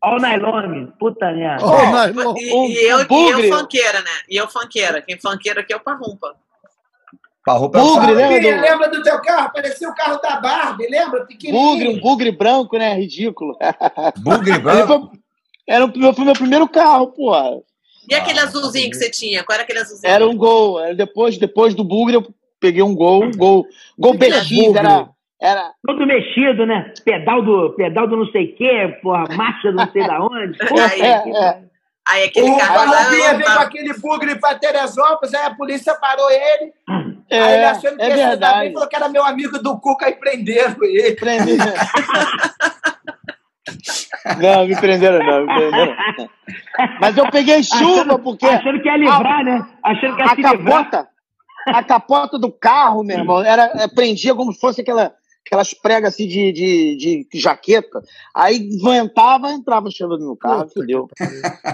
All 0.00 0.20
Night 0.20 0.38
Long, 0.40 0.86
puta 0.98 1.32
merda. 1.32 1.64
Oh, 1.66 2.14
não. 2.14 2.38
E, 2.38 2.52
Um- 2.54 2.64
e 2.66 2.88
eu, 2.88 2.98
um 2.98 3.00
e 3.00 3.04
bugre. 3.06 3.48
eu 3.50 3.58
funkeira, 3.58 3.98
né? 3.98 4.10
E 4.30 4.36
eu 4.36 4.48
funkeira. 4.48 5.02
Quem 5.02 5.18
funkeira 5.18 5.60
aqui 5.60 5.72
é 5.72 5.76
o 5.76 5.80
Parrumpa. 5.80 6.34
Pra 7.44 7.54
roupa 7.54 7.78
Bugre, 7.80 8.12
eu 8.12 8.16
né? 8.16 8.28
Lembra 8.28 8.40
do- 8.56 8.60
lembra 8.62 8.88
do 8.90 9.02
teu 9.02 9.20
carro? 9.22 9.50
Parecia 9.52 9.88
o 9.88 9.94
carro 9.94 10.20
da 10.20 10.36
Barbie, 10.40 10.86
lembra? 10.88 11.26
Bugre, 11.50 11.88
um 11.88 12.00
bugre 12.00 12.30
branco, 12.30 12.78
né? 12.78 12.94
Ridículo. 12.94 13.56
Bugre 14.18 14.58
branco. 14.60 15.08
foi, 15.10 15.18
Era 15.68 15.84
o 15.84 15.92
meu, 15.98 16.14
foi 16.14 16.24
meu 16.24 16.34
primeiro 16.34 16.68
carro, 16.68 17.08
pô. 17.08 17.64
E 18.08 18.14
aquele 18.14 18.38
azulzinho 18.40 18.90
que 18.90 18.96
você 18.96 19.10
tinha? 19.10 19.44
Qual 19.44 19.54
era 19.54 19.62
aquele 19.64 19.80
azulzinho? 19.80 20.10
Era 20.12 20.26
um 20.28 20.36
gol. 20.36 20.80
Era 20.80 20.94
Depois, 20.94 21.36
depois 21.38 21.74
do 21.74 21.84
bugre, 21.84 22.14
eu 22.16 22.26
peguei 22.58 22.82
um 22.82 22.94
gol. 22.94 23.24
Um 23.24 23.30
gol. 23.32 23.66
Gol 23.98 24.14
BX, 24.14 24.50
era. 24.76 25.08
Era. 25.40 25.70
Todo 25.86 26.04
mexido, 26.06 26.66
né? 26.66 26.92
Pedal 27.04 27.42
do, 27.42 27.70
pedal 27.76 28.08
do 28.08 28.16
não 28.16 28.26
sei 28.32 28.46
o 28.46 28.56
quê, 28.56 28.98
porra, 29.02 29.24
marcha 29.36 29.70
do 29.70 29.76
não 29.76 29.90
sei 29.92 30.04
da 30.06 30.20
onde. 30.20 30.58
É, 30.74 30.88
que 31.22 31.30
é. 31.30 31.42
pariu. 31.52 31.68
Aí 32.10 32.24
aquele 32.24 32.48
O 32.50 32.56
lá. 32.56 32.66
Barrobinha 32.86 33.34
veio 33.34 33.44
com 33.54 33.62
aquele 33.62 33.92
bugre 33.98 34.34
pra 34.40 34.54
Teresópolis, 34.54 35.34
aí 35.34 35.44
a 35.44 35.54
polícia 35.54 35.94
parou 35.96 36.28
ele. 36.30 36.72
aí 36.88 37.04
ele 37.30 37.62
É, 37.62 37.66
achando 37.68 37.96
que 37.98 38.02
é 38.02 38.08
ia 38.16 38.30
se 38.30 38.36
dar 38.36 38.54
bem, 38.54 38.58
verdade. 38.60 38.72
falou 38.72 38.88
que 38.88 38.96
era 38.96 39.08
meu 39.10 39.22
amigo 39.24 39.58
do 39.62 39.78
Cuca 39.78 40.08
e 40.08 40.14
prenderam 40.14 40.74
ele. 40.82 41.14
Prendi- 41.16 41.58
Não, 44.40 44.66
me 44.66 44.76
prenderam 44.80 45.24
não, 45.24 45.46
me 45.46 45.54
prenderam. 45.54 45.96
não. 46.18 46.30
Mas 47.00 47.16
eu 47.16 47.30
peguei 47.30 47.62
chuva 47.62 48.18
porque 48.18 48.46
Achando 48.46 48.80
que 48.80 48.88
ia 48.88 48.96
livrar, 48.96 49.44
né? 49.44 49.66
Achando 49.82 50.16
que 50.16 50.22
ia 50.22 50.26
a 50.26 50.30
se 50.30 50.36
livrar. 50.36 50.58
capota, 50.58 51.08
a 51.66 51.84
capota 51.84 52.38
do 52.38 52.50
carro, 52.50 53.02
meu 53.02 53.18
irmão, 53.18 53.42
era 53.42 53.70
é, 53.76 53.88
prendia 53.88 54.34
como 54.34 54.52
se 54.52 54.60
fosse 54.60 54.80
aquela, 54.80 55.14
aquelas 55.46 55.74
pregas 55.74 56.14
assim 56.14 56.26
de, 56.26 56.52
de, 56.52 57.28
de 57.30 57.40
jaqueta. 57.40 58.02
Aí 58.34 58.68
ventava, 58.82 59.50
entrava 59.50 59.90
chuva 59.90 60.16
no 60.16 60.36
carro, 60.36 60.64
Puta 60.64 60.80
pariu. 60.80 61.08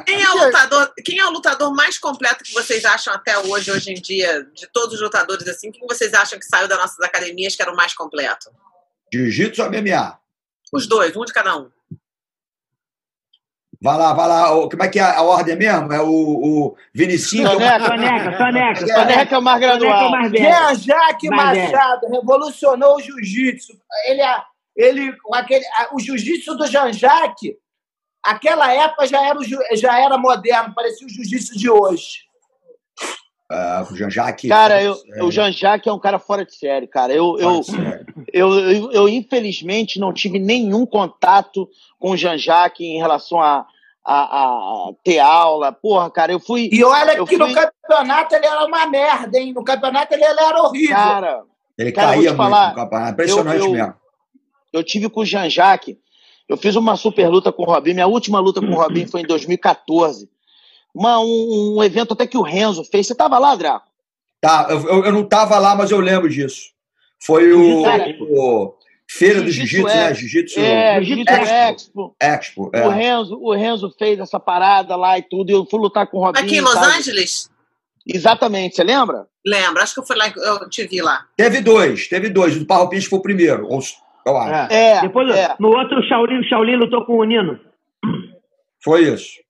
Quem 0.07 0.23
é, 0.23 0.31
o 0.31 0.45
lutador, 0.45 0.93
quem 1.05 1.19
é 1.19 1.27
o 1.27 1.31
lutador 1.31 1.75
mais 1.75 1.99
completo 1.99 2.45
que 2.45 2.53
vocês 2.53 2.85
acham 2.85 3.13
até 3.15 3.39
hoje, 3.39 3.71
hoje 3.71 3.93
em 3.93 4.01
dia, 4.01 4.47
de 4.55 4.67
todos 4.73 4.95
os 4.95 5.01
lutadores 5.01 5.47
assim? 5.49 5.71
Quem 5.71 5.87
vocês 5.87 6.15
acham 6.15 6.39
que 6.39 6.45
saiu 6.45 6.69
das 6.69 6.79
nossas 6.79 7.01
academias 7.01 7.55
que 7.55 7.63
era 7.63 7.73
o 7.73 7.77
mais 7.77 7.95
completo? 7.95 8.51
Jiu-jitsu 9.13 9.63
ou 9.63 9.71
MMA? 9.71 10.19
Os 10.73 10.89
dois, 10.89 11.15
um 11.17 11.25
de 11.25 11.33
cada 11.33 11.57
um. 11.57 11.71
Vai 13.85 13.99
lá, 13.99 14.15
vai 14.15 14.27
lá. 14.27 14.49
Como 14.49 14.83
é 14.83 14.89
que 14.89 14.99
é 14.99 15.03
a 15.03 15.21
ordem 15.21 15.57
mesmo? 15.57 15.93
É 15.93 16.01
o, 16.01 16.09
o 16.09 16.77
Vinicinho. 16.95 17.47
Soneca, 17.53 17.85
Soneca, 17.85 18.37
soneca. 18.39 18.87
Soneca 18.87 19.35
é 19.35 19.39
o 19.39 19.43
mais 19.43 19.63
é 19.63 19.67
o 19.67 19.69
graduado. 19.69 20.11
mais 20.11 20.33
velho. 20.33 20.45
Jean 20.45 20.75
Jacques 20.75 21.31
é. 21.31 21.37
Machado 21.37 22.07
revolucionou 22.11 22.97
o 22.97 23.01
jiu-jitsu. 23.03 23.75
Ele, 24.07 24.23
ele, 24.75 25.13
com 25.19 25.35
aquele, 25.35 25.67
o 25.93 26.01
jiu-jitsu 26.01 26.57
do 26.57 26.67
Jean 26.67 26.95
Jacques, 26.95 27.53
aquela 28.23 28.73
época 28.73 29.07
já 29.07 29.23
era, 29.23 29.39
já 29.75 30.01
era 30.01 30.17
moderno, 30.17 30.73
parecia 30.75 31.07
o 31.07 31.11
jiu-jitsu 31.11 31.59
de 31.59 31.69
hoje. 31.69 32.25
Ah, 33.51 33.87
o 33.89 33.95
Jean-Jacques. 33.95 34.49
Cara, 34.49 34.83
eu, 34.83 34.97
É, 35.13 35.23
o 35.23 35.31
Jean-Jacques 35.31 35.87
é 35.87 35.93
um 35.93 35.99
cara 35.99 36.19
fora 36.19 36.47
de 36.47 36.57
série, 36.57 36.87
cara. 36.87 37.13
Eu, 37.13 37.39
eu, 37.39 37.63
sério. 37.63 38.07
eu, 38.33 38.55
eu, 38.55 38.93
eu, 38.93 39.09
infelizmente, 39.11 40.01
não 40.01 40.11
tive 40.13 40.39
nenhum 40.39 40.87
contato 40.87 41.69
com 41.99 42.13
o 42.13 42.17
Jean-Jacques 42.17 42.81
em 42.81 42.97
relação 42.97 43.39
a, 43.43 43.67
a, 44.05 44.23
a 44.89 44.91
ter 45.03 45.19
aula. 45.19 45.73
Porra, 45.73 46.11
cara, 46.11 46.33
eu 46.33 46.41
fui. 46.41 46.69
E 46.73 46.85
olha 46.85 47.15
Eu 47.17 47.27
que 47.27 47.37
no 47.39 47.47
fui- 47.47 47.55
campeonato 47.55 48.35
ele 48.35 48.47
era 48.47 48.65
uma 48.67 48.87
merda, 48.87 49.39
hein? 49.39 49.53
No 49.53 49.65
campeonato 49.65 50.13
ele, 50.15 50.25
ele 50.25 50.41
era 50.41 50.63
horrível. 50.63 50.95
Cara, 50.97 51.43
Ele 51.79 51.93
Cara, 51.93 52.09
caía 52.09 52.23
muito 52.31 52.37
falar, 52.37 52.69
no 52.71 52.75
campeonato. 52.77 53.13
Impressionante 53.13 53.59
eu- 53.59 53.65
eu- 53.67 53.73
mesmo. 53.73 53.95
eu 54.73 54.85
tive 54.85 55.09
com 55.09 55.21
o 55.21 55.25
Jean-Jacques. 55.27 55.97
Eu 56.49 56.57
fiz 56.59 56.77
uma 56.77 56.95
super 56.97 57.27
luta 57.29 57.51
com 57.51 57.63
o 57.63 57.67
Robinho. 57.67 57.95
Minha 57.97 58.07
última 58.07 58.39
luta 58.39 58.61
com 58.61 58.67
o 58.67 58.75
Robinho 58.75 59.09
foi 59.09 59.23
em 59.23 59.27
2014. 59.27 60.29
Uma, 60.95 61.19
um, 61.19 61.77
um 61.79 61.83
evento 61.83 62.13
até 62.13 62.27
que 62.27 62.37
o 62.37 62.43
Renzo 62.43 62.85
fez. 62.85 63.07
Você 63.07 63.15
tava 63.15 63.39
lá, 63.39 63.57
Draco? 63.57 63.87
Tá, 64.41 64.67
eu, 64.69 64.81
eu- 64.89 65.05
eu 65.07 65.13
não 65.13 65.25
tava 65.25 65.59
lá, 65.59 65.75
mas 65.75 65.91
eu 65.91 65.99
lembro 66.01 66.29
disso. 66.29 66.65
Foi 67.19 67.51
o, 67.53 67.83
Cara, 67.83 68.15
o 68.21 68.75
Feira 69.19 69.41
do 69.43 69.51
Jiu-Jitsu 69.51 69.87
né? 69.87 70.11
é- 70.11 70.15
Jiu-Jitsu 70.15 70.61
É, 70.61 71.03
Jiu-Jitsu 71.03 71.35
Jiu-Jitsu 71.35 71.55
Expo. 71.55 71.73
Expo. 71.73 72.17
Expo. 72.21 72.71
O, 72.73 72.77
É. 72.77 72.95
Renzo, 72.95 73.39
o 73.41 73.53
Renzo 73.55 73.95
fez 73.99 74.19
essa 74.19 74.41
parada 74.41 74.97
lá 74.97 75.19
e 75.19 75.23
tudo. 75.23 75.51
E 75.51 75.53
eu 75.53 75.65
fui 75.67 75.79
lutar 75.81 76.07
com 76.09 76.19
o 76.19 76.21
Robinho. 76.25 76.45
Aqui 76.45 76.57
em 76.57 76.61
Los? 76.61 76.77
Angeles? 76.77 77.51
Exatamente, 78.07 78.77
você 78.77 78.85
lembra? 78.85 79.27
Lembro, 79.47 79.83
acho 79.83 79.95
que 79.95 80.01
eu 80.01 80.07
fui 80.07 80.17
lá, 80.17 80.29
eu 80.37 80.69
te 80.69 80.87
vi 80.87 81.01
lá. 81.01 81.27
Teve 81.37 81.61
dois, 81.61 82.09
teve 82.09 82.29
dois. 82.29 82.57
O 82.57 82.61
do 82.61 82.67
Parroupinhas 82.67 83.05
foi 83.07 83.19
o 83.19 83.23
primeiro, 83.23 83.67
eu 84.27 84.37
acho. 84.37 84.73
É, 84.73 85.01
Depois, 85.03 85.29
é. 85.35 85.55
no 85.61 85.69
outro, 85.69 85.99
o 86.01 86.03
Shaolin, 86.03 86.41
o 86.41 86.45
Shaolin 86.49 86.77
lutou 86.77 87.05
com 87.07 87.19
o 87.19 87.25
Nino. 87.25 87.59
Foi 88.83 89.03
isso. 89.13 89.43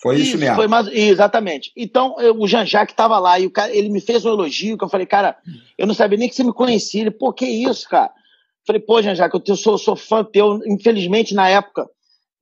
Foi 0.00 0.16
isso, 0.16 0.36
mesmo. 0.36 0.56
Foi 0.56 0.66
mais, 0.66 0.88
exatamente. 0.88 1.70
Então, 1.76 2.16
eu- 2.18 2.36
o 2.38 2.48
Jean-Jacques 2.48 2.92
estava 2.92 3.18
lá 3.20 3.38
e 3.38 3.46
o 3.46 3.50
cara, 3.50 3.74
ele 3.74 3.88
me 3.88 4.00
fez 4.00 4.24
um 4.24 4.30
elogio 4.30 4.76
que 4.76 4.82
eu 4.84 4.88
falei, 4.88 5.06
cara, 5.06 5.36
eu 5.78 5.86
não 5.86 5.94
sabia 5.94 6.18
nem 6.18 6.28
que 6.28 6.34
você 6.34 6.42
me 6.42 6.52
conhecia. 6.52 7.02
Ele, 7.02 7.10
pô, 7.10 7.32
que 7.32 7.46
isso, 7.46 7.88
cara? 7.88 8.10
Falei, 8.66 8.80
pô, 8.80 9.02
Jean-Jacques, 9.02 9.34
eu, 9.34 9.40
te- 9.44 9.50
eu 9.50 9.56
sou, 9.56 9.76
sou 9.78 9.96
fã 9.96 10.22
teu. 10.24 10.60
Infelizmente, 10.66 11.34
na 11.34 11.48
época, 11.48 11.88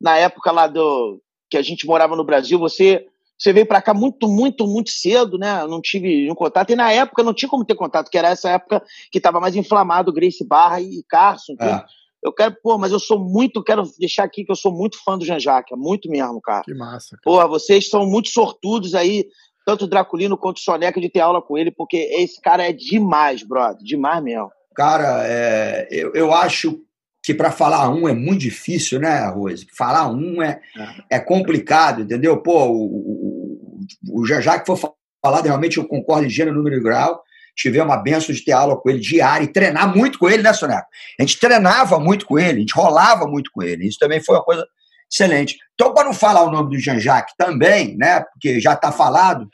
na 0.01 0.17
época 0.17 0.51
lá 0.53 0.67
do 0.67 1.21
que 1.49 1.57
a 1.57 1.63
gente 1.63 1.87
morava 1.87 2.15
no 2.17 2.25
Brasil, 2.25 2.59
você 2.59 3.07
você 3.39 3.55
veio 3.55 3.65
para 3.65 3.81
cá 3.81 3.95
muito, 3.95 4.29
muito, 4.29 4.67
muito 4.67 4.91
cedo, 4.91 5.39
né? 5.39 5.67
Não 5.67 5.81
tive 5.81 6.09
nenhum 6.09 6.35
contato. 6.35 6.71
E 6.73 6.77
na 6.77 6.93
época 6.93 7.23
não 7.23 7.33
tinha 7.33 7.49
como 7.49 7.65
ter 7.65 7.75
contato, 7.75 8.11
que 8.11 8.19
era 8.19 8.29
essa 8.29 8.51
época 8.51 8.83
que 9.11 9.17
estava 9.17 9.41
mais 9.41 9.57
inflamado 9.57 10.13
Grace 10.13 10.45
Barra 10.47 10.79
e 10.83 11.03
Carson. 11.09 11.55
É. 11.59 11.85
Eu 12.23 12.35
quero, 12.35 12.55
pô, 12.63 12.77
mas 12.77 12.93
eu 12.93 13.01
sou 13.01 13.19
muito, 13.19 13.65
quero 13.65 13.83
deixar 13.99 14.25
aqui 14.25 14.45
que 14.45 14.53
eu 14.53 14.57
sou 14.57 14.71
muito 14.71 15.03
fã 15.03 15.17
do 15.17 15.25
Jean-Jacques, 15.25 15.73
é 15.73 15.77
muito 15.81 16.11
mesmo, 16.11 16.39
cara. 16.43 16.63
Que 16.65 16.75
massa. 16.75 17.17
cara. 17.17 17.23
Porra, 17.25 17.49
vocês 17.49 17.89
são 17.89 18.05
muito 18.05 18.29
sortudos 18.29 18.95
aí, 18.95 19.25
tanto 19.65 19.87
o 19.87 19.89
Draculino 19.89 20.37
quanto 20.37 20.59
o 20.59 20.61
Soneca, 20.61 21.01
de 21.01 21.09
ter 21.09 21.21
aula 21.21 21.41
com 21.41 21.57
ele, 21.57 21.71
porque 21.71 21.97
esse 21.97 22.39
cara 22.43 22.69
é 22.69 22.75
demais, 22.75 23.43
brother. 23.43 23.83
Demais 23.83 24.23
mesmo. 24.23 24.51
Cara, 24.75 25.23
é, 25.27 25.89
eu, 25.91 26.13
eu 26.15 26.33
acho 26.33 26.81
que 27.23 27.35
para 27.35 27.51
falar 27.51 27.89
um 27.91 28.09
é 28.09 28.15
muito 28.15 28.41
difícil, 28.41 28.99
né, 28.99 29.27
Rose? 29.29 29.67
Falar 29.77 30.09
um 30.11 30.43
é, 30.43 30.61
é 31.11 31.19
complicado, 31.19 32.03
entendeu? 32.03 32.39
Pô, 32.39 32.67
o, 32.67 32.85
o, 32.85 34.21
o 34.21 34.27
já 34.27 34.59
que 34.59 34.67
for 34.67 34.95
falado, 35.23 35.45
realmente 35.45 35.77
eu 35.77 35.87
concordo 35.87 36.27
em 36.27 36.31
gênero, 36.31 36.57
número 36.57 36.77
e 36.77 36.83
grau. 36.83 37.23
Tive 37.55 37.81
uma 37.81 37.97
benção 37.97 38.35
de 38.35 38.43
ter 38.43 38.53
aula 38.53 38.81
com 38.81 38.89
ele 38.89 39.01
diária 39.01 39.45
e 39.45 39.53
treinar 39.53 39.95
muito 39.95 40.19
com 40.19 40.31
ele, 40.31 40.43
né, 40.43 40.53
Soneca? 40.53 40.87
A 41.19 41.23
gente 41.23 41.39
treinava 41.39 41.99
muito 41.99 42.25
com 42.25 42.39
ele, 42.39 42.59
a 42.59 42.61
gente 42.61 42.75
rolava 42.75 43.27
muito 43.27 43.51
com 43.53 43.63
ele. 43.63 43.87
Isso 43.87 43.99
também 43.99 44.23
foi 44.23 44.37
uma 44.37 44.45
coisa 44.45 44.67
excelente. 45.13 45.59
Então, 45.75 45.93
para 45.93 46.05
não 46.05 46.15
falar 46.15 46.45
o 46.45 46.51
nome 46.51 46.71
do 46.71 46.79
Jean-Jacques 46.79 47.35
também, 47.37 47.97
né, 47.99 48.21
porque 48.33 48.61
já 48.61 48.75
está 48.75 48.91
falado, 48.93 49.49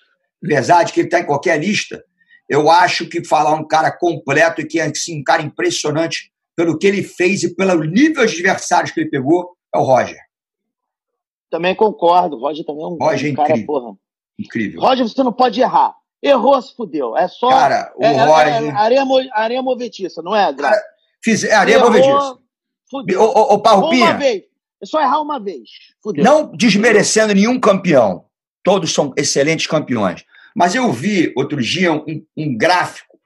apesar 0.45 0.85
de 0.85 0.93
que 0.93 1.01
ele 1.01 1.09
está 1.09 1.21
em 1.21 1.27
qualquer 1.27 1.59
lista, 1.59 2.05
eu 2.49 2.71
acho 2.71 3.09
que 3.09 3.25
falar 3.25 3.55
um 3.55 3.67
cara 3.67 3.91
completo 3.91 4.61
e 4.61 4.67
que 4.67 4.79
é 4.81 4.85
assim, 4.87 5.21
um 5.21 5.25
cara 5.25 5.43
impressionante 5.43 6.33
pelo 6.55 6.79
que 6.79 6.87
ele 6.87 7.03
fez 7.03 7.43
e 7.43 7.55
pelo 7.55 7.85
nível 7.85 8.25
de 8.25 8.33
adversários 8.35 8.91
que 8.93 9.01
ele 9.01 9.11
pegou, 9.11 9.57
é 9.75 9.79
o 9.79 9.83
Roger. 9.83 10.19
Também 11.51 11.75
concordo. 11.75 12.37
O 12.37 12.41
Roger 12.41 12.65
também 12.65 12.83
é 12.85 12.87
um, 12.87 12.97
Roger 12.97 13.29
é 13.31 13.33
um 13.33 13.37
cara, 13.37 13.49
incrível. 13.51 13.67
porra. 13.67 13.95
Incrível. 14.39 14.81
Roger, 14.81 15.09
você 15.09 15.23
não 15.23 15.33
pode 15.33 15.61
errar. 15.61 15.95
Errou, 16.23 16.61
se 16.61 16.75
fudeu. 16.75 17.17
É 17.17 17.29
só. 17.29 17.49
Cara, 17.51 17.93
o 17.97 18.05
é, 18.05 18.15
é- 18.15 18.25
Roger. 18.25 18.65
é 18.65 18.71
areia, 18.71 19.05
mo- 19.05 19.29
areia 19.33 19.63
movetiça, 19.63 20.23
não 20.23 20.35
é, 20.35 20.53
Draco? 20.53 20.77
Fiz, 21.23 21.45
é 21.45 21.55
areia 21.55 21.77
Errou, 21.77 21.91
movediça. 21.91 22.39
Fudeu. 22.91 23.21
Ô, 23.21 23.25
ô, 23.27 23.41
ô 23.43 23.55
uma 23.55 23.63
Parrupinha, 23.63 24.15
vez. 24.17 24.43
É 24.83 24.87
só 24.87 25.01
errar 25.01 25.21
uma 25.21 25.39
vez. 25.41 25.69
Fudeu. 26.03 26.23
não 26.25 26.53
desmerecendo 26.53 27.35
nenhum 27.35 27.59
campeão. 27.61 28.25
Todos 28.63 28.93
são 28.93 29.13
excelentes 29.17 29.67
campeões. 29.67 30.25
Mas 30.57 30.75
eu 30.75 30.91
vi 30.91 31.35
outro 31.37 31.61
dia 31.61 31.93
um, 31.93 32.25
um 32.35 32.57
gráfico 32.57 33.19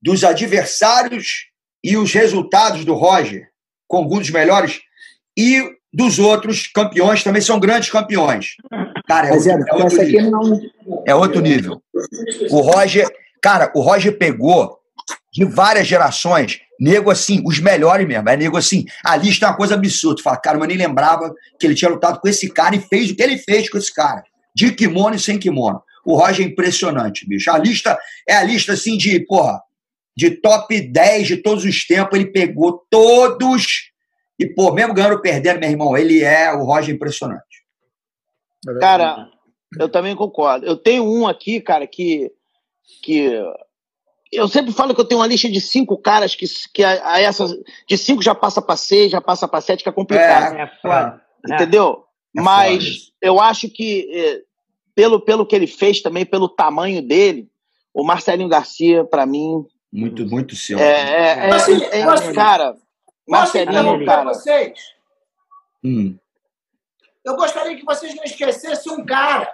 dos 0.00 0.24
adversários 0.24 1.50
e 1.84 1.94
os 1.98 2.14
resultados 2.14 2.86
do 2.86 2.94
Roger, 2.94 3.48
com 3.86 3.98
alguns 3.98 4.20
dos 4.20 4.30
melhores, 4.30 4.80
e 5.36 5.62
dos 5.92 6.18
outros 6.18 6.66
campeões 6.66 7.22
também 7.22 7.42
são 7.42 7.60
grandes 7.60 7.90
campeões. 7.90 8.56
Cara, 9.06 9.28
é 9.28 9.32
outro, 9.32 9.50
é, 9.50 9.84
outro 9.84 10.02
nível. 10.02 10.30
não. 10.30 10.60
É 11.06 11.14
outro 11.14 11.40
nível. 11.42 11.82
O 12.50 12.60
Roger, 12.60 13.06
cara, 13.42 13.70
o 13.74 13.82
Roger 13.82 14.16
pegou 14.16 14.78
de 15.30 15.44
várias 15.44 15.86
gerações, 15.86 16.60
nego 16.80 17.10
assim, 17.10 17.42
os 17.44 17.58
melhores 17.58 18.08
mesmo. 18.08 18.26
É 18.26 18.36
nego 18.38 18.56
assim, 18.56 18.86
a 19.04 19.16
lista 19.16 19.44
é 19.44 19.48
uma 19.50 19.56
coisa 19.56 19.74
absurda. 19.74 20.22
Fala, 20.22 20.38
cara, 20.38 20.56
mas 20.56 20.70
eu 20.70 20.76
nem 20.76 20.86
lembrava 20.86 21.34
que 21.60 21.66
ele 21.66 21.74
tinha 21.74 21.90
lutado 21.90 22.20
com 22.20 22.28
esse 22.28 22.48
cara 22.48 22.74
e 22.74 22.80
fez 22.80 23.10
o 23.10 23.14
que 23.14 23.22
ele 23.22 23.36
fez 23.36 23.68
com 23.68 23.76
esse 23.76 23.92
cara. 23.92 24.22
De 24.54 24.72
kimono 24.72 25.14
e 25.14 25.20
sem 25.20 25.38
kimono. 25.38 25.82
O 26.04 26.16
Roger 26.16 26.46
é 26.46 26.48
impressionante, 26.48 27.26
bicho. 27.26 27.50
A 27.50 27.58
lista 27.58 27.98
é 28.28 28.34
a 28.34 28.42
lista 28.42 28.72
assim 28.72 28.96
de, 28.96 29.20
porra, 29.20 29.62
de 30.16 30.30
top 30.30 30.80
10 30.80 31.26
de 31.26 31.36
todos 31.38 31.64
os 31.64 31.86
tempos. 31.86 32.18
Ele 32.18 32.30
pegou 32.30 32.84
todos. 32.90 33.90
E, 34.38 34.46
pô, 34.46 34.72
mesmo 34.72 34.94
ganhando 34.94 35.14
ou 35.14 35.20
perdendo, 35.20 35.60
meu 35.60 35.70
irmão, 35.70 35.96
ele 35.96 36.22
é 36.22 36.52
o 36.52 36.64
Roger 36.64 36.94
impressionante. 36.94 37.64
É. 38.68 38.78
Cara, 38.80 39.28
eu 39.78 39.88
também 39.88 40.14
concordo. 40.14 40.66
Eu 40.66 40.76
tenho 40.76 41.04
um 41.04 41.26
aqui, 41.26 41.60
cara, 41.60 41.86
que. 41.86 42.30
que 43.02 43.30
eu 44.32 44.48
sempre 44.48 44.72
falo 44.72 44.94
que 44.94 45.00
eu 45.00 45.04
tenho 45.04 45.20
uma 45.20 45.26
lista 45.28 45.48
de 45.48 45.60
cinco 45.60 45.96
caras 45.96 46.34
que, 46.34 46.46
que 46.72 46.82
a, 46.82 47.12
a 47.12 47.20
essas. 47.20 47.52
De 47.88 47.96
cinco 47.96 48.22
já 48.22 48.34
passa 48.34 48.60
para 48.60 48.76
seis, 48.76 49.10
já 49.10 49.20
passa 49.20 49.46
para 49.46 49.60
sete, 49.60 49.82
que 49.82 49.88
é 49.88 49.92
complicado. 49.92 50.56
É 50.56 50.66
foda. 50.82 51.22
É. 51.48 51.54
Entendeu? 51.54 52.04
É 52.36 52.40
Mas 52.40 53.12
eu 53.22 53.40
acho 53.40 53.68
que, 53.68 54.10
eh, 54.12 54.42
pelo, 54.94 55.20
pelo 55.20 55.46
que 55.46 55.54
ele 55.56 55.66
fez 55.66 56.00
também, 56.00 56.24
pelo 56.24 56.48
tamanho 56.48 57.02
dele, 57.02 57.48
o 57.92 58.04
Marcelinho 58.04 58.48
Garcia, 58.48 59.04
para 59.04 59.26
mim, 59.26 59.64
Muito, 59.92 60.26
muito 60.26 60.54
seu. 60.56 60.78
é, 60.78 60.84
é, 60.84 61.46
é- 61.46 61.50
Posso- 61.50 61.70
é- 61.72 62.00
é- 62.00 62.04
posso- 62.04 62.32
cara. 62.34 62.72
Posso 62.72 62.80
Marcelinho, 63.28 64.04
cara. 64.06 64.24
vocês? 64.24 64.78
Hum. 65.82 66.16
eu 67.24 67.36
gostaria 67.36 67.76
que 67.76 67.84
vocês 67.84 68.14
não 68.14 68.24
esquecessem 68.24 68.92
um 68.92 69.04
cara 69.04 69.50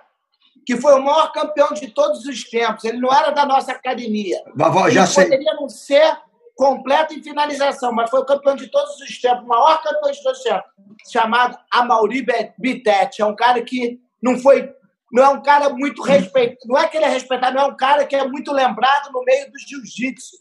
que 0.67 0.77
foi 0.77 0.95
o 0.95 1.03
maior 1.03 1.33
campeão 1.33 1.73
de 1.73 1.89
todos 1.89 2.25
os 2.25 2.45
tempos. 2.49 2.85
Ele 2.85 2.99
não 2.99 3.13
era 3.13 3.31
da 3.31 3.45
nossa 3.47 3.73
academia. 3.73 4.41
Vavó, 4.55 4.89
já 4.91 5.03
Ele 5.03 5.11
sei. 5.11 5.25
poderia 5.25 5.55
não 5.55 5.69
ser 5.69 6.17
completo 6.57 7.15
em 7.15 7.23
finalização, 7.23 7.93
mas 7.93 8.11
foi 8.11 8.21
o 8.21 8.25
campeão 8.25 8.55
de 8.57 8.69
todos 8.69 8.97
os 9.01 9.21
tempos, 9.21 9.45
o 9.45 9.49
maior 9.49 9.83
campeão 9.83 10.11
de 10.13 10.23
todos 10.23 10.39
os 10.39 10.45
tempos, 10.45 10.71
chamado 11.11 11.57
Amaury 11.73 12.25
Bittet. 12.59 13.21
É 13.23 13.25
um 13.27 13.35
cara 13.37 13.63
que 13.63 14.01
não 14.23 14.39
foi. 14.39 14.73
Não 15.13 15.25
é 15.25 15.29
um 15.29 15.43
cara 15.43 15.69
muito 15.71 16.03
respeitado. 16.03 16.59
Não 16.67 16.79
é 16.79 16.89
que 16.89 16.97
ele 16.97 17.05
é 17.05 17.09
respeitado, 17.09 17.57
não 17.57 17.63
é 17.63 17.67
um 17.67 17.77
cara 17.77 18.07
que 18.07 18.15
é 18.15 18.27
muito 18.27 18.53
lembrado 18.53 19.11
no 19.13 19.25
meio 19.25 19.51
do 19.51 19.59
jiu-jitsu. 19.59 20.37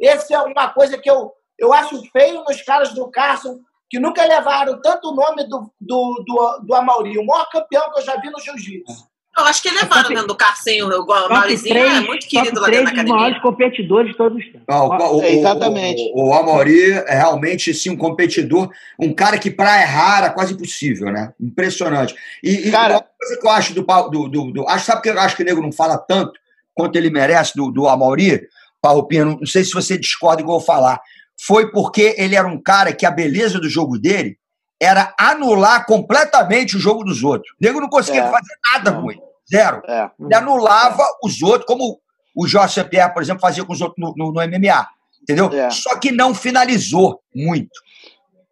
Essa 0.00 0.34
é 0.34 0.38
uma 0.38 0.68
coisa 0.70 0.98
que 0.98 1.10
eu, 1.10 1.32
eu 1.58 1.72
acho 1.72 2.02
feio 2.10 2.42
nos 2.44 2.62
caras 2.62 2.92
do 2.92 3.08
Carson, 3.10 3.60
que 3.90 3.98
nunca 3.98 4.24
levaram 4.24 4.80
tanto 4.80 5.08
o 5.08 5.14
nome 5.14 5.44
do, 5.44 5.70
do, 5.80 6.24
do, 6.26 6.60
do 6.64 6.74
Amaury, 6.74 7.18
o 7.18 7.24
maior 7.24 7.48
campeão 7.50 7.90
que 7.92 8.00
eu 8.00 8.04
já 8.04 8.16
vi 8.20 8.30
no 8.30 8.40
jiu-jitsu. 8.40 9.08
Eu 9.38 9.44
acho 9.44 9.62
que 9.62 9.70
levaram 9.70 10.08
dentro 10.08 10.26
do 10.26 10.36
Carcinho, 10.36 10.86
o 10.88 11.06
Top 11.06 11.28
Maurizinho 11.32 11.76
é 11.78 12.00
muito 12.00 12.26
querido 12.26 12.54
top 12.56 12.60
lá 12.60 12.68
dentro 12.70 12.94
da 12.96 13.02
dos 13.02 13.10
maiores 13.10 13.36
academia. 13.36 13.40
competidores 13.42 14.10
de 14.12 14.16
todos 14.16 14.38
os 14.38 14.44
tempos. 14.44 14.62
Não, 14.68 14.88
o, 14.88 15.16
o, 15.18 15.22
É, 15.22 15.32
exatamente. 15.32 16.02
O, 16.14 16.24
o, 16.24 16.28
o 16.30 16.34
Amaury 16.34 16.92
é 16.92 17.14
realmente 17.14 17.72
sim, 17.72 17.90
um 17.90 17.96
competidor, 17.96 18.68
um 18.98 19.12
cara 19.14 19.38
que 19.38 19.50
para 19.50 19.80
errar 19.80 20.18
era 20.18 20.30
quase 20.30 20.54
impossível, 20.54 21.12
né? 21.12 21.32
Impressionante. 21.40 22.14
E, 22.42 22.68
e 22.68 22.70
Cara- 22.70 22.94
uma 22.94 23.04
coisa 23.18 23.40
que 23.40 23.46
eu 23.46 23.50
acho 23.50 23.74
do, 23.74 23.82
do, 24.10 24.28
do, 24.28 24.52
do- 24.52 24.68
acho, 24.68 24.84
sabe 24.86 25.02
que 25.02 25.08
eu 25.08 25.20
acho 25.20 25.36
que 25.36 25.42
o 25.42 25.46
nego 25.46 25.62
não 25.62 25.70
fala 25.72 25.96
tanto 25.98 26.32
quanto 26.74 26.96
ele 26.96 27.10
merece 27.10 27.52
do, 27.56 27.70
do 27.70 27.88
Amaury, 27.88 28.42
Parrupinha, 28.80 29.24
não, 29.24 29.36
não 29.38 29.46
sei 29.46 29.64
se 29.64 29.72
você 29.72 29.96
discorda 29.98 30.42
igual 30.42 30.58
eu 30.58 30.64
falar. 30.64 31.00
Foi 31.40 31.70
porque 31.70 32.14
ele 32.18 32.34
era 32.34 32.46
um 32.48 32.60
cara 32.60 32.92
que 32.92 33.06
a 33.06 33.10
beleza 33.10 33.60
do 33.60 33.68
jogo 33.68 33.98
dele 33.98 34.36
era 34.80 35.12
anular 35.18 35.84
completamente 35.86 36.76
o 36.76 36.80
jogo 36.80 37.02
dos 37.04 37.22
outros. 37.24 37.50
O 37.52 37.56
nego 37.60 37.80
não 37.80 37.88
conseguia 37.88 38.22
É. 38.22 38.30
fazer 38.30 38.54
nada 38.72 38.92
com 38.92 39.10
ele. 39.10 39.20
Zero. 39.50 39.82
É. 39.86 40.10
Ele 40.20 40.34
anulava 40.34 41.02
os 41.22 41.40
outros, 41.42 41.64
como 41.66 41.98
o 42.36 42.46
Jorge 42.46 42.82
Pierre, 42.84 43.12
por 43.12 43.22
exemplo, 43.22 43.40
fazia 43.40 43.64
com 43.64 43.72
os 43.72 43.80
outros 43.80 43.96
no, 43.98 44.14
no- 44.16 44.32
no 44.32 44.40
MMA. 44.42 44.86
Entendeu? 45.22 45.50
É. 45.52 45.70
Só 45.70 45.98
que 45.98 46.12
não 46.12 46.34
finalizou 46.34 47.20
muito. 47.34 47.70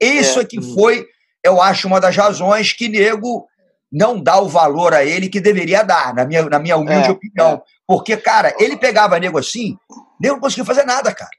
Isso 0.00 0.38
É. 0.40 0.42
é 0.42 0.46
que 0.46 0.60
foi, 0.74 1.06
eu 1.44 1.60
acho, 1.62 1.86
uma 1.86 2.00
das 2.00 2.16
razões 2.16 2.72
que 2.72 2.88
nego 2.88 3.46
não 3.92 4.20
dá 4.20 4.38
o 4.40 4.48
valor 4.48 4.92
a 4.92 5.04
ele 5.04 5.28
que 5.28 5.40
deveria 5.40 5.82
dar, 5.82 6.12
na 6.14 6.24
minha, 6.26 6.42
na 6.46 6.58
minha 6.58 6.76
humilde 6.76 7.08
É, 7.08 7.10
opinião. 7.12 7.62
Porque, 7.86 8.16
cara, 8.16 8.52
ele 8.58 8.76
pegava 8.76 9.18
nego 9.18 9.38
assim, 9.38 9.76
nego 10.20 10.34
não 10.34 10.40
conseguia 10.40 10.64
fazer 10.64 10.84
nada, 10.84 11.14
cara. 11.14 11.30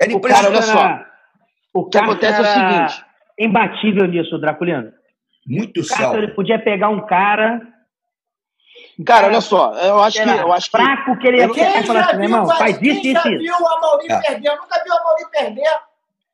Era 0.00 0.12
impressionante. 0.12 0.52
olha 0.56 0.62
só. 0.62 1.00
O 1.72 1.88
que 1.88 1.96
acontece 1.98 2.38
é 2.38 2.42
o 2.42 2.44
seguinte. 2.44 3.04
imbatível 3.38 4.06
nisso, 4.08 4.38
Draculiano. 4.38 4.90
Muito 5.46 5.80
O 5.80 5.84
céu. 5.84 5.96
Carson 5.96 6.16
ele 6.18 6.34
podia 6.34 6.58
pegar 6.58 6.88
um 6.88 7.06
cara 7.06 7.60
Cara, 9.06 9.28
olha 9.28 9.40
só, 9.40 9.72
eu 9.74 10.00
acho 10.02 10.22
que. 10.22 10.28
Eu 10.28 10.52
acho 10.52 10.70
que 10.70 10.76
fraco 10.76 11.18
que 11.18 11.26
ele 11.28 11.38
ia 11.38 11.48
Quem 11.50 11.82
falar 11.84 12.00
assim, 12.10 12.22
irmão, 12.22 12.48
faz 12.48 12.78
quem 12.78 12.88
isso, 12.90 13.02
já 13.04 13.18
isso, 13.20 13.28
isso. 13.28 13.38
viu 13.38 13.54
o 13.54 13.68
Amaury 13.68 14.06
É. 14.10 14.20
perder? 14.20 14.48
Eu 14.48 14.56
nunca 14.56 14.82
vi 14.84 14.90
o 14.90 14.94
Amaury 14.98 15.24
perder. 15.30 15.70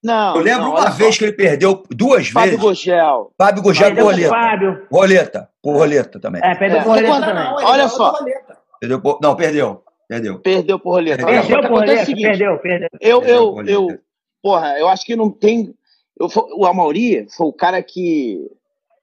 não. 0.02 0.34
Eu 0.36 0.42
lembro 0.42 0.62
não, 0.64 0.70
uma 0.72 0.90
vez 0.90 1.14
só. 1.14 1.18
que 1.18 1.24
ele 1.24 1.32
perdeu 1.34 1.82
duas 1.90 2.28
Fábio 2.28 2.50
vezes. 2.52 2.64
Gogel. 2.64 3.32
Fábio 3.36 3.62
Gugel 3.62 3.86
Perdeu 3.86 4.04
com 4.04 4.10
pro 4.10 4.16
roleta. 4.22 4.34
Fábio. 4.50 4.86
Roleta. 4.90 5.50
Com 5.62 5.72
roleta 5.76 6.20
também. 6.20 6.40
É, 6.44 6.54
perdeu 6.54 6.78
É. 6.78 6.82
por 6.82 6.88
roleta 6.90 7.08
Não, 7.08 7.20
também. 7.20 7.44
não, 7.44 7.54
Olha 7.70 7.88
só. 7.88 8.10
roleta. 8.12 8.58
Perdeu 8.80 9.00
por- 9.00 9.18
Não, 9.22 9.36
perdeu. 9.36 9.82
Perdeu. 10.08 10.38
Perdeu 10.40 10.78
por 10.78 10.90
roleta. 10.92 11.24
Perdeu 11.24 11.42
que 11.42 11.48
por 11.48 11.64
acontece 11.64 11.70
é 11.70 11.74
o 11.74 11.76
roleta, 11.86 12.04
seguinte. 12.06 12.22
perdeu, 12.26 12.58
perdeu. 12.58 12.88
Eu, 13.00 13.22
eu, 13.24 13.52
por 13.52 13.68
eu, 13.68 13.80
roleta. 13.82 14.02
porra, 14.42 14.78
eu 14.78 14.88
acho 14.88 15.04
que 15.04 15.16
não 15.16 15.30
tem. 15.30 15.74
Eu, 16.18 16.28
o 16.56 16.64
Amauri 16.66 17.26
foi 17.36 17.46
o 17.46 17.52
cara 17.52 17.82
que 17.82 18.38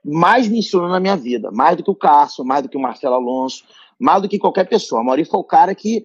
mais 0.04 0.48
me 0.48 0.60
ensinou 0.60 0.88
na 0.88 1.00
minha 1.00 1.16
vida, 1.16 1.50
mais 1.52 1.78
do 1.78 1.84
que 1.84 1.92
o 1.92 1.96
Cássio, 1.96 2.44
mais 2.46 2.64
do 2.64 2.70
que 2.70 2.78
o 2.78 2.82
Marcelo 2.82 3.16
Alonso, 3.16 3.64
mais 4.00 4.22
do 4.22 4.28
que 4.30 4.40
qualquer 4.40 4.68
pessoa. 4.68 5.00
O 5.00 5.04
Amauri 5.04 5.26
foi 5.26 5.40
o 5.40 5.44
cara 5.44 5.74
que. 5.76 6.04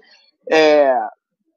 É, 0.50 0.94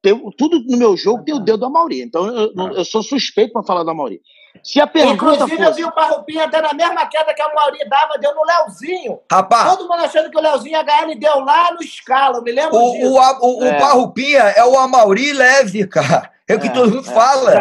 tem, 0.02 0.18
tudo 0.38 0.64
no 0.66 0.78
meu 0.78 0.95
jogo 0.95 1.24
tem 1.26 1.36
o 1.36 1.40
dedo 1.40 1.57
do 1.60 1.66
Amauri. 1.66 2.02
Então 2.02 2.26
eu, 2.28 2.53
eu- 2.56 2.72
eu 2.78 2.86
sou 2.86 3.03
suspeito 3.03 3.52
para 3.53 3.64
falar 3.64 3.84
do 3.84 3.90
Amauri. 3.91 4.22
Se 4.64 4.82
a 4.82 4.88
pergunta 4.88 5.14
Inclusive, 5.16 5.61
eu 5.61 5.68
fosse. 5.68 5.78
vi 5.82 5.86
o 5.86 5.91
Parrupinha 5.91 6.48
dando 6.48 6.66
a 6.66 6.74
mesma 6.74 7.06
queda 7.06 7.34
que 7.36 7.41
a 7.41 7.53
Mauri 7.53 7.78
dava, 7.88 8.18
deu 8.18 8.34
no 8.34 8.44
Leozinho. 8.44 9.20
Rapaz, 9.32 9.76
Todo 9.76 9.88
mundo 9.88 10.02
achando 10.02 10.32
que 10.32 10.38
o 10.38 10.41
Leozinho 10.41 10.72
ia 10.72 10.82
ganhar, 10.84 11.03
ele 11.03 11.16
deu 11.20 11.40
lá 11.41 11.72
no 11.72 11.82
escala, 11.84 12.38
eu 12.38 12.41
me 12.44 12.52
lembro 12.52 12.76
o, 12.76 12.91
disso. 12.94 13.11
o, 13.14 13.20
a- 13.20 13.40
o, 13.41 13.60
o 13.60 13.66
É. 13.66 13.78
Parrupinha 13.80 14.40
é 14.40 14.66
o 14.66 14.78
Amauri 14.80 15.34
leve, 15.34 15.86
cara. 15.88 16.32
É 16.48 16.56
o 16.56 16.60
que 16.60 16.68
É, 16.68 16.72
todo 16.72 16.90
mundo 16.95 17.07
é. 17.07 17.14
fala. 17.14 17.52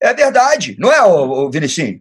É, 0.00 0.06
a 0.06 0.10
é 0.10 0.14
verdade. 0.14 0.74
Não 0.78 0.90
é, 0.90 1.02
o, 1.02 1.46
o 1.46 1.50
Vinicinho? 1.50 2.00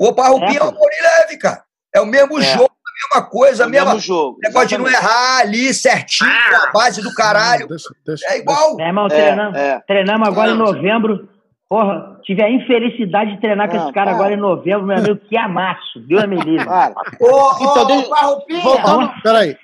O 0.00 0.12
Parrupinha 0.14 0.52
é, 0.52 0.56
É, 0.56 0.64
o 0.64 0.68
Amauri 0.68 0.96
leve, 1.02 1.38
cara. 1.38 1.62
É 1.94 2.00
o 2.00 2.06
mesmo 2.06 2.38
É. 2.38 2.42
jogo, 2.42 2.70
a 2.70 3.16
mesma 3.18 3.28
coisa, 3.30 3.62
É 3.64 3.66
o 3.66 3.70
mesma. 3.70 3.86
mesmo 3.94 4.00
jogo. 4.00 4.38
Negócio 4.42 4.68
de 4.68 4.78
não 4.78 4.86
errar 4.88 5.40
ali 5.40 5.74
certinho, 5.74 6.30
Ah. 6.30 6.50
com 6.72 6.78
a 6.78 6.82
base 6.82 7.02
do 7.02 7.12
caralho. 7.14 7.66
Deixa, 7.68 7.88
deixa, 8.06 8.26
É 8.32 8.38
igual. 8.38 8.76
Meu 8.76 8.86
irmão, 8.86 9.06
É, 9.06 9.08
treinamos, 9.08 9.58
é. 9.58 9.80
treinamos 9.86 10.28
agora 10.28 10.52
em 10.52 10.56
novembro. 10.56 11.28
Porra, 11.68 12.18
tive 12.24 12.42
a 12.42 12.50
infelicidade 12.50 13.32
de 13.34 13.40
treinar 13.40 13.68
com 13.70 13.76
Não, 13.76 13.84
esse 13.84 13.92
cara 13.92 14.06
para. 14.06 14.14
agora 14.16 14.34
em 14.34 14.36
novembro, 14.36 14.86
meu 14.86 14.96
amigo. 14.96 15.16
Que 15.28 15.36
amasso. 15.36 16.00
Deus 16.08 16.26
me 16.26 16.36
livre. 16.36 16.66
Ô, 16.68 17.52
Então, 17.60 17.82
ô, 17.82 17.84
deixa- 17.84 18.08
Parrupinha, 18.08 18.60
voltando- 18.60 19.12
Peraí, 19.22 19.56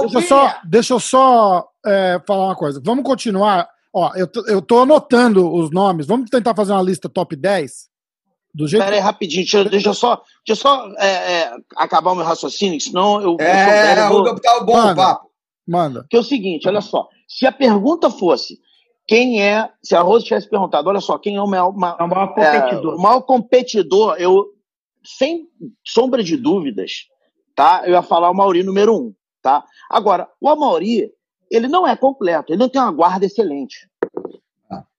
deixa 0.00 0.18
eu 0.18 0.22
só, 0.22 0.54
deixa 0.64 0.94
eu 0.94 1.00
só 1.00 1.68
é, 1.86 2.20
falar 2.26 2.46
uma 2.46 2.56
coisa. 2.56 2.80
Vamos 2.84 3.04
continuar. 3.04 3.68
Ó, 3.94 4.10
eu, 4.16 4.26
eu 4.48 4.60
tô 4.60 4.82
anotando 4.82 5.52
os 5.54 5.70
nomes. 5.70 6.06
Vamos 6.06 6.28
tentar 6.28 6.54
fazer 6.56 6.72
uma 6.72 6.82
lista 6.82 7.08
top 7.08 7.36
10? 7.36 7.88
Do 8.54 8.66
jeito 8.66 8.82
Pera 8.82 8.96
aí, 8.96 9.00
rapidinho, 9.02 9.42
deixa, 9.42 9.58
eu- 9.58 9.64
deixa 9.70 9.88
eu 9.90 9.94
só, 9.94 10.16
deixa 10.46 10.52
eu 10.52 10.56
só 10.56 10.88
é, 10.98 11.06
é, 11.42 11.56
acabar 11.76 12.12
o 12.12 12.14
meu 12.14 12.24
raciocínio, 12.24 12.80
senão 12.80 13.20
eu, 13.20 13.36
É, 13.38 14.00
eu 14.04 14.08
vou- 14.08 14.22
o 14.22 14.40
tá 14.40 14.60
bom 14.64 14.72
o 14.72 14.76
Manda. 14.76 14.94
papo. 14.96 15.30
Manda. 15.66 16.06
Que 16.10 16.16
é 16.16 16.20
o 16.20 16.24
seguinte, 16.24 16.66
olha 16.66 16.80
só. 16.80 17.08
Se 17.28 17.46
a 17.46 17.52
pergunta 17.52 18.08
fosse 18.10 18.58
quem 19.06 19.42
é. 19.42 19.70
Se 19.82 19.94
a 19.94 20.00
Rose 20.00 20.24
tivesse 20.24 20.48
perguntado, 20.48 20.88
olha 20.88 21.00
só, 21.00 21.18
quem 21.18 21.36
é 21.36 21.42
o 21.42 21.46
maior, 21.46 21.72
ma- 21.76 21.96
É 22.00 22.02
o 22.02 22.08
maior 22.08 22.34
é, 22.38 22.60
competidor. 22.60 22.94
o 22.94 23.00
maior 23.02 23.20
competidor, 23.20 24.16
eu, 24.18 24.46
sem 25.04 25.46
sombra 25.86 26.22
de 26.24 26.36
dúvidas, 26.36 27.06
tá? 27.54 27.82
Eu 27.84 27.92
ia 27.92 28.02
falar 28.02 28.30
o 28.30 28.34
Mauri 28.34 28.62
número 28.62 28.96
um, 28.96 29.14
tá? 29.42 29.62
Agora, 29.90 30.26
o 30.40 30.48
Amauri, 30.48 31.10
ele 31.50 31.68
não 31.68 31.86
é 31.86 31.94
completo, 31.96 32.52
ele 32.52 32.60
não 32.60 32.68
tem 32.68 32.80
uma 32.80 32.90
guarda 32.92 33.26
excelente, 33.26 33.88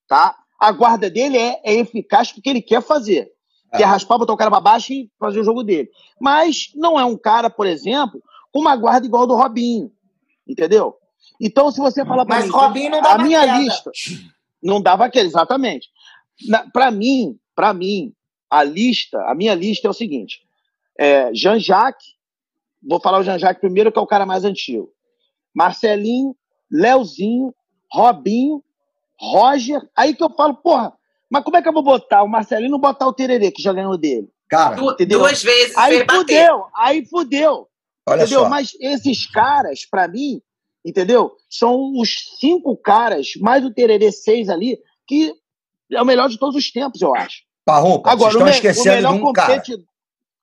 tá? 0.08 0.36
A 0.58 0.70
guarda 0.72 1.08
dele 1.10 1.36
é, 1.38 1.60
é 1.64 1.74
eficaz 1.74 2.30
porque 2.32 2.48
ele 2.48 2.62
quer 2.62 2.82
fazer. 2.82 3.28
Que 3.76 3.82
é 3.82 3.86
raspar, 3.86 4.18
botar 4.18 4.32
o 4.32 4.36
cara 4.36 4.50
pra 4.50 4.60
baixo 4.60 4.92
e 4.92 5.10
fazer 5.18 5.40
o 5.40 5.44
jogo 5.44 5.62
dele. 5.62 5.88
Mas 6.20 6.72
não 6.74 6.98
é 6.98 7.04
um 7.04 7.16
cara, 7.16 7.48
por 7.48 7.66
exemplo, 7.66 8.22
com 8.52 8.60
uma 8.60 8.74
guarda 8.76 9.06
igual 9.06 9.22
a 9.22 9.26
do 9.26 9.36
Robinho. 9.36 9.92
Entendeu? 10.46 10.96
Então, 11.40 11.70
se 11.70 11.78
você 11.80 12.04
falar 12.04 12.26
pra 12.26 12.36
Mas 12.36 12.46
mim. 12.46 12.50
Robinho 12.50 12.90
não 12.90 12.98
a 12.98 13.02
dava 13.02 13.22
minha 13.22 13.40
queda. 13.40 13.58
lista. 13.58 13.90
Não 14.62 14.82
dava 14.82 15.04
aquele, 15.04 15.28
exatamente. 15.28 15.88
Na, 16.48 16.68
pra 16.70 16.90
mim, 16.90 17.38
para 17.54 17.72
mim, 17.72 18.12
a 18.50 18.64
lista, 18.64 19.22
a 19.30 19.34
minha 19.34 19.54
lista 19.54 19.86
é 19.86 19.90
o 19.90 19.94
seguinte: 19.94 20.40
é, 20.98 21.32
Jean-Jacques, 21.32 22.14
vou 22.82 23.00
falar 23.00 23.20
o 23.20 23.22
Jean-Jacques 23.22 23.60
primeiro, 23.60 23.92
que 23.92 23.98
é 23.98 24.02
o 24.02 24.06
cara 24.06 24.26
mais 24.26 24.44
antigo. 24.44 24.90
Marcelinho, 25.54 26.36
Leozinho, 26.70 27.54
Robinho, 27.92 28.62
Roger. 29.18 29.80
Aí 29.96 30.14
que 30.14 30.22
eu 30.22 30.30
falo, 30.30 30.54
porra, 30.54 30.92
mas 31.30 31.44
como 31.44 31.56
é 31.56 31.62
que 31.62 31.68
eu 31.68 31.72
vou 31.72 31.82
botar 31.82 32.22
o 32.22 32.28
Marcelinho 32.28 32.68
e 32.68 32.70
não 32.72 32.78
botar 32.78 33.06
o 33.06 33.12
Tererê, 33.12 33.50
que 33.50 33.62
já 33.62 33.72
ganhou 33.72 33.96
dele? 33.96 34.28
Cara, 34.48 34.74
Du- 34.76 34.90
Entendeu? 34.92 35.20
Duas 35.20 35.42
vezes 35.42 35.76
Aí 35.76 35.98
bater. 36.04 36.16
fudeu, 36.18 36.64
aí 36.74 37.06
fudeu. 37.06 37.68
olha 38.08 38.22
entendeu? 38.22 38.40
só. 38.40 38.48
Mas 38.48 38.72
esses 38.80 39.26
caras, 39.30 39.86
pra 39.88 40.08
mim, 40.08 40.40
entendeu? 40.84 41.32
São 41.48 41.92
os 41.96 42.10
cinco 42.40 42.76
caras, 42.76 43.28
mais 43.40 43.64
o 43.64 43.72
Tererê 43.72 44.10
seis 44.10 44.48
ali, 44.48 44.78
que 45.06 45.32
é 45.92 46.02
o 46.02 46.06
melhor 46.06 46.28
de 46.28 46.38
todos 46.38 46.56
os 46.56 46.70
tempos, 46.70 47.00
eu 47.00 47.14
acho. 47.14 47.42
Parrumpa, 47.64 48.10
vocês 48.10 48.12
Agora, 48.12 48.28
o, 48.34 48.36
estão 48.38 48.48
esquecendo 48.48 48.96
melhor 48.96 49.14
de 49.14 49.22
um 49.22 49.32
cara. 49.32 49.48
competidor. 49.54 49.86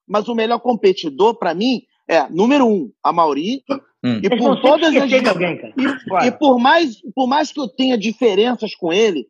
Mas 0.07 0.27
o 0.29 0.35
melhor 0.35 0.59
competidor, 0.59 1.35
pra 1.35 1.53
mim, 1.53 1.81
é, 2.07 2.29
número 2.29 2.65
um, 2.65 2.89
a 3.03 3.11
Mauri. 3.11 3.61
Hum. 4.03 4.21
E 4.23 4.29
por 4.37 4.61
todas 4.61 4.95
as. 4.95 5.01
alguém, 5.01 5.21
cara. 5.23 5.73
E, 5.77 6.05
Claro. 6.07 6.25
e 6.27 6.31
por, 6.31 6.57
mais, 6.59 6.97
por 7.13 7.27
mais 7.27 7.51
que 7.51 7.59
eu 7.59 7.67
tenha 7.67 7.97
diferenças 7.97 8.73
com 8.75 8.93
ele, 8.93 9.27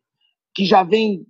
que 0.54 0.64
já 0.64 0.84
vem 0.84 1.26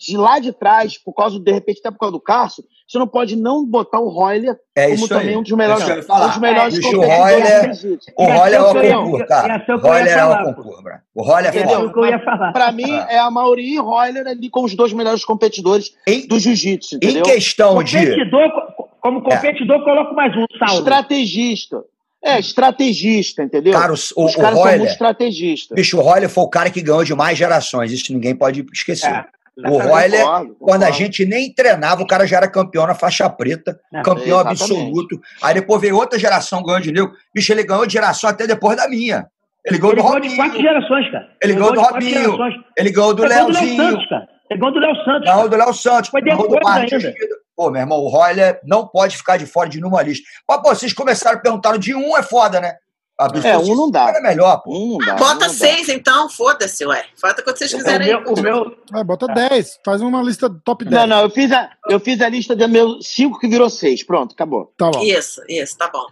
de 0.00 0.16
lá 0.16 0.38
de 0.38 0.52
trás, 0.52 0.96
por 0.98 1.12
causa, 1.12 1.38
de 1.38 1.52
repente, 1.52 1.80
até 1.80 1.90
por 1.90 1.98
causa 1.98 2.12
do 2.12 2.20
Cássio, 2.20 2.64
você 2.88 2.98
não 2.98 3.06
pode 3.06 3.36
não 3.36 3.64
botar 3.64 4.00
o 4.00 4.08
Royler 4.08 4.56
É 4.74 4.84
como 4.84 4.94
isso 4.96 5.08
também 5.08 5.28
aí. 5.30 5.36
um 5.36 5.42
dos 5.42 5.52
melhores, 5.52 5.88
É 5.88 6.12
um 6.12 6.28
dos 6.28 6.38
melhores 6.38 6.78
o 6.78 6.82
competidores 6.82 7.18
Royler- 7.18 7.68
do 7.68 7.74
jiu-jitsu. 7.74 8.10
O 8.16 8.24
ser 8.24 8.56
é 8.56 8.60
o 8.60 8.70
o 8.70 9.04
concurso, 9.04 9.26
cara. 9.26 9.64
o 9.68 9.76
Roller 9.78 10.18
é 10.18 10.24
o 10.24 10.44
concurso, 10.44 10.82
bro. 10.82 10.94
O 11.14 11.22
Roller 11.22 11.56
é 11.56 12.16
o 12.16 12.20
falar. 12.20 12.52
Pra 12.52 12.72
mim, 12.72 12.90
é 13.08 13.18
a 13.18 13.30
Mauri 13.30 13.74
e 13.74 13.78
Royler 13.78 14.26
ali 14.26 14.50
como 14.50 14.66
os 14.66 14.74
dois 14.74 14.92
melhores 14.92 15.24
competidores 15.24 15.94
Em, 16.06 16.26
do 16.26 16.38
jiu-jitsu, 16.38 16.98
em 17.02 17.22
questão 17.22 17.82
de. 17.82 17.98
Competidor, 17.98 18.50
co- 18.76 18.88
como 19.00 19.22
competidor, 19.22 19.84
coloco 19.84 20.14
mais 20.14 20.32
um, 20.36 20.44
Saulo. 20.58 20.78
Estrategista. 20.80 21.82
É, 22.24 22.38
estrategista, 22.38 23.42
entendeu? 23.42 23.72
Cara, 23.72 23.92
o, 23.92 23.96
o, 24.16 24.24
Os 24.26 24.34
o 24.34 24.38
caras 24.38 24.56
são 24.58 24.68
muito 24.78 24.84
estrategistas. 24.86 25.74
Bicho, 25.74 25.98
o 25.98 26.00
Roller 26.00 26.28
foi 26.28 26.44
o 26.44 26.48
cara 26.48 26.70
que 26.70 26.80
ganhou 26.80 27.02
de 27.02 27.14
mais 27.16 27.36
gerações. 27.36 27.90
Isso 27.90 28.12
ninguém 28.12 28.32
pode 28.36 28.64
esquecer. 28.72 29.10
É. 29.10 29.24
O 29.58 29.78
Royler, 29.78 30.24
quando 30.58 30.82
a 30.84 30.90
gente 30.90 31.26
nem 31.26 31.52
treinava, 31.52 32.02
o 32.02 32.06
cara 32.06 32.26
já 32.26 32.38
era 32.38 32.48
campeão 32.50 32.86
na 32.86 32.94
faixa 32.94 33.28
preta, 33.28 33.78
É, 33.92 34.00
campeão 34.02 34.40
exatamente. 34.40 34.62
absoluto. 34.62 35.20
Aí 35.42 35.54
depois 35.54 35.80
veio 35.80 35.96
outra 35.96 36.18
geração 36.18 36.62
ganhou 36.62 36.80
de 36.80 36.90
negro. 36.90 37.12
Bicho, 37.34 37.52
ele 37.52 37.62
ganhou 37.62 37.86
de 37.86 37.92
geração 37.92 38.30
até 38.30 38.46
depois 38.46 38.76
da 38.76 38.88
minha. 38.88 39.26
Ele 39.64 39.78
ganhou 39.78 39.92
Ele 39.92 40.00
do 40.02 40.08
ganhou 40.08 40.20
de 40.20 40.34
quatro 40.36 40.52
Robinho, 40.54 40.62
gerações, 40.74 41.10
cara. 41.12 41.28
Ele 41.42 41.52
ganhou 41.54 41.68
do 41.68 41.74
de 41.74 41.78
quatro 41.80 41.94
Robinho. 41.94 42.18
ele 42.18 42.22
ganhou 42.26 42.34
do 42.38 42.52
Ele 42.76 42.90
ganhou 42.90 43.14
do 43.14 43.22
Léo 43.24 43.44
Leozinho, 43.48 43.76
Santos, 43.90 44.08
cara. 44.08 44.28
Ele 44.50 44.58
ganhou 44.60 44.74
do 44.74 44.80
Léo 44.80 44.96
Santos. 45.04 45.24
ganhou 45.30 45.48
do 45.48 45.56
Léo 45.56 45.74
Santos, 45.74 46.10
Foi 46.10 46.20
ganhou 46.22 46.42
do 46.48 46.54
depois 46.54 46.74
Martins. 46.74 47.04
ainda. 47.04 47.16
Pô, 47.54 47.70
meu 47.70 47.80
irmão, 47.82 47.98
o 47.98 48.08
Royler 48.08 48.58
não 48.64 48.88
pode 48.88 49.16
ficar 49.16 49.36
de 49.36 49.44
fora 49.46 49.68
de 49.68 49.78
nenhuma 49.78 50.02
lista. 50.02 50.24
Mas, 50.48 50.62
pô, 50.62 50.70
vocês 50.74 50.92
começaram 50.94 51.38
perguntando 51.40 51.78
de 51.78 51.94
um, 51.94 52.16
é 52.16 52.22
foda, 52.22 52.58
né? 52.60 52.74
A 53.18 53.26
É, 53.46 53.56
um 53.58 53.74
não 53.76 53.90
dá. 53.90 54.10
É 54.10 54.20
melhor, 54.20 54.62
pô. 54.62 54.70
Um 54.76 54.90
não 54.92 54.98
dá. 54.98 55.14
um 55.14 55.18
Bota 55.18 55.34
não 55.34 55.38
dá. 55.40 55.48
seis, 55.50 55.88
então, 55.88 56.28
foda-se, 56.28 56.84
ué. 56.86 57.04
Falta 57.20 57.42
quando 57.42 57.56
vocês 57.58 57.72
O 57.72 57.76
quiserem. 57.76 58.08
meu, 58.08 58.24
o 58.32 58.40
meu, 58.40 58.76
É, 58.94 59.04
bota 59.04 59.26
10. 59.26 59.78
Faz 59.84 60.00
uma 60.00 60.22
lista 60.22 60.50
top 60.64 60.84
10. 60.84 60.96
Não, 61.02 61.06
não, 61.06 61.22
eu 61.22 61.30
fiz 61.30 61.52
a, 61.52 61.70
eu 61.88 62.00
fiz 62.00 62.20
a 62.20 62.28
lista 62.28 62.56
de 62.56 62.66
meus 62.66 63.06
cinco 63.06 63.38
que 63.38 63.46
virou 63.48 63.68
seis. 63.70 64.02
Pronto, 64.02 64.32
acabou. 64.32 64.72
Tá 64.76 64.90
bom. 64.90 65.02
Isso, 65.02 65.40
isso, 65.48 65.76
tá 65.78 65.88
bom. 65.92 66.04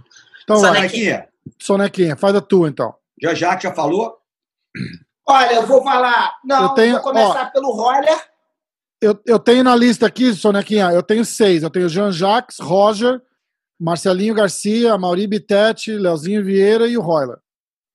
Então, 0.45 0.57
Sonequinha, 0.59 1.27
Sonequinha, 1.59 2.17
faz 2.17 2.35
a 2.37 2.41
tua, 2.41 2.69
então. 2.69 2.95
já 3.21 3.35
já 3.35 3.57
que 3.57 3.65
já 3.65 3.75
falou. 3.75 4.17
Olha, 5.27 5.55
eu 5.55 5.67
vou 5.67 5.83
falar. 5.83 6.33
Não, 6.45 6.63
Eu 6.65 6.69
tenho- 6.71 6.93
vou 6.95 7.03
começar 7.03 7.53
pelo 7.53 7.71
Roller. 7.73 8.21
Eu, 9.01 9.19
eu 9.27 9.39
tenho 9.39 9.65
na 9.65 9.75
lista 9.75 10.07
aqui, 10.07 10.35
Sonequinha, 10.35 10.91
eu 10.93 11.03
tenho 11.03 11.25
seis. 11.25 11.63
Eu 11.63 11.71
tenho 11.71 11.89
Jean-Jacques, 11.89 12.59
Roger, 12.61 13.21
Marcelinho 13.81 14.35
Garcia, 14.35 14.99
Mauri 14.99 15.27
Bittetti, 15.27 15.93
Leozinho 15.93 16.45
Vieira 16.45 16.87
e 16.87 16.99
o 16.99 17.01
Royler. 17.01 17.39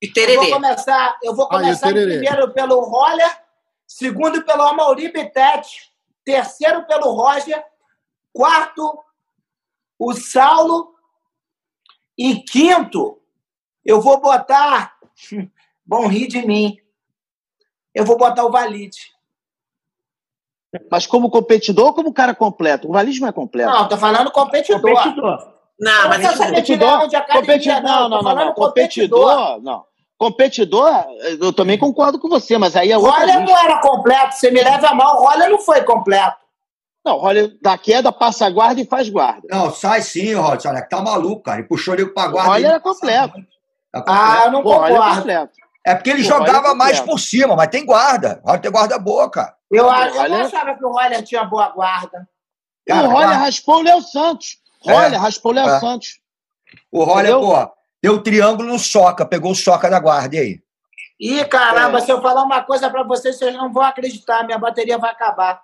E 0.01 0.07
Eu 0.07 0.13
vou 0.13 0.13
tererê. 0.13 0.51
começar, 0.51 1.17
eu 1.23 1.35
vou 1.35 1.45
Ah, 1.45 1.47
o 1.47 1.59
começar 1.59 1.87
tererê. 1.87 2.17
primeiro 2.19 2.51
pelo 2.53 2.79
Roller, 2.81 3.39
segundo 3.87 4.43
pelo 4.43 4.63
Amaury 4.63 5.11
Bittetti, 5.11 5.91
terceiro 6.23 6.85
pelo 6.87 7.11
Roger, 7.13 7.63
quarto 8.33 8.99
o 9.99 10.13
Saulo 10.13 10.93
e 12.17 12.41
quinto 12.41 13.21
eu 13.85 14.01
vou 14.01 14.19
botar, 14.19 14.97
bom 15.85 16.07
rir 16.07 16.27
de 16.27 16.45
mim, 16.45 16.77
eu 17.93 18.03
vou 18.03 18.17
botar 18.17 18.43
o 18.43 18.51
Valide. 18.51 19.13
Mas 20.91 21.07
como 21.07 21.29
competidor 21.29 21.85
ou 21.87 21.93
como 21.93 22.11
cara 22.13 22.35
completo? 22.35 22.89
O 22.89 22.91
Valis 22.91 23.17
não 23.19 23.27
é 23.29 23.31
completo. 23.31 23.69
Não, 23.71 23.87
tô 23.87 23.95
falando 23.97 24.29
competidor. 24.31 24.81
competidor. 24.81 25.54
Não, 25.79 26.03
Eu 26.03 26.09
mas 26.09 26.63
de 26.63 26.75
leão, 26.75 27.07
de 27.07 27.15
academia, 27.15 27.41
competidor, 27.41 27.81
não, 27.81 28.09
não, 28.09 28.21
não, 28.21 28.35
não, 28.35 28.53
competidor. 28.53 29.19
competidor, 29.35 29.61
não. 29.61 29.83
Competidor, 30.17 31.05
eu 31.41 31.51
também 31.51 31.77
concordo 31.77 32.17
com 32.17 32.29
você, 32.29 32.57
mas 32.57 32.75
aí 32.77 32.91
é 32.91 32.97
O 32.97 33.01
outra 33.01 33.19
Roller 33.19 33.39
lista. 33.41 33.53
não 33.53 33.59
era 33.63 33.81
completo, 33.81 34.33
você 34.35 34.49
me 34.49 34.63
leva 34.63 34.87
a 34.87 34.95
mal, 34.95 35.21
o 35.21 35.27
Roller 35.27 35.49
não 35.49 35.59
foi 35.59 35.83
completo. 35.83 36.37
Não, 37.05 37.19
olha, 37.19 37.51
da 37.61 37.77
queda 37.77 38.11
passa 38.11 38.45
a 38.47 38.49
guarda 38.49 38.79
e 38.81 38.85
faz 38.85 39.09
guarda. 39.09 39.41
Não, 39.51 39.71
sai 39.71 40.01
sim, 40.01 40.33
Rodson. 40.33 40.69
Olha, 40.69 40.81
tá 40.81 41.01
maluco, 41.01 41.43
cara. 41.43 41.59
Ele 41.59 41.67
puxou 41.67 41.93
ele 41.93 42.07
pra 42.07 42.27
guarda. 42.29 42.49
Olha, 42.51 42.67
é 42.69 42.79
completo. 42.79 43.33
Tá 43.91 44.01
completo. 44.01 44.05
Ah, 44.07 44.41
eu 44.45 44.51
não 44.51 44.63
Pô, 44.63 44.69
olha, 44.71 44.93
é 44.93 44.95
concordo. 44.97 45.15
completo. 45.17 45.51
É 45.85 45.93
porque 45.93 46.09
ele 46.09 46.23
Pô, 46.23 46.29
jogava 46.29 46.67
olha, 46.69 46.75
mais 46.75 46.99
por 47.01 47.19
cima, 47.19 47.55
mas 47.55 47.67
tem 47.67 47.85
guarda. 47.85 48.41
Olha, 48.43 48.57
tem 48.59 48.71
guarda 48.71 48.97
boa, 48.97 49.29
cara. 49.29 49.53
Eu, 49.71 49.83
Pô, 49.83 49.89
acho- 49.91 50.15
eu 50.15 50.21
olha- 50.21 50.29
não 50.39 50.45
achava 50.47 50.73
que 50.75 50.83
o 50.83 50.89
Roller 50.91 51.23
tinha 51.23 51.43
boa 51.43 51.67
guarda. 51.69 52.27
Cara, 52.87 53.07
o 53.07 53.11
Roller 53.11 53.37
raspou 53.37 53.75
o 53.79 53.83
Léo 53.83 54.01
Santos. 54.01 54.57
Roller 54.85 55.13
É, 55.13 55.17
raspou 55.17 55.51
o 55.51 55.55
Léo 55.55 55.67
é. 55.69 55.79
Santos. 55.79 56.19
O 56.91 57.03
Roller, 57.03 57.33
pô, 57.35 57.71
deu 58.01 58.21
triângulo 58.21 58.69
no 58.69 58.79
soca, 58.79 59.25
pegou 59.25 59.51
o 59.51 59.55
soca 59.55 59.89
da 59.89 59.99
guarda, 59.99 60.35
e 60.35 60.39
aí? 60.39 60.59
Ih, 61.19 61.45
caramba, 61.45 61.99
É. 61.99 62.01
se 62.01 62.11
eu 62.11 62.21
falar 62.21 62.43
uma 62.43 62.61
coisa 62.63 62.89
pra 62.89 63.03
vocês, 63.03 63.37
vocês 63.37 63.53
não 63.55 63.71
vão 63.71 63.83
acreditar, 63.83 64.43
minha 64.43 64.57
bateria 64.57 64.97
vai 64.97 65.11
acabar. 65.11 65.61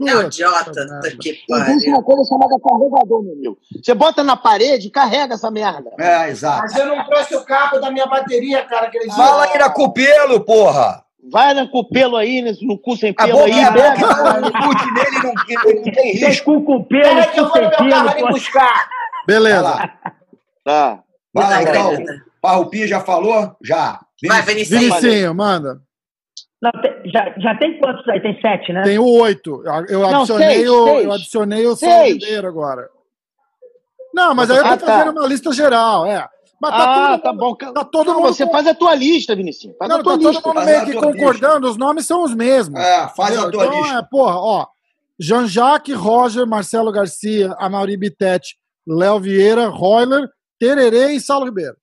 É 0.00 0.16
um 0.16 0.22
idiota. 0.22 0.72
Tá 0.72 1.00
que 1.20 1.44
Existe 1.48 1.90
uma 1.90 2.02
coisa 2.02 2.24
chamada 2.28 2.56
carregador, 2.60 3.22
meu 3.22 3.32
amigo. 3.34 3.58
Você 3.82 3.94
bota 3.94 4.24
na 4.24 4.36
parede 4.36 4.88
e 4.88 4.90
carrega 4.90 5.34
essa 5.34 5.50
merda. 5.50 5.90
É, 5.98 6.28
exato. 6.30 6.62
Mas 6.62 6.76
eu 6.76 6.86
não 6.86 7.04
trouxe 7.04 7.36
o 7.36 7.44
cabo 7.44 7.78
da 7.78 7.90
minha 7.90 8.06
bateria, 8.06 8.64
cara, 8.64 8.86
dia. 8.86 9.12
Fala 9.14 9.44
aí 9.44 9.58
na 9.58 9.70
cupelo, 9.70 10.40
porra. 10.44 11.04
Vai 11.30 11.54
né, 11.54 11.68
com 11.70 11.78
o 11.78 11.84
pelo 11.88 12.16
aí, 12.16 12.42
no 12.62 12.76
cu 12.78 12.96
sem 12.96 13.14
A 13.16 13.26
pelo 13.26 13.38
boca 13.38 13.44
aí, 13.54 13.60
é 13.60 13.64
a 13.64 13.70
boca, 13.70 13.92
pega. 13.94 14.40
não, 14.40 14.48
o 14.48 14.62
chute 14.62 14.94
dele 14.94 15.18
não, 15.22 15.32
não 15.34 15.82
tem 15.84 15.92
Tem 15.92 16.12
risco. 16.14 16.44
cu 16.60 16.64
com 16.64 16.82
pelo, 16.84 17.02
Pera 17.02 17.26
que 17.28 17.38
eu 17.40 17.48
cu 17.48 17.52
vou 17.54 17.62
no 17.62 17.70
sem 17.76 17.86
meu 17.86 17.90
carro 17.94 18.08
ali 18.10 18.22
buscar. 18.32 18.88
Beleza. 19.26 19.62
lá, 19.62 19.98
Tá. 20.64 21.02
vai 21.32 21.44
lá 21.50 21.56
Não 21.74 21.92
então. 21.94 22.16
Parrupinha 22.40 22.88
já 22.88 23.00
falou? 23.00 23.54
Já. 23.62 24.00
Vai. 24.26 24.42
Vinicius. 24.42 24.80
Vinicinho, 24.80 25.32
manda. 25.34 25.80
Não, 26.60 26.70
já, 27.06 27.32
já 27.38 27.54
tem 27.56 27.78
quantos 27.78 28.08
aí? 28.08 28.20
Tem 28.20 28.40
sete, 28.40 28.72
né? 28.72 28.82
Tem 28.82 28.98
o 28.98 29.06
oito. 29.20 29.62
Eu 29.88 30.00
Não, 30.00 30.20
adicionei 30.22 30.54
seis, 30.56 30.70
o, 30.70 30.84
seis. 30.86 31.04
eu 31.04 31.12
adicionei 31.12 31.66
o 31.66 31.74
Ribeiro 32.04 32.48
agora. 32.48 32.88
Não, 34.14 34.34
mas 34.34 34.50
aí 34.50 34.56
eu 34.58 34.62
tô 34.64 34.68
Ah, 34.70 34.76
tá. 34.76 34.86
fazendo 34.86 35.18
uma 35.20 35.26
lista 35.28 35.52
geral, 35.52 36.04
é. 36.06 36.28
Mas 36.62 36.70
tá 36.70 36.76
ah, 36.76 37.08
todo 37.18 37.22
tá 37.22 37.32
mundo- 37.32 37.40
bom. 37.40 37.54
Tá 37.72 37.84
todo 37.84 38.06
Não, 38.06 38.14
mundo 38.20 38.28
você 38.34 38.46
com- 38.46 38.52
faz 38.52 38.66
a 38.68 38.74
tua 38.74 38.94
lista, 38.94 39.34
Vinicius. 39.34 39.74
Faz 39.76 39.88
Não, 39.88 39.96
a 39.96 39.98
tá 39.98 40.04
tua 40.04 40.12
todo 40.18 40.28
lista. 40.30 40.48
mundo 40.48 40.54
Faz 40.54 40.66
meio 40.66 40.80
a 40.80 40.84
que 40.84 40.92
concordando, 40.94 41.68
os 41.68 41.76
nomes 41.76 42.06
são 42.06 42.22
os 42.22 42.32
mesmos. 42.34 42.78
É, 42.80 43.08
faz 43.08 43.36
a 43.36 43.42
Entendeu? 43.42 43.50
tua 43.50 43.64
então, 43.66 43.80
lista. 43.80 43.98
É, 43.98 44.02
porra, 44.02 44.36
ó. 44.38 44.66
Jean-Jacques, 45.18 45.96
Roger, 45.96 46.46
Marcelo 46.46 46.92
Garcia, 46.92 47.54
Amaury 47.58 47.96
Bittetti, 47.96 48.56
Léo 48.86 49.18
Vieira, 49.20 49.68
Royler, 49.68 50.28
Tererê 50.58 51.12
e 51.12 51.20
Saulo 51.20 51.46
Ribeiro. 51.46 51.76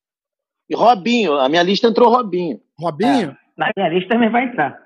E 0.69 0.76
Robinho, 0.76 1.34
a 1.39 1.49
minha 1.49 1.64
lista 1.64 1.88
entrou 1.88 2.10
Robinho. 2.10 2.60
Robinho? 2.80 3.35
Na 3.57 3.72
minha 3.76 3.89
lista 3.89 4.10
também 4.14 4.30
vai 4.30 4.45
entrar. 4.45 4.77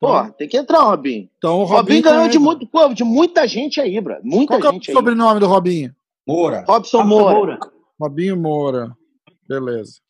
Pô, 0.00 0.22
tem 0.32 0.48
que 0.48 0.56
entrar, 0.56 0.80
Robinho. 0.80 1.28
Então 1.38 1.60
o 1.60 1.64
Robinho 1.64 1.76
Robinho 1.78 2.02
ganhou 2.02 2.28
de, 2.28 2.38
muito, 2.38 2.66
pô, 2.66 2.88
de 2.92 3.04
muita 3.04 3.46
gente 3.46 3.80
aí, 3.80 4.00
bro. 4.00 4.16
Muita 4.22 4.48
Qual 4.54 4.60
que 4.60 4.66
é 4.66 4.70
o 4.70 4.72
gente 4.74 4.90
aí. 4.90 4.94
sobrenome 4.94 5.40
do 5.40 5.46
Robinho? 5.46 5.94
Moura. 6.26 6.64
Robson 6.66 6.98
Robson 6.98 7.04
Moura. 7.04 7.34
Moura. 7.34 7.58
Robinho 8.00 8.36
Moura. 8.36 8.96
Beleza. 9.48 10.00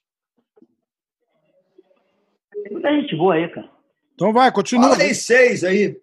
Tem 2.63 2.73
muita 2.73 2.91
gente 2.93 3.17
boa 3.17 3.35
aí, 3.35 3.49
cara. 3.49 3.69
Então 4.15 4.33
vai, 4.33 4.51
continua. 4.53 4.91
Fala 4.91 5.03
aí 5.03 5.15
seis 5.15 5.65
aí. 5.65 5.97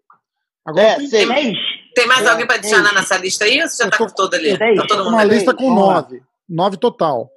Agora 0.65 0.85
É, 0.85 0.95
tem 0.97 1.07
seis. 1.07 1.27
Seis. 1.27 1.57
Tem 1.95 2.07
mais 2.07 2.25
É, 2.25 2.29
alguém 2.29 2.45
pra 2.47 2.55
adicionar 2.55 2.93
nessa 2.93 3.17
lista 3.17 3.45
aí? 3.45 3.61
Ou 3.61 3.67
você 3.67 3.83
já 3.83 3.87
Eu 3.87 3.91
tá 3.91 3.97
tô- 3.97 4.05
com 4.07 4.13
todo 4.15 4.33
ali? 4.33 4.57
Tá 4.57 4.85
todo 4.87 5.03
mundo 5.03 5.13
uma 5.13 5.21
ali? 5.21 5.35
lista 5.35 5.53
com 5.53 5.65
Vamos 5.69 5.87
lá. 5.87 5.93
nove. 5.95 6.23
Nove 6.47 6.77
total. 6.77 7.29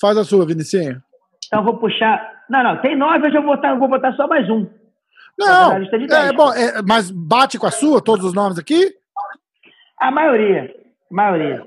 Faz 0.00 0.16
a 0.16 0.24
sua, 0.24 0.46
Vinicinho. 0.46 1.02
Então 1.46 1.60
eu 1.60 1.64
vou 1.64 1.78
puxar. 1.78 2.44
Não, 2.48 2.62
não, 2.64 2.80
tem 2.80 2.96
nove, 2.96 3.26
eu 3.28 3.32
já 3.32 3.40
vou 3.40 3.54
botar, 3.54 3.70
eu 3.70 3.78
vou 3.78 3.88
botar 3.88 4.12
só 4.14 4.26
mais 4.26 4.48
um. 4.48 4.66
Não, 5.38 5.68
na 5.70 5.78
lista 5.78 5.98
de 5.98 6.12
é, 6.12 6.32
bom, 6.32 6.52
é, 6.52 6.82
mas 6.82 7.10
bate 7.10 7.58
com 7.58 7.66
a 7.66 7.70
sua, 7.70 8.02
todos 8.02 8.24
os 8.24 8.32
nomes 8.34 8.58
aqui? 8.58 8.94
A 9.98 10.10
maioria. 10.10 10.74
A 11.10 11.14
maioria. 11.14 11.66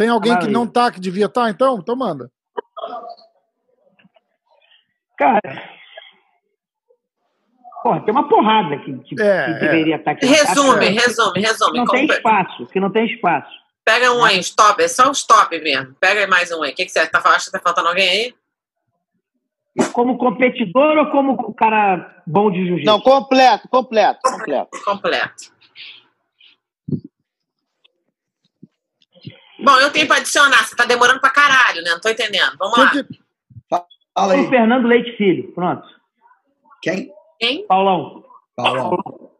Tem 0.00 0.08
alguém 0.08 0.32
que 0.32 0.46
Maioria. 0.46 0.58
não 0.58 0.66
tá, 0.66 0.90
que 0.90 0.98
devia 0.98 1.26
estar, 1.26 1.50
então? 1.50 1.76
Então 1.78 1.94
manda. 1.94 2.30
Cara. 5.18 5.70
Porra, 7.82 8.00
tem 8.00 8.10
uma 8.10 8.26
porrada 8.26 8.78
que, 8.78 8.98
que, 9.00 9.20
É, 9.20 9.44
que 9.44 9.50
é. 9.50 9.58
deveria 9.58 9.96
estar 9.96 10.12
aqui. 10.12 10.24
Resume, 10.24 10.86
Acho 10.88 11.06
resume, 11.06 11.32
que 11.34 11.40
resume. 11.40 11.78
Não 11.80 11.84
tem 11.84 12.06
espaço, 12.06 12.66
que 12.68 12.80
não 12.80 12.90
tem 12.90 13.04
espaço. 13.12 13.50
Pega 13.84 14.10
um 14.14 14.24
aí, 14.24 14.40
os 14.40 14.48
top, 14.48 14.82
é 14.82 14.88
só 14.88 15.10
os 15.10 15.22
top 15.22 15.60
mesmo. 15.60 15.94
Pega 16.00 16.20
aí 16.20 16.26
mais 16.26 16.50
um 16.50 16.62
aí. 16.62 16.72
O 16.72 16.74
que, 16.74 16.86
que 16.86 16.90
você 16.90 17.06
tá 17.06 17.20
falando? 17.20 17.36
Acha 17.36 17.50
que 17.50 17.52
tá 17.52 17.60
faltando 17.62 17.88
alguém 17.88 18.08
aí? 18.08 18.34
Como 19.92 20.16
competidor 20.16 20.96
ou 20.96 21.10
como 21.10 21.52
cara 21.52 22.22
bom 22.26 22.50
de 22.50 22.64
jiu-jitsu? 22.64 22.86
Não, 22.86 23.02
completo, 23.02 23.68
completo, 23.68 24.20
completo. 24.22 24.70
Completo. 24.82 25.59
Bom, 29.64 29.76
eu 29.80 29.90
tenho 29.92 30.06
pra 30.06 30.16
adicionar. 30.16 30.64
Você 30.64 30.74
tá 30.76 30.84
demorando 30.84 31.20
pra 31.20 31.30
caralho, 31.30 31.82
né? 31.82 31.90
Não 31.90 32.00
tô 32.00 32.08
entendendo. 32.08 32.56
Vamos 32.58 32.78
lá. 32.78 32.92
Fala 34.14 34.34
O 34.34 34.36
aí. 34.36 34.48
Fernando 34.48 34.86
Leite 34.86 35.16
Filho. 35.16 35.52
Pronto. 35.52 35.86
Quem? 36.82 37.10
Quem? 37.38 37.66
Paulão. 37.66 38.24
Paulão. 38.56 39.30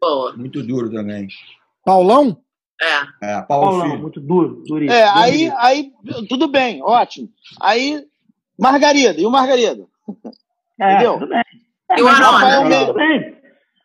Boa. 0.00 0.32
Muito 0.36 0.62
duro 0.62 0.90
também. 0.90 1.26
Paulão? 1.84 2.36
É. 2.80 3.00
É, 3.38 3.42
Paulo 3.42 3.66
Paulão, 3.70 3.86
Filho. 3.90 4.02
muito 4.02 4.20
duro. 4.20 4.62
Duríssimo. 4.66 4.96
É, 4.96 5.08
aí, 5.18 5.52
aí, 5.56 5.90
tudo 6.28 6.46
bem, 6.46 6.80
ótimo. 6.82 7.28
Aí, 7.60 8.04
Margarida, 8.56 9.20
e 9.20 9.26
o 9.26 9.30
Margarida? 9.30 9.84
É, 10.80 10.92
entendeu? 10.92 11.14
Tudo 11.14 11.28
bem. 11.28 11.42
É, 11.90 11.98
E 11.98 12.02
o 12.02 12.08
Arona? 12.08 12.26
Rafael 12.38 12.86
tudo 12.86 12.94
bem. 12.94 13.36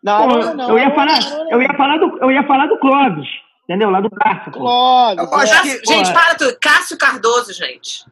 Não, 0.04 0.28
Pô, 0.28 0.38
não, 0.38 0.54
não, 0.54 0.70
eu 0.70 0.78
ia 0.80 0.90
não, 0.90 0.96
falar, 0.96 1.20
não, 1.22 1.38
não. 1.46 1.52
eu 1.52 1.62
ia 1.62 1.74
falar 1.76 1.98
do, 1.98 2.18
eu 2.20 2.32
ia 2.32 2.44
falar 2.46 2.68
do 2.68 2.78
Clóvis, 2.78 3.28
entendeu? 3.64 3.90
Lá 3.90 4.02
do 4.02 4.10
pô. 4.10 4.18
Clóvis, 4.52 5.18
Eu 5.24 5.36
acho 5.36 5.54
é. 5.54 5.62
que- 5.62 5.86
Gente, 5.94 6.08
Pô, 6.08 6.14
para 6.14 6.36
tudo. 6.36 6.58
Cássio 6.62 6.98
Cardoso, 6.98 7.54
gente. 7.54 8.06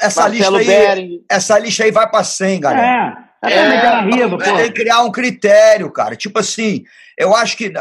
Essa 0.00 0.28
Marcelo 0.28 0.58
lista 0.58 0.72
aí. 0.72 0.86
Bering. 0.86 1.24
Essa 1.28 1.58
lista 1.58 1.84
aí 1.84 1.90
vai 1.90 2.08
pra 2.08 2.22
100, 2.22 2.60
galera. 2.60 3.26
É, 3.42 3.46
até 3.46 3.54
É, 3.54 3.58
é, 3.58 4.00
Riva, 4.02 4.38
Tem 4.38 4.56
que 4.58 4.70
criar 4.72 5.00
um 5.02 5.10
critério, 5.10 5.90
cara. 5.90 6.14
Tipo 6.14 6.38
assim, 6.38 6.84
eu 7.18 7.34
acho 7.34 7.56
que. 7.56 7.72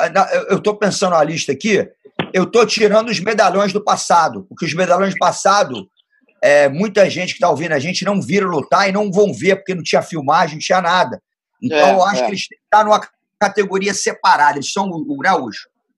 eu- 0.50 0.60
tô 0.60 0.76
pensando 0.76 1.12
na 1.12 1.24
lista 1.24 1.52
aqui, 1.52 1.88
eu 2.34 2.46
tô 2.46 2.66
tirando 2.66 3.10
os 3.10 3.20
medalhões 3.20 3.72
do 3.72 3.84
passado. 3.84 4.46
Porque 4.50 4.66
os 4.66 4.74
medalhões 4.74 5.14
do 5.14 5.20
passado, 5.20 5.88
é, 6.42 6.68
muita 6.70 7.08
gente 7.10 7.36
que 7.36 7.40
tá 7.40 7.50
ouvindo 7.50 7.74
a 7.74 7.80
gente 7.80 8.04
não 8.04 8.20
vira 8.20 8.48
lutar 8.48 8.90
e 8.90 8.92
não 8.92 9.12
vão 9.12 9.32
ver, 9.32 9.58
porque 9.58 9.76
não 9.76 9.84
tinha 9.84 10.02
filmagem, 10.02 10.56
não 10.56 10.62
tinha 10.62 10.82
nada. 10.82 11.22
Então, 11.62 11.78
É, 11.78 11.92
eu 11.94 12.04
acho 12.04 12.22
é. 12.22 12.26
que 12.26 12.32
eles 12.32 12.48
têm 12.48 12.58
que 12.58 12.64
estar 12.64 12.84
numa 12.84 13.02
categoria 13.40 13.94
separada. 13.94 14.58
Eles 14.58 14.72
são 14.74 14.90
o- 14.90 15.06
o- 15.18 15.52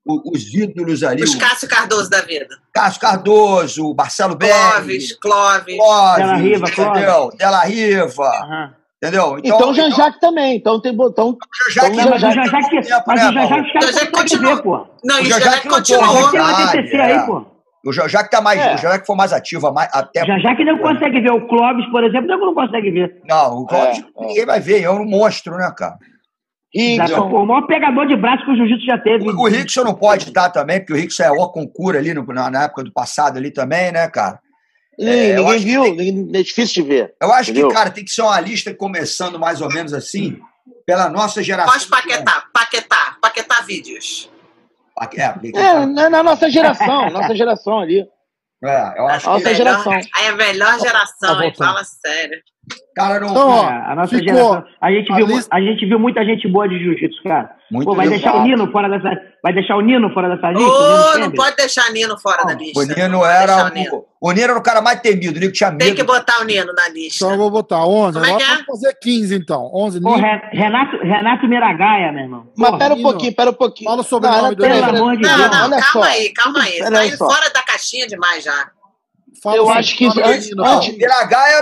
os, 0.05 0.17
o- 0.17 0.31
os 0.33 0.53
ídolos 0.53 1.03
ali. 1.03 1.23
Os 1.23 1.35
o 1.35 1.39
Cássio 1.39 1.67
Cardoso 1.69 2.09
da 2.09 2.21
vida. 2.21 2.47
Cássio 2.73 3.01
Cardoso, 3.01 3.91
o 3.91 3.95
Marcelo 3.95 4.35
Berri, 4.35 4.57
Clóvis, 4.71 5.13
Clóvis. 5.19 5.75
Clóvis, 5.77 6.17
Della 6.17 6.35
Riva, 6.35 6.65
entendeu? 6.69 7.29
Della 7.37 7.61
Riva, 7.63 8.23
Aham. 8.29 8.73
entendeu? 9.01 9.37
Então, 9.43 9.69
o 9.69 9.73
Jean-Jacques 9.73 10.19
também. 10.19 10.55
Então 10.57 10.81
tem 10.81 10.95
botão. 10.95 11.37
já 11.71 11.87
então, 11.87 12.15
o 12.15 12.19
Já- 12.19 12.31
Jean-Jacques, 12.31 12.89
mas 13.07 13.19
o 13.19 13.33
Jean-Jacques 13.33 13.71
Jean-Jacques 13.73 13.81
conseguem 13.83 14.11
continua. 14.11 14.61
pô. 14.63 14.87
Não, 15.03 15.15
O 15.15 15.19
e 15.19 15.21
o 15.21 15.25
Jean-Jacques 15.25 15.63
Jean-Jacques 15.63 15.71
continuou. 15.71 16.29
é. 16.93 17.01
aí, 17.01 17.25
pô. 17.25 17.45
O 17.83 17.91
que 17.91 18.29
tá 18.29 18.41
mais, 18.41 18.59
É. 18.61 18.75
o 18.75 18.99
que 18.99 19.07
for 19.07 19.15
mais 19.15 19.33
ativo, 19.33 19.71
mais- 19.73 19.89
até 19.91 20.23
Já, 20.23 20.37
já 20.37 20.55
que 20.55 20.63
não 20.63 20.77
consegue 20.77 21.19
ver 21.19 21.31
o 21.31 21.47
Clóvis, 21.47 21.83
por 21.87 22.03
exemplo, 22.03 22.27
não 22.27 22.37
não 22.39 22.53
consegue 22.53 22.91
ver. 22.91 23.19
não, 23.27 23.57
o 23.61 23.65
Clóvis 23.65 23.97
É, 23.97 24.01
é. 24.23 24.27
ninguém 24.27 24.45
vai 24.45 24.59
ver, 24.59 24.83
é 24.83 24.89
um 24.91 25.03
monstro, 25.03 25.57
né, 25.57 25.73
cara? 25.75 25.97
Rickson. 26.73 27.21
O 27.29 27.45
maior 27.45 27.67
pegador 27.67 28.07
de 28.07 28.15
braço 28.15 28.45
que 28.45 28.51
o 28.51 28.55
jiu-jitsu 28.55 28.85
já 28.85 28.97
teve. 28.97 29.29
O, 29.29 29.35
o 29.35 29.47
Rickson 29.47 29.83
não 29.83 29.93
pode 29.93 30.27
estar 30.29 30.49
também, 30.49 30.79
porque 30.79 30.93
o 30.93 30.95
Rickson 30.95 31.23
é 31.23 31.31
o 31.31 31.49
concura 31.49 31.99
ali 31.99 32.13
no- 32.13 32.25
na, 32.27 32.49
na 32.49 32.63
época 32.63 32.83
do 32.83 32.91
passado 32.93 33.37
ali 33.37 33.51
também, 33.51 33.91
né, 33.91 34.07
cara? 34.09 34.39
Ninguém, 34.97 35.29
eu 35.31 35.43
ninguém 35.43 35.59
que 35.59 35.65
viu, 35.65 35.95
tem- 35.97 36.29
é 36.39 36.43
difícil 36.43 36.83
de 36.83 36.89
ver. 36.89 37.13
Eu 37.21 37.31
acho 37.33 37.51
Entendeu? 37.51 37.69
que, 37.69 37.73
cara, 37.73 37.89
tem 37.89 38.05
que 38.05 38.11
ser 38.11 38.21
uma 38.21 38.39
lista 38.39 38.73
começando 38.73 39.39
mais 39.39 39.59
ou 39.61 39.67
menos 39.69 39.93
assim, 39.93 40.37
pela 40.85 41.09
nossa 41.09 41.41
geração. 41.43 41.73
Pós-Paquetá. 41.73 42.45
Paquetá. 42.53 43.17
Paquetá 43.21 43.61
Vídeos. 43.61 44.29
É, 45.17 45.29
tem 45.33 45.51
que- 45.51 45.57
É, 45.57 45.85
na, 45.85 46.09
na 46.09 46.21
nossa 46.23 46.49
geração, 46.49 47.09
nossa 47.11 47.35
geração 47.35 47.79
ali. 47.79 48.05
é, 48.63 48.93
eu 48.99 49.07
acho 49.07 49.25
que 49.25 49.31
Nossa 49.31 49.43
Melhor- 49.45 49.55
geração. 49.55 49.93
Aí 49.93 50.27
a 50.27 50.35
melhor 50.35 50.79
geração, 50.79 51.29
Tá 51.29 51.33
voltando. 51.41 51.67
Fala 51.67 51.83
sério. 51.83 52.37
O 52.73 52.93
cara 52.95 53.19
não. 53.19 53.29
Então, 53.31 53.49
ó, 53.49 53.65
a 53.67 53.95
nossa 53.95 54.17
ficou 54.17 54.33
geração. 54.35 54.63
A 54.81 54.91
gente, 54.91 55.11
a 55.11 55.15
viu, 55.15 55.25
lista- 55.27 55.55
a 55.55 55.61
gente 55.61 55.85
viu 55.85 55.99
muita 55.99 56.23
gente 56.25 56.47
boa 56.47 56.67
de 56.67 56.77
jiu-jitsu, 56.79 57.23
cara. 57.23 57.51
Muito 57.71 57.85
Pô, 57.87 57.95
vai 57.95 58.05
legal. 58.07 58.19
deixar 58.33 58.37
o 58.37 58.43
Nino 58.43 58.71
fora 58.71 58.89
dessa. 58.89 59.21
Vai 59.41 59.53
deixar 59.53 59.77
o 59.77 59.81
Nino 59.81 60.09
fora 60.13 60.27
dessa 60.35 60.51
lista? 60.51 60.67
Ô, 60.69 60.71
o 60.73 61.13
Nino 61.13 61.25
não 61.27 61.31
pode 61.31 61.55
deixar 61.55 61.89
Nino 61.91 62.19
fora 62.19 62.43
da 62.43 62.53
lista. 62.53 62.79
O 62.79 62.83
Nino 62.83 63.07
Não 63.09 63.25
era 63.25 63.65
o 63.65 63.69
Nino. 63.69 63.95
o, 64.19 64.29
o 64.29 64.31
Nino 64.33 64.43
era 64.43 64.57
o 64.59 64.61
cara 64.61 64.81
mais 64.81 64.99
temido, 64.99 65.37
o 65.37 65.39
Nino 65.39 65.51
tinha 65.53 65.71
medo. 65.71 65.79
Tem 65.85 65.95
que 65.95 66.03
botar 66.03 66.41
o 66.41 66.43
Nino 66.43 66.73
na 66.73 66.89
lista. 66.89 67.23
Então 67.23 67.31
eu 67.31 67.37
vou 67.37 67.49
botar 67.49 67.85
11. 67.85 68.19
Como 68.19 68.25
é 68.31 68.35
que 68.37 68.43
é? 68.43 68.47
vamos 68.47 68.65
fazer 68.65 68.93
15, 69.01 69.35
então. 69.35 69.71
11. 69.73 70.01
Pô, 70.01 70.15
Nino. 70.15 70.27
Re- 70.27 70.49
Renato, 70.51 70.97
Renato 70.97 71.47
Miragaia, 71.47 72.11
meu 72.11 72.23
irmão. 72.23 72.47
Mas 72.57 72.75
pera 72.77 72.93
um 72.93 72.97
Nino, 72.97 73.09
pouquinho, 73.09 73.35
pera 73.35 73.49
um 73.51 73.53
pouquinho. 73.53 73.89
fala 73.89 74.01
o 74.01 74.05
sobrenome 74.05 74.41
Não, 74.41 74.49
do 74.49 74.57
pera 74.57 74.73
aí, 74.73 74.79
Pelo 74.81 74.85
pera 74.85 74.97
aí. 74.97 75.01
amor 75.01 75.15
de 75.17 75.23
Não, 75.23 75.37
Deus. 75.37 75.51
não, 75.51 75.63
olha 75.65 75.77
calma 75.81 75.91
só. 75.91 76.03
aí, 76.03 76.33
calma 76.33 76.59
aí. 76.61 76.79
Tá 76.79 77.05
indo 77.05 77.17
fora 77.17 77.49
da 77.51 77.63
caixinha 77.63 78.05
demais 78.07 78.43
já. 78.43 78.69
Fala 79.41 79.57
Eu 79.57 79.65
o 79.65 79.69
acho 79.71 79.97
que 79.97 80.07
do 80.07 80.23
antes- 80.23 80.49
Nino, 80.49 80.63
antes- 80.63 80.95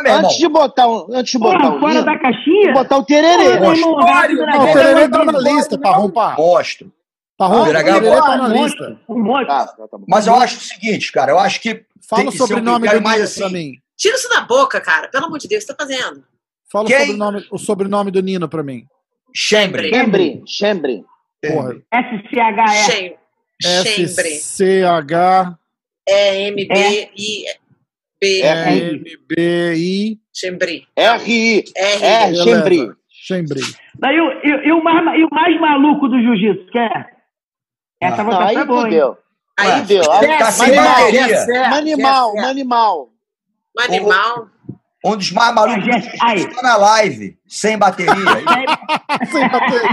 meu 0.04 0.12
irmão. 0.12 0.26
Antes 0.26 0.38
de 0.38 0.48
botar, 0.50 0.88
um, 0.88 1.08
antes 1.14 1.32
de 1.32 1.38
botar 1.40 1.60
Porra, 1.60 1.76
o 1.76 1.80
fora 1.80 2.04
da 2.04 2.20
caixinha? 2.20 2.74
botar 2.74 2.98
o 2.98 3.04
Tererê. 3.06 3.44
Renato 3.54 3.80
Não, 3.80 3.94
o 3.94 4.74
Tererê 4.74 5.02
é 5.04 5.08
tá 5.10 5.24
na 5.26 5.32
um 5.38 5.42
lista, 5.42 5.78
Parrompa. 5.80 6.36
Monstro. 6.38 6.92
Parrompa, 7.38 7.62
o 7.62 7.66
Miragaia 7.68 8.02
Tererê 8.02 8.18
tá 8.22 8.32
um 8.34 8.38
na 8.38 8.48
lista. 8.50 9.00
Um 9.08 9.24
monte. 9.24 9.48
Tá, 9.48 9.66
tá, 9.68 9.88
tá. 9.88 9.98
Mas 10.08 10.28
eu 10.28 10.36
acho 10.36 10.58
o 10.58 10.62
seguinte, 10.62 11.10
cara, 11.14 11.32
eu 11.32 11.40
acho 11.40 11.62
que 11.62 11.86
Fala 12.10 12.22
tem 12.24 12.28
o 12.28 12.32
que 12.32 12.38
ser 12.38 12.44
um 12.44 12.48
sobrenome 12.48 12.86
do 12.88 12.94
Nino 12.96 13.04
mais 13.04 13.36
pra 13.38 13.46
assim. 13.46 13.54
mim. 13.56 13.72
Tira 13.98 14.16
isso 14.16 14.28
da 14.30 14.42
boca, 14.42 14.82
cara. 14.82 15.08
Pelo 15.08 15.26
amor 15.28 15.40
de 15.40 15.48
Deus, 15.48 15.64
o 15.64 15.68
que 15.68 15.72
você 15.72 15.78
tá 15.78 15.84
fazendo? 15.86 16.24
Fala 16.70 16.86
o 16.86 16.90
sobrenome, 16.90 17.48
o 17.52 17.58
sobrenome 17.58 18.12
do 18.12 18.22
Nino 18.22 18.50
pra 18.50 18.62
mim. 18.62 18.86
Chembre, 19.34 19.90
Chembre. 20.46 21.06
Porra. 21.48 21.76
SCHE. 21.94 22.86
Chem- 22.86 23.16
Chembre. 28.24 28.40
S-C-H-M-B-I. 28.40 29.38
E-M-B-I. 29.38 30.20
Chembre. 30.34 30.88
R-I. 30.96 31.64
R. 31.76 32.06
É, 32.06 32.34
Chembre. 32.36 32.92
Chembre. 33.10 33.62
Daí, 34.00 34.16
e, 34.16 34.22
o- 34.22 34.32
e, 34.32 34.68
e 34.68 34.72
o 34.72 34.84
mais, 34.84 35.20
e 35.20 35.24
o 35.24 35.30
mais 35.32 35.60
maluco 35.60 36.08
do 36.08 36.20
jiu-jitsu, 36.20 36.72
quer? 36.72 37.10
Essa 38.02 38.18
Não, 38.24 38.26
votação 38.26 38.48
aí 38.48 38.56
é 38.56 38.66
boa, 38.66 38.80
hein? 38.80 38.86
fudeu. 38.86 39.18
Aí 39.60 39.72
Aí, 39.72 39.82
deu. 39.84 40.04
Tá 40.04 40.52
sem 40.52 40.68
Manimal, 40.76 40.96
bateria. 40.96 41.46
manimal, 43.76 44.48
um 45.06 45.16
dos 45.16 45.32
mais 45.32 45.54
malucos 45.56 45.86
aí. 46.22 46.40
está 46.40 46.62
na 46.62 46.76
live, 46.78 47.38
sem 47.48 47.78
bateria. 47.78 48.14
Sem 49.32 49.50
bateria. 49.50 49.90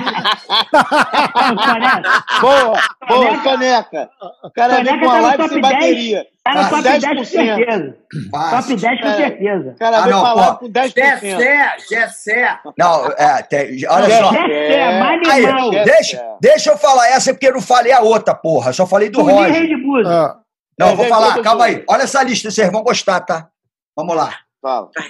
Boa, 2.41 2.81
boa, 3.09 3.43
caneca. 3.43 4.11
O 4.45 4.51
cara 4.51 4.77
vem 4.77 4.85
Caneca 4.87 5.05
com 5.07 5.11
a 5.11 5.15
tá 5.15 5.20
live 5.20 5.49
sem 5.49 5.61
10. 5.61 5.73
bateria. 5.74 6.27
Tá 6.45 6.55
no 6.62 6.69
top 6.70 6.83
10 6.83 7.05
com 7.05 7.11
10%. 7.11 7.24
certeza. 7.24 7.97
Fácil. 8.31 8.77
Top 8.77 8.83
10 8.89 9.01
com 9.01 9.16
certeza. 9.16 9.70
O 9.70 9.78
cara 9.78 9.97
Ah, 9.99 10.03
vem 10.03 10.12
não, 10.12 10.20
com 10.20 10.27
a 10.27 10.33
pô. 10.33 10.39
live 10.39 10.59
com 10.59 10.69
10%. 10.70 11.89
Gessé. 11.89 12.59
Não, 12.78 13.07
é, 13.19 13.43
tem- 13.43 13.87
olha 13.89 14.05
É. 14.12 14.19
só. 14.19 14.33
Jessé, 14.33 14.74
É. 14.74 15.31
Aí, 15.31 15.85
deixa, 15.85 16.23
deixa 16.41 16.70
eu 16.70 16.78
falar 16.78 17.09
essa 17.09 17.33
porque 17.33 17.49
eu 17.49 17.55
não 17.55 17.61
falei 17.61 17.93
a 17.93 18.01
outra, 18.01 18.35
porra. 18.35 18.73
Só 18.73 18.87
falei 18.87 19.09
do 19.11 19.23
Roger. 19.23 19.69
Ah, 20.07 20.37
Não, 20.78 20.89
É, 20.89 20.93
eu 20.93 20.97
vou 20.97 21.07
falar, 21.07 21.41
calma 21.43 21.65
aí. 21.65 21.83
Olha 21.89 22.03
essa 22.03 22.23
lista, 22.23 22.51
vocês 22.51 22.70
vão 22.70 22.83
gostar, 22.83 23.20
tá? 23.20 23.49
Vamos 23.97 24.15
lá. 24.15 24.31
Fala. 24.61 24.91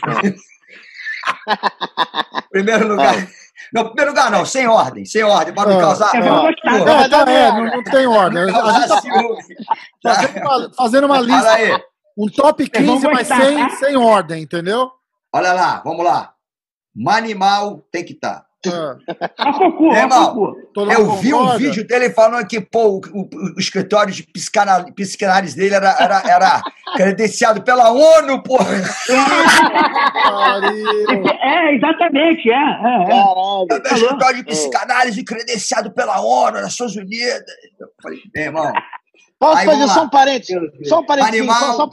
Primeiro 2.51 2.89
lugar. 2.89 3.15
Não, 3.73 3.87
primeiro 3.87 4.11
lugar 4.13 4.31
não, 4.31 4.47
sem 4.47 4.69
ordem, 4.69 5.05
sem 5.05 5.25
ordem, 5.25 5.53
para 5.53 5.71
não 5.71 5.81
causar. 5.81 6.15
Não, 6.15 6.45
dar 6.85 7.09
tá, 7.09 7.29
é, 7.31 7.51
não, 7.51 7.65
não 7.65 7.83
tem 7.83 8.07
ordem. 8.07 8.43
A 8.43 8.47
gente 8.47 8.55
tá 10.03 10.15
fazendo 10.15 10.41
uma, 10.41 10.71
fazendo 10.75 11.07
uma 11.07 11.21
lista, 11.21 11.53
aí, 11.53 11.83
um 12.17 12.29
top 12.29 12.65
Vocês 12.65 12.87
vão 12.87 13.01
15, 13.01 13.09
mas 13.09 13.27
sem, 13.27 13.59
tá? 13.59 13.71
sem 13.77 13.97
ordem, 13.97 14.43
entendeu? 14.43 14.93
olha 15.33 15.53
lá, 15.53 15.83
vamos 15.85 16.05
lá. 16.05 16.33
Manimal 16.95 17.85
tem 17.91 18.05
que 18.05 18.13
estar. 18.15 18.46
Ah, 18.67 18.97
Ó, 19.39 19.53
Cocô, 19.53 19.95
É, 19.95 20.95
Eu 20.97 21.13
vi 21.17 21.33
um 21.33 21.57
vídeo 21.57 21.87
dele 21.87 22.11
falando 22.11 22.47
que 22.47 22.61
pô, 22.61 22.97
o, 22.97 23.01
o- 23.13 23.29
o 23.57 23.61
escritório 23.61 24.13
de 24.13 24.25
psicanálise 24.25 25.55
dele 25.57 25.75
era, 25.75 25.91
era, 26.01 26.23
era 26.29 26.63
credenciado 26.97 27.63
pela 27.63 27.91
ONU, 27.91 28.43
porra. 28.43 28.75
Pariu. 30.23 31.27
É, 31.43 31.75
exatamente, 31.75 32.51
é. 32.51 32.55
é, 32.55 33.03
é. 33.03 33.07
Caralho. 33.07 33.67
É 33.71 33.93
o 33.93 33.97
escritório 33.97 34.37
de 34.39 34.45
psicanálise 34.45 35.25
credenciado 35.25 35.91
pela 35.93 36.21
ONU, 36.21 36.61
Nações 36.61 36.97
Unidas. 36.97 37.43
Eu 37.79 37.89
falei, 38.03 38.19
meu 38.35 38.45
irmão, 38.45 38.73
Posso 39.39 39.59
Aí, 39.59 39.67
fazer 39.67 39.89
só 39.89 40.05
um 40.05 40.09
parênteses? 40.09 40.57
Só 40.89 41.01
um 41.01 41.05
parênteses. 41.07 41.39
Animal. 41.41 41.61
Só, 41.61 41.77
só, 41.77 41.91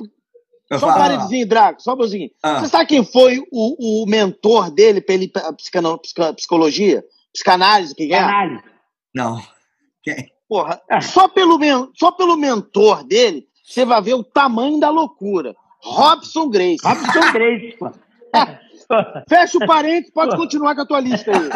só 0.71 0.87
um 0.89 0.93
parênteses, 0.93 1.45
Draco. 1.47 1.81
Só 1.81 1.93
um 1.93 1.97
pouquinho. 1.97 2.29
Ah. 2.41 2.59
Você 2.61 2.67
sabe 2.69 2.85
quem 2.87 3.03
foi 3.05 3.39
o, 3.51 4.03
o 4.03 4.05
mentor 4.07 4.71
dele 4.71 5.01
pela 5.01 5.53
psicano- 5.53 5.97
psica- 5.99 6.33
psicologia? 6.33 7.03
Psicanálise, 7.33 7.95
quem 7.95 8.13
é? 8.13 8.19
Canalha. 8.19 8.63
não. 9.13 9.41
Quem? 10.03 10.31
Porra, 10.47 10.79
só 11.01 11.27
pelo, 11.27 11.57
men- 11.57 11.89
só 11.95 12.11
pelo 12.11 12.35
mentor 12.37 13.03
dele, 13.03 13.47
você 13.63 13.85
vai 13.85 14.01
ver 14.01 14.13
o 14.13 14.23
tamanho 14.23 14.79
da 14.79 14.89
loucura. 14.89 15.55
Robson 15.81 16.49
Grace. 16.49 16.77
Robson 16.85 17.31
Grace, 17.31 17.75
pô. 17.77 17.89
Fecha 19.29 19.57
o 19.57 19.65
parênteses, 19.67 20.11
pode 20.13 20.35
continuar 20.35 20.75
com 20.75 20.81
a 20.81 20.85
tua 20.85 20.99
lista 20.99 21.31
aí. 21.31 21.49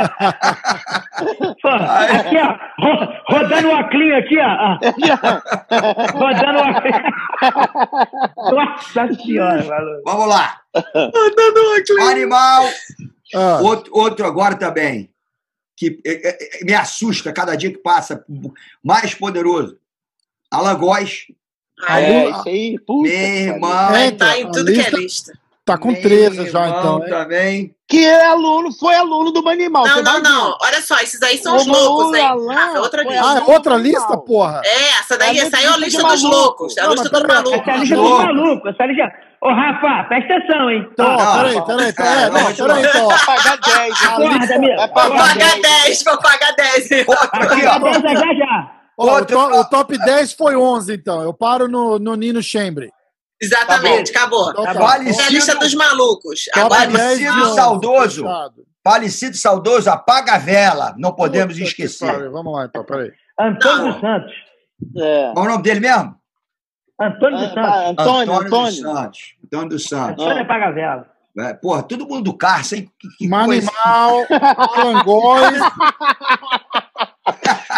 Aqui, 2.20 2.38
ó. 2.38 2.58
ro- 2.84 3.14
Rodando 3.30 3.68
o 3.70 3.76
Aclin 3.76 4.12
aqui, 4.14 4.38
ó. 4.40 4.78
Rodando 6.18 6.60
o 6.60 6.64
Aclin. 6.64 6.92
Nossa 8.56 9.14
senhora, 9.24 9.64
maluco. 9.64 10.02
Vamos 10.06 10.28
lá. 10.28 10.58
Animal, 12.12 12.64
Ah, 13.36 13.60
outro, 13.62 13.92
outro 13.96 14.26
agora 14.26 14.56
também, 14.56 15.10
que 15.76 16.00
é, 16.06 16.30
é, 16.30 16.62
é, 16.62 16.66
me 16.66 16.74
assusta 16.74 17.34
cada 17.34 17.56
dia 17.56 17.72
que 17.72 17.78
passa, 17.80 18.24
mais 18.84 19.14
poderoso. 19.14 19.78
Alagoas, 20.52 21.26
Ah, 21.86 22.02
É, 22.02 22.12
é. 22.26 22.30
isso 22.32 22.50
aí. 22.50 22.80
Puta 22.80 23.08
meu 23.10 23.12
irmão. 23.20 23.96
É, 23.96 24.12
Tá 24.12 24.40
em 24.40 24.46
a 24.46 24.50
tudo 24.52 24.72
que 24.72 24.80
é 24.80 24.90
lista. 24.92 25.34
Tá 25.68 25.78
com 25.78 25.92
meu 25.92 26.02
13 26.02 26.50
já, 26.50 26.70
então. 26.70 27.04
hein? 27.04 27.10
também. 27.10 27.76
Que 27.88 28.06
é 28.06 28.26
aluno, 28.26 28.72
foi 28.74 28.96
aluno 28.96 29.32
do 29.32 29.42
Manimal. 29.44 29.86
Não, 29.88 30.02
não, 30.04 30.20
não. 30.22 30.46
ver. 30.52 30.58
Olha 30.62 30.82
só, 30.82 30.96
esses 31.00 31.22
aí 31.22 31.38
são 31.38 31.54
Ô, 31.54 31.58
os 31.58 31.66
loucos, 31.68 32.18
hein? 32.18 32.26
Rafa, 32.50 32.80
outra 32.82 33.04
lista. 33.04 33.22
Ah, 33.24 33.38
é 33.38 33.52
outra 33.52 33.76
lista, 33.76 34.18
porra? 34.18 34.62
É, 34.66 34.90
essa 35.00 35.18
daí, 35.18 35.38
É 35.38 35.42
essa 35.44 35.58
aí 35.58 35.64
é 35.66 35.68
a 35.68 35.78
lista 35.78 36.04
dos 36.04 36.24
maluco. 36.24 36.36
loucos. 36.42 36.78
É 36.78 36.82
a 36.82 36.84
Não, 36.86 36.92
lista 36.94 37.10
dos 37.10 37.24
malucos. 37.24 37.54
Essa 37.60 37.70
é 37.70 37.74
a 37.74 37.78
lista 37.78 37.96
dos 37.96 38.10
malucos. 38.10 38.74
Essa 38.74 38.84
é 38.84 38.88
lista... 38.88 39.12
Ô, 39.40 39.50
Rafa, 39.54 40.04
presta 40.10 40.34
atenção, 40.36 40.70
hein? 40.72 40.88
Então, 40.92 41.08
Não, 41.18 41.38
peraí, 41.38 41.56
não. 41.56 41.66
peraí, 41.66 41.88
É, 41.90 41.94
peraí. 41.94 42.30
não, 42.32 42.54
peraí, 42.56 42.86
então. 42.86 43.08
Vai 43.08 43.26
pagar 43.26 43.58
10. 43.58 44.04
Acorda, 44.04 44.56
amigo. 44.56 44.76
Vai 44.76 44.88
Vou 44.88 44.90
pagar 44.90 45.28
pagar 45.28 45.36
10. 45.38 45.62
10, 45.62 46.04
vou 46.04 46.18
pagar 46.18 46.56
10. 46.56 47.08
Outro 47.08 47.30
aqui, 47.34 47.62
Já, 47.62 48.34
já. 48.34 48.72
Ó, 49.00 49.06
o, 49.06 49.10
Outro- 49.12 49.38
to- 49.38 49.60
o 49.60 49.64
top 49.66 49.98
10 50.00 50.34
foi 50.34 50.56
11, 50.58 50.94
então. 50.96 51.22
Eu 51.22 51.32
paro 51.34 51.68
no, 51.68 52.00
no 52.00 52.16
Nino 52.16 52.42
Chambre. 52.42 52.90
Exatamente, 53.42 54.12
acabou. 54.12 54.50
Então, 54.52 54.64
Tá 54.64 54.74
tá. 54.74 54.96
É 54.98 55.24
a 55.24 55.30
lista 55.30 55.56
dos 55.56 55.74
malucos. 55.76 56.42
Agora, 56.56 56.88
10 56.88 57.20
de 57.20 57.26
falecido 57.26 57.46
11, 57.50 57.56
saudoso. 57.56 58.26
Falecido 58.84 59.38
saudoso, 59.38 59.90
apaga 59.90 60.34
a 60.36 60.38
vela. 60.38 60.96
Não 60.98 61.14
podemos 61.14 61.54
Puta 61.54 61.66
que 61.66 61.70
esquecer. 61.84 62.30
Vamos 62.32 62.54
lá, 62.54 62.66
então, 62.66 62.84
peraí. 62.84 63.12
Antônio 63.40 63.78
Não. 63.86 63.92
dos 63.92 64.02
Santos. 64.02 64.34
É. 64.98 65.32
Qual 65.34 65.46
o 65.46 65.50
nome 65.50 65.64
dele 65.64 65.80
mesmo? 65.82 66.16
Antônio 67.00 67.38
dos 67.38 67.58
Ah, 67.58 67.84
Santos. 67.86 68.06
Antônio, 68.06 68.26
dos 68.34 68.46
Antônio. 68.46 68.72
Santos. 68.72 69.20
Antônio 69.46 69.70
dos 69.70 69.84
Santos. 69.84 70.24
Antônio 70.26 70.42
é 70.42 70.46
Pagavela. 70.46 71.08
É, 71.40 71.54
porra, 71.54 71.84
todo 71.84 72.08
mundo 72.08 72.24
do 72.24 72.36
Carça, 72.36 72.76
hein? 72.76 72.90
Que, 73.00 73.08
que. 73.20 73.28
Manimal, 73.28 74.26
Alan 74.76 75.04
Góes. 75.04 75.60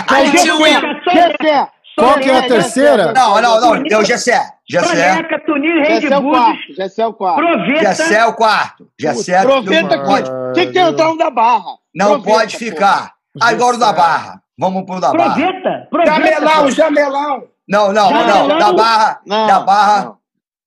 Aí 0.07 0.27
Gessé. 0.31 1.69
Qual 1.99 2.19
que 2.19 2.29
é 2.29 2.37
a 2.37 2.47
terceira? 2.47 3.13
Não, 3.13 3.41
não, 3.41 3.61
não. 3.61 3.83
É 3.89 3.97
o 3.97 4.03
Gessé. 4.03 4.41
Gessé. 4.69 4.87
Soneca, 5.13 5.41
Rei 5.83 5.99
de 5.99 6.07
Gessé 6.07 6.13
é 6.13 6.17
o 6.17 6.23
quarto. 6.31 6.73
Gessé 6.75 7.01
é 7.01 7.07
o 7.07 7.13
quarto. 7.13 7.37
Proveta. 7.41 7.79
Gessé 7.79 8.15
é 8.15 8.25
o 8.25 8.33
quarto. 8.33 8.87
É 9.01 9.41
Proveta 9.41 10.03
pode. 10.03 10.31
Tinha 10.53 10.67
que 10.67 10.73
ter 10.73 10.79
entrado 10.79 11.17
da 11.17 11.29
barra. 11.29 11.71
não 11.93 12.21
pode 12.21 12.57
ficar. 12.57 13.13
Agora 13.41 13.75
o 13.75 13.79
da 13.79 13.93
Barra. 13.93 14.41
Vamos 14.57 14.83
pro 14.85 14.99
da 14.99 15.13
Barra. 15.13 15.35
Proveta. 15.35 15.87
Jamelão, 16.05 16.71
jamelão. 16.71 17.43
Não, 17.67 17.93
não, 17.93 18.11
não. 18.11 18.57
Da 18.57 18.73
Barra, 18.73 19.19
Não, 19.25 19.47
da 19.47 19.59
Barra 19.59 20.13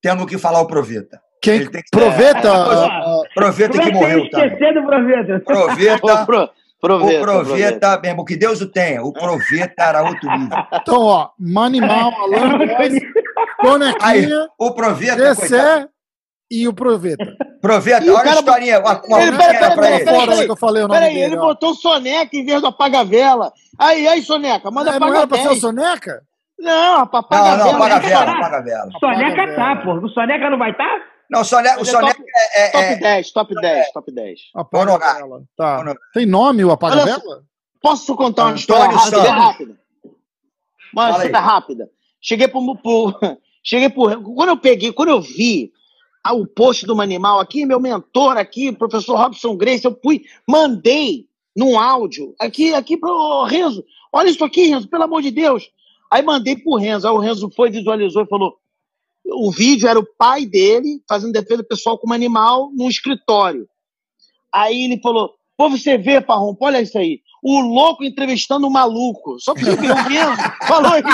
temos 0.01 0.27
que 0.27 0.39
falar 0.39 0.61
o 0.61 0.67
Proveta. 0.67 1.21
Quem? 1.43 1.69
Tem 1.69 1.83
Proveta? 1.91 2.49
É. 2.49 3.35
Proveta 3.35 3.79
é 3.79 3.85
que 3.85 3.93
morreu, 3.93 4.31
tá? 4.31 4.39
Proveta? 4.39 5.41
Proveta, 5.45 6.25
Pro- 6.27 6.51
Proveta. 6.83 7.19
o 7.19 7.23
Proveta, 7.23 8.01
mesmo, 8.03 8.25
que 8.25 8.37
Deus 8.37 8.61
o 8.61 8.67
tenha. 8.71 9.03
O 9.03 9.13
Proveta 9.13 9.83
era 9.85 10.03
outro 10.03 10.29
nível. 10.37 10.59
Então, 10.73 11.01
ó, 11.01 11.29
Manimal, 11.39 12.13
Alan 12.13 12.59
Sonequinha, 13.65 14.49
o 14.59 14.73
Proveta. 14.73 15.17
Gessé 15.35 15.87
e 16.51 16.67
o 16.69 16.73
Proveta. 16.75 17.25
Proveta, 17.61 18.05
E 18.05 18.11
o 18.11 18.15
olha 18.15 18.21
a 18.21 18.25
cara- 18.25 18.41
historinha, 18.41 18.81
uma, 18.81 19.01
uma 19.07 19.23
Ele- 19.23 19.37
pera, 19.37 19.53
pera, 19.53 19.71
pra 19.75 19.83
pera, 19.83 19.95
ele. 19.97 20.05
pera, 20.05 20.17
Fora 20.21 20.45
que 20.45 20.51
eu 20.51 20.57
falei 20.57 20.83
o 20.83 20.89
nome 20.89 21.01
Peraí, 21.01 21.15
dele. 21.15 21.27
ele 21.27 21.37
ó. 21.37 21.41
botou 21.47 21.75
Soneca 21.75 22.37
em 22.37 22.45
vez 22.45 22.61
do 22.61 22.67
apaga-vela. 22.67 23.53
Aí, 23.79 24.07
aí, 24.09 24.21
Soneca, 24.23 24.71
manda 24.71 24.91
É, 24.91 24.99
não 24.99 25.07
apaga 25.07 25.19
era 25.19 25.27
pra 25.29 25.39
ser 25.39 25.47
o 25.47 25.51
10. 25.51 25.61
Soneca? 25.61 26.23
Não, 26.59 26.95
Não, 26.97 27.01
apaga 27.03 27.57
não, 27.57 27.71
apaga 27.71 27.95
a 27.97 28.01
Soneca 28.03 28.09
vela, 28.09 28.25
tá. 28.27 28.33
apaga 28.39 28.57
a 28.57 28.61
vela. 28.63 28.91
Soneca 29.01 29.43
Apaga, 29.43 29.55
tá, 29.57 29.75
velho. 29.75 30.01
pô. 30.01 30.07
O 30.07 30.09
Soneca 30.11 30.51
não 30.51 30.59
vai 30.59 30.71
estar? 30.73 31.12
Não, 31.33 31.41
o 31.41 31.45
Soneca, 31.45 31.79
o 31.79 31.83
é 31.83 31.85
Soneca 31.85 32.15
top- 32.15 32.31
é, 32.55 32.69
Top 32.71 32.85
é, 32.85 32.97
10, 32.97 33.31
top 33.33 33.55
10, 33.55 33.93
top 33.93 34.13
10. 34.13 34.41
Apaga 34.55 34.83
Honorar. 34.91 35.17
vela. 35.17 35.43
Tá. 35.57 35.97
Tem 36.13 36.27
nome 36.27 36.63
o 36.65 36.71
Apaga 36.71 36.97
Olha 36.97 37.05
Vela? 37.19 37.45
Posso 37.81 38.15
contar 38.15 38.43
uma 38.45 38.51
Antônio 38.53 38.61
história 38.61 38.97
rápida? 38.97 39.23
Bem 39.23 39.31
rápida? 39.33 39.81
Uma 40.93 41.11
história 41.11 41.41
rápida. 41.41 41.91
Cheguei 42.21 42.49
pro, 42.49 42.77
pro- 42.77 43.15
Cheguei 43.65 43.89
pro. 43.89 44.23
Quando 44.35 44.51
eu 44.51 44.57
peguei, 44.59 44.93
quando 44.93 45.09
eu 45.09 45.21
vi 45.21 45.73
ah, 46.23 46.35
o 46.35 46.47
post 46.47 46.85
do 46.87 46.95
Manimal 46.95 47.41
aqui, 47.41 47.65
meu 47.65 47.81
mentor 47.81 48.37
aqui, 48.37 48.69
o 48.69 48.77
professor 48.77 49.17
Robson 49.17 49.57
Grace, 49.57 49.85
eu 49.85 49.99
fui, 50.03 50.23
mandei 50.47 51.27
num 51.57 51.79
áudio 51.79 52.35
aqui, 52.39 52.75
aqui 52.75 52.97
pro 52.97 53.45
Renzo. 53.45 53.85
Olha 54.13 54.29
isso 54.29 54.45
aqui, 54.45 54.67
Renzo, 54.67 54.89
pelo 54.89 55.05
amor 55.05 55.23
de 55.23 55.31
Deus. 55.31 55.71
Aí 56.11 56.23
mandei 56.23 56.57
pro 56.57 56.77
Renzo. 56.77 57.09
Aí 57.09 57.15
o 57.15 57.19
Renzo 57.19 57.51
foi, 57.57 57.71
visualizou 57.71 58.23
e 58.23 58.27
falou: 58.29 58.59
o 59.35 59.51
vídeo 59.51 59.89
era 59.89 59.99
o 59.99 60.07
pai 60.17 60.47
dele 60.47 61.03
fazendo 61.09 61.33
defesa 61.33 61.65
pessoal 61.65 61.99
como 61.99 62.15
animal 62.15 62.71
num 62.75 62.89
escritório. 62.89 63.67
Aí 64.53 64.85
ele 64.85 65.01
falou: 65.01 65.35
Pô, 65.57 65.71
você 65.71 65.97
vê, 65.97 66.21
Parrompo, 66.21 66.65
olha 66.65 66.81
isso 66.81 66.99
aí. 66.99 67.21
O 67.43 67.61
louco 67.61 68.05
entrevistando 68.05 68.67
o 68.67 68.71
maluco. 68.71 69.39
Só 69.41 69.55
pra 69.55 69.65
você 69.65 69.77
ver, 69.77 69.91
o 69.91 69.95
Renzo 69.95 70.43
falou 70.67 70.93
isso. 70.97 71.07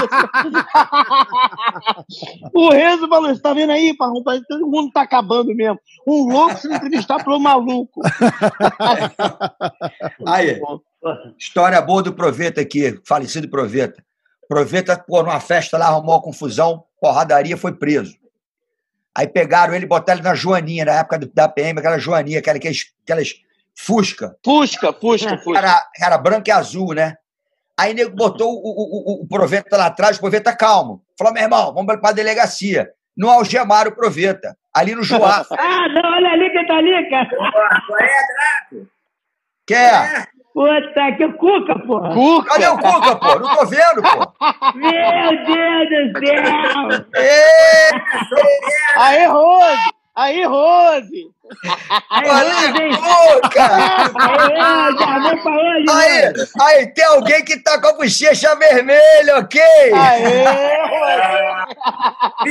o 2.55 2.71
Renzo 2.71 3.09
falou 3.09 3.31
isso. 3.31 3.43
Tá 3.43 3.55
vendo 3.55 3.73
aí, 3.73 3.97
Parrompo? 3.97 4.31
Todo 4.47 4.67
mundo 4.67 4.91
tá 4.93 5.03
acabando 5.03 5.55
mesmo. 5.55 5.79
Um 6.07 6.33
louco 6.33 6.57
sendo 6.57 6.75
entrevistado 6.75 7.25
pelo 7.25 7.39
maluco. 7.39 8.01
Aí, 10.27 10.61
história 11.39 11.81
boa 11.81 12.03
do 12.03 12.15
Proveta 12.15 12.61
aqui, 12.61 13.01
falecido 13.07 13.49
Proveta. 13.49 14.05
Proveta, 14.49 14.97
pô, 14.97 15.23
numa 15.23 15.41
festa 15.41 15.77
lá, 15.77 15.89
arrumou 15.89 16.15
uma 16.15 16.23
confusão, 16.23 16.85
porradaria, 17.01 17.57
foi 17.57 17.73
preso. 17.75 18.17
Aí 19.15 19.27
pegaram 19.27 19.75
ele 19.75 19.85
e 19.85 19.89
botaram 19.89 20.19
ele 20.21 20.29
na 20.29 20.35
Joaninha, 20.35 20.85
na 20.85 20.93
época 21.01 21.19
do- 21.19 21.31
da 21.35 21.49
PM, 21.49 21.79
aquela 21.79 21.99
Joaninha, 21.99 22.39
aquela, 22.39 22.57
aquelas, 22.57 22.93
aquelas 23.03 23.35
Fusca, 23.75 24.37
Fusca, 24.45 24.93
Fusca, 24.93 25.39
Fusca. 25.39 25.59
era, 25.59 25.89
era 26.01 26.19
branca 26.19 26.51
e 26.51 26.53
azul, 26.53 26.95
né? 26.95 27.17
Aí 27.77 27.95
nego 27.95 28.15
botou 28.15 28.53
o, 28.53 28.57
o, 28.57 29.21
o, 29.21 29.23
o 29.23 29.27
Proveta 29.29 29.77
lá 29.77 29.87
atrás, 29.87 30.17
o 30.17 30.21
Proveta 30.21 30.55
calmo. 30.55 31.03
Falou, 31.17 31.33
meu 31.33 31.43
irmão, 31.43 31.73
vamos 31.73 31.97
pra 32.01 32.13
delegacia. 32.13 32.91
Não 33.17 33.31
algemaram 33.31 33.91
o 33.91 33.95
Proveta, 33.95 34.57
ali 34.75 34.95
no 34.95 35.03
Joá. 35.03 35.45
Ah, 35.59 35.89
não, 35.89 36.11
olha 36.13 36.31
ali 36.31 36.51
quem 36.51 36.67
tá 36.67 36.77
ali, 36.77 37.09
cara. 37.11 37.29
Qual 37.29 38.01
é, 38.01 38.09
Draco? 38.71 38.89
Quer? 39.67 40.29
Puta, 40.59 41.13
que 41.17 41.29
Cuca, 41.35 41.79
porra. 41.87 42.13
Cuca. 42.13 42.49
Cadê 42.49 42.67
o 42.67 42.79
Cuca, 42.79 43.15
pô? 43.15 43.39
Não 43.39 43.55
tô 43.55 43.67
vendo, 43.67 44.03
pô. 44.03 44.75
Meu 44.75 44.91
Deus 45.47 46.13
do 46.13 46.19
céu. 46.27 47.07
Ê, 47.15 47.91
Aê, 48.97 49.27
Rose! 49.27 49.91
Aê, 50.17 50.45
Rose! 50.45 51.31
Aí, 52.11 52.29
olha 55.89 56.33
aí, 56.61 56.87
tem 56.93 57.05
alguém 57.05 57.45
que 57.45 57.59
tá 57.63 57.81
com 57.81 57.89
a 57.89 57.93
bochecha 57.95 58.55
vermelha, 58.57 59.39
ok? 59.39 59.61
Aê! 59.95 60.45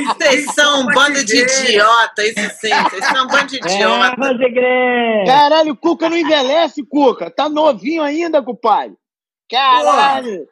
Vocês 0.05 0.45
são 0.53 0.81
um 0.81 0.85
bando 0.87 1.23
de 1.23 1.37
idiota, 1.37 2.23
isso 2.23 2.49
sim. 2.59 2.69
Vocês 2.83 3.05
são 3.05 3.25
um 3.25 3.27
bando 3.27 3.47
de 3.47 3.57
É, 3.57 3.73
idiota. 3.73 4.33
Grey. 4.37 5.25
Caralho, 5.25 5.73
o 5.73 5.77
Cuca 5.77 6.09
não 6.09 6.17
envelhece, 6.17 6.83
Cuca. 6.83 7.29
Tá 7.31 7.47
novinho 7.49 8.03
ainda, 8.03 8.41
compadre. 8.41 8.95
Caralho. 9.49 10.47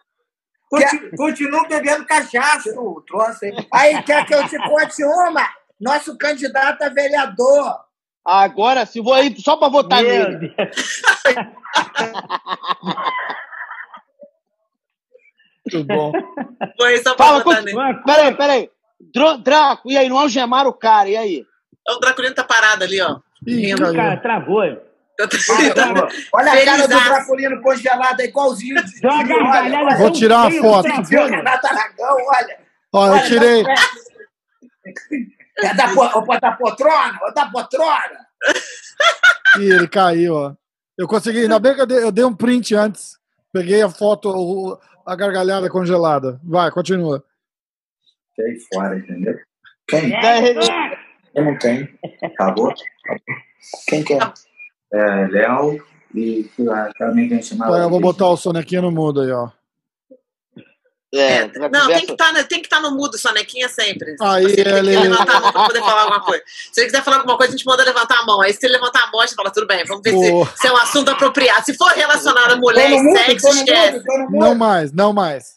Conti- 0.69 1.15
Continuo 1.15 1.67
bebendo 1.67 2.05
cachaça, 2.05 2.69
o 2.79 3.01
troço 3.01 3.45
aí. 3.45 3.53
Aí, 3.71 4.03
quer 4.03 4.25
que 4.25 4.33
eu 4.33 4.47
te 4.47 4.57
conte 4.57 5.03
uma? 5.03 5.47
Nosso 5.79 6.17
candidato 6.17 6.81
a 6.81 6.89
vereador. 6.89 7.84
Agora 8.25 8.85
sim, 8.85 9.01
vou 9.03 9.13
aí 9.13 9.35
só 9.39 9.55
pra 9.55 9.67
votar 9.67 10.01
Meu 10.01 10.29
nele. 10.29 10.55
Muito 15.71 15.87
bom. 15.87 16.11
Foi 16.79 16.97
só 16.99 17.15
pra 17.15 17.25
Fala, 17.25 17.43
continua. 17.43 17.87
nele. 17.87 18.03
Peraí, 18.03 18.35
peraí. 18.35 18.69
Draco, 19.43 19.91
e 19.91 19.97
aí, 19.97 20.09
não 20.09 20.19
algemaram 20.19 20.69
o 20.69 20.73
cara, 20.73 21.09
e 21.09 21.17
aí? 21.17 21.45
O 21.87 21.99
Draculino 21.99 22.33
tá 22.33 22.43
parado 22.43 22.83
ali, 22.83 22.99
ó. 23.01 23.19
Ih, 23.45 23.75
cara 23.75 24.17
travou. 24.17 24.61
Olha 26.33 26.51
a 26.51 26.65
cara 26.65 26.87
do. 26.87 26.99
Draculino 26.99 27.61
congelado, 27.61 28.19
é 28.19 28.25
igualzinho. 28.25 28.75
de- 28.83 29.07
olha, 29.07 29.79
olha, 29.79 29.97
Vou 29.97 30.11
tirar 30.11 30.39
uma 30.39 30.51
foto. 30.51 30.87
Renato 31.09 31.67
Aragão, 31.67 32.17
olha. 32.27 32.57
Ó, 32.93 33.07
eu 33.07 33.13
Olha, 33.13 33.23
tirei. 33.23 33.63
É 35.59 35.73
da, 35.73 35.93
po- 35.93 36.33
é 36.33 36.39
da 36.39 36.51
poltrona, 36.51 37.19
é 37.27 37.31
da 37.33 37.45
poltrona. 37.49 38.25
Ih, 39.59 39.71
ele 39.71 39.87
caiu, 39.87 40.33
ó. 40.35 40.53
Eu 40.97 41.07
consegui, 41.07 41.41
ainda 41.41 41.59
bem 41.59 41.73
que 41.75 41.81
eu 41.81 41.85
dei, 41.87 42.03
eu 42.03 42.11
dei 42.11 42.23
um 42.25 42.35
print 42.35 42.73
antes. 42.75 43.17
Peguei 43.53 43.81
a 43.81 43.89
foto, 43.89 44.79
a 45.05 45.15
gargalhada 45.15 45.69
congelada. 45.69 46.39
Vai, 46.43 46.69
continua. 46.71 47.23
Tem 48.35 48.55
fora, 48.73 48.97
entendeu? 48.97 49.37
Quem? 49.87 50.13
É, 50.13 50.53
Eu 51.33 51.45
não 51.45 51.57
tenho. 51.57 51.87
Acabou? 52.23 52.73
Quem 53.87 54.03
quer? 54.03 54.19
É, 54.93 55.27
Léo 55.27 55.85
e 56.13 56.49
chamava. 57.41 57.71
Vai, 57.71 57.83
eu 57.83 57.89
vou 57.89 57.99
botar 57.99 58.27
o 58.29 58.37
sonequinho 58.37 58.83
no 58.83 58.91
mudo 58.91 59.21
aí, 59.21 59.31
ó. 59.31 59.49
É, 61.17 61.41
É, 61.43 61.69
não, 61.69 61.87
tem 61.87 62.05
que 62.05 62.11
estar 62.11 62.43
tem 62.45 62.61
que 62.61 62.69
tá 62.69 62.79
no 62.79 62.91
mudo, 62.91 63.17
Sonequinha, 63.17 63.67
sempre. 63.69 64.15
Aí, 64.21 64.43
Você 64.43 64.55
tem 64.55 64.65
que 64.65 64.81
levantar 64.81 65.37
a 65.37 65.39
mão 65.39 65.51
pra 65.51 65.65
poder 65.65 65.79
falar 65.79 66.01
alguma 66.01 66.21
coisa. 66.21 66.43
Se 66.71 66.79
ele 66.81 66.87
quiser 66.87 67.03
falar 67.03 67.17
alguma 67.17 67.37
coisa, 67.37 67.53
a 67.53 67.57
gente 67.57 67.65
manda 67.65 67.83
levantar 67.83 68.19
a 68.19 68.25
mão. 68.25 68.41
Aí, 68.41 68.53
se 68.53 68.65
ele 68.65 68.73
levantar 68.73 69.03
a 69.03 69.11
mão, 69.11 69.21
a 69.21 69.25
gente 69.25 69.35
fala, 69.35 69.51
tudo 69.51 69.67
bem, 69.67 69.83
vamos 69.85 70.01
ver 70.03 70.11
se, 70.11 70.31
Pô. 70.31 70.45
se 70.55 70.67
é 70.67 70.71
um 70.71 70.77
assunto 70.77 71.11
apropriado. 71.11 71.65
Se 71.65 71.73
for 71.75 71.91
relacionado 71.91 72.51
a 72.53 72.55
mulher 72.57 72.91
e 72.91 73.11
sexo, 73.17 73.47
esquece. 73.49 74.03
Não 74.29 74.55
mais, 74.55 74.91
não 74.91 75.13
mais. 75.13 75.55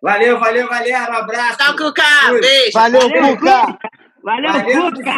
Valeu, 0.00 0.38
valeu, 0.38 0.68
galera. 0.68 1.10
Um 1.10 1.16
abraço. 1.16 1.58
Tchau, 1.58 1.76
Cuca. 1.76 2.02
Fui. 2.28 2.40
Beijo. 2.40 2.72
Valeu, 2.72 3.00
Valeu, 3.00 3.36
Cuca! 3.36 3.78
Valeu, 4.22 4.52
Valeu, 4.52 4.92
Cuca. 4.92 5.14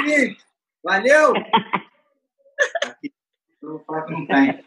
Valeu. 0.82 1.32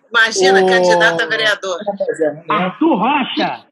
Imagina, 0.09 0.63
Ô. 0.63 0.67
candidato 0.67 1.21
a 1.21 1.25
vereador. 1.25 1.79
Arthur 2.49 2.95
Rocha. 2.95 3.65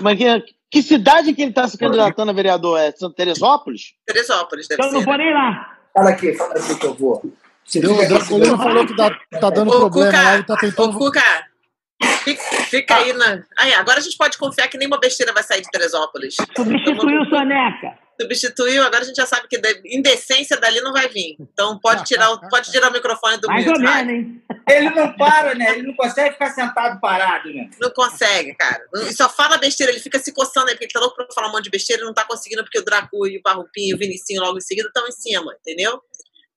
Mas 0.00 0.18
que, 0.18 0.44
que 0.70 0.82
cidade 0.82 1.32
que 1.34 1.42
ele 1.42 1.52
tá 1.52 1.66
se 1.68 1.78
candidatando 1.78 2.30
a 2.30 2.34
vereador? 2.34 2.78
É 2.78 2.92
Santa 2.92 3.16
Teresópolis? 3.16 3.94
Teresópolis, 4.06 4.68
deve 4.68 4.82
Eu 4.82 4.92
não 4.92 5.00
ser. 5.00 5.06
vou 5.06 5.16
nem 5.16 5.32
lá. 5.32 5.78
Fala 5.94 6.10
aqui, 6.10 6.34
fala 6.34 6.54
aqui 6.54 6.74
que 6.74 6.86
eu 6.86 6.94
vou. 6.94 7.22
Se 7.64 7.80
Deu, 7.80 7.96
o 7.96 8.08
Draculino 8.08 8.56
falou 8.56 8.86
que 8.86 8.94
tá, 8.96 9.10
tá 9.40 9.50
dando 9.50 9.68
Ô, 9.70 9.90
problema 9.90 10.06
Cuca, 10.06 10.22
lá, 10.22 10.34
ele 10.34 10.44
tá 10.44 10.54
ô, 10.54 10.56
tentando. 10.56 10.98
Cuca, 10.98 11.22
fica, 12.22 12.42
fica 12.42 12.96
aí 12.96 13.12
na. 13.12 13.42
Aí, 13.58 13.74
agora 13.74 13.98
a 13.98 14.02
gente 14.02 14.16
pode 14.16 14.38
confiar 14.38 14.68
que 14.68 14.78
nenhuma 14.78 15.00
besteira 15.00 15.32
vai 15.32 15.42
sair 15.42 15.62
de 15.62 15.70
Teresópolis. 15.70 16.36
Substituiu 16.56 17.22
o 17.22 17.26
Soneca. 17.26 17.98
Substituiu, 18.20 18.82
agora 18.82 19.02
a 19.02 19.06
gente 19.06 19.16
já 19.16 19.26
sabe 19.26 19.46
que 19.48 19.58
de- 19.58 19.82
indecência 19.84 20.56
dali 20.56 20.80
não 20.80 20.92
vai 20.92 21.08
vir. 21.08 21.36
Então 21.38 21.78
pode 21.78 22.04
tirar 22.04 22.30
o, 22.30 22.40
pode 22.48 22.70
tirar 22.70 22.88
o 22.88 22.92
microfone 22.92 23.38
do 23.38 23.48
Mais 23.48 23.66
ou 23.66 23.78
menos, 23.78 24.12
hein? 24.12 24.42
Ele 24.68 24.90
não 24.90 25.12
para, 25.16 25.54
né? 25.54 25.72
Ele 25.72 25.88
não 25.88 25.94
consegue 25.94 26.32
ficar 26.32 26.50
sentado 26.50 27.00
parado, 27.00 27.52
né? 27.52 27.70
Não 27.80 27.90
consegue, 27.90 28.54
cara. 28.54 28.82
E 29.08 29.12
só 29.12 29.28
fala 29.28 29.58
besteira, 29.58 29.92
ele 29.92 30.00
fica 30.00 30.18
se 30.18 30.32
coçando 30.32 30.66
aí, 30.68 30.74
porque 30.74 30.86
ele 30.86 30.92
tá 30.92 31.00
louco 31.00 31.14
pra 31.16 31.26
falar 31.34 31.48
um 31.48 31.52
monte 31.52 31.64
de 31.64 31.70
besteira 31.70 32.02
e 32.02 32.04
não 32.04 32.14
tá 32.14 32.24
conseguindo, 32.24 32.62
porque 32.64 32.78
o 32.78 32.84
Dracu 32.84 33.26
e 33.26 33.38
o 33.38 33.42
Parrupinho 33.42 33.90
e 33.90 33.94
o 33.94 33.98
Vinicinho 33.98 34.40
logo 34.42 34.58
em 34.58 34.62
seguida 34.62 34.88
estão 34.88 35.06
em 35.06 35.12
cima, 35.12 35.54
entendeu? 35.60 36.00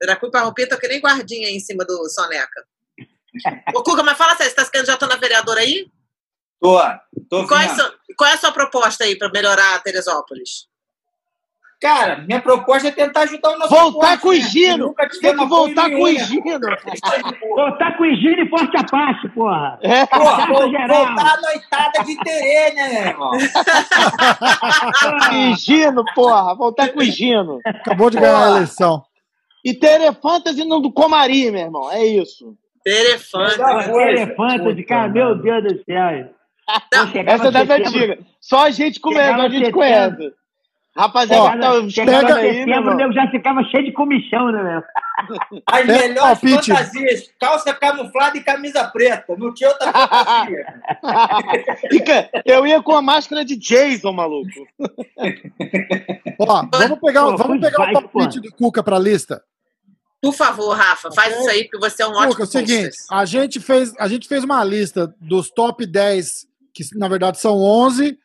Dracu 0.02 0.28
e 0.28 0.32
Parrompinha 0.32 0.64
estão 0.66 0.80
que 0.80 0.88
nem 0.88 1.02
guardinha 1.02 1.48
aí 1.48 1.56
em 1.56 1.60
cima 1.60 1.84
do 1.86 2.10
Soneca. 2.10 2.66
Ô, 3.76 3.84
Cuca, 3.84 4.02
mas 4.02 4.18
fala 4.18 4.32
sério, 4.32 4.46
você 4.46 4.50
está 4.52 4.66
se 4.66 4.72
candidatando 4.72 5.14
a 5.14 5.18
vereador 5.18 5.58
aí? 5.58 5.88
Tô, 6.62 6.78
tô 7.30 7.48
Qual 7.48 7.60
é, 7.60 7.70
sua, 7.76 7.96
qual 8.18 8.30
é 8.30 8.34
a 8.34 8.38
sua 8.38 8.52
proposta 8.52 9.04
aí 9.04 9.18
para 9.18 9.30
melhorar 9.30 9.76
a 9.76 9.80
Teresópolis? 9.80 10.68
Cara, 11.82 12.18
minha 12.28 12.42
proposta 12.42 12.90
é 12.90 12.92
tentar 12.92 13.22
ajudar 13.22 13.52
o 13.52 13.58
nosso 13.58 13.70
Voltar 13.74 14.16
esporte, 14.16 14.22
com 14.22 14.28
o 14.28 14.32
né? 14.34 14.38
Higino. 14.38 14.88
Nunca 14.88 15.08
Tem 15.22 15.38
que 15.38 15.46
voltar 15.46 15.90
com 15.90 15.96
o 16.02 16.04
né? 16.06 16.12
Higino. 16.12 16.60
Voltar 17.56 17.98
com 17.98 18.04
o 18.04 18.06
higiene 18.06 18.42
e 18.44 18.50
forte 18.50 18.76
a 18.78 18.84
parte, 18.84 19.30
porra. 19.30 19.80
É. 19.82 20.06
Voltar 20.06 20.48
vol- 20.48 20.70
geral. 20.70 21.06
voltar 21.06 21.34
a 21.36 21.42
noitada 21.42 22.04
de 22.06 22.18
Terê, 22.20 22.74
né, 22.74 22.90
meu 22.90 23.02
irmão? 23.08 23.32
Higino, 25.52 26.04
porra. 26.14 26.54
Voltar 26.56 26.90
com 26.90 27.00
o 27.00 27.04
Higino. 27.04 27.60
Acabou 27.66 28.10
de 28.10 28.18
ganhar 28.20 28.36
a 28.36 28.40
Porra. 28.46 28.58
eleição. 28.58 29.04
E 29.64 29.74
Telefantasy 29.74 30.64
no 30.66 30.80
do 30.80 30.92
Comari, 30.92 31.52
meu 31.52 31.62
irmão. 31.62 31.92
É 31.92 32.06
isso. 32.06 32.56
Melhor 32.86 33.90
coisa. 33.90 34.12
Elefante 34.22 34.74
de 34.74 34.84
cara, 34.84 35.08
meu 35.10 35.36
Deus 35.42 35.64
do 35.64 35.84
céu. 35.84 36.30
Chegava 37.12 37.32
Essa 37.32 37.48
é 37.48 37.52
das 37.52 37.70
antigas. 37.70 38.20
Só 38.40 38.66
a 38.66 38.70
gente 38.72 39.00
conhece, 39.00 39.32
a 39.34 39.50
gente 39.50 39.66
setembro. 39.66 39.72
conhece. 39.74 40.34
Rapaziada, 40.98 41.62
tá 41.62 41.90
Chegava 41.90 42.34
aí, 42.36 42.66
meu 42.66 42.66
setembro, 42.66 42.92
o 42.92 42.96
nego 42.96 43.14
já 43.14 43.28
ficava 43.30 43.64
cheio 43.66 43.86
de 43.86 43.92
comichão, 43.94 44.52
né, 44.52 44.64
meu? 44.64 44.84
As 45.66 45.82
É, 45.82 46.08
melhores 46.08 46.40
palpite. 46.40 46.72
fantasias. 46.72 47.32
Calça 47.40 47.74
camuflada 47.74 48.38
e 48.38 48.44
camisa 48.44 48.84
preta. 48.86 49.36
Não 49.38 49.54
tinha 49.54 49.70
outra 49.70 49.92
fantasia. 49.94 50.66
Eu 52.46 52.66
ia 52.66 52.82
com 52.82 52.94
a 52.96 53.02
máscara 53.02 53.46
de 53.46 53.56
Jason, 53.56 54.12
maluco. 54.12 54.50
Ó, 56.40 56.66
vamos 56.72 57.00
pegar, 57.00 57.24
Pô, 57.26 57.38
vamos 57.38 57.60
pegar 57.62 57.82
o 57.82 57.86
vai, 57.86 57.94
palpite 57.94 58.40
do 58.42 58.52
Cuca 58.54 58.84
pra 58.84 58.98
lista. 59.00 59.42
Por 60.22 60.34
favor, 60.34 60.76
Rafa, 60.76 61.12
faz 61.12 61.38
isso 61.38 61.50
aí, 61.50 61.64
porque 61.70 61.78
você 61.90 62.04
é 62.04 62.08
um 62.08 62.12
ótimo 62.12 62.32
Cuca, 62.32 62.44
é 62.44 62.46
o 62.46 62.48
seguinte, 62.48 62.90
a 63.10 63.24
gente, 63.26 63.60
fez, 63.60 63.94
a 63.98 64.08
gente 64.08 64.28
fez 64.28 64.44
uma 64.44 64.62
lista 64.66 65.14
dos 65.22 65.50
top 65.50 65.86
10, 65.86 66.46
que 66.74 66.84
na 66.96 67.08
verdade 67.08 67.40
são 67.40 67.58
11, 67.58 68.12
hum, 68.12 68.18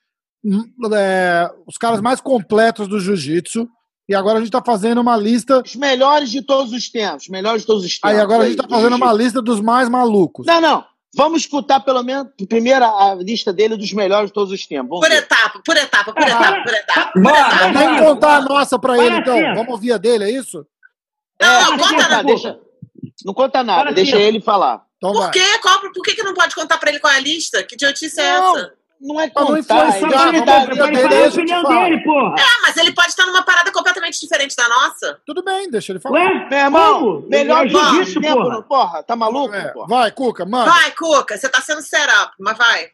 é, 0.95 1.51
os 1.67 1.77
caras 1.77 2.01
mais 2.01 2.21
completos 2.21 2.89
do 2.89 3.01
jiu-jitsu. 3.01 3.69
E 4.09 4.15
agora 4.15 4.39
a 4.39 4.41
gente 4.43 4.51
tá 4.51 4.63
fazendo 4.65 5.01
uma 5.01 5.17
lista. 5.17 5.63
Os 5.65 5.75
melhores 5.77 6.31
de 6.31 6.43
todos 6.43 6.73
os 6.73 6.91
tempos. 6.91 7.29
Melhores 7.29 7.63
de 7.63 7.67
todos 7.67 7.85
os 7.85 7.99
tempos. 7.99 8.11
Aí 8.11 8.21
agora 8.21 8.43
a 8.43 8.47
gente 8.47 8.59
tá 8.59 8.69
fazendo 8.69 8.97
uma 8.97 9.13
lista 9.13 9.41
dos 9.41 9.61
mais 9.61 9.89
malucos. 9.89 10.47
Não, 10.47 10.61
não. 10.61 10.85
Vamos 11.17 11.43
escutar 11.43 11.81
pelo 11.81 12.03
menos 12.03 12.27
primeiro 12.49 12.85
a 12.85 13.15
lista 13.15 13.53
dele 13.53 13.77
dos 13.77 13.93
melhores 13.93 14.29
de 14.31 14.35
todos 14.35 14.53
os 14.53 14.67
tempos. 14.67 15.01
Por 15.01 15.11
etapa, 15.11 15.61
por 15.65 15.77
etapa, 15.77 16.13
por 16.13 16.23
Ah, 16.23 16.29
etapa, 16.29 16.63
por 16.65 16.75
etapa. 16.75 17.13
Por 17.13 17.23
Mano, 17.23 17.37
etapa. 17.39 17.73
Vamos 17.73 18.01
contar 18.01 18.37
a 18.37 18.41
nossa 18.43 18.79
pra 18.79 18.99
ele, 18.99 19.17
então. 19.17 19.35
assim. 19.35 19.55
Vamos 19.55 19.69
ouvir 19.73 19.93
a 19.93 19.97
dele, 19.97 20.25
é 20.25 20.31
isso? 20.31 20.67
É, 21.41 21.47
Não, 21.47 21.71
não, 21.71 21.79
conta 21.79 21.95
conta, 21.95 22.09
não. 22.17 22.25
deixa, 22.25 22.59
não 23.25 23.35
conta 23.35 23.63
nada, 23.63 23.93
deixa 23.93 24.17
assim, 24.17 24.25
ele 24.25 24.41
falar. 24.41 24.83
Então 24.99 25.13
Por 25.13 25.31
quê? 25.31 25.59
Qual, 25.63 25.81
por 25.81 26.03
que, 26.03 26.15
que 26.15 26.23
não 26.23 26.35
pode 26.35 26.55
contar 26.55 26.79
pra 26.79 26.91
ele 26.91 26.99
qual 26.99 27.13
é 27.13 27.17
a 27.17 27.21
lista? 27.21 27.63
Que 27.63 27.75
idiotice 27.75 28.21
é 28.21 28.25
essa? 28.25 28.75
Não 29.05 29.21
é 29.21 29.29
Pra 29.31 29.43
não 29.43 29.55
contar. 29.55 29.87
Pra 29.87 29.99
ele 29.99 30.07
Beleza, 30.07 31.09
falar 31.09 31.21
a 31.21 31.25
eu 31.25 31.31
te 31.31 31.39
opinião 31.39 31.63
dele, 31.65 32.03
porra. 32.03 32.35
Ah, 32.39 32.59
mas 32.63 32.77
ele 32.79 32.93
pode 32.95 33.09
estar 33.09 33.27
numa 33.27 33.43
parada 33.43 33.71
completamente 33.71 34.19
diferente 34.19 34.57
da 34.57 34.69
nossa. 34.69 35.21
Tudo 35.27 35.45
bem, 35.45 35.71
deixa 35.71 35.93
ele 35.93 36.01
falar. 36.01 36.19
Ué? 36.19 36.49
Meu 36.49 36.59
irmão, 36.59 36.99
Como? 37.01 37.29
melhor 37.29 37.65
É 37.65 37.69
de 37.69 37.73
jiu-jitsu, 37.75 38.21
tempo, 38.21 38.43
porra. 38.43 38.63
porra. 38.63 39.03
Tá 39.03 39.15
maluco, 39.15 39.55
É, 39.55 39.69
porra? 39.69 39.87
vai, 39.87 40.11
Cuca, 40.11 40.45
mano. 40.47 40.73
Vai, 40.73 40.91
Cuca, 40.93 41.37
você 41.37 41.49
tá 41.49 41.61
sendo 41.61 41.83
setup, 41.83 42.33
mas 42.41 42.57
vai. 42.57 42.91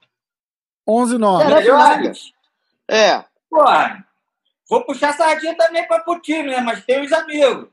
11 0.86 1.16
nomes. 1.18 1.46
Será? 1.46 1.60
melhores. 1.60 2.32
É. 2.90 3.24
Porra, 3.48 4.04
vou 4.68 4.84
puxar 4.84 5.12
sardinha 5.14 5.56
também 5.56 5.86
para 5.86 6.02
o 6.06 6.18
time, 6.20 6.50
né? 6.50 6.60
Mas 6.60 6.84
tem 6.84 7.04
os 7.04 7.12
amigos. 7.12 7.68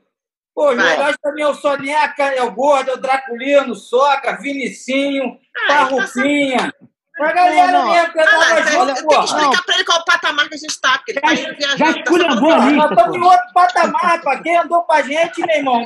Pô, 0.54 0.70
os 0.70 0.76
melhores 0.76 1.16
também 1.22 1.44
é 1.44 1.48
o 1.48 1.54
Soneca, 1.54 2.22
é 2.24 2.42
o 2.42 2.50
Gordo, 2.52 2.90
é 2.90 2.94
o 2.94 3.00
Draculino, 3.00 3.74
Soca, 3.76 4.36
Vinicinho, 4.40 5.38
Ah, 5.56 5.66
Parrupinha. 5.68 6.72
A 7.20 7.32
galera 7.32 7.72
Não, 7.72 7.84
não. 7.86 7.92
mesmo 7.94 8.12
que 8.12 8.20
Ah, 8.20 8.24
tava 8.26 8.44
eu, 8.44 8.58
eu 8.58 8.64
junto, 8.86 9.08
tenho 9.08 9.20
que 9.20 9.26
explicar 9.26 9.62
pra 9.64 9.74
ele 9.74 9.84
qual 9.84 9.98
o 10.00 10.04
patamar 10.04 10.48
que 10.48 10.54
a 10.54 10.58
gente 10.58 10.80
tá, 10.80 10.92
porque 10.98 11.12
ele 11.12 11.20
tá 11.20 11.32
indo 11.34 11.42
Já 11.42 11.52
viajando. 11.52 11.94
tá 11.94 12.00
esculhambou 12.00 12.52
a 12.52 12.58
sendo- 12.60 12.70
Nós 12.76 12.88
lista, 12.90 12.94
estamos 12.94 13.16
em 13.16 13.22
outro 13.22 13.52
patamar, 13.54 14.20
pra 14.20 14.42
quem 14.42 14.56
andou 14.56 14.82
com 14.84 14.92
a 14.92 15.02
gente, 15.02 15.46
meu 15.46 15.56
irmão. 15.56 15.84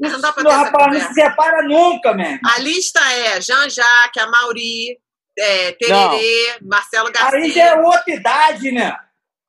Não, 0.00 0.10
Não 0.10 0.20
dá 0.20 0.32
pra 0.32 0.42
não, 0.42 0.50
ter 0.50 0.56
essa 0.56 0.64
rapaz, 0.64 0.92
não 0.98 1.08
se 1.08 1.14
separa 1.14 1.62
nunca, 1.62 2.12
meu 2.14 2.26
irmão. 2.26 2.40
A 2.54 2.58
lista 2.60 3.00
é 3.12 3.40
Jean-Jacques, 3.40 4.22
Amauri, 4.22 4.98
é, 5.38 5.72
Tererê, 5.72 6.58
Marcelo 6.62 7.10
Garcia. 7.12 7.38
Aí 7.38 7.50
já 7.50 7.64
é 7.66 7.74
outra 7.80 8.02
idade, 8.14 8.72
né? 8.72 8.96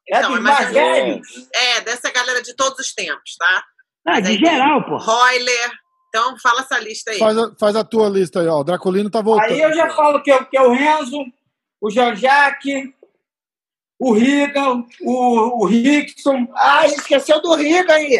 É 0.10 0.18
Então, 0.18 0.32
dos 0.32 0.42
mas 0.42 0.54
mais 0.60 0.76
é- 0.76 0.92
velhos. 0.94 1.28
É, 1.54 1.82
dessa 1.82 2.12
galera 2.12 2.42
de 2.42 2.54
todos 2.56 2.80
os 2.80 2.94
tempos, 2.94 3.36
tá? 3.38 3.64
Ah, 4.08 4.20
de 4.20 4.38
geral, 4.38 4.84
porra. 4.84 5.06
Royler. 5.06 5.72
Então, 6.14 6.38
fala 6.40 6.60
essa 6.62 6.78
lista 6.78 7.12
aí. 7.12 7.18
Faz 7.20 7.38
a, 7.38 7.56
faz 7.58 7.76
a 7.76 7.84
tua 7.86 8.10
lista 8.10 8.42
aí, 8.42 8.48
ó. 8.48 8.60
O 8.60 8.64
Draculino 8.66 9.10
tá 9.10 9.22
voltando. 9.22 9.46
Aí 9.50 9.62
eu 9.62 9.72
já 9.74 9.90
falo 9.92 10.22
que 10.22 10.30
é, 10.30 10.36
o- 10.36 10.46
que 10.46 10.58
é 10.58 10.62
o 10.62 10.72
Renzo, 10.74 11.18
o 11.80 11.90
Jean-Jacques, 11.90 12.90
o 13.98 14.12
Rigan, 14.14 14.84
o, 15.02 15.64
o 15.64 15.66
Rickson. 15.66 16.48
Ah, 16.54 16.80
a 16.80 16.88
gente 16.88 17.00
esqueceu 17.00 17.42
do 17.42 17.54
Riga 17.56 17.94
aí. 17.94 18.20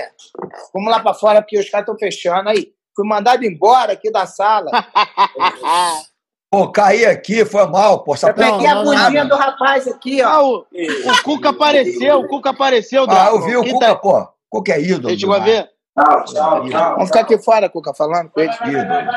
Vamos 0.74 0.90
lá 0.90 1.02
pra 1.02 1.14
fora, 1.14 1.42
porque 1.42 1.60
os 1.60 1.70
caras 1.70 1.84
estão 1.86 1.98
fechando 2.00 2.48
aí. 2.50 2.72
Fui 2.96 3.06
mandado 3.06 3.44
embora 3.44 3.92
aqui 3.94 4.10
da 4.10 4.26
sala. 4.26 4.70
Pô, 6.54 6.70
caí 6.70 7.06
aqui, 7.06 7.46
foi 7.46 7.66
mal, 7.68 8.04
pô. 8.04 8.14
Essa 8.14 8.28
Eu 8.30 8.34
peguei 8.34 8.68
não, 8.68 8.82
a 8.82 8.84
bundinha 8.84 9.24
do 9.26 9.36
rapaz 9.36 9.88
aqui, 9.88 10.22
ó. 10.22 10.28
Ah, 10.28 10.44
o, 10.44 10.58
o 10.58 11.24
Cuca 11.24 11.50
apareceu, 11.50 12.20
o 12.20 12.28
Cuca 12.28 12.50
apareceu. 12.50 13.06
Ah, 13.10 13.30
eu 13.32 13.42
vi 13.42 13.56
o 13.56 13.64
Cuca, 13.64 13.80
tá- 13.88 13.96
pô. 13.96 14.28
Cuca 14.50 14.74
é 14.74 14.82
ídolo. 14.82 15.10
Você 15.10 15.18
chegou 15.20 15.36
a 15.36 15.40
demais. 15.40 15.60
ver? 15.62 15.70
Tchau, 15.98 16.24
tchau, 16.26 16.70
tchau. 16.70 16.92
Vamos 16.94 17.08
ficar 17.10 17.22
aqui 17.22 17.38
fora, 17.38 17.70
Cuca, 17.70 17.94
falando 17.94 18.30
com 18.30 18.40
ele. 18.40 18.54
Ídolo. 18.66 19.12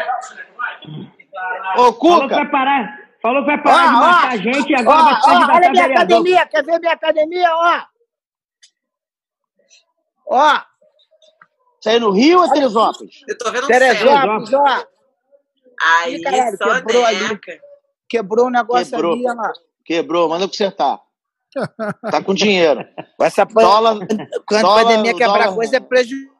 Ô, 1.76 1.76
Falou 1.76 1.92
que 1.92 1.98
Cuca, 1.98 2.34
vai 2.36 2.50
parar. 2.50 2.98
Falou 3.22 3.40
que 3.42 3.46
vai 3.46 3.58
Ó, 3.58 3.62
parar 3.62 3.86
de 3.86 3.92
matar 3.94 4.24
ó, 4.24 4.28
a 4.28 4.36
gente 4.36 4.70
e 4.70 4.74
ó, 4.74 4.80
agora 4.80 5.02
vai 5.04 5.20
se 5.22 5.28
ó, 5.30 5.32
olha 5.32 5.44
a 5.44 5.46
minha 5.58 5.70
vereador. 5.72 5.92
academia, 5.96 6.46
quer 6.46 6.64
ver 6.64 6.78
minha 6.80 6.92
academia, 6.92 7.50
ó? 7.56 7.82
Ó, 10.26 10.54
isso 11.80 11.88
aí 11.88 12.00
no 12.00 12.10
Rio 12.10 12.40
ou 12.40 12.50
Teresópolis? 12.52 13.22
Eu 13.28 13.38
tô 13.38 13.50
vendo 13.50 13.64
um 13.64 13.66
céu. 13.66 13.78
Teresópolis, 13.78 14.52
ó. 14.52 14.84
Aí, 16.02 16.22
caralho, 16.22 16.56
só 16.56 16.74
quebrou 16.74 17.04
ali. 17.04 17.28
neca. 17.28 17.60
Quebrou 18.08 18.46
o 18.46 18.50
negócio 18.50 18.90
Quebrou. 18.90 19.12
ali, 19.14 19.24
olha 19.26 19.34
lá. 19.34 19.52
Quebrou, 19.84 20.28
manda 20.28 20.46
consertar. 20.48 21.00
Tá 22.10 22.20
com 22.22 22.34
dinheiro. 22.34 22.84
Com 23.16 23.24
essa 23.24 23.44
Dólar. 23.44 23.98
Quando 24.46 24.58
a 24.58 24.62
dólar- 24.62 24.82
pandemia 24.82 25.12
quebrar 25.14 25.38
dólar- 25.44 25.54
coisa, 25.54 25.76
é 25.76 25.80
prejuízo. 25.80 26.33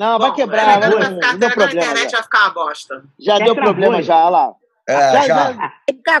Não, 0.00 0.18
vai 0.18 0.30
Bom, 0.30 0.34
quebrar. 0.36 0.66
agora 0.66 0.90
vai- 0.92 0.98
vai 1.02 1.14
ficar, 1.14 1.32
não 1.32 1.38
deu 1.38 1.50
problema. 1.50 1.82
internet 1.82 2.10
Já, 2.10 2.16
vai 2.16 2.22
ficar 2.22 2.40
uma 2.44 2.50
bosta. 2.54 3.04
já 3.18 3.36
Já 3.36 3.44
deu 3.44 3.54
travou, 3.54 3.62
problema, 3.74 3.96
hein? 3.98 4.02
já, 4.02 4.16
olha 4.16 4.30
lá. 4.30 4.54
É, 4.88 4.94
Já, 4.98 5.12
já. 5.12 5.26
já, 5.26 5.52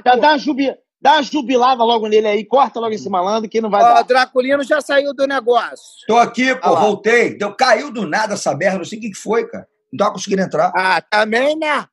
já 0.04 0.16
dá, 0.16 0.28
uma 0.28 0.38
jubi, 0.38 0.74
dá 1.00 1.12
uma 1.14 1.22
jubilada 1.22 1.82
logo 1.82 2.06
nele 2.06 2.26
aí, 2.26 2.44
corta 2.44 2.78
logo 2.78 2.92
esse 2.92 3.08
malandro 3.08 3.48
que 3.48 3.58
não 3.58 3.70
vai 3.70 3.82
Ó, 3.82 3.86
o 3.90 3.94
dar. 3.94 4.02
Draculino 4.04 4.62
já 4.62 4.82
saiu 4.82 5.14
do 5.14 5.26
negócio. 5.26 6.06
Tô 6.06 6.18
aqui, 6.18 6.54
pô, 6.56 6.60
Ah 6.68 6.74
voltei. 6.78 7.38
Deu, 7.38 7.54
caiu 7.54 7.90
do 7.90 8.06
nada 8.06 8.34
essa 8.34 8.54
merda, 8.54 8.76
não 8.76 8.84
sei 8.84 8.98
o 8.98 9.00
que 9.00 9.08
que 9.12 9.16
foi, 9.18 9.48
cara. 9.48 9.66
Não 9.90 9.96
tava 9.96 10.12
conseguindo 10.12 10.42
entrar. 10.42 10.70
Ah, 10.76 11.00
também, 11.00 11.56
né? 11.56 11.86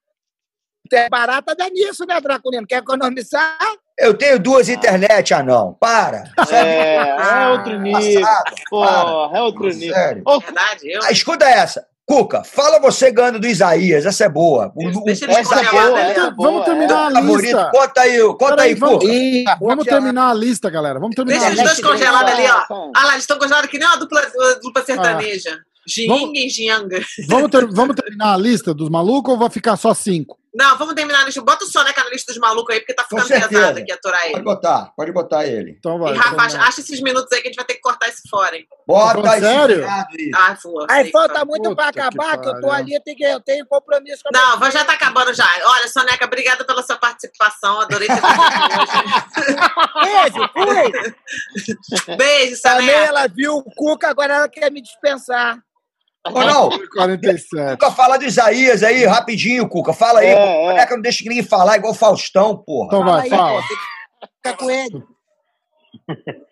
É 0.91 1.07
barata 1.09 1.55
dá 1.55 1.69
nisso, 1.69 2.05
né, 2.05 2.19
Draculino? 2.19 2.67
Quer 2.67 2.79
economizar? 2.79 3.57
Eu 3.99 4.13
tenho 4.13 4.39
duas 4.39 4.69
internet, 4.69 5.33
anão. 5.33 5.75
Para. 5.79 6.23
É, 6.51 6.95
é 6.97 7.47
outro 7.49 7.79
nível. 7.79 8.21
Passado. 8.21 8.55
Porra, 8.69 9.37
é 9.37 9.41
outro 9.41 9.63
nível. 9.69 9.93
Sério. 9.93 10.21
Ô, 10.25 10.39
Verdade, 10.39 10.81
eu. 10.91 10.99
Ah, 11.03 11.11
escuta 11.11 11.45
essa. 11.45 11.85
Cuca, 12.05 12.41
fala 12.41 12.79
você 12.79 13.11
ganhando 13.11 13.37
do 13.39 13.47
Isaías. 13.47 14.05
Essa 14.05 14.25
é 14.25 14.29
boa. 14.29 14.71
O, 14.75 14.87
o, 14.87 15.03
Deixa 15.03 15.25
ele 15.25 15.33
essa 15.33 15.59
é 15.59 15.69
boa, 15.69 15.99
essa 15.99 16.21
é 16.27 16.31
boa. 16.31 16.49
Vamos 16.51 16.65
terminar 16.65 17.07
a 17.07 17.11
favorito. 17.11 17.41
lista. 17.57 17.71
Conta 17.73 18.01
aí, 18.01 18.19
conta 18.39 18.61
aí, 18.61 18.73
vamos- 18.75 18.95
Cuca. 18.99 19.13
Ih, 19.13 19.43
Vamos 19.59 19.85
terminar 19.85 20.29
a 20.29 20.33
lista, 20.33 20.69
galera. 20.69 20.99
Vamos 21.01 21.15
terminar 21.15 21.39
Deixa 21.39 21.49
a 21.49 21.53
eles 21.53 21.63
lista. 21.69 21.81
dois 21.81 21.91
congelados 21.99 22.31
ali, 22.31 22.47
ó. 22.47 22.91
Ah 22.95 23.03
lá, 23.07 23.11
eles 23.11 23.23
estão 23.23 23.37
congelados 23.37 23.69
que 23.69 23.77
nem 23.77 23.87
uma 23.87 23.97
dupla, 23.97 24.21
dupla 24.63 24.83
sertaneja. 24.85 25.49
Vamos- 25.49 25.67
Ginga 25.89 26.39
e 26.39 26.49
Ginga. 26.49 27.01
Vamos, 27.27 27.49
ter- 27.51 27.67
vamos 27.67 27.95
terminar 27.95 28.33
a 28.33 28.37
lista 28.37 28.73
dos 28.73 28.89
malucos 28.89 29.33
ou 29.33 29.39
vai 29.39 29.49
ficar 29.49 29.75
só 29.75 29.93
cinco? 29.93 30.37
Não, 30.55 30.77
vamos 30.77 30.95
terminar 30.95 31.21
a 31.21 31.25
lista. 31.25 31.41
Bota 31.41 31.65
o 31.65 31.67
Soneca 31.67 32.03
na 32.03 32.09
lista 32.09 32.31
dos 32.31 32.39
malucos 32.41 32.73
aí, 32.73 32.79
porque 32.79 32.93
tá 32.93 33.03
ficando 33.03 33.27
pesado 33.27 33.77
aqui 33.79 33.91
aturar 33.91 34.21
Pode 34.21 34.33
ele. 34.33 34.41
botar, 34.43 34.91
pode 34.97 35.11
botar 35.11 35.45
ele. 35.45 35.71
Então 35.77 35.99
vai. 35.99 36.13
E 36.13 36.17
Rafa, 36.17 36.29
então 36.29 36.39
acha, 36.45 36.57
vai. 36.57 36.67
acha 36.67 36.81
esses 36.81 36.99
minutos 37.01 37.31
aí 37.31 37.41
que 37.41 37.47
a 37.47 37.51
gente 37.51 37.57
vai 37.57 37.65
ter 37.65 37.75
que 37.75 37.81
cortar 37.81 38.07
isso 38.09 38.21
fora, 38.29 38.55
hein? 38.55 38.65
Bota 38.87 39.13
falando 39.21 39.33
esse 39.33 39.41
sério? 39.45 39.85
aí. 39.87 40.31
Ah, 40.33 40.57
voa. 40.63 40.87
Aí 40.89 41.11
falta 41.11 41.45
muito 41.45 41.75
pra 41.75 41.87
Puta 41.87 41.93
que 41.93 41.99
acabar, 41.99 42.37
que, 42.41 42.49
eu 42.49 42.59
tô 42.61 42.71
ali, 42.71 42.93
eu 42.93 43.01
tenho, 43.03 43.17
que- 43.17 43.23
eu 43.23 43.39
tenho 43.41 43.65
compromisso 43.67 44.23
com 44.23 44.35
a 44.35 44.41
Não, 44.41 44.59
vai- 44.59 44.71
já 44.71 44.83
tá 44.83 44.93
acabando 44.93 45.33
já. 45.33 45.47
Olha, 45.65 45.87
Soneca, 45.87 46.25
obrigada 46.25 46.63
pela 46.65 46.81
sua 46.81 46.95
participação. 46.97 47.79
Adorei 47.81 48.07
ter 48.07 48.15
você 48.19 49.55
Beijo, 50.03 50.49
fui. 50.53 52.15
Beijo, 52.17 52.61
Também 52.61 52.87
Soneca. 52.87 53.05
ela 53.05 53.27
viu 53.27 53.57
o 53.57 53.63
Cuca, 53.63 54.09
agora 54.09 54.35
ela 54.35 54.49
quer 54.49 54.71
me 54.71 54.81
dispensar. 54.81 55.59
Ô, 56.33 56.43
não, 56.43 56.69
47. 56.93 57.71
Cuca, 57.71 57.91
fala 57.91 58.17
do 58.17 58.25
Isaías 58.25 58.83
aí, 58.83 59.05
rapidinho, 59.05 59.67
Cuca. 59.67 59.93
Fala 59.93 60.19
aí. 60.19 60.27
É, 60.27 60.35
pô. 60.35 60.41
é. 60.41 60.67
Moleque, 60.71 60.93
não 60.93 61.01
deixa 61.01 61.23
ninguém 61.23 61.43
falar 61.43 61.77
igual 61.77 61.93
o 61.93 61.95
Faustão, 61.95 62.57
porra. 62.57 62.87
Então 62.87 63.03
vai, 63.03 63.29
fala. 63.29 63.61
que 63.61 64.27
ficar 64.35 64.57
com 64.57 64.69
ele. 64.71 65.03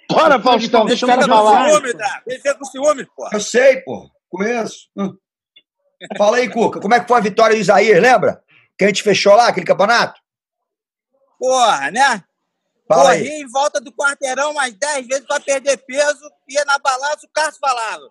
Bora, 0.10 0.42
Faustão, 0.42 0.86
deixa 0.86 1.06
o 1.06 1.10
cara 1.10 1.28
falar. 1.28 1.80
vai. 1.80 1.94
Dá. 1.94 2.22
Ele 2.28 2.38
fica 2.38 2.56
com 2.56 2.66
ciúme, 2.66 3.08
pô. 3.16 3.30
Eu 3.32 3.40
sei, 3.40 3.78
pô. 3.82 4.10
Conheço. 4.30 4.90
Hum. 4.98 5.16
Fala 6.18 6.38
aí, 6.38 6.50
Cuca, 6.50 6.80
como 6.80 6.94
é 6.94 7.00
que 7.00 7.08
foi 7.08 7.18
a 7.18 7.22
vitória 7.22 7.56
do 7.56 7.62
Isaías, 7.62 8.02
lembra? 8.02 8.42
Que 8.78 8.84
a 8.84 8.88
gente 8.88 9.04
fechou 9.04 9.34
lá, 9.34 9.48
aquele 9.48 9.66
campeonato? 9.66 10.20
Porra, 11.40 11.92
né? 11.92 12.24
Fala 12.88 13.12
Corri 13.12 13.30
aí. 13.30 13.42
em 13.42 13.48
volta 13.48 13.82
do 13.82 13.92
quarteirão 13.92 14.52
umas 14.52 14.74
10 14.74 15.08
vezes 15.08 15.26
para 15.26 15.40
perder 15.40 15.78
peso. 15.78 16.30
Ia 16.50 16.64
na 16.66 16.78
balança, 16.78 17.26
o 17.26 17.30
Carlos 17.34 17.58
falava. 17.58 18.04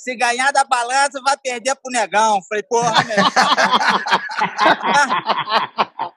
Se 0.00 0.16
ganhar 0.16 0.50
da 0.50 0.64
balança, 0.64 1.20
vai 1.22 1.36
perder 1.36 1.74
pro 1.74 1.92
negão. 1.92 2.40
Falei, 2.48 2.62
porra, 2.62 3.04
meu. 3.04 3.18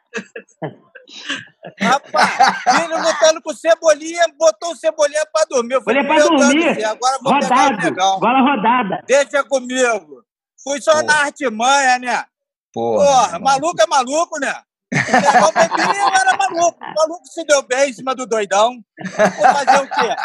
Rapaz, 1.82 2.64
filho 2.64 2.98
lutando 2.98 3.42
com 3.42 3.54
cebolinha, 3.54 4.24
botou 4.40 4.72
o 4.72 4.76
cebolinha 4.76 5.26
pra 5.34 5.44
dormir. 5.50 5.74
Eu 5.76 5.82
falei, 5.84 6.02
pra 6.02 6.16
Deus 6.16 6.30
dormir. 6.30 6.76
céu, 6.76 6.92
agora 6.92 7.20
vou 7.22 7.34
pegar 7.40 7.56
o 7.56 7.60
Rodado. 7.60 7.84
negão. 7.84 8.20
Bola 8.22 8.40
rodada. 8.40 9.04
Deixa 9.06 9.44
comigo. 9.44 10.24
Fui 10.64 10.82
só 10.82 10.92
Porra. 10.92 11.04
na 11.04 11.16
artimanha, 11.24 12.00
né? 12.00 12.24
Porra. 12.74 13.06
Porra, 13.06 13.40
maluco 13.40 13.82
é 13.82 13.88
maluco, 13.88 14.40
né? 14.40 14.56
O 14.94 15.22
negão 15.22 15.52
bebinho 15.54 16.16
era 16.22 16.38
maluco. 16.38 16.78
O 16.84 16.94
maluco 16.96 17.26
se 17.28 17.44
deu 17.46 17.62
bem 17.64 17.90
em 17.90 17.94
cima 17.94 18.14
do 18.16 18.26
doidão. 18.26 18.84
Vou 19.16 19.46
fazer 19.54 19.78
o 19.82 19.88
quê? 19.90 20.16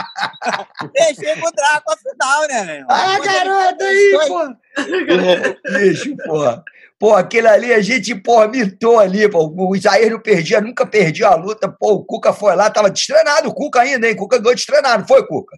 Deixei 0.95 1.37
pro 1.37 1.51
Draco 1.53 1.93
afinal, 1.93 2.49
né, 2.49 2.65
meu? 2.65 2.75
irmão? 2.77 2.89
Ah, 2.91 3.19
garoto 3.19 3.85
aí, 3.85 4.19
pô. 4.29 5.79
Bicho, 5.79 6.17
porra. 6.25 6.63
Pô, 6.99 7.15
aquele 7.15 7.47
ali, 7.47 7.73
a 7.73 7.81
gente, 7.81 8.15
porra, 8.15 8.49
mitou 8.49 8.99
ali, 8.99 9.29
pô. 9.31 9.53
O 9.57 9.77
Isaías 9.77 10.11
não 10.11 10.21
perdia, 10.21 10.61
nunca 10.61 10.85
perdia 10.85 11.29
a 11.29 11.35
luta. 11.37 11.69
Pô, 11.69 11.93
o 11.93 12.05
Cuca 12.05 12.33
foi 12.33 12.55
lá, 12.57 12.69
tava 12.71 12.91
destrenado 12.91 13.49
o 13.49 13.55
Cuca 13.55 13.81
ainda, 13.83 14.07
hein? 14.09 14.15
O 14.15 14.19
Cuca 14.19 14.39
ganhou 14.39 14.55
destrenado, 14.55 15.07
foi, 15.07 15.25
Cuca? 15.27 15.57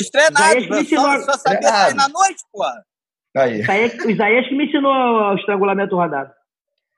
Ensinou- 0.00 1.20
Só, 1.22 1.32
só 1.32 1.38
sabia 1.38 1.58
Treinado. 1.60 1.84
sair 1.86 1.94
na 1.94 2.08
noite, 2.08 2.42
porra. 2.52 2.82
Aí. 3.36 3.60
Isaías, 3.60 3.94
o 4.04 4.10
Isaías 4.10 4.48
que 4.48 4.54
me 4.56 4.66
ensinou 4.66 4.92
o 4.92 5.34
estrangulamento 5.36 5.94
rodado. 5.94 6.32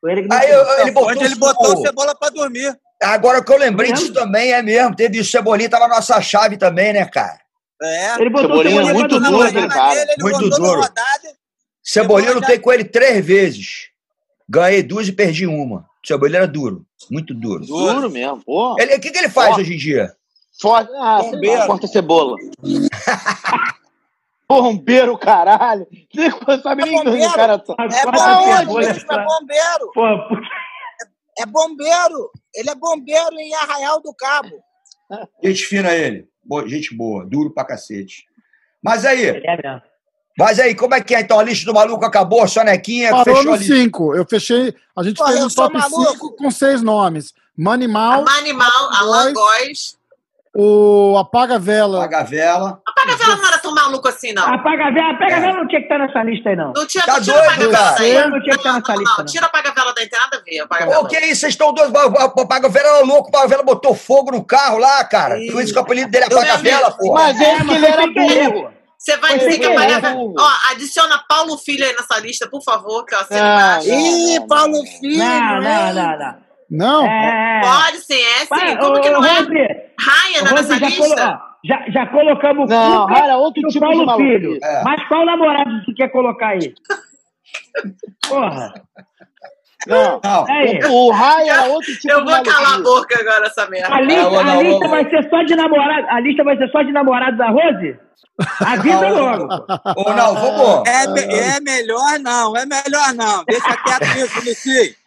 Foi 0.01 0.13
ele 0.13 0.29
Aí 0.33 0.51
eu- 0.51 0.79
ele 0.81 0.91
botou, 0.93 1.11
Onde 1.11 1.25
ele 1.25 1.35
botou 1.35 1.75
o 1.75 1.83
cebola 1.83 2.15
pra 2.15 2.29
dormir. 2.31 2.75
Agora 3.03 3.43
que 3.45 3.53
eu 3.53 3.57
lembrei 3.59 3.91
É 3.91 3.95
disso 3.95 4.13
também, 4.13 4.53
é 4.53 4.63
mesmo. 4.63 4.95
Teve 4.95 5.21
o 5.21 5.25
Cebolinha, 5.25 5.69
tava 5.71 5.89
na 5.89 5.97
nossa 5.97 6.21
chave 6.21 6.57
também, 6.57 6.93
né, 6.93 7.05
cara? 7.07 7.39
É. 7.83 8.21
Ele 8.21 8.31
botou 8.31 8.49
Cebolinha 8.59 8.83
o 8.83 8.87
Cebolinha 8.87 8.95
muito 8.95 9.21
duro, 9.21 9.43
aquele 9.43 9.69
cara. 9.69 9.95
dele, 9.95 10.15
Muito 10.21 10.51
duro. 10.51 10.81
Cebolinha 11.83 12.31
eu 12.31 12.35
lutei 12.37 12.59
com 12.59 12.73
ele 12.73 12.85
três 12.85 13.25
vezes. 13.25 13.89
Ganhei 14.49 14.83
duas 14.83 15.09
e 15.09 15.13
perdi 15.13 15.47
uma. 15.47 15.87
O 16.03 16.07
Cebolinha 16.07 16.39
era 16.41 16.47
duro, 16.49 16.85
muito 17.11 17.33
duro. 17.35 17.65
Duro 17.65 18.11
mesmo, 18.11 18.43
pô. 18.45 18.77
Ele, 18.79 18.95
o 18.97 19.01
que, 19.01 19.11
que 19.11 19.19
ele 19.19 19.29
faz 19.31 19.55
Ó. 19.57 19.61
hoje 19.61 19.75
em 19.75 19.79
dia? 19.79 20.13
Forte. 20.61 20.91
Ah, 21.01 21.23
Bombeiro. 21.23 21.67
corta 21.67 21.87
cebola. 21.87 22.37
Bombeiro, 24.51 25.17
caralho. 25.17 25.87
Não 26.47 26.61
sabe 26.61 26.83
nem 26.83 26.97
Bombeiro. 26.97 27.19
onde 27.19 27.27
o 27.27 27.33
cara 27.37 27.59
tá. 27.59 27.75
É 27.79 28.05
bombeiro, 28.05 28.91
é 28.91 29.25
bombeiro. 29.25 29.91
Pô, 29.95 30.29
por- 30.29 30.43
É 31.39 31.47
bombeiro. 31.47 32.31
Ele 32.55 32.69
é 32.71 32.75
bombeiro 32.75 33.39
em 33.39 33.55
Arraial 33.55 34.01
do 34.03 34.13
Cabo. 34.13 34.51
Gente 35.43 35.65
fina 35.67 35.93
ele. 35.95 36.29
Boa, 36.45 36.69
gente 36.69 36.95
boa, 36.97 37.25
duro 37.25 37.53
pra 37.55 37.65
cacete. 37.65 38.25
Mas 38.83 39.05
aí, 39.05 39.27
é 39.27 39.33
mesmo. 39.35 39.83
mas 40.37 40.59
aí, 40.59 40.75
como 40.75 40.95
é 40.95 41.01
que 41.01 41.15
é? 41.15 41.21
Então 41.21 41.39
a 41.39 41.43
lista 41.45 41.65
do 41.67 41.75
maluco 41.75 42.05
acabou, 42.05 42.47
Sonequinha, 42.49 43.11
Parou 43.11 43.25
fechou 43.25 43.45
no 43.45 43.53
a 43.53 43.57
lista. 43.57 43.75
5. 43.75 44.15
Eu 44.17 44.27
fechei. 44.29 44.75
A 44.99 45.03
gente 45.05 45.17
Porra, 45.19 45.33
fez 45.33 45.45
um 45.45 45.49
top 45.49 45.75
maluco. 45.77 46.13
5 46.13 46.37
com 46.37 46.51
seis 46.51 46.83
nomes: 46.83 47.33
Manimal, 47.57 48.25
Animal, 48.29 48.91
Alan 48.95 49.33
Góes. 49.33 49.97
O 50.57 51.17
Apaga 51.17 51.59
Vela. 51.59 51.99
Apaga 51.99 52.19
a 52.19 52.23
vela. 52.25 52.81
Apaga 52.87 53.13
a 53.13 53.17
vela 53.17 53.37
não 53.37 53.47
era 53.47 53.59
tão 53.59 53.73
maluco 53.73 54.09
assim, 54.09 54.33
não. 54.33 54.43
Apaga 54.43 54.87
a 54.87 54.91
vela, 54.91 55.15
pega 55.15 55.37
a 55.37 55.41
vela 55.41 55.59
não 55.59 55.69
tinha 55.69 55.81
que 55.81 55.87
estar 55.87 55.99
nessa 55.99 56.23
lista 56.25 56.51
aí, 56.51 56.57
não. 56.57 56.73
Não 56.75 56.87
tinha, 56.87 57.05
Tá 57.05 57.15
não 57.15 57.23
tira 57.23 57.39
apaga 57.39 57.53
a 57.53 57.57
doido, 57.57 57.71
vela 57.71 57.93
cara? 57.95 58.09
Eu 58.09 58.31
não 58.31 58.41
tinha 58.43 58.55
que 58.55 58.61
estar 58.61 58.73
nessa 58.73 58.93
não, 58.93 59.01
lista, 59.01 59.17
não, 59.17 59.25
não. 59.25 59.33
tira 59.33 59.47
apaga 59.47 59.69
a 59.69 59.73
vela 59.73 59.95
daí, 59.95 60.05
não 60.05 60.11
tem 60.11 60.21
nada 60.21 60.37
a 60.37 60.41
ver. 60.41 60.61
Apaga 60.61 60.85
a 60.85 60.87
Pô, 60.87 60.93
vela. 60.93 61.09
que 61.09 61.19
isso? 61.19 61.41
Vocês 61.41 61.53
estão 61.53 61.73
dois. 61.73 61.91
O 61.91 62.41
Apaga 62.41 62.67
a 62.67 62.71
vela 62.71 62.89
era 62.89 63.05
louco, 63.05 63.27
o 63.27 63.29
Apaga 63.29 63.45
a 63.45 63.49
vela 63.49 63.63
botou 63.63 63.95
fogo 63.95 64.33
no 64.33 64.45
carro 64.45 64.79
lá, 64.79 65.05
cara. 65.05 65.39
Ih. 65.39 65.53
Por 65.53 65.63
isso 65.63 65.73
que 65.73 65.79
o 65.79 65.83
apelido 65.83 66.11
dele 66.11 66.25
é 66.25 66.27
Apaga 66.27 66.55
a 66.55 66.57
vela, 66.57 66.91
pô. 66.91 67.13
Mas 67.13 67.41
é 67.41 67.57
porque 67.57 67.75
ele 67.75 67.87
era 67.87 68.07
burro. 68.07 68.73
Você 68.99 69.17
vai 69.17 69.39
dizer 69.39 69.59
que 69.59 69.67
apaga 69.67 69.97
a 69.97 70.01
vela. 70.01 70.21
Ó, 70.37 70.51
adiciona 70.73 71.25
Paulo 71.29 71.57
Filho 71.57 71.85
aí 71.87 71.95
nessa 71.95 72.19
lista, 72.21 72.49
por 72.49 72.63
favor, 72.63 73.07
que 73.07 73.15
eu 73.15 73.21
assino 73.21 73.39
embaixo. 73.39 73.89
Ih, 73.89 74.47
Paulo 74.49 74.83
Filho. 74.85 75.19
Não, 75.19 75.61
não, 75.63 75.95
não, 75.95 76.19
não. 76.19 76.51
Não? 76.71 77.05
É. 77.05 77.61
Pode 77.63 77.99
sim, 77.99 78.21
é 78.21 78.47
sim. 78.47 78.77
Como 78.77 79.01
que 79.01 79.11
não 79.11 79.25
é? 79.25 79.90
É 80.37 80.41
Rose, 80.41 80.55
nessa 80.55 80.79
já, 80.79 80.91
colo- 80.91 81.05
lista? 81.09 81.29
ó, 81.45 81.51
já, 81.65 81.91
já 81.91 82.07
colocamos 82.07 82.65
o 82.71 82.73
Não, 82.73 83.07
Cuca 83.07 83.19
era 83.25 83.37
outro 83.37 83.61
tipo 83.63 83.73
de 83.73 83.81
Paulo 83.81 84.07
maluco. 84.07 84.25
Filho. 84.29 84.59
É. 84.63 84.83
Mas 84.85 85.09
qual 85.09 85.25
namorado 85.27 85.85
você 85.85 85.93
quer 85.95 86.09
colocar 86.09 86.49
aí? 86.49 86.75
Porra. 88.29 88.73
Não. 89.87 90.21
Não. 90.23 90.47
Aí. 90.49 90.79
O, 90.85 91.07
o 91.09 91.11
Rai 91.11 91.49
era 91.49 91.65
outro 91.65 91.93
tipo 91.95 92.11
Eu 92.13 92.25
de 92.25 92.33
vou 92.33 92.43
calar 92.43 92.75
a 92.75 92.79
boca 92.83 93.19
agora, 93.21 93.47
essa 93.47 93.67
merda. 93.69 93.95
A 93.95 94.01
lista, 94.01 94.23
não, 94.23 94.39
a 94.39 94.45
não, 94.45 94.63
lista 94.63 94.81
não. 94.81 94.91
vai 94.91 95.09
ser 95.11 95.29
só 95.31 95.43
de 95.43 95.57
namorado. 95.57 96.07
A 96.09 96.21
lista 96.21 96.45
vai 96.45 96.57
ser 96.59 96.69
só 96.71 96.83
de 96.83 96.93
namorado 96.93 97.37
da 97.39 97.49
Rose? 97.51 97.99
Avisa 98.65 99.09
logo. 99.09 99.49
pô. 99.49 99.65
Ô, 100.11 100.13
não, 100.15 100.35
vamos. 100.35 100.89
É, 100.89 101.07
me- 101.09 101.21
é 101.35 101.61
melhor 101.61 102.19
não, 102.21 102.57
é 102.57 102.65
melhor 102.65 103.13
não. 103.15 103.45
Deixa 103.45 103.77
quieto 103.77 104.17
isso, 104.19 104.41
Vinicius. 104.41 104.97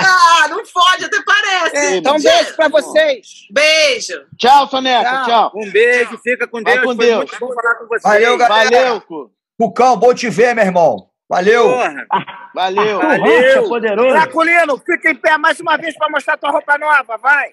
Ah, 0.00 0.48
não 0.48 0.64
fode, 0.66 1.04
até 1.04 1.16
parece. 1.24 1.96
Então, 1.96 2.16
beijo 2.20 2.54
pra 2.56 2.68
vocês. 2.68 3.26
Beijo. 3.50 4.14
Tchau, 4.36 4.68
Soneca. 4.68 5.22
Tchau. 5.24 5.52
Um 5.54 5.70
beijo, 5.70 6.18
fica 6.22 6.46
com 6.46 6.62
Vai 6.62 6.74
Deus. 6.74 6.86
com 6.86 6.96
Foi 6.96 7.06
Deus. 7.06 7.18
muito 7.18 7.38
bom 7.40 7.54
falar 7.54 7.74
com 7.76 7.86
vocês. 7.86 8.02
Valeu, 8.02 8.36
galera. 8.38 8.64
Valeu, 8.70 9.00
Cu. 9.02 9.30
Cucão, 9.58 9.96
bom 9.96 10.14
te 10.14 10.28
ver, 10.30 10.54
meu 10.54 10.64
irmão. 10.64 11.08
Valeu. 11.28 11.64
Porra. 11.68 12.06
Valeu. 12.54 12.98
O 12.98 13.02
Rocha, 13.02 13.62
poderoso. 13.68 14.08
Draculino, 14.10 14.78
fica 14.78 15.10
em 15.10 15.16
pé 15.16 15.36
mais 15.36 15.60
uma 15.60 15.76
vez 15.76 15.94
pra 15.96 16.08
mostrar 16.08 16.36
tua 16.38 16.50
roupa 16.50 16.78
nova, 16.78 17.16
vai. 17.18 17.50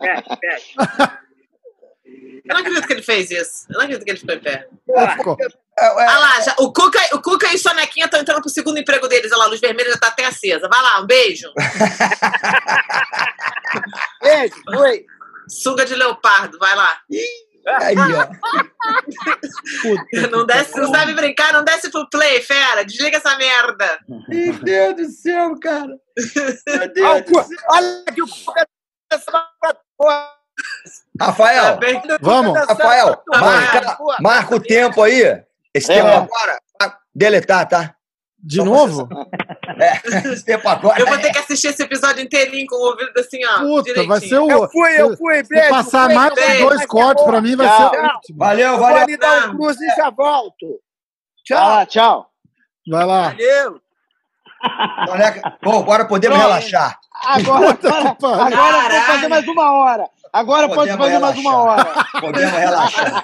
Fecha, 0.00 0.36
fecha. 0.40 0.74
Eu 2.44 2.54
não 2.54 2.60
acredito 2.60 2.86
que 2.86 2.92
ele 2.92 3.02
fez 3.02 3.30
isso. 3.30 3.66
Eu 3.70 3.74
não 3.74 3.80
acredito 3.82 4.04
que 4.04 4.10
ele 4.10 4.18
ficou 4.18 4.34
em 4.34 4.40
pé. 4.40 4.68
É, 5.78 5.86
é, 5.86 6.06
Ah 6.06 6.18
lá, 6.18 6.40
já, 6.40 6.54
o, 6.58 6.72
Cuca, 6.72 7.00
o 7.14 7.22
Cuca 7.22 7.46
e 7.50 7.54
o 7.56 7.58
Sonequinha 7.58 8.04
estão 8.04 8.20
entrando 8.20 8.42
pro 8.42 8.50
segundo 8.50 8.78
emprego 8.78 9.08
deles. 9.08 9.32
Olha 9.32 9.38
lá, 9.38 9.44
a 9.46 9.48
luz 9.48 9.60
vermelha 9.60 9.90
já 9.90 9.96
tá 9.98 10.08
até 10.08 10.26
acesa. 10.26 10.68
Vai 10.68 10.82
lá, 10.82 11.00
um 11.00 11.06
beijo. 11.06 11.50
Beijo, 14.22 14.54
oi. 14.78 15.04
Sunga 15.48 15.84
de 15.84 15.94
leopardo, 15.94 16.58
vai 16.58 16.74
lá. 16.76 16.98
Aí, 17.66 17.94
ó. 17.96 18.26
Não, 20.30 20.44
desce, 20.46 20.76
não 20.78 20.90
sabe 20.92 21.14
brincar, 21.14 21.52
não 21.52 21.64
desce 21.64 21.90
pro 21.90 22.08
play, 22.10 22.40
fera. 22.42 22.84
Desliga 22.84 23.16
essa 23.18 23.36
merda. 23.36 23.98
Meu 24.28 24.52
Deus 24.54 24.96
do 24.96 25.08
céu, 25.10 25.58
cara. 25.60 25.88
Meu 26.66 26.78
Olha 26.78 26.88
Deus 26.88 27.20
o 27.20 27.24
cu- 27.24 27.48
Olha 27.70 28.04
que 28.14 28.22
o. 28.22 28.26
Rafael, 31.20 31.78
Tá? 31.78 32.18
Vamos. 32.20 32.58
Rafael, 32.58 33.16
Tá 33.30 33.38
marca, 33.40 33.98
marca 34.20 34.54
o 34.56 34.60
tempo 34.60 35.02
aí. 35.02 35.42
Esse 35.72 35.92
É. 35.92 35.96
tempo 35.96 36.08
agora. 36.08 36.58
Deletar, 37.14 37.68
tá? 37.68 37.93
De 38.46 38.62
novo? 38.62 39.08
É, 39.80 40.60
agora. 40.68 41.00
Eu 41.00 41.06
vou 41.06 41.16
ter 41.18 41.32
que 41.32 41.38
assistir 41.38 41.68
esse 41.68 41.82
episódio 41.82 42.22
inteirinho 42.22 42.66
com 42.68 42.76
o 42.76 42.90
ouvido 42.90 43.10
assim, 43.18 43.42
ó. 43.46 43.58
Puta, 43.60 43.82
direitinho. 43.84 44.08
vai 44.08 44.20
ser 44.20 44.38
o. 44.38 44.50
Eu 44.50 44.68
fui, 44.70 45.00
eu 45.00 45.16
fui, 45.16 45.36
Se 45.42 45.48
beijo. 45.48 45.70
passar 45.70 46.04
fui, 46.06 46.14
mais 46.14 46.34
dois 46.60 46.84
cortes, 46.86 47.24
pra 47.24 47.40
mim 47.40 47.56
vai 47.56 47.66
Tchau. 47.66 47.90
ser 47.90 48.00
o 48.00 48.02
último. 48.02 48.38
Valeu, 48.38 48.66
Eu 48.68 48.76
vou 48.76 48.86
valeu. 48.86 49.02
ali 49.02 49.16
dar 49.16 49.48
um 49.48 49.56
cruze 49.56 49.82
e 49.82 49.96
já 49.96 50.10
volto. 50.10 50.66
Vai 50.66 50.78
Tchau. 51.44 51.68
lá, 51.68 51.86
tchau. 51.86 52.30
Vai 52.86 53.04
lá. 53.06 53.22
Valeu. 53.30 53.80
Bom, 55.62 55.78
agora 55.80 56.04
podemos 56.04 56.36
Pronto. 56.36 56.48
relaxar. 56.50 56.98
Agora, 57.24 57.70
agora, 57.70 58.86
pode 58.86 59.06
fazer 59.06 59.28
mais 59.28 59.48
uma 59.48 59.72
hora. 59.72 60.08
Agora 60.32 60.68
pode 60.68 60.90
Podemos 60.90 61.06
fazer 61.06 61.18
mais 61.18 61.38
uma 61.38 61.56
hora. 61.56 61.82
relaxar. 61.82 62.20
Podemos 62.20 62.52
relaxar. 62.58 63.22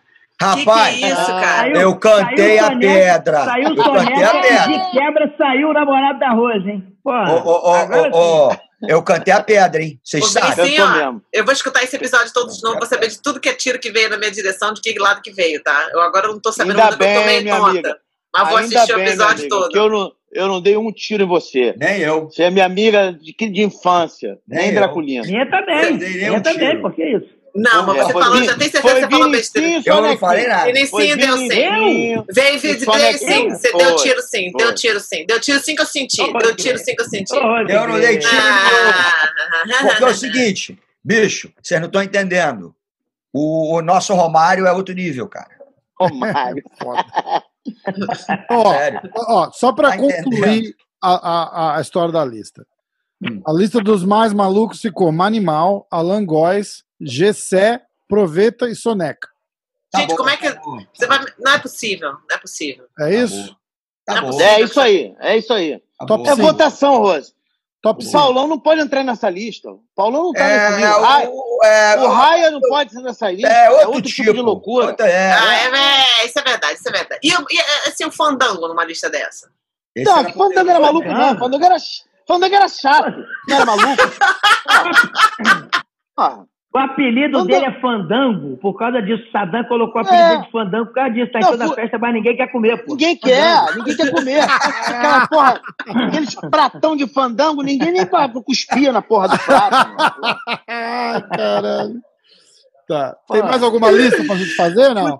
Que 0.40 0.44
Rapaz, 0.46 0.96
que 0.96 1.04
é 1.04 1.08
isso, 1.08 1.26
cara? 1.26 1.56
Saiu- 1.60 1.76
eu 1.76 1.96
cantei 1.98 2.56
saiu 2.56 2.64
a 2.64 2.68
soneca- 2.68 2.80
pedra. 2.94 3.44
Saiu 3.44 3.68
Eu 3.68 3.76
cantei 3.76 4.24
a 4.24 4.30
pedra. 4.40 4.66
de 4.66 4.90
quebra, 4.90 5.34
saiu 5.36 5.68
o 5.68 5.72
namorado 5.74 6.18
da 6.18 6.30
Rose, 6.32 6.70
hein? 6.70 6.84
Porra. 7.04 7.32
Ô, 7.34 7.48
ô, 7.50 7.68
ô, 7.70 7.74
agora 7.74 8.10
sim. 8.10 8.18
ô, 8.18 8.48
ô, 8.48 8.56
eu 8.88 9.02
cantei 9.02 9.34
a 9.34 9.42
pedra, 9.42 9.82
hein? 9.82 10.00
Vocês 10.02 10.24
Ô, 10.24 10.28
sabem. 10.28 10.64
Vinicius, 10.64 10.88
Eu 11.32 11.42
ó, 11.42 11.44
vou 11.44 11.52
escutar 11.52 11.82
esse 11.84 11.94
episódio 11.94 12.32
todo 12.32 12.50
de 12.50 12.62
novo, 12.62 12.78
vou 12.78 12.86
saber 12.86 13.08
de 13.08 13.20
tudo 13.22 13.38
que 13.38 13.50
é 13.50 13.54
tiro 13.54 13.78
que 13.78 13.90
veio 13.90 14.08
na 14.08 14.16
minha 14.16 14.30
direção, 14.30 14.72
de 14.72 14.80
que 14.80 14.98
lado 14.98 15.20
que 15.20 15.30
veio, 15.30 15.62
tá? 15.62 15.88
Eu 15.92 16.00
agora 16.00 16.28
não 16.28 16.40
tô 16.40 16.50
sabendo 16.52 16.80
Ainda 16.80 16.94
onde 16.94 17.04
eu 17.04 17.14
tomei 17.14 17.24
bem, 17.26 17.42
minha 17.42 17.56
conta. 17.56 17.68
amiga. 17.70 17.96
Mas 18.32 18.48
vou 18.48 18.56
Ainda 18.58 18.76
assistir 18.76 18.92
o 18.92 18.96
bem, 18.96 19.04
minha 19.04 19.14
episódio 19.14 19.40
amiga, 19.40 19.48
todo. 19.56 19.68
que 19.72 19.78
eu 19.78 19.90
não, 19.90 20.12
eu 20.32 20.48
não 20.48 20.60
dei 20.62 20.76
um 20.78 20.90
tiro 20.92 21.24
em 21.24 21.26
você. 21.26 21.74
Nem 21.76 21.98
eu. 22.00 22.30
Você 22.30 22.44
é 22.44 22.50
minha 22.50 22.64
amiga 22.64 23.12
de, 23.12 23.34
de 23.34 23.62
infância, 23.62 24.38
Nem 24.48 24.66
nem. 24.66 24.74
Draculina. 24.74 25.26
Minha 25.26 25.50
também. 25.50 25.98
Nem 25.98 26.08
um 26.26 26.28
Minha 26.30 26.40
também, 26.40 26.70
tiro. 26.70 26.80
por 26.82 26.94
que 26.94 27.04
isso? 27.04 27.39
Não, 27.54 27.86
mas 27.86 27.96
você 28.06 28.12
falou, 28.12 28.44
já 28.44 28.56
tem 28.56 28.70
certeza 28.70 28.80
que 28.80 29.00
você 29.00 29.10
falou 29.10 29.30
besteira. 29.30 29.82
Eu 29.84 30.02
não 30.02 30.16
falei 30.18 30.46
nada. 30.46 30.64
Vinicius 30.66 31.16
deu 31.16 31.36
sim. 31.36 31.48
Veio 31.48 32.24
naquele- 32.86 33.18
sim. 33.18 33.48
Você 33.50 33.72
deu 33.76 33.96
tiro 33.96 34.22
sim, 34.22 34.52
deu 34.56 34.74
tiro 34.74 35.00
sim. 35.00 35.26
Deu 35.26 35.40
tiro 35.40 35.60
sim 35.60 35.74
que 35.74 35.82
eu 35.82 35.86
senti. 35.86 36.32
Deu 36.32 36.54
tiro 36.56 36.78
sim 36.78 36.94
que 36.94 37.02
eu 37.02 37.06
senti. 37.08 37.34
Eu 37.34 37.88
não 37.88 37.98
dei 38.00 38.18
tiro. 38.18 38.32
Ah, 38.32 39.84
Porque 39.88 40.04
é 40.04 40.06
o 40.06 40.14
seguinte, 40.14 40.78
bicho, 41.02 41.52
vocês 41.62 41.80
não 41.80 41.86
estão 41.86 42.02
entendendo. 42.02 42.74
O, 43.32 43.76
o 43.76 43.82
nosso 43.82 44.14
Romário 44.14 44.66
é 44.66 44.72
outro 44.72 44.94
nível, 44.94 45.28
cara. 45.28 45.50
Romário. 45.98 46.62
Foda. 46.80 47.04
Ó, 48.50 48.72
Sério. 48.72 49.00
ó, 49.14 49.50
só 49.52 49.72
para 49.72 49.90
Tá 49.90 49.98
concluir 49.98 50.74
a, 51.02 51.12
a, 51.12 51.76
a 51.78 51.80
história 51.80 52.12
da 52.12 52.24
lista. 52.24 52.66
Hum. 53.22 53.40
A 53.46 53.52
lista 53.52 53.80
dos 53.80 54.04
mais 54.04 54.32
malucos 54.32 54.80
ficou 54.80 55.12
Manimal, 55.12 55.86
Alan 55.90 56.24
Góes, 56.24 56.82
Gessé, 57.00 57.82
Proveta 58.08 58.68
e 58.68 58.74
Soneca. 58.74 59.28
Tá 59.90 60.00
Gente, 60.00 60.10
bom, 60.10 60.16
como 60.16 60.30
é 60.30 60.36
que- 60.36 60.52
tá 60.52 60.60
bom, 60.60 60.84
Você 60.94 61.06
vai... 61.06 61.18
Não 61.38 61.52
é 61.52 61.58
possível, 61.58 62.12
não 62.12 62.36
é 62.36 62.38
possível. 62.38 62.84
É 62.98 63.02
tá 63.02 63.10
isso? 63.10 63.56
Tá 64.06 64.20
bom. 64.20 64.40
É 64.40 64.60
isso 64.60 64.80
aí, 64.80 65.14
é 65.20 65.36
isso 65.36 65.52
aí. 65.52 65.82
tá 65.98 66.06
Top. 66.06 66.28
É 66.28 66.34
votação, 66.34 66.98
Rose. 66.98 67.32
Top 67.82 67.98
O 68.02 68.06
5. 68.06 68.12
Paulão 68.12 68.46
não 68.46 68.58
pode 68.58 68.80
entrar 68.82 69.02
nessa 69.02 69.30
lista. 69.30 69.70
O 69.70 69.82
Paulão 69.96 70.24
não 70.24 70.32
tá 70.32 70.44
É, 70.44 70.70
nível. 70.76 71.00
Raia- 71.00 71.30
o, 71.30 71.64
é, 71.64 71.96
o 72.00 72.08
Raia 72.08 72.50
não 72.50 72.60
pode 72.60 72.92
ser 72.92 73.00
nessa 73.00 73.30
lista. 73.32 73.48
é 73.48 73.86
outro, 73.86 74.02
tipo, 74.02 74.34
de 74.34 74.40
loucura. 74.40 74.88
Outra- 74.88 75.08
é, 75.08 75.32
Ah, 75.32 75.54
é. 75.54 75.64
é, 75.64 76.22
é, 76.22 76.26
isso 76.26 76.38
é 76.38 76.42
verdade, 76.42 76.78
isso 76.78 76.88
é 76.88 76.92
verdade. 76.92 77.20
E, 77.24 77.28
e 77.30 77.60
assim, 77.88 78.04
o 78.04 78.12
fandango 78.12 78.68
numa 78.68 78.84
lista 78.84 79.08
dessa? 79.08 79.50
Esse 79.94 80.04
Não, 80.10 80.24
que 80.24 80.32
Fandango 80.34 80.70
era 80.70 80.78
maluco, 80.80 81.08
Não. 81.08 81.14
não. 81.32 81.38
Fandango 81.38 81.64
era, 81.64 81.76
Fandango 82.28 82.54
era 82.54 82.68
chato. 82.68 83.24
Não 83.48 83.56
era 83.56 83.64
maluco. 83.64 84.02
Ah, 86.16 86.44
O 86.72 86.78
apelido 86.78 87.38
Fandango. 87.40 87.46
dele 87.48 87.64
é 87.66 87.80
Fandango, 87.80 88.56
por 88.58 88.74
causa 88.78 89.02
disso. 89.02 89.24
Saddam 89.32 89.64
colocou 89.64 90.00
o 90.02 90.04
apelido 90.04 90.22
É. 90.34 90.36
de 90.42 90.50
Fandango 90.52 90.86
por 90.86 90.94
causa 90.94 91.10
disso. 91.10 91.32
Tá 91.32 91.40
toda 91.40 91.66
fu- 91.66 91.74
festa, 91.74 91.98
mas 91.98 92.14
ninguém 92.14 92.36
quer 92.36 92.46
comer, 92.52 92.76
pô. 92.84 92.92
ninguém 92.92 93.16
quer, 93.16 93.76
ninguém 93.76 93.96
quer 93.96 94.10
comer. 94.12 94.40
Aquela 94.40 95.26
porra, 95.26 95.60
aqueles 95.88 96.34
pratão 96.36 96.94
de 96.94 97.08
fandango, 97.08 97.62
ninguém 97.62 97.90
nem 97.90 98.06
cuspia 98.42 98.92
na 98.92 99.02
porra 99.02 99.28
do 99.30 99.38
prato. 99.38 99.94
Ai, 100.68 101.22
caralho. 101.28 102.00
Tá. 102.86 103.16
Tem 103.32 103.42
mais 103.42 103.62
alguma 103.62 103.90
lista 103.90 104.22
pra 104.24 104.36
gente 104.36 104.54
fazer, 104.54 104.94
não? 104.94 105.18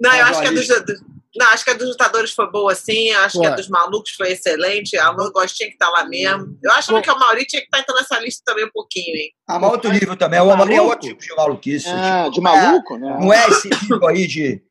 Não, 0.00 0.14
eu 0.14 0.24
acho 0.26 0.40
que 0.40 0.46
a 0.46 0.50
olha, 0.50 0.60
dos, 0.60 0.80
do- 0.84 1.14
não, 1.36 1.46
acho 1.48 1.64
que 1.64 1.70
a 1.70 1.74
dos 1.74 1.88
lutadores 1.88 2.32
foi 2.32 2.50
boa, 2.50 2.74
sim. 2.74 3.10
Acho 3.12 3.40
que 3.40 3.46
a 3.46 3.50
dos 3.50 3.68
malucos 3.68 4.10
foi 4.12 4.32
excelente. 4.32 4.96
A 4.96 5.10
Lu 5.10 5.32
tinha 5.46 5.68
que 5.68 5.74
estar 5.74 5.88
lá 5.90 6.04
mesmo. 6.04 6.56
Eu 6.62 6.70
acho 6.72 6.92
Pô. 6.92 7.00
que 7.02 7.10
o 7.10 7.18
Mauri 7.18 7.44
tinha 7.46 7.60
que 7.60 7.66
estar 7.66 7.80
entrando 7.80 7.98
nessa 7.98 8.18
lista 8.20 8.42
também 8.44 8.64
um 8.64 8.70
pouquinho, 8.72 9.16
hein? 9.16 9.30
Ah, 9.48 9.58
mas 9.58 9.70
outro 9.72 9.92
nível 9.92 10.16
também. 10.16 10.40
O 10.40 10.50
Amauri 10.50 10.74
é 10.76 10.80
outro 10.82 11.08
tipo 11.08 11.20
de 11.20 11.34
maluquice. 11.34 11.88
É, 11.88 12.18
tipo, 12.24 12.30
de 12.32 12.40
maluco, 12.40 12.96
né? 12.98 13.16
Não 13.20 13.32
é 13.32 13.46
esse 13.48 13.68
tipo 13.70 14.06
aí 14.06 14.26
de, 14.26 14.62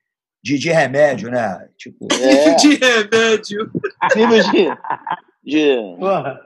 de, 0.44 0.58
de 0.58 0.70
remédio, 0.72 1.30
né? 1.30 1.68
Tipo, 1.78 2.08
É, 2.12 2.56
De 2.56 2.76
remédio. 2.76 3.72
nível 4.16 4.44
de. 4.52 4.70
de 5.44 5.78
Porra. 6.00 6.40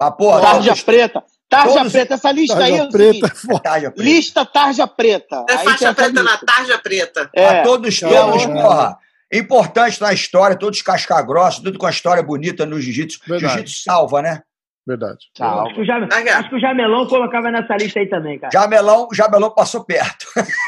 a 0.00 0.10
porra. 0.10 0.40
tarja 0.40 0.74
preta. 0.84 1.22
Tarja 1.46 1.74
todos- 1.78 1.92
preta, 1.92 2.14
essa 2.14 2.32
lista 2.32 2.56
aí 2.58 2.72
é 2.72 2.78
Tarja 2.78 2.84
o 2.84 2.90
preta 2.90 3.26
é 3.26 3.58
tarja 3.60 3.90
preta. 3.90 4.02
Lista 4.10 4.44
tarja 4.46 4.86
preta. 4.88 5.44
É 5.48 5.52
Aí 5.52 5.64
faixa 5.64 5.94
preta 5.94 6.22
na 6.22 6.36
tarja 6.38 6.78
preta. 6.78 7.30
É, 7.34 7.46
a 7.60 7.62
todos, 7.62 8.00
todos, 8.00 8.42
é. 8.42 8.46
porra. 8.48 8.98
Importante 9.32 10.00
na 10.00 10.12
história, 10.12 10.56
todos 10.56 10.82
casca-grossa, 10.82 11.62
tudo 11.62 11.78
com 11.78 11.86
a 11.86 11.90
história 11.90 12.22
bonita 12.22 12.64
no 12.64 12.80
jiu-jitsu. 12.80 13.20
Jiu-jitsu 13.26 13.82
salva, 13.82 14.22
né? 14.22 14.42
Verdade. 14.86 15.18
Tchau. 15.32 15.60
Acho 15.60 15.74
que, 15.76 15.80
o 15.80 15.86
cara. 15.86 16.38
acho 16.38 16.50
que 16.50 16.56
o 16.56 16.60
Jamelão 16.60 17.06
colocava 17.06 17.50
nessa 17.50 17.74
lista 17.74 18.00
aí 18.00 18.06
também, 18.06 18.38
cara. 18.38 18.50
Jamelão, 18.52 19.08
Jamelão 19.14 19.50
passou 19.50 19.82
perto. 19.82 20.26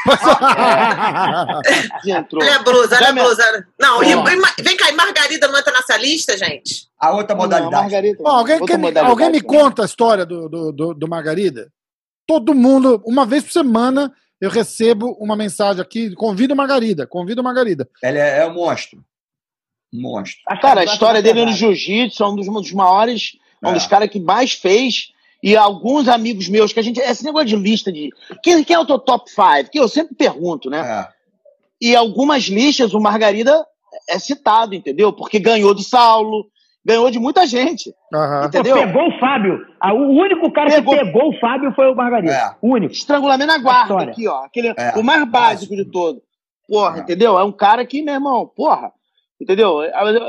entrou. 2.03 2.41
Olha 2.41 2.55
a 2.55 2.63
blusa, 2.63 2.95
olha 2.95 3.09
a 3.09 3.13
blusa. 3.13 3.67
Não, 3.79 4.03
e, 4.03 4.07
e 4.09 4.63
vem 4.63 4.75
cá, 4.75 4.89
e 4.89 4.95
Margarida 4.95 5.47
não 5.47 5.59
entra 5.59 5.71
nessa 5.71 5.97
lista, 5.97 6.35
gente? 6.35 6.87
A 6.99 7.11
outra 7.11 7.35
Não, 7.35 7.43
modalidade. 7.43 7.83
Margarida. 7.83 8.17
Ó, 8.25 8.29
alguém, 8.37 8.59
Outra 8.59 8.77
modalidade. 8.77 9.07
alguém 9.07 9.29
me 9.29 9.41
conta 9.41 9.83
a 9.83 9.85
história 9.85 10.25
do, 10.25 10.49
do, 10.49 10.71
do, 10.71 10.93
do 10.95 11.07
Margarida? 11.07 11.71
Todo 12.25 12.55
mundo, 12.55 12.99
uma 13.05 13.23
vez 13.23 13.43
por 13.43 13.51
semana, 13.51 14.11
eu 14.39 14.49
recebo 14.49 15.17
uma 15.19 15.35
mensagem 15.35 15.81
aqui, 15.81 16.13
convido 16.15 16.55
Margarida, 16.55 17.07
convido 17.07 17.43
Margarida. 17.43 17.87
Ele 18.03 18.17
é, 18.19 18.39
é 18.39 18.47
um 18.47 18.53
monstro. 18.53 19.03
Um 19.93 20.01
monstro. 20.01 20.39
Acho 20.47 20.61
Cara, 20.61 20.81
a 20.81 20.83
história 20.85 21.21
dele 21.21 21.39
no 21.41 21.45
pesado. 21.51 21.73
jiu-jitsu 21.73 22.23
é 22.23 22.27
um 22.29 22.35
dos, 22.35 22.47
um 22.47 22.53
dos 22.53 22.71
maiores, 22.71 23.37
é 23.63 23.67
um 23.67 23.71
É. 23.71 23.73
dos 23.73 23.87
caras 23.87 24.09
que 24.09 24.19
mais 24.19 24.53
fez. 24.53 25.11
E 25.43 25.55
alguns 25.55 26.07
amigos 26.07 26.49
meus, 26.49 26.73
que 26.73 26.79
a 26.79 26.83
gente. 26.83 26.99
Esse 26.99 27.23
negócio 27.23 27.47
de 27.47 27.55
lista 27.55 27.91
de. 27.91 28.09
Quem, 28.41 28.63
quem 28.63 28.75
é 28.75 28.79
o 28.79 28.85
teu 28.85 28.97
top 28.97 29.29
5? 29.29 29.69
Que 29.71 29.79
eu 29.79 29.87
sempre 29.87 30.15
pergunto, 30.15 30.67
né? 30.67 30.79
É. 30.79 31.07
E 31.79 31.95
algumas 31.95 32.45
listas, 32.45 32.95
o 32.95 32.99
Margarida 32.99 33.63
é 34.09 34.17
citado, 34.17 34.73
entendeu? 34.73 35.13
Porque 35.13 35.37
ganhou 35.39 35.75
do 35.75 35.83
Saulo, 35.83 36.47
ganhou 36.87 37.11
de 37.11 37.19
muita 37.19 37.45
gente. 37.45 37.93
Pô, 38.09 38.45
Entendeu? 38.45 38.75
pegou 38.77 39.09
o 39.09 39.19
Fábio. 39.19 39.59
O 39.83 40.21
único 40.21 40.49
cara 40.53 40.69
Pegou. 40.69 40.93
que 40.97 41.03
pegou 41.03 41.29
o 41.29 41.39
Fábio 41.39 41.73
foi 41.75 41.91
o 41.91 41.95
Margarida. 41.95 42.33
É. 42.33 42.55
O 42.61 42.69
único. 42.73 42.93
Estrangulamento 42.93 43.51
na 43.51 43.57
guarda 43.57 44.03
aqui, 44.03 44.25
ó. 44.27 44.45
Aquele, 44.45 44.69
É. 44.77 44.93
O 44.97 45.03
mais 45.03 45.27
básico 45.29 45.75
de 45.75 45.83
todo. 45.83 46.21
Porra, 46.67 46.99
É. 46.99 47.01
entendeu? 47.01 47.37
É 47.37 47.43
um 47.43 47.51
cara 47.51 47.85
que, 47.85 48.01
meu 48.01 48.13
irmão, 48.13 48.49
porra. 48.55 48.91
Entendeu? 49.39 49.81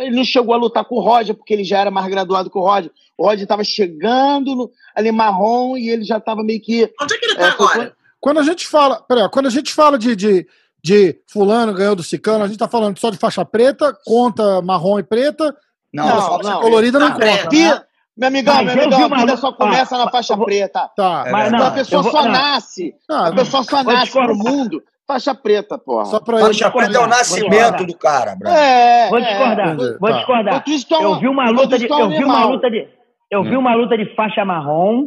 Ele 0.03 0.17
não 0.17 0.25
chegou 0.25 0.53
a 0.53 0.59
lutar 0.59 0.85
com 0.85 0.97
o 0.97 1.01
Roger, 1.01 1.35
porque 1.35 1.55
ele 1.55 1.65
já 1.65 1.79
era 1.79 1.91
mais 1.91 2.07
graduado 2.09 2.51
que 2.51 2.59
o 2.59 2.61
Roger. 2.61 2.91
O 3.17 3.25
Roger 3.27 3.47
tava 3.47 3.65
chegando 3.65 4.55
no, 4.55 4.71
ali 4.95 5.11
marrom 5.11 5.77
e 5.79 5.89
ele 5.89 6.05
já 6.05 6.19
tava 6.21 6.43
meio 6.43 6.61
que. 6.61 6.93
Onde 7.01 7.15
é 7.15 7.19
que 7.19 7.25
ele 7.25 7.35
É, 7.35 7.37
tá 7.37 7.53
foi 7.53 7.67
agora? 7.67 7.93
Quando 8.21 8.39
a 8.41 8.43
gente 8.43 8.67
fala, 8.67 9.01
peraí, 9.09 9.29
quando 9.31 9.47
a 9.47 9.51
gente 9.51 9.73
fala 9.73 9.97
de, 9.99 10.15
de, 10.17 10.47
de 10.85 11.17
fulano 11.27 11.73
ganhou 11.73 11.95
do 11.97 12.03
cicano, 12.03 12.45
a 12.45 12.49
gente 12.49 12.59
tá 12.59 12.69
falando 12.69 12.99
só 12.99 13.09
de 13.11 13.17
faixa 13.17 13.45
preta, 13.45 13.97
conta 14.05 14.61
marrom 14.61 14.99
e 14.99 15.03
preta, 15.05 15.57
Não, 15.93 16.07
Não, 16.07 16.39
não. 16.39 16.61
colorida 16.61 16.99
não 16.99 17.07
Não, 17.09 17.15
conta. 17.15 17.27
é. 17.27 17.49
Vi- 17.49 17.63
né? 17.69 17.83
Meu 18.17 18.29
amigão, 18.29 18.55
Mas 18.57 18.65
meu 18.67 18.77
eu 18.77 18.83
amigão, 18.95 19.15
a 19.15 19.21
vida 19.21 19.37
só 19.37 19.53
começa 19.53 19.95
Ah, 19.95 19.99
na 20.05 20.11
faixa 20.11 20.35
vou- 20.37 20.45
preta. 20.45 20.91
Tá. 20.97 21.25
É 21.27 21.31
Mas 21.31 21.43
verdade. 21.43 21.63
não, 21.63 21.67
a 21.69 21.71
pessoa 21.71 22.03
vou- 22.03 22.11
só 22.11 22.23
não. 22.25 22.33
nasce. 22.33 22.95
Ah, 23.09 23.29
A 23.29 23.33
pessoa 23.33 23.63
só 23.63 23.83
Vou 23.85 23.93
nasce 23.95 24.13
pro 24.13 24.27
discordar. 24.27 24.53
mundo. 24.55 24.83
Faixa 25.07 25.35
preta, 25.35 25.79
porra. 25.79 26.05
Só 26.07 26.21
pra 26.21 26.39
Faixa 26.41 26.71
preta 26.71 26.93
é 26.93 26.97
o 26.99 27.01
Vou 27.01 27.09
nascimento 27.09 27.51
discordar. 27.51 27.87
do 27.87 27.97
cara, 27.97 28.37
brother. 28.37 28.59
É. 28.61 29.09
Vou 29.09 29.19
é. 29.19 29.23
discordar. 29.23 29.77
Vou 29.77 30.11
Tá. 30.11 30.17
discordar. 30.17 30.55
Enquanto 30.55 30.69
isso, 30.69 30.89
tu 30.89 30.95
é 30.95 30.99
um- 30.99 31.03
Eu 31.03 31.19
vi 31.21 31.29
uma 31.29 31.49
luta 31.51 31.79
de, 31.79 31.85
é 31.87 31.89
eu 32.03 32.09
vi 32.11 32.25
uma 32.25 32.45
luta 32.45 32.71
de, 32.71 32.89
eu 33.31 33.43
vi 33.45 33.57
uma 33.57 33.75
luta 33.75 33.97
de 33.97 34.15
faixa 34.17 34.45
marrom 34.45 35.07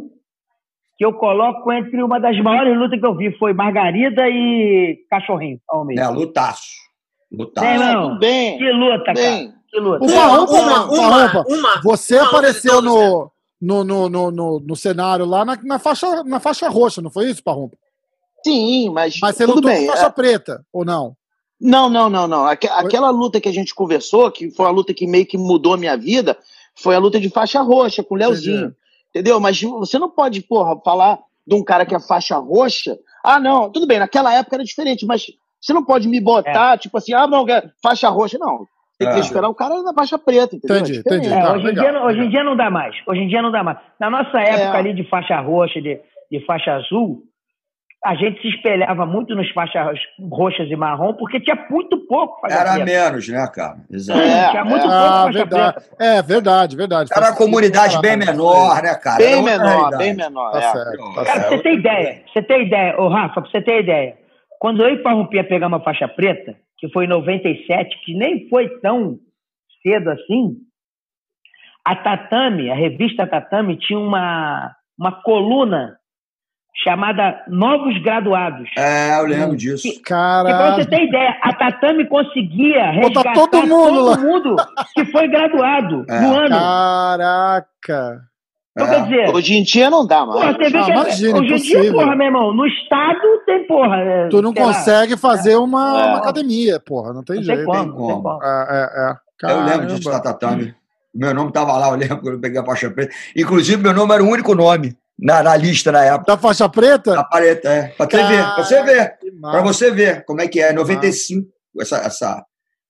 que 0.98 1.04
eu 1.04 1.12
coloco 1.12 1.70
entre 1.72 2.02
uma 2.02 2.18
das 2.18 2.36
maiores 2.40 2.76
lutas 2.76 2.98
que 2.98 3.06
eu 3.06 3.14
vi 3.16 3.36
foi 3.38 3.52
Margarida 3.52 4.22
e 4.28 4.96
Cachorrinho 5.10 5.58
ao 5.68 5.84
meio. 5.84 6.00
É, 6.00 6.08
lutaço. 6.08 6.72
Lutaço. 7.30 7.66
Ah, 7.66 7.92
não. 7.94 8.18
bem. 8.18 8.58
Que 8.58 8.72
luta, 8.72 9.04
cara. 9.04 9.14
Bem. 9.14 9.48
Que 9.48 9.52
luta. 9.80 10.04
O 10.04 10.08
Uma, 10.08 10.40
uma, 10.40 10.62
não, 10.62 10.92
uma, 10.92 11.28
Farrompa. 11.28 11.44
uma. 11.54 11.80
Você 11.82 12.18
Uma 12.18 12.28
apareceu 12.28 12.82
no, 12.82 13.30
no, 13.60 13.84
no, 13.84 14.08
no, 14.08 14.30
no, 14.30 14.60
no 14.60 14.76
cenário 14.76 15.24
lá 15.24 15.44
na, 15.44 15.56
na, 15.62 15.78
faixa, 15.78 16.22
na 16.24 16.38
faixa 16.40 16.68
roxa, 16.68 17.00
não 17.02 17.10
foi 17.10 17.30
isso, 17.30 17.42
Parrompa? 17.42 17.76
Sim, 18.44 18.90
mas, 18.90 19.18
Mas 19.20 19.36
você 19.36 19.44
tudo 19.46 19.56
lutou 19.56 19.70
bem. 19.70 19.86
com 19.86 19.92
faixa 19.92 20.10
preta, 20.10 20.64
ou 20.72 20.84
não? 20.84 21.16
Não, 21.60 21.88
não, 21.88 22.10
não, 22.10 22.26
não. 22.26 22.44
Aque- 22.44 22.66
Aquela 22.68 23.08
luta 23.10 23.40
que 23.40 23.48
a 23.48 23.52
gente 23.52 23.72
conversou, 23.74 24.30
que 24.32 24.50
foi 24.50 24.66
a 24.66 24.70
luta 24.70 24.92
que 24.92 25.06
meio 25.06 25.24
que 25.24 25.38
mudou 25.38 25.74
a 25.74 25.76
minha 25.76 25.96
vida, 25.96 26.36
foi 26.74 26.96
a 26.96 26.98
luta 26.98 27.20
de 27.20 27.30
faixa 27.30 27.60
roxa 27.62 28.02
com 28.02 28.14
o 28.16 28.18
Leozinho. 28.18 28.56
Entendi. 28.58 28.76
Entendeu? 29.10 29.38
Mas 29.38 29.60
você 29.60 29.96
não 29.98 30.10
pode, 30.10 30.40
porra, 30.40 30.76
falar 30.84 31.20
de 31.46 31.54
um 31.54 31.62
cara 31.62 31.86
que 31.86 31.94
é 31.94 32.00
faixa 32.00 32.36
roxa. 32.36 32.98
Ah, 33.22 33.38
não, 33.38 33.70
tudo 33.70 33.86
bem, 33.86 34.00
naquela 34.00 34.34
época 34.34 34.56
era 34.56 34.64
diferente, 34.64 35.06
mas 35.06 35.26
você 35.60 35.72
não 35.72 35.84
pode 35.84 36.08
me 36.08 36.18
botar, 36.20 36.76
tipo 36.78 36.98
assim, 36.98 37.12
ah, 37.12 37.28
não, 37.28 37.46
é 37.48 37.62
faixa 37.80 38.08
roxa. 38.08 38.38
Não. 38.38 38.66
Tem 39.04 39.12
que 39.14 39.18
É. 39.18 39.20
esperar 39.20 39.48
o 39.48 39.54
cara 39.54 39.82
na 39.82 39.92
faixa 39.94 40.18
preta, 40.18 40.56
entendeu? 40.56 40.76
Entendi, 40.78 40.96
É 40.96 41.00
entendi. 41.00 41.32
É, 41.32 41.40
Tá, 41.40 41.52
hoje, 41.52 41.62
em 41.62 41.66
legal, 41.66 41.84
dia, 41.84 41.92
não- 41.92 42.06
hoje 42.06 42.20
em 42.20 42.28
dia 42.28 42.44
não 42.44 42.56
dá 42.56 42.70
mais. 42.70 42.94
Hoje 43.06 43.20
em 43.20 43.28
dia 43.28 43.42
não 43.42 43.50
dá 43.50 43.62
mais. 43.62 43.78
Na 44.00 44.10
nossa 44.10 44.38
época 44.40 44.76
É. 44.76 44.78
ali 44.78 44.94
de 44.94 45.04
faixa 45.08 45.38
roxa, 45.40 45.80
de, 45.80 46.00
de 46.30 46.44
faixa 46.46 46.72
azul, 46.74 47.22
a 48.04 48.16
gente 48.16 48.40
se 48.42 48.48
espelhava 48.48 49.06
muito 49.06 49.32
nos 49.34 49.48
faixas 49.52 49.96
roxas 50.28 50.68
e 50.68 50.74
marrom, 50.74 51.14
porque 51.14 51.38
tinha 51.38 51.56
muito 51.70 51.96
pouco 52.08 52.40
faixa 52.40 52.56
Era 52.58 52.72
preta. 52.72 52.84
menos, 52.84 53.28
né, 53.28 53.46
cara? 53.54 53.76
Exato. 53.88 54.18
É, 54.20 54.50
tinha 54.50 54.64
muito 54.64 54.78
é. 54.86 54.88
pouco 54.88 54.94
Ah, 55.04 55.22
faixa 55.24 55.38
verdade. 55.38 55.72
preta. 55.74 56.04
É, 56.04 56.22
verdade, 56.22 56.76
verdade. 56.76 57.10
Era 57.16 57.26
uma 57.30 57.36
comunidade 57.36 58.00
bem 58.00 58.16
menor, 58.16 58.82
né, 58.82 58.94
cara? 58.96 59.18
Bem 59.18 59.40
menor, 59.42 59.66
realidade. 59.68 59.96
bem 59.98 60.14
menor. 60.16 60.50
Tá 60.50 60.58
é. 60.58 60.62
certo, 60.62 61.14
tá 61.14 61.24
Cara, 61.24 61.26
certo. 61.26 61.48
pra 61.48 61.56
você 61.56 61.62
ter 61.62 61.74
ideia, 61.74 62.14
pra 62.24 62.32
você 62.32 62.42
ter 62.42 62.62
ideia, 62.62 63.00
ô 63.00 63.08
Rafa, 63.08 63.40
pra 63.40 63.50
você 63.50 63.62
ter 63.62 63.80
ideia, 63.82 64.14
quando 64.58 64.82
eu 64.82 64.90
e 64.94 64.96
Parrumpia 65.02 65.44
pegar 65.44 65.68
uma 65.68 65.80
faixa 65.80 66.08
preta, 66.08 66.56
que 66.82 66.88
foi 66.92 67.04
em 67.04 67.08
97, 67.08 67.96
que 68.04 68.12
nem 68.12 68.48
foi 68.48 68.68
tão 68.80 69.16
cedo 69.84 70.10
assim, 70.10 70.56
a 71.84 71.94
Tatame, 71.94 72.72
a 72.72 72.74
revista 72.74 73.24
Tatame, 73.24 73.76
tinha 73.78 74.00
uma, 74.00 74.74
uma 74.98 75.12
coluna 75.22 75.96
chamada 76.74 77.44
Novos 77.46 77.96
Graduados. 78.02 78.68
É, 78.76 79.16
eu 79.20 79.26
lembro 79.26 79.56
disso. 79.56 79.86
E 79.86 80.00
pra 80.02 80.74
você 80.74 80.86
ter 80.86 81.04
ideia, 81.04 81.38
a 81.40 81.52
Tatame 81.54 82.04
conseguia 82.08 82.86
Botar 83.00 83.22
resgatar 83.22 83.32
todo 83.34 83.66
mundo 83.68 84.04
lá. 84.04 84.16
mundo 84.16 84.56
que 84.92 85.04
foi 85.04 85.28
graduado 85.28 86.04
É. 86.10 86.20
no 86.20 86.34
ano. 86.34 86.56
Caraca. 86.58 88.22
Então, 88.74 88.86
É. 88.86 88.94
quer 88.94 89.02
dizer, 89.02 89.34
Hoje 89.34 89.54
em 89.54 89.62
dia 89.62 89.90
não 89.90 90.06
dá 90.06 90.24
mais. 90.24 90.40
porra, 90.40 90.52
você 90.54 90.70
vê 90.70 90.78
Ah, 90.78 90.84
que 90.84 90.90
é- 90.90 90.94
imagina, 90.94 91.38
hoje 91.40 91.52
em 91.52 91.56
dia, 91.56 91.92
porra, 91.92 92.16
meu 92.16 92.26
irmão, 92.26 92.54
no 92.54 92.66
estado 92.66 93.20
tem, 93.44 93.66
porra. 93.66 93.96
é, 93.98 94.28
Tu 94.28 94.40
não 94.42 94.52
sei 94.52 94.62
lá, 94.62 94.68
consegue 94.74 95.16
fazer 95.18 95.56
uma, 95.56 96.00
É. 96.00 96.06
uma 96.08 96.18
academia, 96.18 96.80
porra. 96.80 97.12
Não 97.12 97.22
tem 97.22 97.36
Não 97.36 97.42
jeito. 97.42 97.64
como, 97.64 97.78
tem 97.78 97.86
não 97.88 97.92
tem 97.96 98.06
como. 98.06 98.22
como. 98.22 98.42
É, 98.42 98.68
é, 98.70 99.10
é. 99.10 99.52
Eu 99.52 99.64
lembro 99.64 99.86
disso 99.88 100.10
da 100.10 100.20
Tatame. 100.20 100.74
Meu 101.14 101.34
nome 101.34 101.48
estava 101.48 101.76
lá, 101.76 101.88
eu 101.90 101.96
lembro 101.96 102.20
quando 102.20 102.34
eu 102.36 102.40
peguei 102.40 102.58
a 102.60 102.64
faixa 102.64 102.90
preta. 102.90 103.12
Inclusive, 103.36 103.82
meu 103.82 103.92
nome 103.92 104.14
era 104.14 104.22
o 104.24 104.28
único 104.28 104.54
nome 104.54 104.96
na, 105.18 105.42
na 105.42 105.54
lista 105.56 105.92
na 105.92 106.02
época. 106.04 106.24
Da 106.32 106.38
faixa 106.38 106.66
preta? 106.68 107.14
Na 107.14 107.24
paleta, 107.24 107.68
é. 107.68 107.88
Pra 107.88 108.06
você 108.06 108.22
ver, 108.22 108.42
pra 108.54 108.64
você 108.64 108.82
ver. 108.82 109.14
Pra 109.42 109.60
você 109.62 109.90
ver 109.90 110.24
como 110.24 110.40
é 110.40 110.48
que 110.48 110.58
é. 110.60 110.72
95. 110.72 111.46
essa, 111.78 111.96
essa, 111.98 112.42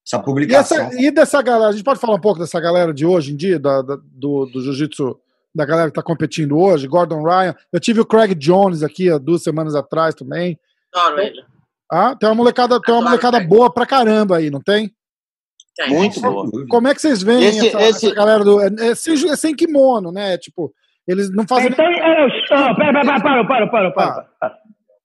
essa 0.07 0.17
E, 0.17 0.23
publicação. 0.23 0.79
essa, 0.87 1.01
e 1.03 1.11
dessa 1.11 1.43
galera, 1.43 1.71
a 1.71 1.73
gente 1.73 1.83
pode 1.85 1.99
falar 1.99 2.15
um 2.15 2.21
pouco 2.21 2.39
dessa 2.39 2.61
galera 2.61 2.95
de 2.95 3.05
hoje 3.05 3.33
em 3.33 3.37
dia, 3.37 3.59
da- 3.59 3.83
da- 3.83 3.99
do, 4.01 4.47
do 4.47 4.61
jiu-jitsu, 4.63 5.17
da 5.55 5.65
galera 5.67 5.89
que 5.91 5.95
tá 5.95 6.03
competindo 6.03 6.59
hoje, 6.59 6.87
Gordon 6.87 7.23
Ryan. 7.23 7.55
Eu 7.73 7.79
tive 7.81 8.01
o 8.01 8.07
Craig 8.07 8.35
Jones 8.35 8.83
aqui 8.83 9.11
há 9.11 9.19
duas 9.19 9.43
semanas 9.43 9.75
atrás 9.75 10.15
também. 10.15 10.59
Adoro 10.95 11.21
ele. 11.21 11.43
Ah, 11.91 12.17
tem 12.17 12.29
uma 12.29 12.35
molecada, 12.35 12.81
tem 12.81 12.95
uma 12.95 13.01
Adoro, 13.03 13.11
molecada 13.11 13.41
boa 13.47 13.73
pra 13.73 13.85
caramba 13.87 14.39
aí, 14.39 14.51
não 14.51 14.61
tem? 14.61 14.91
Tem. 15.77 15.89
Muito 15.91 16.21
boa. 16.21 16.49
Como 16.69 16.89
é 16.89 16.95
que 16.95 17.01
vocês 17.01 17.23
veem 17.23 17.45
Esse- 17.45 17.69
essa, 17.69 17.81
esse- 17.83 18.07
essa 18.07 18.15
galera 18.15 18.45
do. 18.45 18.61
É, 18.61 18.69
é 18.91 18.95
sem, 18.95 19.15
é 19.31 19.37
sem 19.37 19.55
kimono, 19.55 20.11
né? 20.13 20.37
Tipo, 20.39 20.73
eles 21.07 21.31
não 21.35 21.47
fazem. 21.47 21.71
Então, 21.71 21.85
é, 21.85 22.27
não, 22.51 22.75
pera, 22.75 22.93
pera, 22.93 23.03
pera, 23.05 23.21
para, 23.23 23.45
para, 23.45 23.67
para, 23.69 23.91
para, 23.93 24.59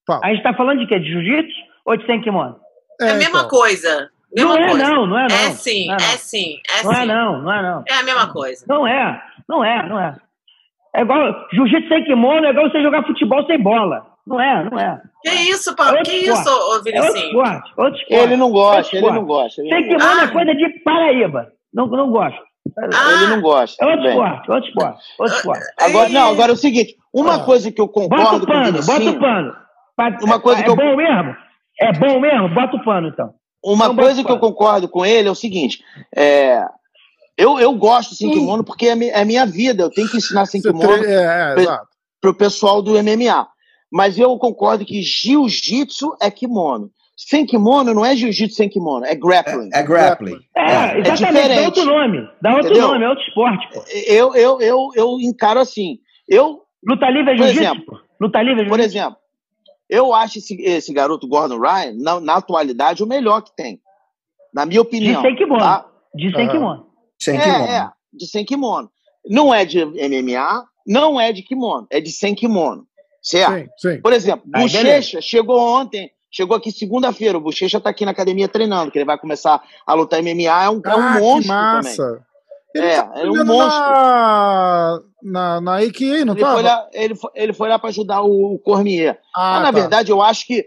para. 0.06 0.19
A 0.24 0.34
gente 0.34 0.44
tá 0.44 0.53
falando 0.53 0.80
de 0.80 0.88
quê? 0.88 0.99
De 0.99 1.10
jiu-jitsu 1.11 1.53
ou 1.86 1.98
de 1.98 2.06
sem 2.06 2.22
kimono? 2.22 2.57
É 3.02 3.11
a 3.11 3.14
mesma 3.15 3.40
então. 3.40 3.49
coisa. 3.49 4.10
Mesma 4.34 4.56
Não 4.56 4.61
é 4.61 4.69
coisa. 4.69 4.84
não, 4.90 5.06
não 5.07 5.19
é 5.19 5.28
não. 5.30 5.36
É 5.36 5.52
sim, 5.52 5.88
Não 5.88 5.94
é 5.94 5.98
é 5.98 6.02
não. 6.11 6.18
sim, 6.18 6.56
é 6.69 6.84
Não 6.84 6.91
é 6.91 6.95
sim. 7.02 7.06
não, 7.06 7.41
não 7.44 7.53
é 7.53 7.61
não. 7.64 7.84
É 7.88 7.94
a 7.94 8.03
mesma 8.03 8.28
coisa. 8.34 8.65
Não 8.68 8.86
é, 8.88 9.24
não 9.48 9.64
é, 9.64 9.88
não 9.90 9.99
é. 9.99 10.15
É 10.95 11.01
igual 11.01 11.34
jiu-jitsu 11.53 11.88
sem 11.89 12.03
kimono, 12.05 12.45
é 12.45 12.49
igual 12.51 12.69
você 12.69 12.81
jogar 12.81 13.03
futebol 13.05 13.45
sem 13.45 13.61
bola. 13.61 14.05
Não 14.26 14.41
é, 14.41 14.69
não 14.69 14.77
é. 14.80 14.99
Que 15.23 15.30
isso, 15.49 15.76
Paulo? 15.76 15.97
É 15.97 16.01
Que 16.03 16.11
esporte. 16.11 16.41
isso, 16.41 16.49
ô 16.49 16.76
É 16.76 16.97
esporte, 17.27 17.73
outro 17.77 17.95
esporte. 18.01 18.14
Ele 18.23 18.35
não 18.35 18.51
gosta, 18.51 18.95
Outro 18.95 19.09
ele 19.09 19.11
não 19.19 19.26
gosta. 19.26 19.61
Ele 19.61 19.69
Sem 19.69 19.81
não 19.89 19.97
kimono 19.97 20.19
Ah. 20.19 20.23
é 20.23 20.27
coisa 20.27 20.55
de 20.55 20.69
Paraíba. 20.84 21.47
Não, 21.73 21.88
não 21.88 22.09
gosto. 22.11 22.39
Ah, 22.77 23.14
Ele 23.14 23.27
não 23.27 23.41
gosta. 23.41 23.84
É 23.84 23.88
outro 23.88 24.01
Bem. 24.01 24.11
esporte, 24.11 24.51
outro 24.51 24.69
esporte, 24.69 24.99
outro 25.19 25.35
esporte. 25.38 25.64
Agora, 25.80 26.09
não, 26.09 26.30
agora 26.31 26.51
é 26.51 26.53
o 26.53 26.57
seguinte: 26.57 26.95
uma 27.14 27.35
Ah. 27.35 27.39
coisa 27.45 27.72
que 27.72 27.80
eu 27.80 27.88
Bota 27.88 28.01
concordo 28.09 28.35
o 28.35 28.39
com 28.39 28.45
o 28.45 28.47
pano, 28.47 28.84
bota 28.84 29.09
o 29.09 29.19
pano. 29.19 29.55
Pa- 29.95 30.18
Uma 30.22 30.39
coisa 30.41 30.61
é 30.61 30.64
que 30.64 30.69
eu- 30.69 30.76
bom 30.76 30.95
mesmo? 30.97 31.35
É 31.80 31.93
bom 31.93 32.19
mesmo? 32.19 32.49
Bota 32.49 32.76
o 32.76 32.84
pano, 32.84 33.07
então. 33.07 33.30
uma 33.64 33.85
Então, 33.85 33.95
coisa 33.95 34.15
bota 34.15 34.26
que 34.27 34.31
eu 34.34 34.39
pano. 34.39 34.51
concordo 34.53 34.89
com 34.89 35.05
ele 35.05 35.27
é 35.30 35.31
o 35.31 35.35
seguinte: 35.35 35.80
é, 36.15 36.61
eu, 37.38 37.59
eu 37.59 37.73
gosto 37.73 38.15
sem 38.15 38.31
kimono 38.31 38.64
porque 38.64 38.88
é, 38.88 38.95
mi- 38.95 39.09
é 39.09 39.23
minha 39.23 39.45
vida. 39.45 39.84
Eu 39.84 39.91
tenho 39.91 40.09
que 40.09 40.18
ensinar 40.18 40.45
sem 40.45 40.61
kimono 40.61 40.91
É, 41.05 41.53
é, 41.55 41.61
exato. 41.61 41.88
pro 42.19 42.34
pessoal 42.34 42.81
do 42.81 42.93
MMA. 43.01 43.47
Mas 43.91 44.18
eu 44.19 44.38
concordo 44.38 44.84
que 44.85 45.01
jiu-jitsu 45.01 46.15
é 46.22 46.30
kimono. 46.31 46.89
Sem 47.15 47.45
kimono 47.45 47.93
não 47.93 48.05
é 48.05 48.15
jiu-jitsu 48.15 48.55
sem 48.57 48.69
kimono, 48.69 49.03
é 49.05 49.15
grappling. 49.15 49.69
É 49.73 49.81
grappling. 49.81 50.38
É, 50.55 50.61
É, 50.61 50.99
exatamente, 50.99 51.01
dá 51.01 51.14
diferente. 51.31 51.65
outro 51.65 51.85
nome. 51.85 52.30
Dá 52.41 52.51
outro 52.51 52.68
Entendeu? 52.69 52.88
nome, 52.89 53.05
é 53.05 53.09
outro 53.09 53.23
esporte. 53.23 53.68
pô. 53.73 53.84
Eu, 54.05 54.35
eu, 54.35 54.61
eu, 54.61 54.89
eu 54.95 55.18
encaro 55.22 55.59
assim. 55.59 55.97
Eu, 56.27 56.61
Luta 56.88 57.09
livre 57.09 57.31
é 57.34 57.38
Por 57.38 57.47
jiu-jitsu? 57.47 57.85
Luta 58.22 58.41
livre 58.41 58.65
é 58.65 58.68
por 58.69 58.80
exemplo, 58.80 59.18
eu 59.89 60.14
acho 60.14 60.38
esse, 60.38 60.61
esse 60.61 60.93
garoto 60.93 61.27
Gordon 61.27 61.59
Ryan, 61.59 61.93
na, 61.97 62.19
na 62.19 62.35
atualidade, 62.35 63.01
o 63.01 63.07
melhor 63.07 63.41
que 63.41 63.55
tem. 63.55 63.80
Na 64.53 64.65
minha 64.65 64.81
De 64.81 64.88
opinião. 64.88 65.22
sem 65.22 65.35
kimono. 65.35 65.59
tá? 65.61 65.85
De 66.14 66.30
sem 66.31 66.43
Aham. 66.43 66.51
kimono. 66.51 66.86
Sem 67.19 67.39
kimono. 67.39 67.65
É, 67.65 67.77
é, 67.77 67.89
de 68.14 68.27
sem 68.27 68.45
kimono. 68.45 68.91
Não 69.30 69.53
é 69.53 69.65
de 69.65 69.84
MMA, 69.84 70.65
não 70.85 71.19
é 71.19 71.31
de 71.34 71.41
kimono, 71.41 71.88
é 71.89 71.99
de 71.99 72.11
sem 72.11 72.34
kimono. 72.35 72.85
Certo? 73.22 73.53
Sim, 73.56 73.68
sim. 73.95 74.02
Por 74.02 74.14
exemplo, 74.14 74.45
Aí, 74.53 74.64
Bochecha 74.64 75.22
chegou 75.22 75.60
ontem, 75.60 76.10
chegou 76.31 76.56
aqui 76.56 76.72
segunda-feira. 76.72 77.38
O 77.38 77.41
Bochecha 77.41 77.80
tá 77.80 77.89
aqui 77.89 78.06
na 78.06 78.11
academia 78.11 78.48
treinando, 78.48 78.89
que 78.91 78.98
ele 78.98 79.06
vai 79.06 79.18
começar 79.18 79.61
a 79.85 79.94
lutar 79.94 80.22
MMA. 80.22 80.44
É 80.64 80.69
um, 80.69 80.81
é 80.85 80.95
um 80.95 80.99
Ah, 81.02 81.14
que 81.15 81.19
monstro 81.19 81.48
massa. 81.53 82.03
também. 82.03 82.22
Ele 82.76 82.85
É, 82.85 82.95
tá 82.98 83.11
é 83.15 83.26
um 83.27 83.31
treinando 83.34 83.57
na, 83.57 85.02
na, 85.23 85.61
na 85.61 85.77
AKA, 85.80 86.26
não 86.26 86.34
Ele 86.34 86.41
tá? 86.41 86.53
foi, 86.53 86.64
lá, 86.64 86.89
ele, 86.94 87.15
foi, 87.15 87.31
ele 87.35 87.53
foi 87.53 87.69
lá 87.69 87.80
para 87.80 87.89
ajudar 87.89 88.22
o, 88.22 88.53
o 88.56 88.60
Cormier. 88.60 89.19
Ah, 89.35 89.53
Mas, 89.56 89.61
na 89.64 89.72
tá. 89.73 89.80
verdade, 89.80 90.11
eu 90.11 90.22
acho 90.22 90.45
que 90.45 90.65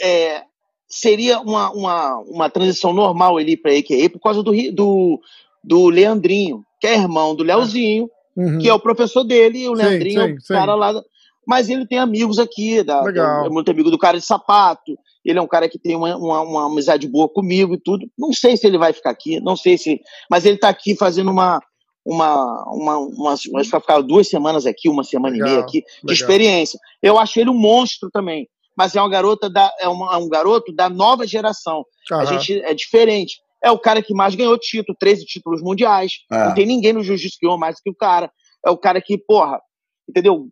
é, 0.00 0.42
seria 0.88 1.38
uma, 1.40 1.70
uma, 1.70 2.16
uma 2.26 2.50
transição 2.50 2.92
normal 2.92 3.38
ele 3.38 3.52
ir 3.52 3.56
para 3.58 3.72
AKA 3.72 4.10
por 4.10 4.20
causa 4.20 4.42
do, 4.42 4.52
do, 4.72 5.20
do 5.62 5.88
Leandrinho, 5.88 6.62
que 6.80 6.86
é 6.86 6.94
irmão 6.94 7.34
do 7.34 7.42
Leozinho, 7.44 8.08
Uhum. 8.36 8.58
que 8.58 8.68
é 8.68 8.72
o 8.74 8.80
professor 8.80 9.24
dele, 9.24 9.58
e 9.58 9.68
o 9.68 9.76
Sim, 9.76 9.82
Leandrinho 9.82 10.20
é 10.22 10.26
sim, 10.28 10.34
o 10.34 10.40
sim. 10.40 10.54
cara 10.54 10.74
lá. 10.74 10.92
da- 10.92 11.02
Mas 11.46 11.68
ele 11.68 11.86
tem 11.86 11.98
amigos 11.98 12.38
aqui, 12.38 12.82
da, 12.82 13.02
Legal. 13.02 13.46
é 13.46 13.48
muito 13.50 13.70
amigo 13.70 13.90
do 13.90 13.98
cara 13.98 14.18
de 14.18 14.24
sapato. 14.24 14.96
Ele 15.24 15.38
é 15.38 15.42
um 15.42 15.48
cara 15.48 15.68
que 15.68 15.78
tem 15.78 15.96
uma, 15.96 16.16
uma, 16.16 16.40
uma 16.42 16.66
amizade 16.66 17.08
boa 17.08 17.28
comigo 17.28 17.74
e 17.74 17.80
tudo. 17.80 18.06
Não 18.16 18.32
sei 18.32 18.56
se 18.56 18.66
ele 18.66 18.78
vai 18.78 18.92
ficar 18.92 19.10
aqui, 19.10 19.40
não 19.40 19.56
sei 19.56 19.76
se. 19.76 20.00
Mas 20.30 20.46
ele 20.46 20.54
está 20.54 20.68
aqui 20.68 20.94
fazendo 20.96 21.30
uma. 21.30 21.60
Uma, 22.06 22.64
uma, 22.72 22.96
uma, 22.98 23.32
acho 23.34 23.42
que 23.42 23.50
vai 23.50 23.62
ficar 23.62 24.00
duas 24.00 24.26
semanas 24.26 24.64
aqui, 24.64 24.88
uma 24.88 25.04
semana 25.04 25.34
Legal, 25.34 25.48
e 25.48 25.50
meia 25.50 25.62
aqui 25.62 25.80
de 25.82 25.86
legal. 26.02 26.14
experiência. 26.14 26.78
Eu 27.02 27.18
acho 27.18 27.38
ele 27.38 27.50
um 27.50 27.54
monstro 27.58 28.08
também, 28.10 28.48
mas 28.74 28.96
é 28.96 29.00
uma 29.00 29.08
garota 29.10 29.50
da, 29.50 29.70
é, 29.78 29.86
uma- 29.86 30.14
é 30.14 30.16
um 30.16 30.26
garoto 30.28 30.72
da 30.74 30.88
nova 30.88 31.26
geração. 31.26 31.84
A 32.10 32.14
Aham. 32.22 32.26
gente 32.26 32.58
é 32.62 32.72
diferente. 32.72 33.40
É 33.62 33.70
o 33.70 33.78
cara 33.78 34.02
que 34.02 34.14
mais 34.14 34.34
ganhou 34.34 34.56
título, 34.58 34.96
13 34.98 35.24
títulos 35.26 35.60
mundiais. 35.62 36.12
É. 36.32 36.46
Não 36.46 36.54
tem 36.54 36.66
ninguém 36.66 36.92
no 36.92 37.02
jiu-jitsu 37.02 37.38
que 37.38 37.46
ganhou 37.46 37.58
mais 37.58 37.80
que 37.80 37.90
o 37.90 37.94
cara. 37.94 38.30
É 38.64 38.70
o 38.70 38.76
cara 38.76 39.00
que, 39.00 39.16
porra, 39.18 39.60
entendeu? 40.08 40.48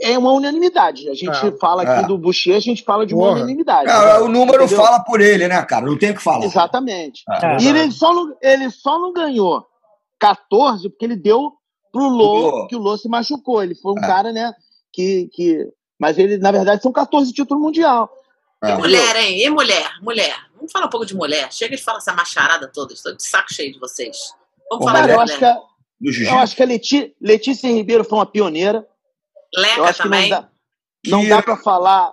É 0.00 0.16
uma 0.18 0.32
unanimidade. 0.32 1.08
A 1.08 1.14
gente 1.14 1.34
É, 1.46 1.58
fala 1.58 1.82
aqui 1.82 2.04
é. 2.04 2.06
do 2.06 2.18
Boucher, 2.18 2.54
a 2.56 2.60
gente 2.60 2.82
fala 2.84 3.06
de 3.06 3.14
uma 3.14 3.24
Porra. 3.28 3.36
unanimidade. 3.38 3.88
É, 3.90 4.18
o 4.18 4.28
número 4.28 4.64
Entendeu? 4.64 4.84
fala 4.84 5.00
por 5.00 5.20
ele, 5.20 5.48
né, 5.48 5.62
cara? 5.64 5.86
Não 5.86 5.96
tem 5.98 6.10
o 6.10 6.14
que 6.14 6.22
falar. 6.22 6.44
Exatamente. 6.44 7.22
É. 7.30 7.56
E 7.62 7.68
ele 7.68 7.90
só, 7.90 8.12
não, 8.12 8.36
ele 8.42 8.70
só 8.70 8.98
não 8.98 9.12
ganhou 9.12 9.64
14 10.18 10.88
porque 10.90 11.04
ele 11.04 11.16
deu 11.16 11.52
pro 11.90 12.08
Lô, 12.08 12.50
Lô. 12.50 12.66
que 12.66 12.76
o 12.76 12.78
Lô 12.78 12.96
se 12.98 13.08
machucou. 13.08 13.62
Ele 13.62 13.74
foi 13.74 13.92
um 13.94 13.98
É. 13.98 14.06
cara, 14.06 14.32
né, 14.32 14.52
que, 14.92 15.28
que... 15.32 15.66
Mas 15.98 16.18
ele, 16.18 16.36
na 16.36 16.52
verdade, 16.52 16.82
são 16.82 16.92
14 16.92 17.32
títulos 17.32 17.62
mundial. 17.62 18.10
E 18.64 18.68
É. 18.70 18.76
mulher, 18.76 19.16
hein? 19.16 19.42
E 19.44 19.50
mulher? 19.50 19.90
Mulher. 20.02 20.36
Vamos 20.56 20.72
falar 20.72 20.86
um 20.86 20.90
pouco 20.90 21.06
de 21.06 21.14
mulher. 21.14 21.52
Chega 21.52 21.76
de 21.76 21.82
falar 21.82 21.98
essa 21.98 22.12
macharada 22.12 22.66
toda. 22.72 22.92
Estou 22.94 23.14
de 23.14 23.22
saco 23.22 23.52
cheio 23.52 23.72
de 23.72 23.78
vocês. 23.78 24.16
Vamos 24.70 24.84
Ô, 24.84 24.88
falar 24.88 25.00
Cara, 25.00 25.06
de 25.06 25.12
eu 25.12 25.18
mulher. 25.20 25.32
acho 25.32 25.38
que 25.38 26.28
a, 26.28 26.32
eu 26.34 26.38
acho 26.38 26.56
que 26.56 26.62
a 26.62 26.66
Leti, 26.66 27.16
Letícia 27.20 27.68
Ribeiro 27.70 28.04
foi 28.04 28.18
uma 28.18 28.26
pioneira. 28.26 28.86
Eu 29.54 29.62
Leca 29.62 29.82
acho 29.84 30.02
que 30.02 30.08
não 30.08 30.16
também. 30.16 30.30
dá, 30.30 30.48
não 31.06 31.20
Que- 31.22 31.28
dá 31.28 31.42
para 31.42 31.56
falar, 31.56 32.12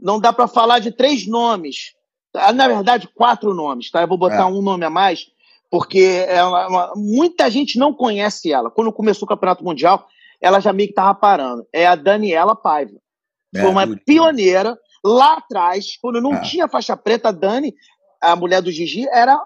não 0.00 0.20
dá 0.20 0.32
para 0.32 0.48
falar 0.48 0.78
de 0.80 0.90
três 0.90 1.26
nomes. 1.26 1.94
Ah, 2.34 2.52
Na 2.52 2.66
verdade, 2.66 3.08
quatro 3.14 3.54
nomes, 3.54 3.90
tá? 3.90 4.00
Eu 4.02 4.08
vou 4.08 4.18
botar 4.18 4.42
É. 4.42 4.44
um 4.44 4.60
nome 4.60 4.84
a 4.84 4.90
mais, 4.90 5.26
porque 5.70 6.24
é 6.26 6.42
uma- 6.42 6.92
muita 6.96 7.48
gente 7.50 7.78
não 7.78 7.92
conhece 7.94 8.50
ela. 8.52 8.70
Quando 8.70 8.92
começou 8.92 9.24
o 9.26 9.28
Campeonato 9.28 9.62
Mundial, 9.62 10.08
ela 10.40 10.58
já 10.60 10.72
meio 10.72 10.88
que 10.88 10.94
tava 10.94 11.14
parando. 11.14 11.64
É 11.72 11.86
a 11.86 11.94
Daniela 11.94 12.56
Paiva. 12.56 12.92
É, 13.54 13.60
Foi 13.60 13.70
uma 13.70 13.86
pioneira 14.04 14.76
lá 15.04 15.34
atrás, 15.34 15.98
quando 16.00 16.20
não 16.20 16.34
É. 16.34 16.40
tinha 16.40 16.68
faixa 16.68 16.96
preta, 16.96 17.28
a 17.28 17.32
Dani, 17.32 17.74
a 18.20 18.34
mulher 18.34 18.62
do 18.62 18.70
Gigi, 18.72 19.06
era, 19.08 19.38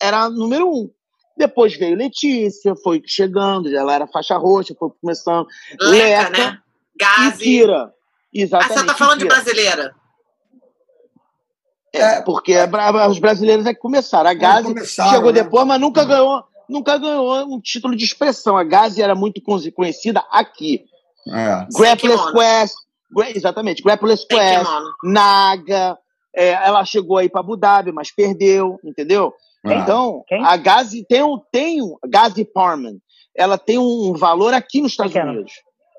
era 0.00 0.22
a 0.24 0.30
número 0.30 0.68
um. 0.68 0.90
Depois 1.36 1.74
veio 1.76 1.96
Letícia, 1.96 2.74
foi 2.76 3.02
chegando, 3.06 3.74
ela 3.74 3.94
era 3.94 4.06
faixa 4.06 4.36
roxa, 4.36 4.74
foi 4.78 4.90
começando. 5.00 5.46
Leca, 5.80 6.28
Leca 6.28 6.30
né? 6.30 6.58
E 6.94 6.98
Gazi. 6.98 7.38
Kira. 7.44 7.82
Ah, 7.84 7.92
Exatamente. 8.32 8.78
você 8.80 8.86
tá 8.86 8.94
falando 8.94 9.18
de 9.18 9.24
Kira. 9.26 9.34
brasileira. 9.34 9.94
É, 11.92 12.20
porque 12.22 12.52
é 12.52 12.68
os 13.08 13.18
brasileiros 13.18 13.64
é 13.66 13.72
que 13.72 13.80
começaram. 13.80 14.28
A 14.28 14.34
Gazi 14.34 14.68
começaram, 14.68 15.10
chegou 15.10 15.32
né? 15.32 15.42
depois, 15.42 15.66
mas 15.66 15.80
nunca 15.80 16.04
ganhou, 16.04 16.44
nunca 16.68 16.98
ganhou 16.98 17.54
um 17.54 17.60
título 17.60 17.96
de 17.96 18.04
expressão. 18.04 18.56
A 18.56 18.64
Gazi 18.64 19.00
era 19.00 19.14
muito 19.14 19.40
conhe- 19.42 19.70
conhecida 19.70 20.22
aqui. 20.30 20.84
É. 21.28 21.66
Grappler's. 21.76 22.30
Quest, 22.32 22.74
exatamente, 23.24 23.82
Quest, 23.82 24.26
kimono. 24.28 24.86
Naga. 25.04 25.96
é, 26.34 26.50
ela 26.50 26.84
chegou 26.84 27.16
aí 27.18 27.28
para 27.28 27.40
Abu 27.40 27.56
Dhabi, 27.56 27.92
mas 27.92 28.10
perdeu, 28.14 28.78
entendeu? 28.84 29.32
É. 29.66 29.74
Então, 29.74 30.22
Quem? 30.28 30.44
a 30.44 30.56
Gazi 30.56 31.04
tem 31.08 31.22
um, 31.22 31.38
tem 31.50 31.82
um, 31.82 31.96
Gazi 32.06 32.44
Parman, 32.44 32.98
ela 33.36 33.56
tem 33.58 33.78
um 33.78 34.12
valor 34.14 34.52
aqui 34.54 34.80
nos 34.82 34.92
Estados 34.92 35.16
é? 35.16 35.22
Unidos 35.24 35.52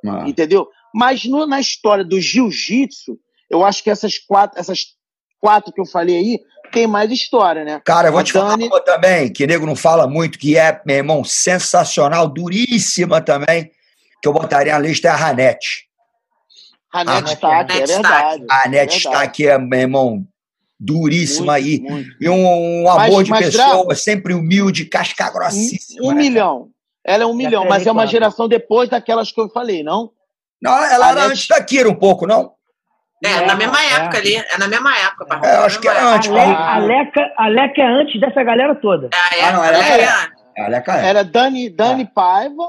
É. 0.06 0.30
entendeu? 0.30 0.68
Mas 0.94 1.26
no- 1.26 1.45
na 1.48 1.60
história 1.60 2.03
do 2.03 2.19
jiu-jitsu, 2.22 3.18
eu 3.49 3.64
acho 3.65 3.84
que 3.84 3.89
essas 3.89 4.18
quatro, 4.19 4.60
essas 4.60 4.80
quatro 5.39 5.72
que 5.73 5.81
eu 5.81 5.85
falei 5.85 6.15
aí 6.18 6.39
tem 6.72 6.85
mais 6.88 7.11
história, 7.11 7.64
né? 7.64 7.81
Cara, 7.85 8.07
eu 8.10 8.11
vou 8.11 8.22
A 8.22 8.23
te 8.23 8.31
falar 8.34 8.49
Dani- 8.52 8.68
uma 8.68 8.80
também, 8.81 9.31
que 9.31 9.45
nego 9.48 9.65
não 9.65 9.76
fala 9.76 10.07
muito, 10.07 10.38
que 10.39 10.57
é, 10.57 10.81
meu 10.85 10.98
irmão, 10.98 11.23
sensacional, 11.23 12.27
duríssima 12.27 13.22
também, 13.22 13.72
que 14.22 14.27
eu 14.27 14.34
botaria 14.34 14.73
na 14.73 14.80
lista 14.80 15.07
é 15.07 15.11
a 15.11 15.15
Ranete. 15.15 15.86
Ranete 16.93 17.31
Ah, 17.31 17.34
Stack, 17.34 17.77
é 17.81 17.85
verdade. 17.85 18.45
A 18.49 18.69
é 18.73 19.23
aqui, 19.23 19.47
é, 19.47 19.57
meu 19.57 19.80
irmão, 19.80 20.23
duríssima 20.80 21.53
Muito, 21.53 21.65
aí. 21.65 21.80
muito. 21.81 22.09
E 22.22 22.30
um, 22.30 22.84
um 22.84 22.89
amor 22.89 23.11
Mas- 23.18 23.26
de 23.26 23.30
mas, 23.31 23.45
pessoa, 23.45 23.95
sempre 23.95 24.34
humilde, 24.34 24.85
casca 24.85 25.30
grossíssima. 25.31 26.05
Um 26.05 26.11
né, 26.11 26.22
milhão. 26.22 26.69
Ela 27.05 27.23
é 27.23 27.26
um 27.26 27.34
milhão, 27.34 27.65
mas 27.65 27.88
é 27.88 27.91
uma 27.91 28.05
geração 28.05 28.47
depois 28.47 28.89
daquelas 28.89 29.31
que 29.31 29.39
eu 29.39 29.49
falei, 29.49 29.81
não? 29.84 30.11
Não, 30.61 30.72
ela, 30.84 31.07
A 31.07 31.09
era 31.11 31.22
Net- 31.22 31.31
antes 31.31 31.47
da 31.47 31.64
Kira 31.64 31.89
um 31.89 31.95
pouco, 31.95 32.26
não? 32.27 32.51
É, 33.23 33.30
É, 33.30 33.45
na 33.45 33.55
mesma 33.55 33.81
é. 33.81 33.93
época 33.93 34.18
ali. 34.18 34.35
É 34.35 34.57
na 34.57 34.68
mesma 34.68 34.95
época. 34.97 35.26
Parra. 35.26 35.47
É, 35.47 35.55
eu 35.57 35.61
acho 35.64 35.80
que 35.80 35.88
é 35.88 35.99
antes. 35.99 36.30
A, 36.30 36.38
época. 36.38 36.45
Le, 36.49 36.53
a, 36.55 36.77
Leca, 36.80 37.34
a 37.38 37.47
Leca 37.47 37.81
é 37.81 37.85
antes 37.85 38.19
dessa 38.22 38.43
galera 38.43 38.76
toda. 38.76 39.09
É, 39.31 39.39
é, 39.39 39.43
Ah, 39.45 39.51
não, 39.53 39.64
ela 39.64 39.77
Leca 39.77 39.93
é. 39.93 40.01
é. 40.01 41.03
É. 41.03 41.07
Era 41.09 41.23
Dani, 41.23 41.69
Dani 41.69 42.05
Paiva, 42.05 42.64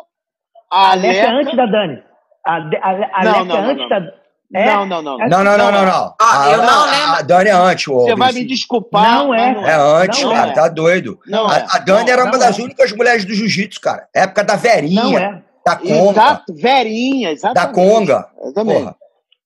a, 0.70 0.90
A 0.90 0.94
Leca 0.94 1.08
é 1.18 1.32
Leca, 1.32 1.32
antes 1.32 1.56
da 1.56 1.66
Dani. 1.66 2.02
A, 2.48 2.56
a, 2.56 3.20
a 3.20 3.24
Não, 3.24 3.32
Leca 3.32 3.44
não, 3.44 3.56
é 3.56 3.62
não, 3.62 3.70
antes 3.70 3.82
não. 3.82 3.88
da. 3.88 4.12
É? 4.54 4.64
Não, 4.74 4.86
não, 4.86 5.02
não. 5.02 5.18
Não, 5.18 5.44
não, 5.44 5.58
não, 5.58 5.72
não, 5.72 5.84
não. 5.84 6.14
Ah, 6.18 6.50
eu 6.50 6.62
a, 6.62 6.66
não 6.66 6.84
lembro. 6.90 7.16
A 7.18 7.22
Dani 7.22 7.50
é 7.50 7.52
antes, 7.52 7.86
ô, 7.86 8.00
Você 8.00 8.14
vai 8.16 8.32
me 8.32 8.44
desculpar. 8.46 9.18
Não 9.18 9.34
é. 9.34 9.54
mas 9.54 9.68
É 9.68 9.74
antes, 9.74 10.22
Não 10.22 10.32
cara, 10.32 10.50
é. 10.50 10.54
tá 10.54 10.68
doido. 10.68 11.18
Não 11.26 11.46
a, 11.46 11.58
é. 11.58 11.66
a 11.70 11.78
Dani 11.78 12.04
Não, 12.06 12.12
era 12.12 12.22
uma 12.24 12.32
não 12.32 12.38
das 12.38 12.58
é. 12.58 12.62
únicas 12.62 12.92
mulheres 12.92 13.24
do 13.26 13.34
jiu-jitsu, 13.34 13.78
cara. 13.82 14.08
Época 14.14 14.42
da 14.44 14.56
Verinha, 14.56 15.02
Não 15.02 15.18
é. 15.18 15.42
da 15.66 15.76
Conga. 15.76 16.10
Exato, 16.10 16.54
verinha, 16.54 17.28
Da 17.28 17.32
exatamente. 17.32 17.74
Conga. 17.74 18.26
Exatamente. 18.42 18.80
Porra. 18.80 18.96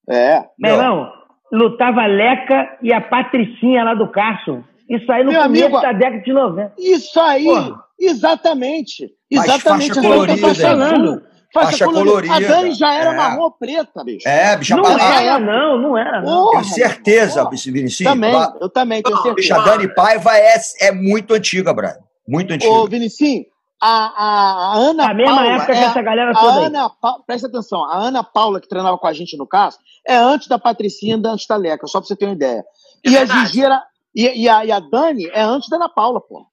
É. 0.08 0.44
Meu 0.56 0.74
irmão, 0.76 1.12
lutava 1.52 2.02
a 2.02 2.06
Leca 2.06 2.78
e 2.80 2.92
a 2.92 3.00
Patricinha 3.00 3.82
lá 3.82 3.94
do 3.94 4.08
Carson. 4.08 4.62
Isso 4.88 5.10
aí 5.10 5.24
no 5.24 5.32
Meu 5.32 5.42
começo 5.42 5.64
amigo, 5.64 5.80
da 5.80 5.92
década 5.92 6.22
de 6.22 6.32
90. 6.32 6.72
Isso 6.78 7.18
aí, 7.20 7.44
Porra. 7.44 7.74
exatamente. 7.98 9.10
Mas 9.32 9.44
Exatamente. 9.46 9.62
faixa 9.62 9.86
é 9.86 9.90
o 9.90 9.92
que 9.92 9.98
eu 9.98 10.02
tô 10.02 10.08
colorida, 10.08 10.54
falando. 10.54 11.22
Faixa, 11.52 11.70
Faixa 11.70 11.84
colorida. 11.84 12.34
A 12.34 12.38
Dani 12.40 12.52
colorida. 12.54 12.74
já 12.76 12.94
era 12.94 13.12
É. 13.12 13.16
marrom 13.16 13.50
preta, 13.50 14.04
bicho. 14.04 14.28
É, 14.28 14.56
bicho, 14.56 14.76
Não 14.76 14.84
a, 14.84 14.96
a, 14.96 15.22
era, 15.22 15.38
não, 15.38 15.78
não 15.78 15.98
era. 15.98 16.20
Não. 16.22 16.44
Porra, 16.50 16.62
tenho 16.62 16.74
certeza, 16.74 17.44
porra. 17.44 17.56
Vinicius. 17.56 18.08
Também, 18.10 18.34
A- 18.34 18.54
eu 18.60 18.68
também 18.70 19.02
tenho 19.02 19.16
Bom, 19.16 19.34
Bicho, 19.34 19.52
a 19.52 19.56
certeza. 19.58 19.76
Dani 19.78 19.94
Paiva 19.94 20.36
é, 20.36 20.54
é 20.80 20.92
muito 20.92 21.34
antiga, 21.34 21.72
Brian. 21.74 21.96
Muito 22.26 22.52
antiga. 22.54 22.72
Ô, 22.72 22.86
Vinicinho, 22.86 23.44
a, 23.80 23.88
a, 23.88 24.72
a 24.72 24.76
Ana 24.76 25.10
A 25.10 25.14
mesma 25.14 25.34
Paula. 25.36 25.50
época 25.56 25.72
que 25.72 25.78
é- 25.78 25.82
essa 25.84 26.02
galera 26.02 26.30
a 26.30 26.34
toda 26.34 26.58
aí. 26.60 26.64
Ana 26.66 26.88
Pa- 26.88 27.18
Presta 27.26 27.48
atenção, 27.48 27.84
a 27.84 27.96
Ana 27.98 28.22
Paula, 28.24 28.60
que 28.60 28.68
treinava 28.68 28.96
com 28.96 29.06
a 29.06 29.12
gente 29.12 29.36
no 29.36 29.46
caso, 29.46 29.76
é 30.06 30.16
antes 30.16 30.46
da 30.48 30.58
Patricinha 30.58 31.16
e 31.16 31.26
antes 31.26 31.46
da 31.46 31.56
Leca, 31.56 31.86
só 31.86 31.98
pra 32.00 32.06
você 32.06 32.16
ter 32.16 32.26
uma 32.26 32.34
ideia. 32.34 32.64
É 33.04 33.10
e 33.10 33.18
a. 33.18 33.26
Gigi 33.26 33.64
era. 33.64 33.82
E, 34.14 34.42
e 34.44 34.48
a, 34.48 34.64
e 34.64 34.70
a 34.72 34.78
Dani 34.78 35.26
é 35.32 35.42
antes 35.42 35.68
da 35.68 35.76
Ana 35.76 35.88
Paula, 35.88 36.20
pô. 36.20 36.46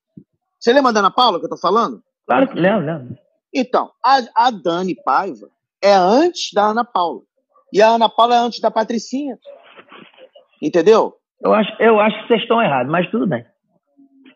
Você 0.60 0.74
lembra 0.74 0.92
da 0.92 1.00
Ana 1.00 1.12
Paula 1.12 1.40
que 1.40 1.46
eu 1.46 1.50
tô 1.50 1.58
falando? 1.58 2.02
Claro 2.26 2.48
que 2.48 2.56
lembro, 2.60 2.86
lembro. 2.86 3.18
Então, 3.54 3.92
a, 4.04 4.20
a 4.36 4.52
Dani 4.52 4.96
Paiva 5.04 5.50
é 5.82 5.94
antes 5.94 6.52
da 6.54 6.66
Ana 6.66 6.84
Paula. 6.86 7.22
E 7.74 7.82
a 7.82 7.90
Ana 7.90 8.10
Paula 8.10 8.36
é 8.36 8.40
antes 8.40 8.60
da 8.60 8.70
Patricinha. 8.72 9.38
Entendeu? 10.62 11.16
Eu 11.42 11.54
acho, 11.54 11.72
eu 11.82 12.00
acho 12.00 12.22
que 12.22 12.28
vocês 12.28 12.42
estão 12.42 12.62
errados, 12.62 12.92
mas 12.92 13.10
tudo 13.10 13.26
bem. 13.26 13.46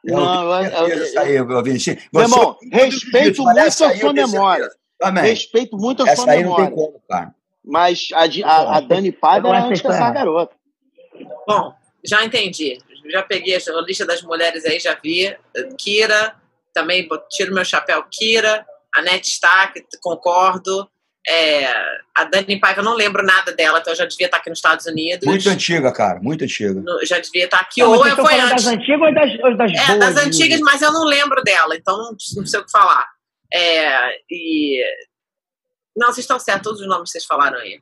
Eu 0.04 0.18
Não, 0.18 0.64
eu- 0.64 0.88
eu- 0.88 1.64
Vinicius. 1.64 1.98
Meu 2.12 2.24
irmão, 2.24 2.58
respeito 2.72 3.42
muito 3.44 3.60
essa 3.60 3.88
a 3.88 3.94
eu 3.94 4.00
sua 4.00 4.14
memória. 4.14 4.70
Respeito 5.22 5.78
muito 5.78 6.04
a 6.04 6.10
Essa 6.10 6.22
sua 6.24 6.32
aí 6.32 6.44
não 6.44 6.56
tem 6.56 6.66
memória. 6.66 6.76
como, 6.92 7.02
cara. 7.10 7.36
Mas 7.64 8.08
a, 8.14 8.24
a, 8.50 8.78
a 8.78 8.82
Dani 8.82 9.12
Paiva 9.12 9.48
Eu 9.48 9.54
era 9.54 9.64
que 9.64 9.70
antes 9.70 9.82
dessa 9.82 10.10
garota. 10.12 10.56
Bom, 11.48 11.74
já 12.06 12.24
entendi. 12.26 12.78
Já 13.10 13.22
peguei 13.24 13.56
a 13.56 13.82
lista 13.86 14.06
das 14.06 14.22
mulheres 14.22 14.66
aí, 14.66 14.80
já 14.80 14.96
vi. 15.02 15.36
Kira, 15.78 16.36
também 16.74 17.08
tiro 17.30 17.54
meu 17.54 17.64
chapéu, 17.66 18.04
Kira. 18.10 18.66
A 18.96 19.02
Net 19.02 19.28
Stark, 19.28 19.84
concordo. 20.02 20.90
É, 21.26 21.66
a 22.14 22.26
Dani 22.26 22.60
Paiva, 22.60 22.82
eu 22.82 22.84
não 22.84 22.96
lembro 22.96 23.24
nada 23.26 23.54
dela, 23.54 23.80
então 23.80 23.94
eu 23.94 23.98
já 23.98 24.06
devia 24.06 24.26
estar 24.28 24.38
aqui 24.40 24.50
nos 24.50 24.60
Estados 24.60 24.86
Unidos. 24.86 25.26
Muito 25.26 25.48
antiga, 25.50 25.90
cara. 25.92 26.20
Muito 26.20 26.44
antiga. 26.44 26.74
No- 26.82 27.06
já 27.06 27.18
devia 27.18 27.46
estar 27.46 27.62
aqui, 27.62 27.80
Não, 27.82 27.92
ou 27.92 28.06
estão 28.06 28.26
foi 28.26 28.38
antes. 28.40 28.66
das 28.66 28.74
antigas 28.74 29.02
ou 29.02 29.14
das, 29.14 29.40
ou 29.40 29.58
das 29.58 29.72
É, 29.72 29.86
boas? 29.88 30.00
das 30.16 30.18
antigas, 30.26 30.60
mas 30.60 30.82
eu 30.82 30.92
não 30.92 31.06
lembro 31.06 31.42
dela, 31.42 31.76
então 31.78 31.96
não, 31.98 32.10
não 32.36 32.46
sei 32.46 32.60
o 32.60 32.66
que 32.66 32.72
falar. 32.72 33.08
É, 33.54 34.18
e. 34.30 34.84
Não, 35.96 36.08
vocês 36.08 36.20
estão 36.26 36.40
certos, 36.40 36.64
todos 36.64 36.82
os 36.82 36.88
nomes 36.88 37.04
que 37.10 37.12
vocês 37.14 37.26
falaram 37.26 37.58
aí. 37.60 37.80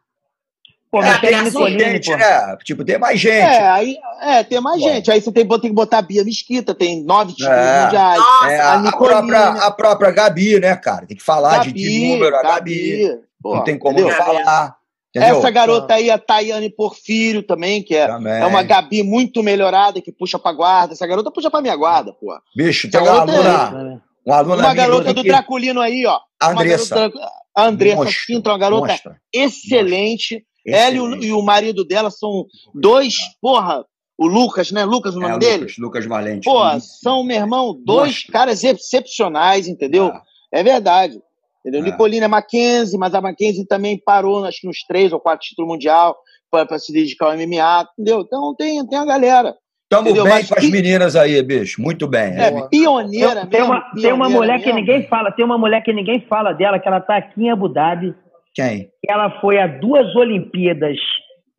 Pô, 0.92 1.02
É, 1.02 1.18
tem 1.20 1.42
Nicolini, 1.44 1.80
Gente, 1.80 2.12
pô. 2.12 2.18
né? 2.18 2.58
Tipo, 2.66 2.84
tem 2.84 2.98
mais 3.00 3.18
gente. 3.18 3.34
É, 3.46 3.70
aí, 3.70 3.96
é, 4.22 4.44
tem 4.44 4.60
mais 4.60 4.82
Bom. 4.82 4.90
gente. 4.90 5.10
Aí 5.10 5.22
você 5.22 5.32
tem, 5.32 5.48
tem 5.48 5.60
que 5.62 5.72
botar 5.72 6.00
a 6.00 6.02
Bia 6.02 6.22
Mesquita, 6.26 6.76
tem 6.76 7.02
nove 7.06 7.32
títulos 7.32 7.58
É. 7.58 7.84
mundiais. 7.86 8.20
Nossa, 8.20 8.52
É, 8.52 8.60
a 8.60 8.74
a, 8.74 8.92
própria, 8.98 9.44
a 9.52 9.72
própria 9.72 10.12
Gabi, 10.12 10.60
né, 10.60 10.76
cara? 10.76 11.08
Tem 11.08 11.16
que 11.16 11.24
falar 11.24 11.60
de, 11.60 11.72
de 11.72 12.08
número, 12.10 12.36
a 12.36 12.42
Gabi. 12.44 13.08
Pô, 13.42 13.56
não 13.56 13.64
tem 13.64 13.78
como 13.80 13.94
entendeu? 14.00 14.16
não 14.18 14.26
falar. 14.26 14.76
Entendeu? 15.16 15.38
Essa 15.40 15.50
garota 15.50 15.94
aí, 15.94 16.10
a 16.12 16.18
Tayane 16.18 16.70
Porfírio 16.70 17.42
também, 17.44 17.82
que 17.82 17.96
é, 17.96 18.08
Também. 18.08 18.34
é 18.42 18.46
uma 18.46 18.62
Gabi 18.64 19.02
muito 19.02 19.42
melhorada, 19.42 20.02
que 20.02 20.12
puxa 20.12 20.38
pra 20.38 20.52
guarda. 20.54 20.94
Essa 20.94 21.08
garota 21.08 21.32
puxa 21.32 21.50
pra 21.50 21.62
minha 21.62 21.76
guarda, 21.76 22.12
pô. 22.14 22.34
Bicho, 22.56 22.90
tem 22.92 23.00
uma 23.00 23.08
garota 23.26 23.32
é- 23.32 23.36
aluna, 23.36 24.02
uma 24.26 24.38
aluna 24.38 24.56
Uma 24.64 24.74
garota 24.74 25.14
do 25.14 25.22
que- 25.24 25.30
Draculino 25.30 25.80
aí, 25.82 26.06
ó. 26.06 26.18
A 26.40 26.50
Uma 26.50 26.62
Andressa. 26.62 26.96
garota- 26.96 27.30
a 27.56 27.66
Andressa 27.66 27.96
Monstra, 27.98 28.24
Sintra, 28.26 28.52
uma 28.54 28.60
garota 28.60 28.88
monstra. 28.88 29.16
excelente. 29.34 30.46
Ela 30.66 30.96
e 30.96 31.00
o, 31.00 31.24
e 31.24 31.32
o 31.34 31.42
marido 31.42 31.84
dela 31.86 32.10
são 32.12 32.46
dois, 32.74 33.16
porra, 33.42 33.84
o 34.18 34.28
Lucas, 34.28 34.72
né? 34.72 34.86
Lucas, 34.86 35.16
o 35.16 35.20
É, 35.20 35.22
nome 35.24 35.36
o 35.36 35.40
dele? 35.40 35.58
Lucas, 35.62 35.78
Lucas 35.80 36.06
Valente. 36.06 36.46
Pô, 36.46 36.62
são, 36.80 37.24
meu 37.24 37.38
irmão, 37.38 37.76
dois 37.84 38.12
Mostra. 38.12 38.32
caras 38.34 38.64
excepcionais, 38.64 39.68
entendeu? 39.68 40.08
Ah, 40.08 40.22
É 40.54 40.62
verdade. 40.64 41.20
Entendeu? 41.62 41.82
É. 41.82 41.84
Nicolina 41.84 42.26
é 42.26 42.28
Mackenzie, 42.28 42.98
mas 42.98 43.14
a 43.14 43.22
Mackenzie 43.22 43.66
também 43.68 44.00
parou, 44.04 44.44
acho 44.46 44.62
que 44.62 44.68
nos 44.68 44.84
três 44.84 45.12
ou 45.14 45.20
quatro 45.20 45.48
títulos 45.48 45.70
mundial 45.70 46.18
para 46.50 46.78
se 46.80 46.92
dedicar 46.92 47.28
ao 47.28 47.34
MMA, 47.38 47.88
entendeu? 47.94 48.22
Então 48.22 48.54
tem, 48.58 48.86
tem 48.88 48.98
a 49.00 49.06
galera. 49.06 49.56
Tamo 49.88 50.04
Entendeu? 50.08 50.24
bem 50.24 50.34
Mas 50.34 50.48
com 50.50 50.56
as 50.56 50.62
que- 50.66 50.72
meninas 50.72 51.16
aí, 51.16 51.42
bicho. 51.44 51.82
Muito 51.82 52.08
bem. 52.08 52.34
É, 52.40 52.50
Boa. 52.52 52.70
pioneira 52.70 53.42
Tem, 53.42 53.50
tem 53.50 53.60
mesmo. 53.60 53.74
uma, 53.74 53.92
tem 54.02 54.14
uma 54.14 54.30
mulher 54.30 54.60
que 54.60 54.66
mesmo. 54.68 54.80
ninguém 54.80 55.08
fala, 55.08 55.32
tem 55.32 55.44
uma 55.46 55.58
mulher 55.58 55.84
que 55.84 55.92
ninguém 55.94 56.22
fala 56.28 56.54
dela, 56.54 56.80
que 56.80 56.88
ela 56.88 57.00
tá 57.02 57.18
aqui 57.18 57.44
em 57.44 57.50
Abu 57.52 57.68
Dhabi. 57.70 58.16
Quem? 58.54 58.90
Ela 59.08 59.40
foi 59.40 59.60
a 59.60 59.68
duas 59.68 60.14
Olimpíadas 60.16 60.98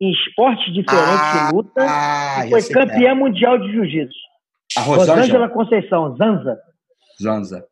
em 0.01 0.11
esportes 0.11 0.73
diferentes 0.73 1.19
Ah, 1.21 1.47
de 1.49 1.55
luta 1.55 1.71
Ah, 1.87 2.43
e 2.45 2.49
foi 2.49 2.61
quem 2.61 2.69
é. 2.71 2.73
campeã 2.73 3.15
mundial 3.15 3.57
de 3.57 3.71
jiu-jitsu. 3.71 4.15
A 4.77 4.81
Rosângela 4.81 5.15
Rosângela 5.21 5.49
Conceição, 5.49 6.15
Zanza. 6.17 6.57
Zanza. 7.21 7.65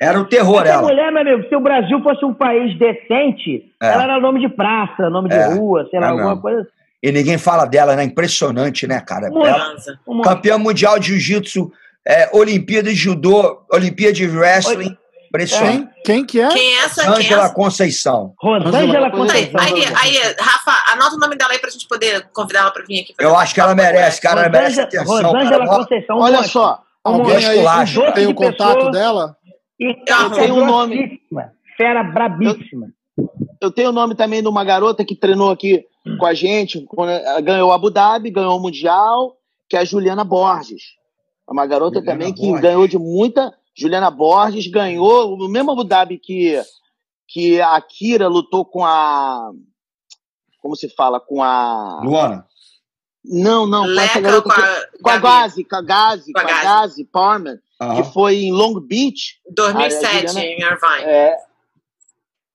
Era 0.00 0.20
o 0.20 0.24
terror, 0.26 0.62
Essa 0.62 0.74
ela. 0.74 0.82
mulher, 0.82 1.10
meu 1.12 1.22
amigo, 1.22 1.48
se 1.48 1.54
o 1.56 1.60
Brasil 1.60 2.02
fosse 2.02 2.24
um 2.24 2.34
país 2.34 2.76
decente, 2.78 3.64
É. 3.82 3.92
ela 3.92 4.04
era 4.04 4.20
nome 4.20 4.40
de 4.40 4.48
praça, 4.48 5.08
nome 5.08 5.28
de 5.28 5.36
É, 5.36 5.54
rua, 5.54 5.86
sei 5.90 6.00
lá, 6.00 6.06
é 6.06 6.10
alguma 6.10 6.28
mesmo. 6.30 6.42
coisa 6.42 6.60
assim. 6.60 6.70
E 7.02 7.12
ninguém 7.12 7.38
fala 7.38 7.64
dela, 7.66 7.94
né? 7.96 8.04
Impressionante, 8.04 8.86
né, 8.86 9.00
cara? 9.00 9.26
Ela, 9.28 9.74
campeã 10.22 10.58
mundial 10.58 10.98
de 10.98 11.08
jiu-jitsu, 11.18 11.70
é, 12.06 12.28
Olimpíada 12.36 12.88
de 12.88 12.94
judô, 12.94 13.62
Olimpíada 13.72 14.12
de 14.14 14.26
wrestling. 14.26 14.96
Impressionante. 15.34 15.88
Quem? 16.04 16.04
Quem 16.04 16.24
que 16.24 16.40
é? 16.40 16.48
Quem 16.48 16.74
é 16.74 16.78
essa? 16.84 17.02
Quem 17.02 17.10
é 17.12 17.16
Ângela 17.16 17.44
essa? 17.46 17.54
Conceição. 17.54 18.34
Rosângela 18.40 19.06
Aí, 19.06 19.12
Conceição. 19.12 19.60
aí, 19.60 19.84
aí, 20.00 20.34
Rafa, 20.38 20.92
anota 20.92 21.16
o 21.16 21.18
nome 21.18 21.36
dela 21.36 21.52
aí 21.52 21.58
pra 21.58 21.70
gente 21.70 21.88
poder 21.88 22.28
convidar 22.32 22.60
ela 22.60 22.70
pra 22.70 22.84
vir 22.84 23.00
aqui. 23.00 23.14
Eu 23.18 23.30
um 23.32 23.38
acho 23.38 23.52
que 23.52 23.60
ela 23.60 23.74
merece, 23.74 24.20
cara. 24.20 24.42
Ela 24.42 24.48
merece 24.48 24.80
Rosângela, 24.80 25.02
atenção. 25.02 25.32
Rosângela 25.32 25.66
cara. 25.66 25.78
Conceição. 25.78 26.16
um 26.16 26.20
Olha 26.20 26.42
só, 26.44 26.82
Um 27.06 27.10
Alguém 27.14 27.36
aí 27.46 27.62
doce 27.62 28.12
tem 28.14 28.24
o 28.26 28.28
de 28.28 28.34
contato 28.34 28.74
pessoa. 28.76 28.90
dela? 28.92 29.36
E 29.80 29.86
Eu 30.08 30.30
tenho 30.30 30.54
um 30.54 30.66
nome. 30.66 31.20
Fera 31.76 32.04
brabíssima. 32.04 32.86
eu 33.60 33.70
tenho 33.72 33.88
o 33.88 33.92
nome 33.92 34.14
também 34.14 34.40
de 34.40 34.48
uma 34.48 34.64
garota 34.64 35.04
que 35.04 35.16
treinou 35.16 35.50
aqui 35.50 35.84
com 36.18 36.26
a 36.26 36.32
gente, 36.34 36.86
ganhou 37.42 37.72
Abu 37.72 37.90
Dhabi, 37.90 38.30
ganhou 38.30 38.56
o 38.56 38.60
Mundial, 38.62 39.34
que 39.68 39.76
é 39.76 39.80
a 39.80 39.84
Juliana 39.84 40.22
Borges. 40.22 40.82
É 41.48 41.52
uma 41.52 41.66
garota 41.66 41.98
Juliana 41.98 42.12
também 42.18 42.32
que 42.32 42.42
Borges. 42.46 42.60
ganhou 42.60 42.86
de 42.86 42.96
muita. 42.98 43.52
Juliana 43.76 44.10
Borges 44.10 44.66
ganhou 44.68 45.36
no 45.36 45.48
mesmo 45.48 45.72
Abu 45.72 45.84
Dhabi 45.84 46.18
que, 46.18 46.62
que 47.28 47.60
a 47.60 47.80
Kira 47.80 48.28
lutou 48.28 48.64
com 48.64 48.84
a. 48.84 49.50
Como 50.60 50.76
se 50.76 50.88
fala? 50.88 51.20
Com 51.20 51.42
a. 51.42 52.00
Luana. 52.02 52.46
Não, 53.24 53.66
não, 53.66 53.84
com 53.84 53.90
essa 53.92 54.18
Leca 54.18 54.20
garota. 54.20 54.42
com 54.48 54.54
que- 54.54 54.60
a, 54.60 54.86
Com 55.02 55.10
a 55.10 55.18
Gazi, 55.18 55.64
com 55.64 55.76
a 55.76 55.80
Gazi, 55.82 56.32
Com 56.32 56.40
com 56.40 56.46
a 56.46 56.50
Gazi. 56.50 56.62
Gazi 56.64 57.04
Parman, 57.06 57.58
Aham. 57.80 57.96
que 58.02 58.12
foi 58.12 58.36
em 58.36 58.52
Long 58.52 58.78
Beach. 58.80 59.40
2007, 59.50 60.06
a 60.06 60.28
Juliana- 60.28 60.40
em 60.44 60.60
Irvine. 60.60 61.04
É, 61.10 61.36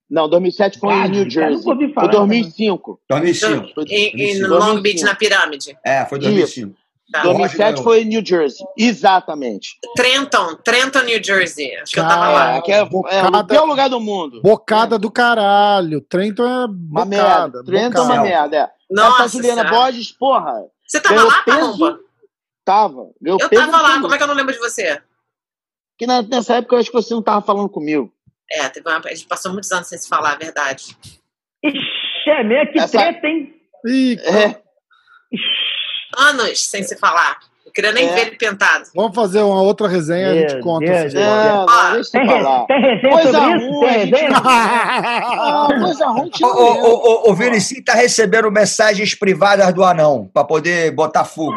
não, 0.09 0.29
2007 0.29 0.79
foi 0.79 0.93
em 0.93 0.97
Gazi, 0.99 1.11
New 1.11 1.29
Jersey. 1.29 1.55
nunca 1.57 1.69
ouvi 1.71 1.85
Foi 1.85 1.93
falar 1.95 2.07
2005. 2.11 2.99
2005. 3.09 3.73
Foi- 3.73 3.83
Em, 3.85 4.07
em 4.09 4.39
2005. 4.39 4.47
Long 4.53 4.81
Beach, 4.81 5.03
na 5.03 5.15
pirâmide. 5.15 5.77
É, 5.83 6.05
foi 6.05 6.19
2005. 6.19 6.75
Tá. 7.11 7.23
Dois. 7.23 7.38
2007 7.38 7.57
ganhou. 7.72 7.84
foi 7.84 8.02
em 8.02 8.06
New 8.06 8.23
Jersey. 8.26 8.65
Exatamente. 8.77 9.77
Trenton, 9.95 10.56
Trenton, 10.57 11.02
New 11.02 11.23
Jersey. 11.23 11.76
Acho 11.77 11.94
que 11.94 11.99
eu 11.99 12.03
tava 12.03 12.15
Cara, 12.26 12.31
lá. 12.34 12.56
É, 12.57 12.61
que 12.61 12.72
é, 12.72 12.77
é 12.80 12.86
bocada- 12.86 13.38
o 13.40 13.48
pior 13.48 13.65
lugar 13.65 13.90
do 13.90 13.99
mundo. 13.99 14.41
Bocada 14.44 14.99
do 14.99 15.10
caralho. 15.10 16.02
Trenton 16.02 16.44
é 16.48 16.65
Uma 16.65 17.06
merda. 17.06 17.64
Trento 17.64 17.98
é 17.98 18.02
uma 18.02 18.22
merda. 18.22 18.57
É. 18.57 18.69
Nossa, 18.91 19.23
Essa 19.23 19.38
Juliana 19.38 19.61
será? 19.64 19.69
Borges, 19.72 20.11
porra, 20.11 20.65
Você 20.88 20.99
tava 20.99 21.23
lá, 21.23 21.44
peso. 21.44 21.99
Tava. 22.64 23.10
Eu 23.23 23.38
peso 23.38 23.72
tava 23.72 23.81
lá, 23.81 23.99
como 24.02 24.14
é 24.14 24.18
que 24.18 24.23
eu 24.23 24.27
não 24.27 24.36
lembro 24.36 24.53
de 24.53 24.60
você? 24.60 25.02
Que 25.98 26.06
na- 26.06 26.22
nessa 26.22 26.56
época 26.57 26.76
eu 26.76 26.80
acho 26.80 26.90
que 26.91 26.95
você 26.95 27.14
não 27.14 27.22
tava 27.23 27.41
falando 27.41 27.69
comigo. 27.69 28.14
É, 28.52 28.69
teve 28.69 28.88
uma... 28.88 28.98
a 29.03 29.10
gente 29.10 29.26
passou 29.27 29.52
muitos 29.52 29.72
anos 29.72 29.88
sem 29.88 29.98
se 29.98 30.07
falar, 30.07 30.34
a 30.34 30.38
verdade. 30.38 30.95
Ixi, 31.64 32.30
é 32.30 32.44
mesmo 32.44 32.72
que 32.73 32.80
Essa- 32.80 32.98
treta, 32.99 33.27
hein? 33.27 33.53
Ih, 33.86 34.18
É, 34.22 34.61
Anos 36.18 36.65
sem 36.69 36.84
se 36.84 36.98
falar. 36.98 37.38
Eu 37.65 37.72
queria 37.72 37.91
nem 37.91 38.10
É. 38.10 38.14
ver 38.15 38.22
ele 38.22 38.31
pintado. 38.36 38.86
Vamos 38.95 39.14
fazer 39.14 39.41
uma 39.41 39.61
outra 39.61 39.88
resenha, 39.88 40.31
a 40.31 40.34
gente 40.34 40.60
conta. 40.60 40.86
Não, 41.14 41.65
Ó, 41.65 41.84
não, 41.84 41.94
deixa 41.94 42.11
Tem, 42.11 42.26
falar. 42.26 42.65
tem 42.65 42.81
resenha 42.81 43.14
Coisa 43.14 43.31
sobre 43.31 43.57
isso? 43.57 43.69
ruim, 43.69 43.80
Tem 43.80 43.90
a 43.91 44.06
gente 44.06 44.11
resenha? 44.15 44.41
Ah, 44.44 45.68
coisa 45.80 46.06
ruim, 46.07 46.31
O, 46.41 46.48
o, 46.48 47.27
o, 47.27 47.31
o, 47.31 47.36
Vinicinho 47.36 47.84
tá 47.86 47.94
recebendo 47.94 48.49
mensagens 48.52 49.14
privadas 49.14 49.72
do 49.72 49.84
anão 49.84 50.27
pra 50.34 50.44
poder 50.44 50.90
botar 50.95 51.26
fogo. 51.26 51.53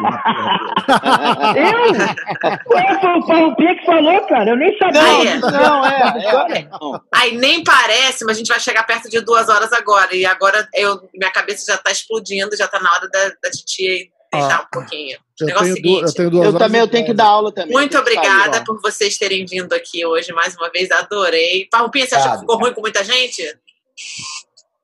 Eu? 1.55 2.75
Ué, 2.75 2.99
foi 2.99 3.19
o 3.19 3.25
Parrupinha 3.25 3.75
que 3.79 3.85
falou, 3.85 4.21
cara. 4.27 4.51
Eu 4.51 4.57
nem 4.57 4.77
sabia. 4.77 5.01
Não, 5.01 5.85
é, 5.85 6.17
Essa 6.17 6.57
é, 6.59 6.67
não. 6.79 7.01
Aí 7.11 7.37
nem 7.37 7.63
parece, 7.63 8.23
mas 8.23 8.35
a 8.35 8.39
gente 8.39 8.47
vai 8.49 8.59
chegar 8.59 8.83
perto 8.83 9.09
de 9.09 9.19
duas 9.21 9.49
horas 9.49 9.71
agora. 9.73 10.15
E 10.15 10.25
agora 10.25 10.67
eu, 10.75 11.01
minha 11.13 11.31
cabeça 11.31 11.71
já 11.71 11.77
tá 11.77 11.91
explodindo, 11.91 12.55
já 12.55 12.67
tá 12.67 12.79
na 12.79 12.91
hora 12.93 13.09
da, 13.09 13.29
da 13.41 13.49
titia 13.51 14.05
deitar 14.39 14.61
um 14.61 14.67
pouquinho. 14.71 15.17
Eu 15.39 15.47
Negócio 15.47 15.63
tenho, 15.73 15.75
seguinte, 15.75 16.01
du- 16.01 16.07
eu 16.07 16.13
tenho 16.13 16.29
duas 16.31 16.45
Eu 16.45 16.57
também 16.59 16.81
eu 16.81 16.87
tenho 16.87 17.05
que 17.05 17.13
dar 17.13 17.25
aula 17.27 17.51
também. 17.51 17.71
Muito 17.73 17.91
sair, 17.93 18.01
obrigada 18.01 18.63
por 18.63 18.81
vocês 18.81 19.17
terem 19.17 19.45
vindo 19.45 19.73
aqui 19.73 20.05
hoje 20.05 20.31
mais 20.33 20.55
uma 20.55 20.69
vez. 20.69 20.91
Adorei. 20.91 21.67
Parrupinha, 21.71 22.05
você 22.07 22.15
achou 22.15 22.31
que 22.33 22.39
ficou 22.39 22.57
ruim 22.57 22.73
com 22.73 22.81
muita 22.81 23.03
gente? 23.03 23.41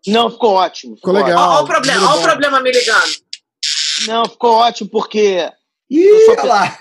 Não, 0.07 0.29
ficou 0.31 0.53
ótimo. 0.53 0.95
Ficou 0.95 1.13
legal. 1.13 1.51
Olha 1.51 1.63
o 1.63 1.65
problema, 1.67 2.13
ó 2.13 2.17
o 2.17 2.21
problema 2.21 2.59
me 2.61 2.71
ligando. 2.71 3.11
Não, 4.07 4.25
ficou 4.25 4.53
ótimo 4.53 4.89
porque 4.89 5.51
Ih, 5.89 6.25
sou 6.25 6.35
olha 6.39 6.43
lá. 6.45 6.77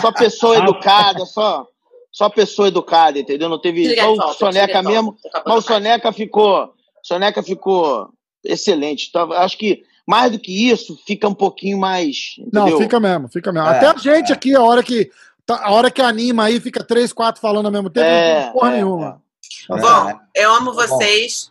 só 0.00 0.12
pessoa 0.12 0.56
educada, 0.58 1.24
só, 1.24 1.66
só 2.10 2.28
pessoa 2.28 2.68
educada, 2.68 3.18
entendeu? 3.18 3.48
Não 3.48 3.60
teve 3.60 3.94
só 3.94 4.12
de 4.14 4.18
o 4.18 4.32
Soneca 4.34 4.82
mesmo, 4.82 5.16
acabando 5.26 5.54
mas 5.54 5.64
o. 5.64 5.66
Soneca 5.66 6.12
ficou, 6.12 6.72
Soneca 7.02 7.42
ficou 7.42 8.08
excelente. 8.44 9.06
Então, 9.08 9.32
acho 9.32 9.56
que 9.56 9.82
mais 10.06 10.30
do 10.32 10.38
que 10.38 10.70
isso, 10.70 10.96
fica 11.06 11.26
um 11.28 11.34
pouquinho 11.34 11.78
mais, 11.78 12.36
Não, 12.52 12.62
entendeu? 12.62 12.78
fica 12.78 13.00
mesmo, 13.00 13.28
fica 13.28 13.52
mesmo. 13.52 13.68
É, 13.68 13.76
Até 13.76 13.86
a 13.88 13.96
gente 13.96 14.32
aqui, 14.32 14.54
a 14.54 14.62
hora 14.62 14.82
que. 14.82 15.10
tá- 15.44 15.60
A 15.64 15.72
hora 15.72 15.90
que 15.90 16.00
anima 16.00 16.44
aí, 16.44 16.60
fica 16.60 16.82
três, 16.84 17.12
quatro 17.12 17.40
falando 17.40 17.66
ao 17.66 17.72
mesmo 17.72 17.90
tempo, 17.90 18.06
É, 18.06 18.46
não 18.46 18.52
porra 18.52 18.70
é, 18.70 18.74
nenhuma. 18.76 19.22
Bom, 19.68 20.18
eu 20.34 20.54
amo 20.54 20.74
Tá 20.74 20.86
vocês. 20.86 21.50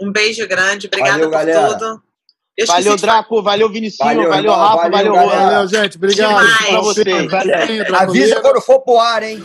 Um 0.00 0.10
beijo 0.12 0.46
grande. 0.48 0.86
Obrigada 0.86 1.12
Valeu, 1.12 1.30
por 1.30 1.38
galera. 1.38 1.68
tudo. 1.78 2.02
Eu 2.56 2.66
Valeu, 2.66 2.96
Draco, 2.96 3.42
valeu, 3.42 3.68
Vinicinho, 3.68 4.06
Valeu, 4.08 4.28
valeu, 4.28 4.52
Rafa, 4.52 4.88
valeu, 4.88 5.12
valeu. 5.14 5.28
Valeu, 5.28 5.68
gente. 5.68 5.96
Obrigado. 5.96 6.28
Demais. 6.38 6.68
Pra 6.68 6.80
vocês. 6.80 7.30
Valeu. 7.30 7.96
Avisa 7.96 8.40
quando 8.40 8.60
for 8.60 8.80
pro 8.80 8.98
ar, 8.98 9.22
hein? 9.24 9.42